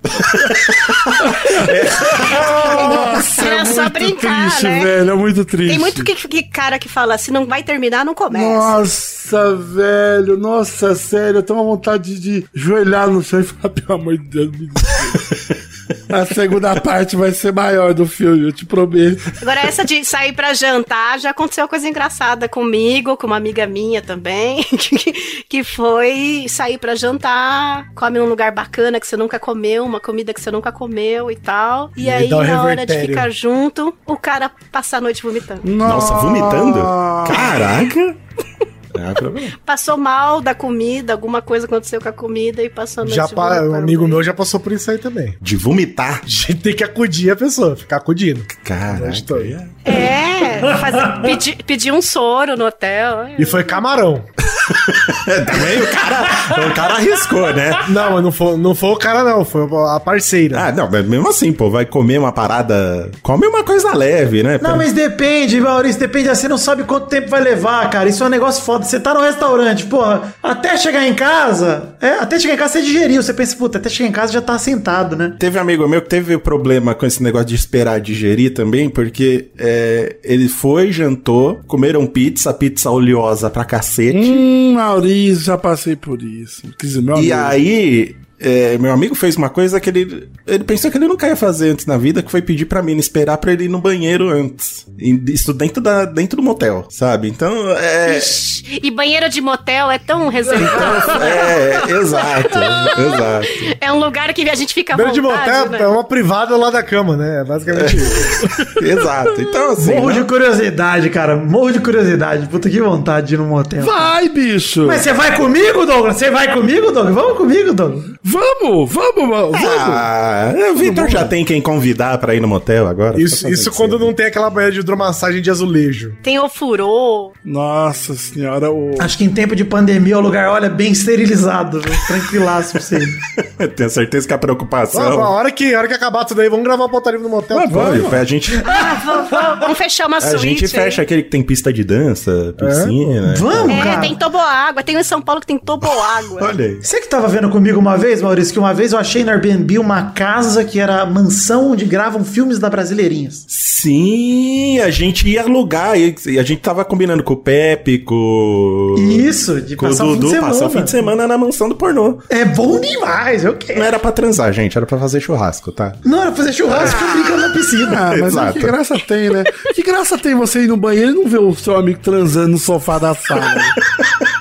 Nossa, 2.90 3.46
Era 3.46 3.62
é 3.62 3.66
só 3.66 3.82
muito 3.84 3.94
brincar, 3.94 4.48
triste, 4.50 4.64
né? 4.64 4.84
velho. 4.84 5.12
É 5.12 5.16
muito 5.16 5.46
triste. 5.46 5.70
Tem 5.70 5.80
muito 5.80 6.04
que, 6.04 6.16
que 6.16 6.44
cara 6.44 6.78
que 6.78 6.90
fala, 6.90 7.18
se 7.18 7.32
não 7.32 7.46
vai 7.46 7.64
terminar, 7.64 8.04
não 8.06 8.14
começa. 8.14 8.46
Nossa, 8.46 9.56
velho. 9.56 10.38
Nossa, 10.38 10.96
sério. 10.96 11.40
Eu 11.40 11.44
tenho 11.44 11.60
uma 11.60 11.66
vontade 11.66 12.20
de 12.20 12.46
joelhar 12.54 13.10
no 13.10 13.24
chão 13.24 13.40
e 13.40 13.44
falar, 13.44 13.70
pelo 13.74 13.94
amor 13.94 14.18
de 14.18 14.26
Deus, 14.26 14.52
me 14.52 14.68
desculpa. 14.68 15.60
A 16.12 16.26
segunda 16.26 16.80
parte 16.82 17.16
vai 17.16 17.32
ser 17.32 17.54
maior 17.54 17.94
do 17.94 18.06
filme, 18.08 18.48
eu 18.48 18.52
te 18.52 18.66
prometo. 18.66 19.22
Agora, 19.42 19.62
essa 19.62 19.86
de 19.86 20.04
sair 20.04 20.34
pra 20.34 20.54
jantar, 20.54 21.20
já 21.20 21.30
aconteceu 21.30 21.68
coisa 21.68 21.88
engraçada 21.88 22.50
comigo, 22.50 23.16
com 23.16 23.28
uma 23.28 23.38
amiga 23.38 23.68
minha 23.68 24.02
também, 24.02 24.64
que, 24.78 25.44
que 25.48 25.64
foi 25.64 26.46
sair 26.50 26.78
pra 26.78 26.96
jantar, 26.96 27.92
come 27.94 28.18
num 28.18 28.26
lugar 28.26 28.52
bacana 28.52 29.00
que 29.00 29.08
você 29.08 29.16
nunca 29.16 29.40
comeu, 29.40 29.86
uma 29.86 30.00
comida 30.00 30.34
que 30.34 30.42
você 30.42 30.50
nunca 30.50 30.72
comeu 30.72 31.30
e 31.30 31.36
tal. 31.36 31.92
E, 31.96 32.06
E 32.06 32.10
aí, 32.10 32.34
o 32.34 32.44
na 32.44 32.64
hora 32.64 32.86
de 32.86 33.00
ficar 33.00 33.30
junto, 33.30 33.94
o 34.06 34.18
cara 34.18 34.52
passa 34.72 34.98
a 34.98 35.02
noite 35.02 35.22
vomitando. 35.22 35.62
Nossa, 35.64 36.14
vomitando? 36.16 36.80
Caraca! 37.28 38.18
É, 38.98 39.14
problema. 39.14 39.52
Passou 39.66 39.98
mal 39.98 40.42
da 40.42 40.54
comida, 40.54 41.14
alguma 41.14 41.42
coisa 41.42 41.66
aconteceu 41.66 42.02
com 42.02 42.10
a 42.10 42.14
comida 42.14 42.64
e 42.64 42.70
passou 42.70 43.04
noite 43.04 43.16
Já 43.16 43.28
pa... 43.28 43.62
Um 43.62 43.76
amigo 43.76 44.08
meu 44.08 44.24
já 44.24 44.34
passou 44.34 44.60
por 44.60 44.72
isso 44.72 44.90
aí 44.90 44.98
também. 44.98 45.36
De 45.42 45.56
vomitar? 45.56 46.22
A 46.24 46.28
gente 46.28 46.56
tem 46.56 46.76
que 46.76 46.84
acudir 46.84 47.32
a 47.32 47.36
pessoa, 47.36 47.76
ficar 47.76 47.98
acudindo. 47.98 48.44
Caraca. 48.64 49.06
Noite 49.06 49.24
toda. 49.24 49.70
É, 49.86 50.60
fazer, 50.78 51.22
pedir, 51.22 51.64
pedir 51.64 51.92
um 51.92 52.02
soro 52.02 52.56
no 52.58 52.66
hotel. 52.66 53.22
é. 53.22 53.36
E 53.40 53.46
foi 53.46 53.64
camarão. 53.64 54.24
Também 55.46 55.82
o 55.82 55.88
cara, 55.92 56.68
o 56.68 56.74
cara 56.74 56.94
arriscou, 56.96 57.54
né? 57.54 57.72
Não, 57.90 58.14
mas 58.14 58.24
não 58.24 58.32
foi, 58.32 58.58
não 58.58 58.76
foi 58.76 58.90
o 58.90 58.96
cara, 58.96 59.24
não, 59.24 59.44
foi 59.44 59.68
a 59.94 60.00
parceira. 60.00 60.68
Ah, 60.68 60.72
não, 60.72 60.90
mas 60.90 61.06
mesmo 61.06 61.30
assim, 61.30 61.52
pô, 61.52 61.70
vai 61.70 61.86
comer 61.86 62.20
uma 62.20 62.32
parada. 62.32 63.10
Come 63.22 63.48
uma 63.48 63.64
coisa 63.64 63.94
leve, 63.96 64.44
né? 64.44 64.60
Não, 64.62 64.78
mas 64.78 64.94
depende, 64.94 65.60
Maurício, 65.60 66.00
depende. 66.00 66.30
Você 66.30 66.48
não 66.48 66.58
sabe 66.58 66.84
quanto 66.84 67.08
tempo 67.08 67.30
vai 67.30 67.42
levar, 67.42 67.90
cara. 67.90 68.10
Isso 68.10 68.24
é 68.24 68.26
um 68.26 68.30
negócio 68.30 68.64
foda. 68.64 68.86
Você 68.86 69.00
tá 69.00 69.14
no 69.14 69.22
restaurante, 69.22 69.86
porra, 69.86 70.34
até 70.42 70.78
chegar 70.78 71.08
em 71.08 71.14
casa, 71.14 71.96
é, 72.02 72.12
até 72.20 72.40
chegar 72.40 72.54
em 72.54 72.58
casa 72.58 72.74
você 72.74 72.82
digeriu. 72.82 73.22
Você 73.22 73.34
pensa, 73.34 73.56
puta, 73.56 73.78
até 73.78 73.90
chegar 73.90 74.10
em 74.10 74.14
casa 74.14 74.34
já 74.34 74.42
tá 74.42 74.58
sentado, 74.58 75.16
né? 75.16 75.34
Teve 75.40 75.58
um 75.58 75.62
amigo 75.62 75.88
meu 75.88 76.02
que 76.02 76.10
teve 76.10 76.38
problema 76.38 76.94
com 76.94 77.06
esse 77.06 77.22
negócio 77.22 77.48
de 77.48 77.56
esperar 77.56 78.00
digerir 78.00 78.54
também, 78.54 78.90
porque 78.90 79.50
é, 79.58 80.18
ele 80.24 80.48
foi, 80.48 80.92
jantou, 80.92 81.60
comeram 81.68 82.06
pizza, 82.06 82.54
pizza 82.54 82.90
oleosa 82.90 83.50
pra 83.50 83.66
cacete. 83.66 84.18
Hum, 84.18 84.59
Maurício, 84.76 85.44
já 85.46 85.58
passei 85.58 85.96
por 85.96 86.22
isso. 86.22 86.64
Dizer, 86.82 87.04
E 87.04 87.32
amigo. 87.32 87.34
aí, 87.36 88.16
é, 88.40 88.78
meu 88.78 88.92
amigo 88.94 89.16
fez 89.16 89.36
uma 89.36 89.50
coisa 89.50 89.80
que 89.80 89.90
ele. 89.90 90.30
Ele 90.48 90.64
pensou 90.64 90.90
que 90.90 90.98
ele 90.98 91.08
nunca 91.08 91.28
ia 91.28 91.36
fazer 91.36 91.72
antes 91.72 91.86
na 91.86 91.98
vida, 91.98 92.22
que 92.24 92.32
foi 92.32 92.42
pedir 92.42 92.66
pra 92.66 92.82
mim 92.82 92.98
esperar 92.98 93.38
pra 93.38 93.52
ele 93.52 93.66
ir 93.66 93.68
no 93.70 93.80
banheiro 93.80 94.30
antes. 94.30 94.86
Isso 94.98 95.54
dentro, 95.54 95.82
da, 95.82 96.06
dentro 96.06 96.38
do 96.38 96.44
motel, 96.44 96.86
sabe? 96.90 97.28
Então, 97.30 97.54
é. 97.78 98.18
Ixi, 98.18 98.80
E 98.84 98.92
banheiro 98.92 99.30
de 99.30 99.42
motel 99.42 99.92
é 99.92 99.98
tão 100.00 100.30
reservado. 100.30 101.24
É, 101.24 101.92
exato, 101.92 102.58
exato. 102.58 103.48
É 103.82 103.92
um 103.92 104.00
lugar 104.00 104.34
que 104.34 104.50
a 104.50 104.56
gente 104.56 104.74
fica 104.74 104.96
Beira 104.96 105.12
de 105.12 105.22
motel 105.22 105.70
né? 105.70 105.82
é 105.82 105.88
uma 105.88 106.04
privada 106.04 106.56
lá 106.56 106.70
da 106.70 106.82
cama, 106.82 107.16
né? 107.18 107.42
É 107.42 107.44
basicamente 107.44 107.98
isso. 107.98 108.40
Exato. 108.84 109.42
Então, 109.42 109.72
assim. 109.72 109.94
Morro 109.94 110.10
não- 110.10 110.22
de 110.22 110.24
curiosidade, 110.28 111.10
cara. 111.10 111.36
Morro 111.36 111.72
de 111.72 111.80
curiosidade. 111.80 112.48
Puta 112.48 112.70
que 112.70 112.80
vontade 112.82 113.28
de 113.28 113.36
ir 113.36 113.38
num 113.38 113.48
motel. 113.48 113.84
Vai, 113.84 114.30
bicho! 114.30 114.86
Mas 114.88 115.02
você 115.02 115.14
vai 115.14 115.36
comigo, 115.36 115.86
Douglas? 115.86 116.16
Você 116.16 116.32
vai 116.32 116.54
comigo, 116.54 116.92
Douglas? 116.92 117.14
Vamos 117.14 117.38
comigo, 117.38 117.74
Douglas. 117.74 118.04
Vamos, 118.32 118.92
vamos, 118.92 119.28
vamos! 119.30 119.58
Ah, 119.64 120.54
o 120.72 120.76
Vitor 120.76 121.10
já 121.10 121.26
tem 121.26 121.44
quem 121.44 121.62
convidar 121.62 122.18
pra 122.20 122.36
ir 122.36 122.40
no 122.40 122.48
motel 122.48 122.88
agora. 122.88 123.20
Isso, 123.20 123.48
isso 123.50 123.72
quando 123.72 123.98
não 123.98 124.14
tem 124.14 124.28
aquela 124.28 124.50
banheira 124.50 124.74
de 124.74 124.80
hidromassagem 124.82 125.42
de 125.42 125.50
azulejo. 125.50 126.14
Tem 126.22 126.38
ofurô. 126.40 127.32
Nossa 127.44 128.14
senhora, 128.16 128.70
o. 128.72 128.92
Acho 129.00 129.18
que 129.18 129.24
em 129.24 129.30
tempo 129.30 129.56
de 129.56 129.64
pandemia 129.66 130.18
o 130.18 130.22
lugar, 130.22 130.50
olha, 130.50 130.70
bem 130.70 130.92
esterilizado, 130.92 131.80
viu? 131.82 131.92
tranquilaço 132.08 132.74
pra 132.74 132.82
você. 132.82 133.00
Tenho 133.76 133.90
certeza 133.90 134.28
que 134.28 134.34
a 134.34 134.38
preocupação. 134.38 135.02
a, 135.22 135.30
hora 135.30 135.52
que, 135.52 135.74
a 135.74 135.80
hora 135.80 135.88
que 135.88 135.94
acabar 135.94 136.24
tudo 136.26 136.42
aí, 136.42 136.50
vamos 136.50 136.66
gravar 136.66 136.86
o 136.86 136.90
Potaria 136.90 137.20
no 137.20 137.30
motel. 137.30 137.58
Mas 137.58 137.72
vamos, 137.72 138.14
a 138.14 138.24
gente, 138.24 138.56
Ah, 138.66 139.02
vamos, 139.06 139.30
vamos, 139.30 139.60
vamos 139.60 139.78
fechar 139.78 140.08
uma 140.08 140.18
a 140.18 140.22
suíte. 140.22 140.40
gente 140.40 140.68
fecha 140.68 141.02
aquele 141.02 141.24
que 141.24 141.30
tem 141.30 141.42
pista 141.42 141.72
de 141.74 141.84
dança, 141.84 142.54
piscina. 142.58 143.34
Vamos, 143.38 143.76
É, 143.78 143.82
cara. 143.84 144.02
tem 144.02 144.16
toboágua. 144.16 144.84
Tem 144.84 144.96
um 144.96 145.00
em 145.00 145.04
São 145.04 145.22
Paulo 145.22 145.42
que 145.42 145.48
tem 145.48 145.58
toboágua. 145.58 146.44
Olha 146.44 146.66
aí. 146.66 146.76
Você 146.82 147.00
que 147.02 147.08
tava 147.08 147.28
vendo 147.28 147.50
comigo 147.50 147.80
uma 147.80 147.98
vez, 147.98 148.19
Maurício, 148.22 148.54
que 148.54 148.60
uma 148.60 148.74
vez 148.74 148.92
eu 148.94 149.00
achei 149.00 149.24
no 149.24 149.32
Airbnb 149.32 149.78
uma 149.80 150.12
casa 150.12 150.64
que 150.64 150.80
era 150.80 151.02
a 151.02 151.06
mansão 151.06 151.72
onde 151.72 151.86
gravam 151.86 152.24
filmes 152.24 152.60
da 152.60 152.70
Brasileirinhas. 152.70 153.46
Sim, 153.48 154.80
a 154.80 154.90
gente 154.90 155.28
ia 155.28 155.42
alugar. 155.44 155.98
E 155.98 156.38
a 156.38 156.44
gente 156.44 156.58
tava 156.62 156.84
combinando 156.84 157.24
com 157.24 157.34
o 157.34 157.38
Pepe, 157.38 158.00
com. 158.00 158.96
Isso, 158.98 159.62
de 159.62 159.76
com 159.76 159.86
o 159.86 159.90
passar 159.90 160.06
o 160.06 160.08
fim 160.10 160.14
de 160.16 160.20
Dudu, 160.20 160.30
semana. 160.32 160.48
passar 160.54 160.66
o 160.66 160.70
fim 160.70 160.84
de 160.84 160.92
semana 160.92 161.28
na 161.28 161.38
mansão 161.38 161.70
do 161.70 161.76
pornô. 161.76 162.18
É 162.30 162.44
bom 162.46 162.80
demais, 162.80 163.44
eu 163.46 163.52
Não 163.54 163.58
quero. 163.60 163.82
era 163.82 163.98
pra 164.00 164.12
transar, 164.12 164.52
gente, 164.54 164.78
era 164.78 164.86
pra 164.86 164.98
fazer 164.98 165.20
churrasco, 165.22 165.72
tá? 165.72 165.94
Não, 166.06 166.22
era 166.22 166.32
fazer 166.34 166.52
churrasco 166.54 167.00
e 167.04 167.12
brincando 167.14 167.42
na 167.42 167.50
piscina. 167.54 167.90
Ah, 168.00 168.16
mas 168.18 168.34
Exato. 168.34 168.54
que 168.54 168.60
graça 168.66 169.00
tem, 169.00 169.30
né? 169.30 169.44
Que 169.74 169.84
graça 169.84 170.18
tem 170.18 170.34
você 170.36 170.64
ir 170.64 170.68
no 170.68 170.78
banheiro 170.78 171.12
e 171.12 171.16
não 171.16 171.28
ver 171.28 171.40
o 171.40 171.54
seu 171.56 171.76
amigo 171.76 172.00
transando 172.02 172.50
no 172.50 172.58
sofá 172.58 172.98
da 172.98 173.14
sala? 173.14 173.56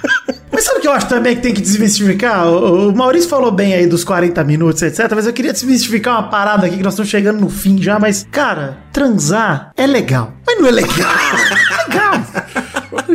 Mas 0.59 0.64
sabe 0.64 0.78
o 0.78 0.80
que 0.80 0.89
eu 0.89 0.93
acho 0.93 1.06
também 1.06 1.36
que 1.36 1.43
tem 1.43 1.55
que 1.55 1.60
desmistificar? 1.60 2.48
O, 2.48 2.89
o 2.89 2.93
Maurício 2.93 3.30
falou 3.30 3.52
bem 3.52 3.74
aí 3.74 3.86
dos 3.86 4.02
40 4.02 4.43
minutos, 4.43 4.82
etc. 4.82 5.09
Mas 5.14 5.24
eu 5.24 5.32
queria 5.32 5.52
desmistificar 5.52 6.14
uma 6.14 6.28
parada 6.28 6.66
aqui 6.66 6.78
que 6.78 6.82
nós 6.82 6.94
estamos 6.94 7.09
chegando 7.09 7.39
no 7.39 7.48
fim 7.48 7.80
já. 7.80 7.97
Mas, 7.97 8.26
cara, 8.28 8.76
transar 8.93 9.70
é 9.76 9.86
legal. 9.86 10.32
Mas 10.44 10.59
não 10.59 10.66
é 10.66 10.72
legal. 10.72 10.90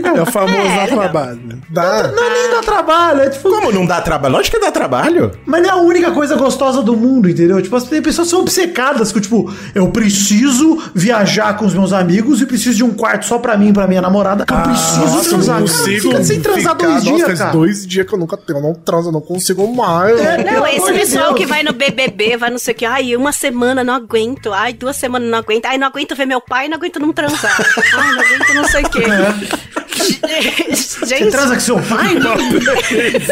É 0.03 0.07
legal. 0.09 0.17
É 0.17 0.21
o 0.29 0.31
famoso 0.31 0.53
É, 0.57 0.63
dar 0.75 0.83
legal. 0.83 0.99
trabalho. 0.99 1.61
Dá. 1.69 2.07
Não 2.09 2.23
é 2.23 2.29
nem 2.29 2.51
dá 2.51 2.61
trabalho. 2.61 3.21
É 3.21 3.29
tipo. 3.29 3.49
Como 3.49 3.71
não 3.71 3.85
dá 3.85 4.01
trabalho? 4.01 4.33
Lógico 4.35 4.57
que 4.57 4.65
dá 4.65 4.71
trabalho. 4.71 5.31
Mas 5.45 5.61
não 5.61 5.69
é 5.69 5.71
a 5.71 5.75
única 5.77 6.11
coisa 6.11 6.35
gostosa 6.35 6.81
do 6.81 6.95
mundo, 6.95 7.29
entendeu? 7.29 7.61
Tipo, 7.61 7.75
as 7.75 7.85
pessoas 7.85 8.27
são 8.27 8.41
obcecadas 8.41 9.11
com, 9.11 9.19
tipo, 9.19 9.53
eu 9.73 9.87
preciso 9.89 10.81
viajar 10.93 11.55
com 11.57 11.65
os 11.65 11.73
meus 11.73 11.93
amigos 11.93 12.41
e 12.41 12.45
preciso 12.45 12.77
de 12.77 12.83
um 12.83 12.91
quarto 12.93 13.25
só 13.25 13.37
pra 13.39 13.57
mim 13.57 13.69
e 13.69 13.73
pra 13.73 13.87
minha 13.87 14.01
namorada. 14.01 14.45
Que 14.45 14.53
eu 14.53 14.57
preciso 14.61 14.99
Nossa, 14.99 15.15
eu 15.17 15.29
transar. 15.29 15.59
não 15.59 15.67
Cara, 15.67 15.77
consigo 15.79 16.01
fica 16.11 16.23
sem 16.23 16.41
transar 16.41 16.61
ficar- 16.75 16.87
dois 16.87 17.03
Nossa, 17.03 17.15
dias, 17.15 17.27
faz 17.27 17.39
cara. 17.39 17.51
dois 17.51 17.87
dias 17.87 18.07
que 18.07 18.13
eu 18.13 18.19
nunca 18.19 18.39
eu 18.49 18.61
não 18.61 18.73
transo, 18.73 19.07
eu 19.09 19.11
não 19.13 19.21
consigo 19.21 19.73
mais. 19.75 20.19
É, 20.19 20.43
Não, 20.43 20.67
esse 20.67 20.91
pessoal 20.93 21.27
Deus. 21.27 21.37
que 21.37 21.45
vai 21.45 21.63
no 21.63 21.73
BBB, 21.73 22.37
vai 22.37 22.49
não 22.49 22.57
sei 22.59 22.73
o 22.73 22.77
que, 22.77 22.85
ai, 22.85 23.15
uma 23.15 23.31
semana 23.31 23.83
não 23.83 23.93
aguento, 23.93 24.51
ai, 24.53 24.73
duas 24.73 24.95
semanas 24.95 25.29
não 25.29 25.37
aguento, 25.39 25.65
ai, 25.65 25.77
não 25.77 25.87
aguento 25.87 26.15
ver 26.15 26.25
meu 26.25 26.41
pai, 26.41 26.67
não 26.67 26.77
aguento 26.77 26.99
não 26.99 27.11
transar, 27.13 27.55
ai, 27.97 28.11
não 28.13 28.21
aguento 28.21 28.53
não 28.53 28.65
sei 28.65 28.83
o 28.83 28.89
que. 28.89 29.01
Você 30.03 30.19
Gente, 31.05 31.31
transa 31.31 31.53
com 31.55 31.59
seu 31.59 31.79
pai? 31.81 32.15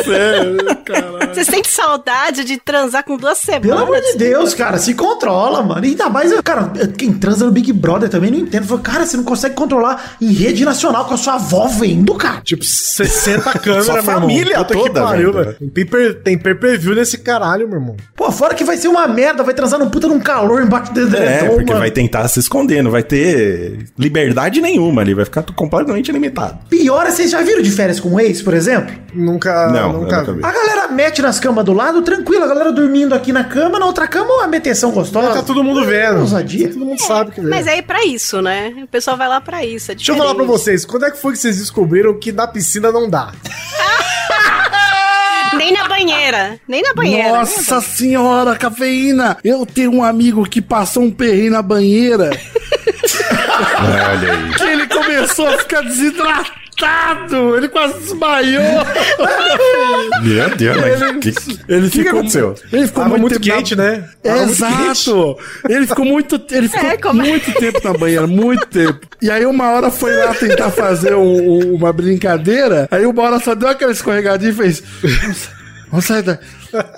Sério, 0.03 0.57
caralho. 0.86 1.34
vocês 1.34 1.48
têm 1.48 1.64
saudade 1.64 2.44
de 2.44 2.57
transar 2.57 3.03
com 3.03 3.18
duas 3.18 3.38
semanas? 3.38 3.68
Pelo 3.68 3.80
amor 3.80 4.02
de 4.02 4.18
Deus, 4.18 4.53
cara, 4.53 4.78
se 4.78 4.94
controla, 4.94 5.61
mano. 5.64 5.86
E 5.86 5.90
ainda 5.90 6.10
mais, 6.10 6.32
cara, 6.41 6.72
quem 6.98 7.14
transa 7.14 7.45
no 7.45 7.52
Big 7.52 7.72
Brother 7.73 8.10
também 8.10 8.32
não 8.32 8.40
entendo. 8.40 8.65
Fala, 8.68 8.82
cara, 8.82 9.06
você 9.06 9.18
não 9.18 9.23
consegue 9.23 9.56
controlar 9.56 10.15
em 10.22 10.32
rede 10.32 10.64
nacional 10.65 11.06
com 11.06 11.14
a 11.14 11.18
sua 11.18 11.36
avó 11.36 11.68
vendo, 11.68 12.14
cara. 12.15 12.41
Tipo, 12.41 12.64
60 12.64 13.60
câmeras, 13.60 13.86
Sua 13.86 13.98
irmão. 13.98 14.22
família 14.22 14.57
Puta 14.57 14.73
que 14.73 14.80
toda 14.80 15.02
pariu, 15.02 15.34
velho. 15.34 15.56
Tem 15.60 15.69
pay-per- 15.69 16.22
Tem 16.23 16.38
pay-per-view 16.38 16.95
nesse 16.95 17.18
caralho, 17.18 17.68
meu 17.68 17.80
irmão. 17.80 17.98
Pô, 18.15 18.32
fora 18.32 18.53
que 18.53 18.64
vai 18.64 18.78
ser 18.78 18.88
uma 18.88 19.07
merda, 19.07 19.44
vai 19.44 19.53
transar 19.53 19.80
num 19.80 19.90
puta 19.90 20.07
num 20.07 20.19
calor 20.19 20.61
embaixo 20.61 20.94
do 20.94 20.99
É, 20.99 21.03
edredom, 21.03 21.48
porque 21.56 21.65
mano. 21.72 21.80
vai 21.80 21.91
tentar 21.91 22.28
se 22.28 22.40
esconder, 22.40 22.84
não 22.84 22.91
vai 22.91 23.03
ter 23.03 23.86
liberdade 23.98 24.61
nenhuma 24.61 25.02
ali, 25.02 25.14
vai 25.14 25.26
ficar 25.26 25.44
completamente 25.56 26.11
limitado. 26.11 26.60
Pior 26.69 26.91
é, 27.00 27.12
vocês 27.12 27.30
já 27.30 27.42
viram 27.42 27.62
de 27.62 27.70
férias 27.70 28.00
com 28.00 28.10
o 28.10 28.20
ex, 28.20 28.42
por 28.42 28.54
exemplo? 28.54 28.96
Nunca, 29.14 29.68
Não, 29.68 29.94
nunca 29.94 30.20
nunca 30.22 30.34
vi. 30.34 30.44
A 30.44 30.52
galera 30.52 30.88
mete 30.88 31.22
nas 31.22 31.40
camas 31.40 31.64
do 31.64 31.74
lado, 31.74 32.02
tranquilo, 32.02 32.44
a 32.44 32.48
galera 32.48 32.72
dormindo 32.72 33.14
aqui 33.14 33.32
na 33.32 33.44
cama, 33.44 33.78
na 33.78 33.86
outra 33.86 34.08
cama, 34.08 34.34
uma 34.34 34.48
meteção 34.48 34.92
gostosa. 34.92 35.34
Tá 35.34 35.44
todo 35.44 35.64
mundo 35.64 35.86
vendo. 35.86 36.22
Ousadia. 36.22 36.70
Todo 36.70 36.86
mundo 36.86 37.02
sabe 37.02 37.32
que 37.32 37.42
vê. 37.42 37.48
Mas 37.50 37.68
é 37.68 37.82
pra 37.82 38.04
isso, 38.06 38.42
né? 38.42 38.74
O 38.84 38.88
pessoal 38.88 39.16
vai 39.18 39.28
lá 39.28 39.40
pra 39.40 39.64
isso. 39.64 39.92
É 39.92 39.96
Deixa 39.96 40.12
eu 40.12 40.18
falar 40.18 40.34
pra 40.34 40.46
vocês, 40.46 40.86
quando 40.86 41.06
é 41.06 41.12
que 41.12 41.18
foi 41.18 41.34
que 41.34 41.40
vocês 41.40 41.58
descobriram 41.58 42.18
que 42.18 42.32
na 42.32 42.48
piscina 42.48 42.92
não 42.92 43.10
dá? 43.10 43.32
Nem 45.58 45.74
na 45.74 45.88
banheira. 45.88 46.60
Nem 46.68 46.82
na 46.82 46.94
banheira. 46.94 47.38
Nossa 47.40 47.82
senhora, 47.82 48.56
cafeína! 48.56 49.38
Eu 49.44 49.66
tenho 49.66 49.92
um 49.92 50.04
amigo 50.04 50.48
que 50.48 50.62
passou 50.62 51.04
um 51.04 51.12
perrinho 51.12 51.52
na 51.52 51.62
banheira 51.62 52.30
Olha 53.80 54.34
aí. 54.34 54.54
que 54.56 54.64
ele 54.64 54.88
começou 54.88 55.48
a 55.48 55.58
ficar 55.58 55.82
desidratado. 55.82 57.56
Ele 57.58 57.68
quase 57.70 58.00
desmaiou. 58.00 58.64
Meu 60.24 60.50
Deus, 60.56 60.78
mas 60.78 61.00
que, 61.20 61.34
Ele 61.72 61.90
que, 61.90 62.02
que 62.04 62.10
aconteceu? 62.10 62.56
Ele 62.72 62.88
ficou 62.88 63.04
Tava 63.04 63.18
muito 63.18 63.40
tempo 63.40 63.48
na- 63.48 63.56
quente, 63.56 63.76
né? 63.76 64.10
É, 64.24 64.30
Tava 64.30 64.46
muito 64.46 64.52
Exato! 64.64 65.38
Ele 65.70 65.88
ficou 65.88 66.06
muito, 66.06 66.42
ele 66.52 66.70
ficou 66.70 66.90
É, 66.90 66.98
como- 66.98 67.22
muito 67.22 67.52
tempo 67.54 67.80
na 67.84 67.94
banheira, 67.94 68.26
muito 68.28 68.66
tempo. 68.68 69.00
E 69.22 69.30
aí 69.30 69.46
uma 69.46 69.70
hora 69.72 69.92
foi 69.92 70.16
lá 70.16 70.34
tentar 70.34 70.72
fazer 70.72 71.14
um- 71.14 71.22
um- 71.52 71.76
uma 71.76 71.94
brincadeira, 71.94 72.88
aí 72.90 73.06
uma 73.06 73.22
hora 73.24 73.40
só 73.40 73.54
deu 73.54 73.70
aquela 73.70 73.92
escorregadinha 73.92 74.52
e 74.52 74.56
fez. 74.56 74.82
"Vamos- 75.04 75.50
Vamos 75.92 76.06
sair 76.06 76.22
daqui. 76.24 76.44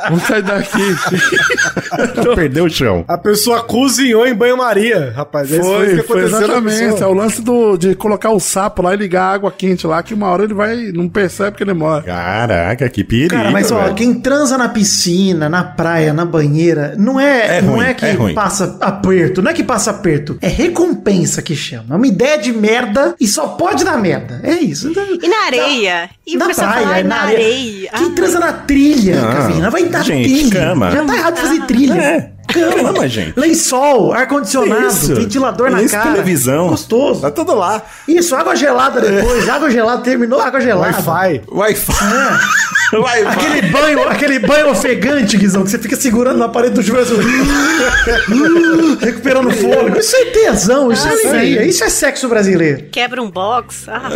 Vamos 0.09 0.23
sair 0.23 0.41
daqui. 0.43 0.79
Perdeu 2.35 2.65
o 2.65 2.69
chão. 2.69 3.03
A 3.07 3.17
pessoa 3.17 3.63
cozinhou 3.63 4.25
em 4.27 4.33
banho-maria, 4.33 5.11
rapaz. 5.15 5.51
Esse 5.51 5.61
Foi, 5.61 5.85
isso 5.87 5.95
que 6.01 6.07
foi 6.07 6.21
aconteceu 6.25 6.47
na 6.47 6.69
exatamente. 6.69 7.03
É 7.03 7.07
o 7.07 7.13
lance 7.13 7.41
do, 7.41 7.77
de 7.77 7.95
colocar 7.95 8.29
o 8.31 8.39
sapo 8.39 8.81
lá 8.81 8.93
e 8.93 8.97
ligar 8.97 9.23
a 9.23 9.33
água 9.33 9.51
quente 9.51 9.85
lá, 9.87 10.01
que 10.03 10.13
uma 10.13 10.27
hora 10.29 10.43
ele 10.43 10.53
vai. 10.53 10.91
Não 10.93 11.07
percebe 11.09 11.57
que 11.57 11.63
ele 11.63 11.73
morre. 11.73 12.03
Caraca, 12.03 12.87
que 12.89 13.03
perigo. 13.03 13.33
Cara, 13.35 13.51
mas 13.51 13.71
ó, 13.71 13.81
velho. 13.83 13.95
quem 13.95 14.13
transa 14.13 14.57
na 14.57 14.69
piscina, 14.69 15.47
na 15.49 15.63
praia, 15.63 16.13
na 16.13 16.25
banheira, 16.25 16.95
não 16.97 17.19
é, 17.19 17.57
É 17.57 17.61
não 17.61 17.73
ruim, 17.75 17.85
é 17.85 17.93
que 17.93 18.05
é 18.05 18.11
ruim. 18.13 18.33
passa 18.33 18.77
aperto, 18.81 19.41
não 19.41 19.51
é 19.51 19.53
que 19.53 19.63
passa 19.63 19.91
aperto, 19.91 20.37
é 20.41 20.47
recompensa 20.47 21.41
que 21.41 21.55
chama. 21.55 21.85
É 21.91 21.95
uma 21.95 22.07
ideia 22.07 22.37
de 22.37 22.51
merda 22.51 23.15
e 23.19 23.27
só 23.27 23.47
pode 23.49 23.83
dar 23.83 23.97
merda. 23.97 24.39
É 24.43 24.53
isso. 24.55 24.89
Então, 24.89 25.03
E 25.21 25.27
na 25.27 25.45
areia? 25.45 26.09
E 26.25 26.37
na 26.37 26.45
você 26.45 26.61
praia, 26.61 26.81
falar 26.85 26.99
é 26.99 27.03
na 27.03 27.15
areia? 27.21 27.89
Quem 27.95 28.07
Ah. 28.07 28.15
transa 28.15 28.39
na 28.39 28.53
trilha. 28.53 29.15
Cafina, 29.21 29.62
vai 29.69 29.85
dar 29.85 30.03
Gente, 30.03 30.30
trilha. 30.30 30.52
cama. 30.68 30.91
Já 30.91 31.03
tá 31.06 31.15
errado 31.15 31.38
fazer 31.38 31.61
trilha. 31.65 31.94
É, 31.94 32.30
cama, 32.52 33.07
gente. 33.07 33.40
Lençol, 33.40 34.14
ar-condicionado, 34.14 34.88
Isso. 34.88 35.15
ventilador 35.15 35.69
na 35.72 35.81
Isso, 35.81 35.94
cara. 35.95 36.11
televisão. 36.11 36.68
Gostoso. 36.69 37.22
Tá 37.22 37.31
tudo 37.31 37.53
lá. 37.56 37.81
Isso, 38.07 38.35
água 38.35 38.56
gelada 38.56 39.02
depois. 39.02 39.48
Água 39.49 39.69
gelada, 39.72 40.02
terminou, 40.02 40.40
água 40.40 40.60
gelada. 40.61 40.98
Wi-Fi. 40.98 41.41
Wi-Fi. 41.52 41.94
É. 42.94 43.27
Aquele 43.27 43.61
banho, 43.72 44.07
aquele 44.07 44.38
banho 44.40 44.69
ofegante, 44.69 45.35
Guizão, 45.35 45.64
que 45.64 45.72
você 45.72 45.80
fica 45.80 45.95
segurando 45.95 46.38
na 46.38 46.48
parede 46.48 46.76
do 46.76 46.84
chuveiro, 46.84 47.10
assim, 47.10 48.98
recuperando 49.02 49.49
fôlego. 49.52 49.98
Isso 49.98 50.15
é 50.15 50.26
tesão, 50.26 50.91
isso 50.91 51.07
é 51.07 51.11
alegria, 51.11 51.65
isso 51.65 51.84
é 51.84 51.90
sexo 51.90 52.27
brasileiro. 52.30 52.84
Quebra 52.91 53.19
um 53.19 53.31
box. 53.31 53.85
Ah, 53.88 54.10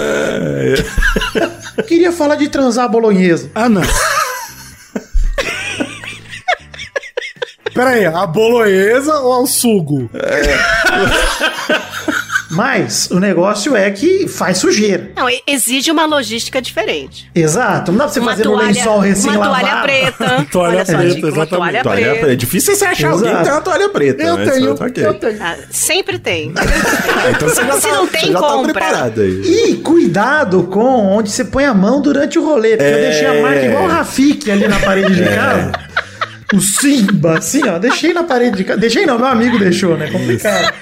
Eu 1.78 1.84
queria 1.86 2.12
falar 2.12 2.36
de 2.36 2.48
transar 2.50 2.86
a 2.86 2.88
bolonhesa. 2.88 3.50
Ah, 3.56 3.68
não. 3.68 3.82
Pera 7.78 7.90
aí, 7.92 8.06
a 8.06 8.26
bolonhesa 8.26 9.14
ou 9.20 9.32
ao 9.32 9.46
sugo? 9.46 10.10
Mas 12.50 13.10
o 13.12 13.20
negócio 13.20 13.76
é 13.76 13.92
que 13.92 14.26
faz 14.28 14.58
sujeira. 14.60 15.12
Não, 15.16 15.28
exige 15.46 15.92
uma 15.92 16.06
logística 16.06 16.62
diferente. 16.62 17.30
Exato, 17.36 17.92
não 17.92 17.98
dá 18.00 18.06
pra 18.06 18.14
você 18.14 18.20
Uma 18.22 18.32
fazer 18.32 18.46
no 18.46 18.52
toalha, 18.54 18.68
lençol 18.68 18.96
uma 18.96 19.04
recém-lavado. 19.06 19.60
toalha 19.60 19.82
preta. 19.84 20.46
Toalha 20.52 20.86
preta, 20.86 21.06
dica, 21.06 21.18
uma 21.20 21.28
exatamente. 21.28 21.50
toalha 21.50 21.84
Toalha 21.84 22.02
preta. 22.02 22.16
preta. 22.20 22.32
É 22.32 22.36
difícil 22.38 22.74
você 22.76 22.86
achar 22.86 23.12
alguém 23.12 23.26
que 23.28 23.30
Exato. 23.34 23.44
tem 23.44 23.54
uma 23.54 23.62
toalha 23.62 23.90
preta. 23.90 24.24
Eu 24.24 24.38
né? 24.38 24.50
tenho, 24.50 24.74
ok. 24.74 25.06
eu 25.06 25.14
tenho. 25.16 25.38
Ah, 25.44 25.56
sempre 25.70 26.18
tem. 26.20 26.54
Ah, 26.56 27.30
então 27.36 27.50
você 27.50 27.66
já 27.66 27.74
Se 27.74 27.82
tá, 27.82 27.94
não 27.96 28.08
tem, 28.08 28.32
já 28.32 28.40
tá 28.40 28.48
compra. 28.48 28.74
preparado 28.74 29.22
aí. 29.22 29.42
E 29.42 29.76
cuidado 29.76 30.64
com 30.64 31.16
onde 31.18 31.30
você 31.30 31.44
põe 31.44 31.66
a 31.66 31.74
mão 31.74 32.02
durante 32.02 32.40
o 32.40 32.46
rolê, 32.46 32.78
porque 32.78 32.90
eu 32.92 32.98
É. 32.98 33.02
deixei 33.10 33.28
a 33.28 33.42
marca 33.42 33.66
igual 33.66 33.84
o 33.84 33.88
Rafik 33.88 34.50
ali 34.50 34.68
na 34.70 34.80
parede 34.80 35.14
de 35.16 35.24
casa. 35.26 35.72
O 36.54 36.62
Simba, 36.62 37.38
assim, 37.40 37.68
ó, 37.68 37.78
deixei 37.78 38.14
na 38.14 38.24
parede 38.24 38.58
de 38.58 38.64
casa. 38.64 38.80
Deixei 38.80 39.06
não, 39.06 39.18
meu 39.18 39.28
amigo 39.28 39.60
deixou, 39.60 39.98
né? 39.98 40.10
Complicado. 40.10 40.74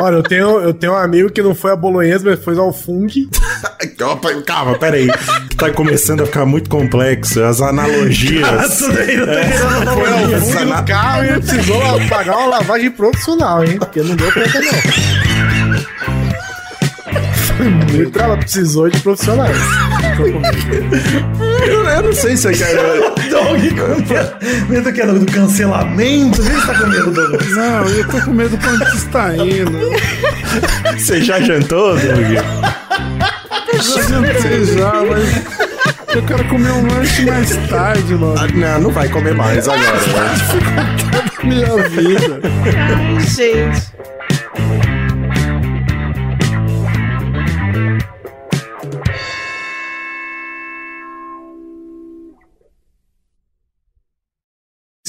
Olha, 0.00 0.16
eu 0.16 0.22
tenho, 0.22 0.60
eu 0.60 0.74
tenho 0.74 0.94
um 0.94 0.96
amigo 0.96 1.30
que 1.30 1.42
não 1.42 1.54
foi 1.54 1.70
a 1.70 1.76
bolonhesa, 1.76 2.28
mas 2.28 2.42
foi 2.42 2.58
ao. 2.58 2.70
Opa, 4.10 4.34
Calma, 4.44 4.78
peraí. 4.78 5.08
Que 5.48 5.56
tá 5.56 5.70
começando 5.70 6.22
a 6.22 6.26
ficar 6.26 6.44
muito 6.44 6.68
complexo. 6.68 7.42
As 7.42 7.60
analogias. 7.60 8.78
Tudo 8.78 8.98
aí, 8.98 9.16
não 9.16 9.26
dar 9.26 9.94
Foi 9.94 10.08
ao 10.08 10.40
funk 10.40 10.64
no 10.64 10.84
carro 10.84 11.24
e 11.24 11.28
ele 11.28 11.40
precisou 11.40 12.08
pagar 12.08 12.36
uma 12.38 12.46
lavagem 12.46 12.90
profissional, 12.90 13.64
hein? 13.64 13.78
Porque 13.78 14.02
não 14.02 14.16
deu 14.16 14.32
conta, 14.32 14.60
não. 14.60 16.21
Ele 17.92 18.10
ela 18.18 18.36
precisou 18.36 18.88
de 18.88 18.98
profissionais. 19.00 19.56
eu, 21.66 21.84
eu 21.84 22.02
não 22.02 22.12
sei 22.12 22.36
se 22.36 22.48
eu 22.48 22.52
quero. 22.52 23.14
Doug 23.30 23.60
com 23.78 24.72
medo, 24.72 24.92
que 24.92 25.00
é 25.00 25.06
do 25.06 25.26
cancelamento. 25.26 26.42
Vê 26.42 26.54
se 26.60 26.66
tá 26.66 26.74
com 26.78 26.86
medo, 26.86 27.10
Doug. 27.10 27.42
Não, 27.50 27.88
eu 27.88 28.08
tô 28.08 28.20
com 28.20 28.30
medo 28.32 28.58
pra 28.58 28.70
onde 28.70 28.84
você 28.90 28.96
está 28.96 29.36
indo. 29.36 29.90
Você 30.98 31.20
já 31.22 31.40
jantou, 31.40 31.96
Doug? 31.96 32.32
Já 33.74 34.02
jantei 34.02 34.64
já, 34.66 34.92
mas 35.08 36.14
eu 36.14 36.22
quero 36.22 36.44
comer 36.44 36.70
um 36.72 36.86
lanche 36.94 37.24
mais 37.24 37.56
tarde, 37.68 38.14
logo. 38.14 38.38
Ah, 38.38 38.46
Não, 38.54 38.80
não 38.82 38.90
vai 38.90 39.08
comer 39.08 39.34
mais 39.34 39.66
agora. 39.66 39.82
né? 39.82 40.96
Minha 41.42 41.88
vida. 41.88 42.40
Ai, 42.76 43.20
gente. 43.20 43.92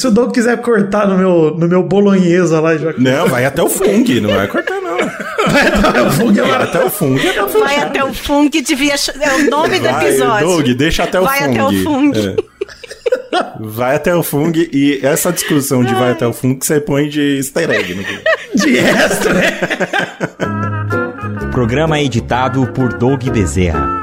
Se 0.03 0.07
o 0.07 0.11
Doug 0.11 0.33
quiser 0.33 0.57
cortar 0.57 1.07
no 1.07 1.17
meu, 1.17 1.55
no 1.57 1.65
meu 1.65 1.81
bolonhesa 1.81 2.59
lá, 2.59 2.75
já. 2.75 2.93
Não, 2.97 3.25
vai 3.29 3.45
até 3.45 3.63
o 3.63 3.69
fung, 3.69 4.03
não 4.19 4.33
vai 4.35 4.47
cortar, 4.47 4.81
não. 4.81 4.97
Vai 4.97 5.67
até 5.67 6.01
o 6.83 6.89
fung. 6.89 7.17
Vai 7.61 7.77
até 7.79 8.03
o 8.03 8.13
funk, 8.13 8.61
devia. 8.61 8.97
ch- 8.97 9.13
É 9.17 9.33
o 9.33 9.49
nome 9.49 9.79
do 9.79 9.85
Vai, 9.89 10.09
episódio. 10.09 10.47
Doug, 10.47 10.67
deixa 10.71 11.03
até 11.03 11.21
o 11.21 11.23
Vai 11.23 11.39
fung. 11.39 11.51
até 11.51 11.63
o 11.63 11.83
fung. 11.83 12.11
É. 12.17 12.35
Vai 13.61 13.95
até 13.95 14.13
o 14.13 14.21
fung 14.23 14.51
e 14.73 14.99
essa 15.01 15.31
discussão 15.31 15.85
de 15.85 15.93
vai 15.95 16.11
até 16.11 16.27
o 16.27 16.33
fung 16.33 16.53
que 16.59 16.65
você 16.65 16.81
põe 16.81 17.07
de 17.07 17.37
easter 17.37 17.71
egg 17.71 17.95
no. 17.95 18.03
De 18.61 18.77
extra, 18.77 19.33
né? 19.35 19.51
Programa 21.53 22.01
editado 22.01 22.67
por 22.75 22.91
Doug 22.93 23.23
Bezerra. 23.29 24.02